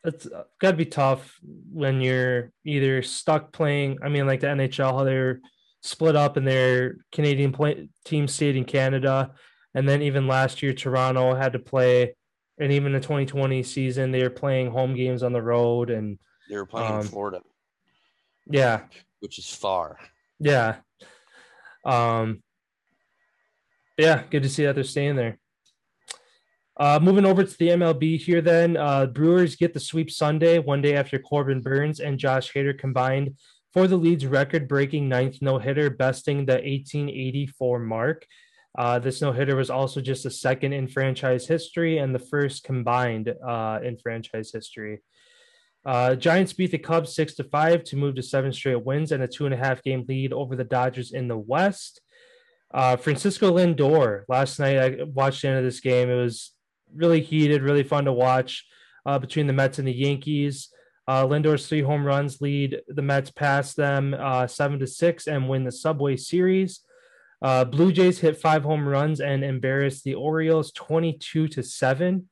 it's 0.04 0.28
got 0.60 0.72
to 0.72 0.78
be 0.78 0.86
tough 0.86 1.40
when 1.72 2.02
you're 2.02 2.52
either 2.64 3.02
stuck 3.02 3.52
playing. 3.52 3.98
I 4.04 4.10
mean, 4.10 4.28
like 4.28 4.40
the 4.40 4.48
NHL, 4.48 4.92
how 4.92 5.04
they're 5.04 5.42
split 5.82 6.16
up 6.16 6.38
and 6.38 6.48
their 6.48 6.98
Canadian 7.12 7.52
play, 7.52 7.90
team 8.06 8.28
stayed 8.28 8.56
in 8.56 8.64
Canada, 8.64 9.32
and 9.74 9.88
then 9.88 10.02
even 10.02 10.28
last 10.28 10.62
year 10.62 10.74
Toronto 10.74 11.36
had 11.36 11.54
to 11.54 11.60
play, 11.60 12.16
and 12.60 12.72
even 12.72 12.94
the 12.94 13.00
2020 13.00 13.64
season 13.64 14.12
they 14.12 14.24
were 14.24 14.30
playing 14.30 14.72
home 14.72 14.96
games 14.96 15.24
on 15.24 15.34
the 15.34 15.42
road, 15.42 15.90
and 15.90 16.20
They 16.50 16.56
were 16.56 16.66
playing 16.66 16.92
Um, 16.92 17.00
in 17.02 17.08
Florida, 17.08 17.42
yeah, 18.50 18.86
which 19.20 19.38
is 19.40 19.50
far. 19.54 19.98
Yeah. 20.40 20.78
Um 21.86 22.44
yeah, 23.98 24.24
good 24.30 24.44
to 24.44 24.50
see 24.50 24.66
that 24.66 24.76
they're 24.76 24.84
staying 24.84 25.16
there. 25.16 25.40
Uh 26.80 27.00
moving 27.02 27.26
over 27.26 27.44
to 27.44 27.58
the 27.58 27.70
MLB 27.70 28.18
here 28.20 28.42
then. 28.42 28.78
Uh 28.78 29.06
Brewers 29.08 29.56
get 29.56 29.74
the 29.74 29.80
sweep 29.80 30.12
Sunday, 30.12 30.60
one 30.60 30.82
day 30.82 30.96
after 30.96 31.20
Corbin 31.20 31.62
Burnes 31.62 32.00
and 32.00 32.20
Josh 32.20 32.52
Hader 32.54 32.78
combined 32.78 33.36
for 33.74 33.88
the 33.88 33.98
league's 33.98 34.26
record-breaking 34.26 35.08
ninth 35.10 35.40
no-hitter, 35.42 35.90
besting 35.90 36.46
the 36.46 36.54
1884 36.54 37.80
mark. 37.80 38.26
Uh, 38.78 38.98
this 38.98 39.22
no-hitter 39.22 39.56
was 39.56 39.70
also 39.70 40.02
just 40.02 40.24
the 40.24 40.32
second 40.32 40.72
in 40.74 40.88
franchise 40.88 41.46
history 41.48 41.98
and 41.98 42.16
the 42.16 42.20
first 42.20 42.64
combined 42.64 43.34
uh, 43.46 43.80
in 43.84 43.98
franchise 43.98 44.52
history. 44.52 45.00
Uh, 45.88 46.16
Giants 46.16 46.52
beat 46.52 46.72
the 46.72 46.78
Cubs 46.78 47.16
six 47.16 47.34
to 47.36 47.46
five 47.46 47.86
to 47.86 47.96
move 47.96 48.16
to 48.16 48.22
seven 48.22 48.52
straight 48.52 48.84
wins 48.84 49.14
and 49.14 49.24
a 49.24 49.28
two 49.28 49.46
and 49.46 49.54
a 49.54 49.58
half 49.58 49.82
game 49.82 50.04
lead 50.10 50.34
over 50.34 50.58
the 50.58 50.66
Dodgers 50.66 51.14
in 51.14 51.30
the 51.30 51.38
West. 51.38 52.02
Uh, 52.74 52.98
Francisco 52.98 53.58
Lindor 53.58 54.24
last 54.28 54.60
night. 54.60 54.78
I 54.78 55.04
watched 55.04 55.42
the 55.42 55.48
end 55.48 55.60
of 55.60 55.64
this 55.64 55.80
game. 55.80 56.10
It 56.10 56.16
was 56.16 56.52
really 56.94 57.22
heated, 57.22 57.62
really 57.62 57.84
fun 57.84 58.04
to 58.04 58.12
watch 58.12 58.66
uh, 59.06 59.18
between 59.18 59.48
the 59.48 59.54
Mets 59.54 59.80
and 59.80 59.88
the 59.88 59.94
Yankees. 59.94 60.68
Uh, 61.08 61.26
Lindor's 61.26 61.66
three 61.66 61.82
home 61.82 62.06
runs 62.06 62.42
lead 62.42 62.82
the 62.90 63.02
Mets 63.02 63.32
past 63.32 63.78
them 63.78 64.14
uh, 64.20 64.46
seven 64.46 64.80
to 64.80 64.88
six 64.88 65.26
and 65.26 65.48
win 65.48 65.64
the 65.64 65.72
Subway 65.72 66.18
Series. 66.18 66.82
Uh, 67.42 67.64
Blue 67.64 67.94
Jays 67.94 68.20
hit 68.20 68.42
five 68.42 68.64
home 68.64 68.86
runs 68.86 69.22
and 69.22 69.46
embarrassed 69.46 70.04
the 70.04 70.16
Orioles 70.16 70.74
twenty-two 70.74 71.48
to 71.48 71.64
seven. 71.64 72.28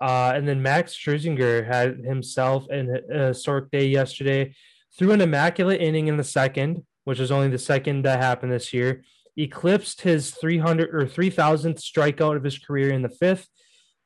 Uh, 0.00 0.32
and 0.34 0.46
then 0.46 0.62
Max 0.62 0.94
Scherzinger 0.94 1.66
had 1.66 1.98
himself 1.98 2.68
an 2.68 3.00
a 3.10 3.28
historic 3.28 3.70
day 3.70 3.86
yesterday, 3.86 4.54
threw 4.98 5.12
an 5.12 5.20
immaculate 5.20 5.80
inning 5.80 6.08
in 6.08 6.16
the 6.16 6.24
second, 6.24 6.84
which 7.04 7.20
is 7.20 7.30
only 7.30 7.48
the 7.48 7.58
second 7.58 8.02
that 8.02 8.20
happened 8.20 8.52
this 8.52 8.72
year. 8.72 9.02
eclipsed 9.38 10.00
his 10.00 10.30
300 10.30 10.94
or 10.94 11.04
3000th 11.04 11.78
strikeout 11.78 12.36
of 12.36 12.44
his 12.44 12.58
career 12.58 12.90
in 12.90 13.02
the 13.02 13.08
fifth. 13.08 13.48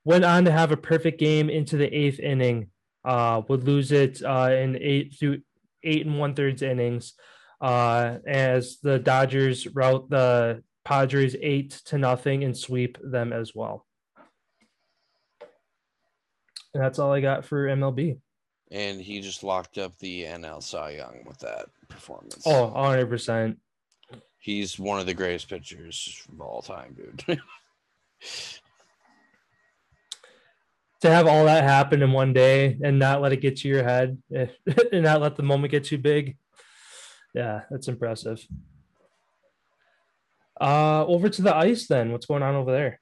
Went 0.05 0.25
on 0.25 0.45
to 0.45 0.51
have 0.51 0.73
a 0.73 0.77
perfect 0.77 1.21
game 1.21 1.49
into 1.49 1.77
the 1.77 1.93
eighth 1.95 2.19
inning. 2.19 2.69
Uh, 3.05 3.43
would 3.49 3.65
lose 3.65 3.93
it 3.93 4.23
uh, 4.23 4.51
in 4.53 4.77
eight 4.81 5.17
through 5.19 5.41
eight 5.83 6.05
and 6.05 6.19
one 6.19 6.35
thirds 6.35 6.63
innings 6.63 7.15
uh, 7.61 8.19
as 8.27 8.79
the 8.83 8.99
Dodgers 8.99 9.67
route 9.69 10.09
the 10.11 10.63
Padres 10.85 11.37
eight 11.41 11.71
to 11.87 11.99
nothing 11.99 12.45
and 12.45 12.57
sweep 12.57 12.99
them 13.03 13.33
as 13.33 13.55
well. 13.55 13.87
And 16.75 16.83
that's 16.83 16.99
all 16.99 17.13
I 17.13 17.21
got 17.21 17.45
for 17.45 17.67
MLB. 17.67 18.19
And 18.71 19.01
he 19.01 19.21
just 19.21 19.43
locked 19.43 19.79
up 19.79 19.99
the 19.99 20.25
NL 20.25 20.63
Cy 20.63 20.91
Young 20.91 21.25
with 21.27 21.39
that 21.41 21.67
performance. 21.89 22.43
Oh, 22.47 22.73
100%. 22.75 23.57
He's 24.39 24.79
one 24.79 25.01
of 25.01 25.07
the 25.07 25.15
greatest 25.15 25.49
pitchers 25.49 26.23
of 26.33 26.41
all 26.41 26.63
time, 26.63 26.97
dude. 26.97 27.41
to 31.01 31.11
have 31.11 31.27
all 31.27 31.47
that 31.47 31.65
happen 31.65 32.03
in 32.03 32.13
one 32.13 32.33
day 32.33 32.79
and 32.83 32.99
not 32.99 33.21
let 33.23 33.33
it 33.33 33.41
get 33.41 33.57
to 33.57 33.69
your 33.69 33.83
head 33.83 34.19
and 34.31 35.03
not 35.03 35.21
let 35.21 35.37
the 35.37 35.43
moment 35.43 35.71
get 35.73 35.85
too 35.85 35.99
big. 35.99 36.37
Yeah, 37.35 37.63
that's 37.71 37.89
impressive. 37.89 38.47
Uh, 40.61 41.05
over 41.07 41.29
to 41.29 41.43
the 41.43 41.57
ice 41.57 41.87
then. 41.87 42.13
What's 42.13 42.27
going 42.27 42.43
on 42.43 42.55
over 42.55 42.71
there? 42.71 43.01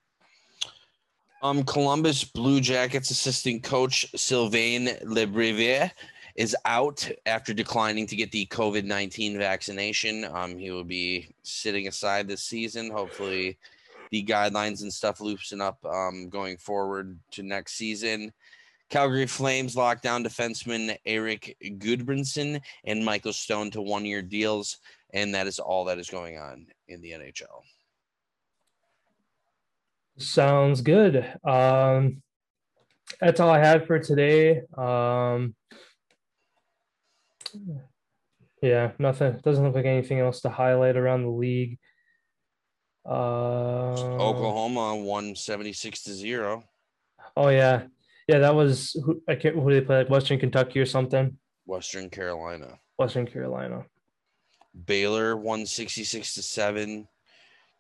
Um, 1.41 1.63
Columbus 1.63 2.25
Blue 2.25 2.61
Jackets 2.61 3.11
assistant 3.11 3.63
coach 3.63 4.07
Sylvain 4.17 4.91
Lefebvre 5.05 5.93
is 6.35 6.57
out 6.65 7.09
after 7.27 7.55
declining 7.55 8.09
to 8.09 8.17
get 8.17 8.33
the 8.33 8.47
COVID 8.47 8.85
19 8.85 9.39
vaccination. 9.39 10.25
Um, 10.25 10.59
he 10.59 10.73
will 10.73 10.85
be 10.85 11.29
sitting 11.45 11.87
aside 11.87 12.27
this 12.27 12.43
season. 12.43 12.91
Hopefully, 12.91 13.57
the 14.11 14.25
guidelines 14.25 14.83
and 14.83 14.93
stuff 14.93 15.21
loosen 15.21 15.61
up 15.61 15.79
um, 15.85 16.29
going 16.29 16.57
forward 16.57 17.17
to 17.33 17.45
next 17.45 17.75
season. 17.75 18.33
Calgary 18.89 19.27
Flames 19.27 19.77
lockdown 19.77 20.27
defenseman 20.27 20.97
Erik 21.07 21.57
Gudbranson 21.63 22.61
and 22.85 23.05
Michael 23.05 23.33
Stone 23.33 23.71
to 23.73 23.83
one 23.83 24.05
year 24.05 24.23
deals. 24.23 24.79
And 25.15 25.35
that 25.35 25.47
is 25.47 25.59
all 25.59 25.85
that 25.85 25.99
is 25.99 26.11
going 26.11 26.39
on 26.39 26.67
in 26.89 27.01
the 27.01 27.13
NHL. 27.13 27.63
Sounds 30.19 30.81
good. 30.81 31.25
Um, 31.45 32.23
that's 33.21 33.41
all 33.41 33.51
I 33.51 33.59
had 33.59 33.87
for 33.87 33.99
today. 33.99 34.63
Um, 34.77 35.55
yeah, 38.63 38.93
nothing. 38.99 39.41
Doesn't 39.43 39.65
look 39.65 39.75
like 39.75 39.87
anything 39.87 40.19
else 40.21 40.41
to 40.43 40.51
highlight 40.51 40.97
around 40.97 41.23
the 41.23 41.31
league. 41.31 41.79
Uh, 43.09 43.93
Oklahoma 44.21 44.97
won 44.97 45.35
76 45.35 46.03
to 46.03 46.13
0. 46.13 46.65
Oh, 47.37 47.49
yeah. 47.49 47.85
Yeah, 48.27 48.41
that 48.41 48.55
was 48.55 48.93
who 49.05 49.23
I 49.27 49.37
can't 49.37 49.55
who 49.55 49.71
do 49.71 49.81
they 49.81 49.87
play 49.87 49.99
like 49.99 50.11
Western 50.11 50.39
Kentucky 50.39 50.81
or 50.81 50.87
something. 50.87 51.39
Western 51.65 52.11
Carolina. 52.11 52.79
Western 52.99 53.27
Carolina. 53.27 53.87
Baylor 54.87 55.37
won 55.37 55.65
66 55.65 56.35
to 56.35 56.43
7. 56.43 57.09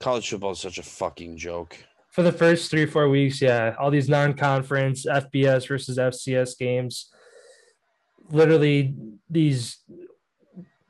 College 0.00 0.30
football 0.30 0.52
is 0.52 0.60
such 0.60 0.78
a 0.78 0.82
fucking 0.82 1.36
joke. 1.36 1.76
For 2.18 2.24
the 2.24 2.32
first 2.32 2.68
three, 2.68 2.84
four 2.84 3.08
weeks, 3.08 3.40
yeah. 3.40 3.76
All 3.78 3.92
these 3.92 4.08
non 4.08 4.34
conference 4.34 5.06
FBS 5.06 5.68
versus 5.68 5.98
FCS 5.98 6.58
games. 6.58 7.12
Literally, 8.28 8.92
these 9.30 9.78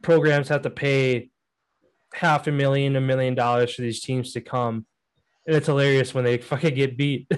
programs 0.01 0.49
have 0.49 0.63
to 0.63 0.71
pay 0.71 1.29
half 2.15 2.47
a 2.47 2.51
million, 2.51 2.97
a 2.97 3.03
million 3.03 3.35
dollars 3.35 3.75
for 3.75 3.83
these 3.83 4.01
teams 4.01 4.33
to 4.33 4.41
come. 4.41 4.87
And 5.47 5.55
it's 5.55 5.67
hilarious 5.67 6.15
when 6.15 6.25
they 6.25 6.39
fucking 6.39 6.75
get 6.75 6.97
beat. 6.97 7.31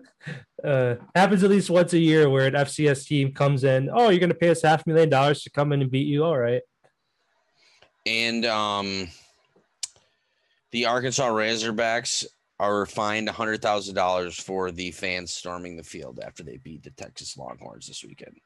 uh, 0.64 0.96
happens 1.14 1.44
at 1.44 1.50
least 1.50 1.70
once 1.70 1.92
a 1.92 1.98
year 2.00 2.28
where 2.28 2.48
an 2.48 2.54
FCS 2.54 3.06
team 3.06 3.32
comes 3.32 3.62
in. 3.62 3.88
Oh, 3.88 4.08
you're 4.08 4.18
going 4.18 4.30
to 4.30 4.34
pay 4.34 4.50
us 4.50 4.62
half 4.62 4.84
a 4.84 4.88
million 4.88 5.10
dollars 5.10 5.44
to 5.44 5.50
come 5.50 5.72
in 5.72 5.80
and 5.80 5.92
beat 5.92 6.08
you. 6.08 6.24
All 6.24 6.36
right. 6.36 6.62
And 8.04 8.44
um, 8.46 9.06
the 10.72 10.86
Arkansas 10.86 11.28
Razorbacks 11.28 12.26
are 12.60 12.86
fined 12.86 13.28
$100,000 13.28 14.40
for 14.40 14.70
the 14.70 14.90
fans 14.90 15.32
storming 15.32 15.76
the 15.76 15.82
field 15.82 16.20
after 16.20 16.42
they 16.42 16.56
beat 16.56 16.82
the 16.82 16.90
Texas 16.90 17.36
Longhorns 17.36 17.86
this 17.86 18.04
weekend. 18.04 18.36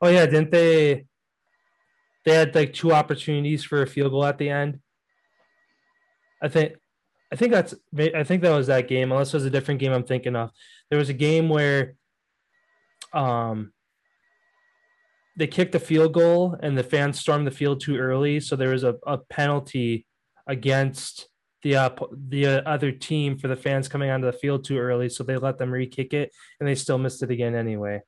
Oh, 0.00 0.08
yeah. 0.08 0.26
Didn't 0.26 0.50
they? 0.50 1.06
They 2.24 2.34
had 2.34 2.54
like 2.54 2.72
two 2.72 2.92
opportunities 2.92 3.62
for 3.62 3.82
a 3.82 3.86
field 3.86 4.10
goal 4.10 4.24
at 4.24 4.38
the 4.38 4.50
end. 4.50 4.80
I 6.42 6.48
think 6.48 6.74
I 7.32 7.36
think 7.36 7.52
that's 7.52 7.74
I 7.96 8.24
think 8.24 8.42
that 8.42 8.54
was 8.56 8.66
that 8.66 8.88
game, 8.88 9.12
unless 9.12 9.32
it 9.32 9.36
was 9.36 9.44
a 9.44 9.50
different 9.50 9.80
game 9.80 9.92
I'm 9.92 10.04
thinking 10.04 10.36
of. 10.36 10.50
There 10.90 10.98
was 10.98 11.08
a 11.08 11.14
game 11.14 11.48
where 11.48 11.94
um 13.12 13.72
they 15.36 15.46
kicked 15.46 15.74
a 15.74 15.80
field 15.80 16.14
goal 16.14 16.56
and 16.62 16.76
the 16.76 16.82
fans 16.82 17.20
stormed 17.20 17.46
the 17.46 17.52
field 17.52 17.80
too 17.80 17.96
early, 17.96 18.40
so 18.40 18.56
there 18.56 18.70
was 18.70 18.84
a, 18.84 18.96
a 19.06 19.18
penalty 19.18 20.06
against 20.46 21.28
the 21.66 21.76
uh, 21.76 21.90
the 22.28 22.46
uh, 22.46 22.62
other 22.64 22.92
team 22.92 23.36
for 23.36 23.48
the 23.48 23.56
fans 23.56 23.88
coming 23.88 24.08
onto 24.08 24.26
the 24.26 24.32
field 24.32 24.64
too 24.64 24.78
early, 24.78 25.08
so 25.08 25.24
they 25.24 25.36
let 25.36 25.58
them 25.58 25.72
re-kick 25.72 26.14
it 26.14 26.30
and 26.60 26.68
they 26.68 26.76
still 26.76 26.96
missed 26.96 27.24
it 27.24 27.30
again 27.32 27.56
anyway. 27.56 28.00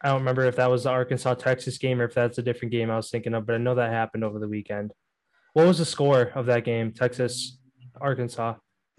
I 0.00 0.08
don't 0.08 0.20
remember 0.20 0.44
if 0.44 0.56
that 0.56 0.70
was 0.70 0.84
the 0.84 0.90
Arkansas 0.90 1.34
Texas 1.34 1.76
game 1.76 2.00
or 2.00 2.04
if 2.04 2.14
that's 2.14 2.38
a 2.38 2.42
different 2.42 2.70
game 2.70 2.88
I 2.88 2.96
was 2.96 3.10
thinking 3.10 3.34
of, 3.34 3.46
but 3.46 3.56
I 3.56 3.58
know 3.58 3.74
that 3.74 3.90
happened 3.90 4.22
over 4.22 4.38
the 4.38 4.48
weekend. 4.48 4.92
What 5.54 5.66
was 5.66 5.78
the 5.78 5.84
score 5.84 6.30
of 6.36 6.46
that 6.46 6.64
game? 6.64 6.92
Texas 6.92 7.58
Arkansas. 8.00 8.54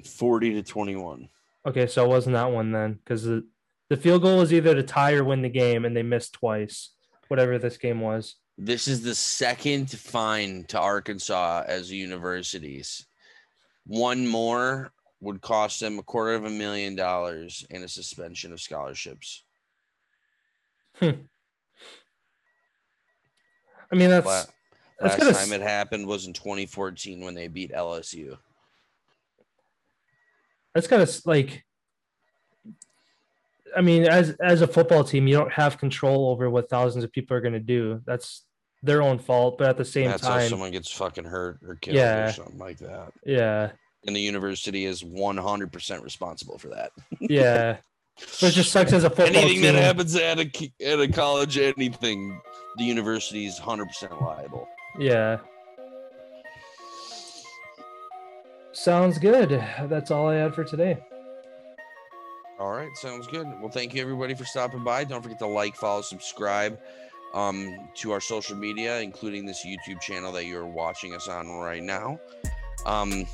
40 0.05 0.55
to 0.55 0.63
21. 0.63 1.29
Okay, 1.65 1.87
so 1.87 2.03
it 2.03 2.09
wasn't 2.09 2.33
that 2.33 2.51
one 2.51 2.73
then 2.73 2.95
because 2.95 3.23
the, 3.23 3.47
the 3.89 3.97
field 3.97 4.23
goal 4.23 4.39
was 4.39 4.51
either 4.51 4.75
to 4.75 4.83
tie 4.83 5.13
or 5.13 5.23
win 5.23 5.41
the 5.41 5.49
game, 5.49 5.85
and 5.85 5.95
they 5.95 6.03
missed 6.03 6.33
twice, 6.33 6.89
whatever 7.29 7.57
this 7.57 7.77
game 7.77 8.01
was. 8.01 8.35
This 8.57 8.89
is 8.89 9.01
the 9.01 9.15
second 9.15 9.89
fine 9.89 10.65
to 10.65 10.79
Arkansas 10.79 11.63
as 11.65 11.91
universities. 11.91 13.07
One 13.85 14.27
more 14.27 14.91
would 15.19 15.41
cost 15.41 15.79
them 15.79 15.99
a 15.99 16.03
quarter 16.03 16.33
of 16.33 16.45
a 16.45 16.49
million 16.49 16.95
dollars 16.95 17.65
and 17.69 17.83
a 17.83 17.87
suspension 17.87 18.53
of 18.53 18.61
scholarships. 18.61 19.43
Hmm. 20.95 21.09
I 23.91 23.95
mean, 23.95 24.09
that's. 24.09 24.25
La- 24.25 24.43
that's 24.99 25.23
Last 25.23 25.47
time 25.47 25.53
it 25.53 25.61
happened 25.61 26.05
was 26.05 26.27
in 26.27 26.33
2014 26.33 27.21
when 27.21 27.33
they 27.33 27.47
beat 27.47 27.73
LSU. 27.73 28.37
that's 30.73 30.87
kind 30.87 31.01
of 31.01 31.21
like 31.25 31.65
i 33.75 33.81
mean 33.81 34.03
as 34.03 34.35
as 34.41 34.61
a 34.61 34.67
football 34.67 35.03
team 35.03 35.27
you 35.27 35.35
don't 35.35 35.51
have 35.51 35.77
control 35.77 36.29
over 36.29 36.49
what 36.49 36.69
thousands 36.69 37.03
of 37.03 37.11
people 37.11 37.35
are 37.35 37.41
going 37.41 37.53
to 37.53 37.59
do 37.59 38.01
that's 38.05 38.45
their 38.83 39.01
own 39.01 39.19
fault 39.19 39.57
but 39.57 39.69
at 39.69 39.77
the 39.77 39.85
same 39.85 40.07
That's 40.09 40.25
how 40.25 40.37
time 40.37 40.49
someone 40.49 40.71
gets 40.71 40.91
fucking 40.91 41.23
hurt 41.25 41.59
or 41.67 41.75
killed 41.75 41.97
Yeah. 41.97 42.29
or 42.29 42.31
something 42.31 42.57
like 42.57 42.77
that. 42.79 43.11
yeah 43.25 43.71
And 44.07 44.15
the 44.15 44.19
university 44.21 44.85
is 44.85 45.03
100% 45.03 46.03
responsible 46.03 46.57
for 46.57 46.69
that. 46.69 46.91
yeah 47.19 47.77
but 48.39 48.43
it 48.49 48.51
just 48.51 48.71
sucks 48.71 48.91
as 48.93 49.03
a 49.03 49.09
football 49.09 49.27
anything 49.27 49.61
team 49.61 49.73
that 49.73 49.75
happens 49.75 50.15
at 50.15 50.37
a 50.39 50.71
at 50.85 50.99
a 50.99 51.07
college, 51.07 51.57
anything, 51.57 52.39
the 52.77 52.83
university 52.83 53.45
is 53.45 53.59
100% 53.59 54.21
liable. 54.21 54.67
yeah 54.99 55.37
sounds 58.73 59.17
good 59.17 59.49
that's 59.89 60.11
all 60.11 60.27
i 60.27 60.35
had 60.35 60.53
for 60.55 60.63
today 60.63 60.97
All 62.59 62.71
right, 62.71 62.95
sounds 62.95 63.25
good. 63.25 63.47
Well, 63.59 63.71
thank 63.71 63.95
you 63.95 64.01
everybody 64.03 64.35
for 64.35 64.45
stopping 64.45 64.83
by. 64.83 65.03
Don't 65.03 65.23
forget 65.23 65.39
to 65.39 65.47
like, 65.47 65.75
follow, 65.75 66.01
subscribe 66.03 66.77
um, 67.33 67.89
to 67.95 68.11
our 68.11 68.21
social 68.21 68.55
media, 68.55 68.99
including 68.99 69.45
this 69.45 69.65
YouTube 69.65 70.01
channel 70.01 70.31
that 70.33 70.45
you're 70.45 70.65
watching 70.65 71.13
us 71.13 71.27
on 71.27 71.49
right 71.49 71.83
now. 71.83 72.19
Um, 72.85 73.25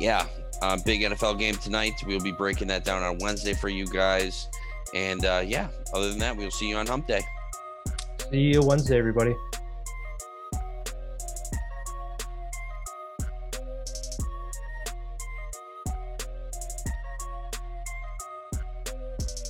yeah, 0.00 0.26
uh, 0.62 0.78
big 0.84 1.02
NFL 1.02 1.38
game 1.38 1.54
tonight. 1.54 1.92
We'll 2.06 2.20
be 2.20 2.32
breaking 2.32 2.68
that 2.68 2.84
down 2.84 3.02
on 3.02 3.18
Wednesday 3.18 3.54
for 3.54 3.68
you 3.68 3.86
guys. 3.86 4.48
And 4.94 5.24
uh, 5.24 5.42
yeah, 5.46 5.68
other 5.94 6.10
than 6.10 6.18
that, 6.20 6.36
we'll 6.36 6.50
see 6.50 6.68
you 6.68 6.76
on 6.76 6.86
Hump 6.86 7.06
Day. 7.06 7.22
see 8.30 8.38
you 8.38 8.62
wednesday 8.62 8.98
everybody 8.98 9.34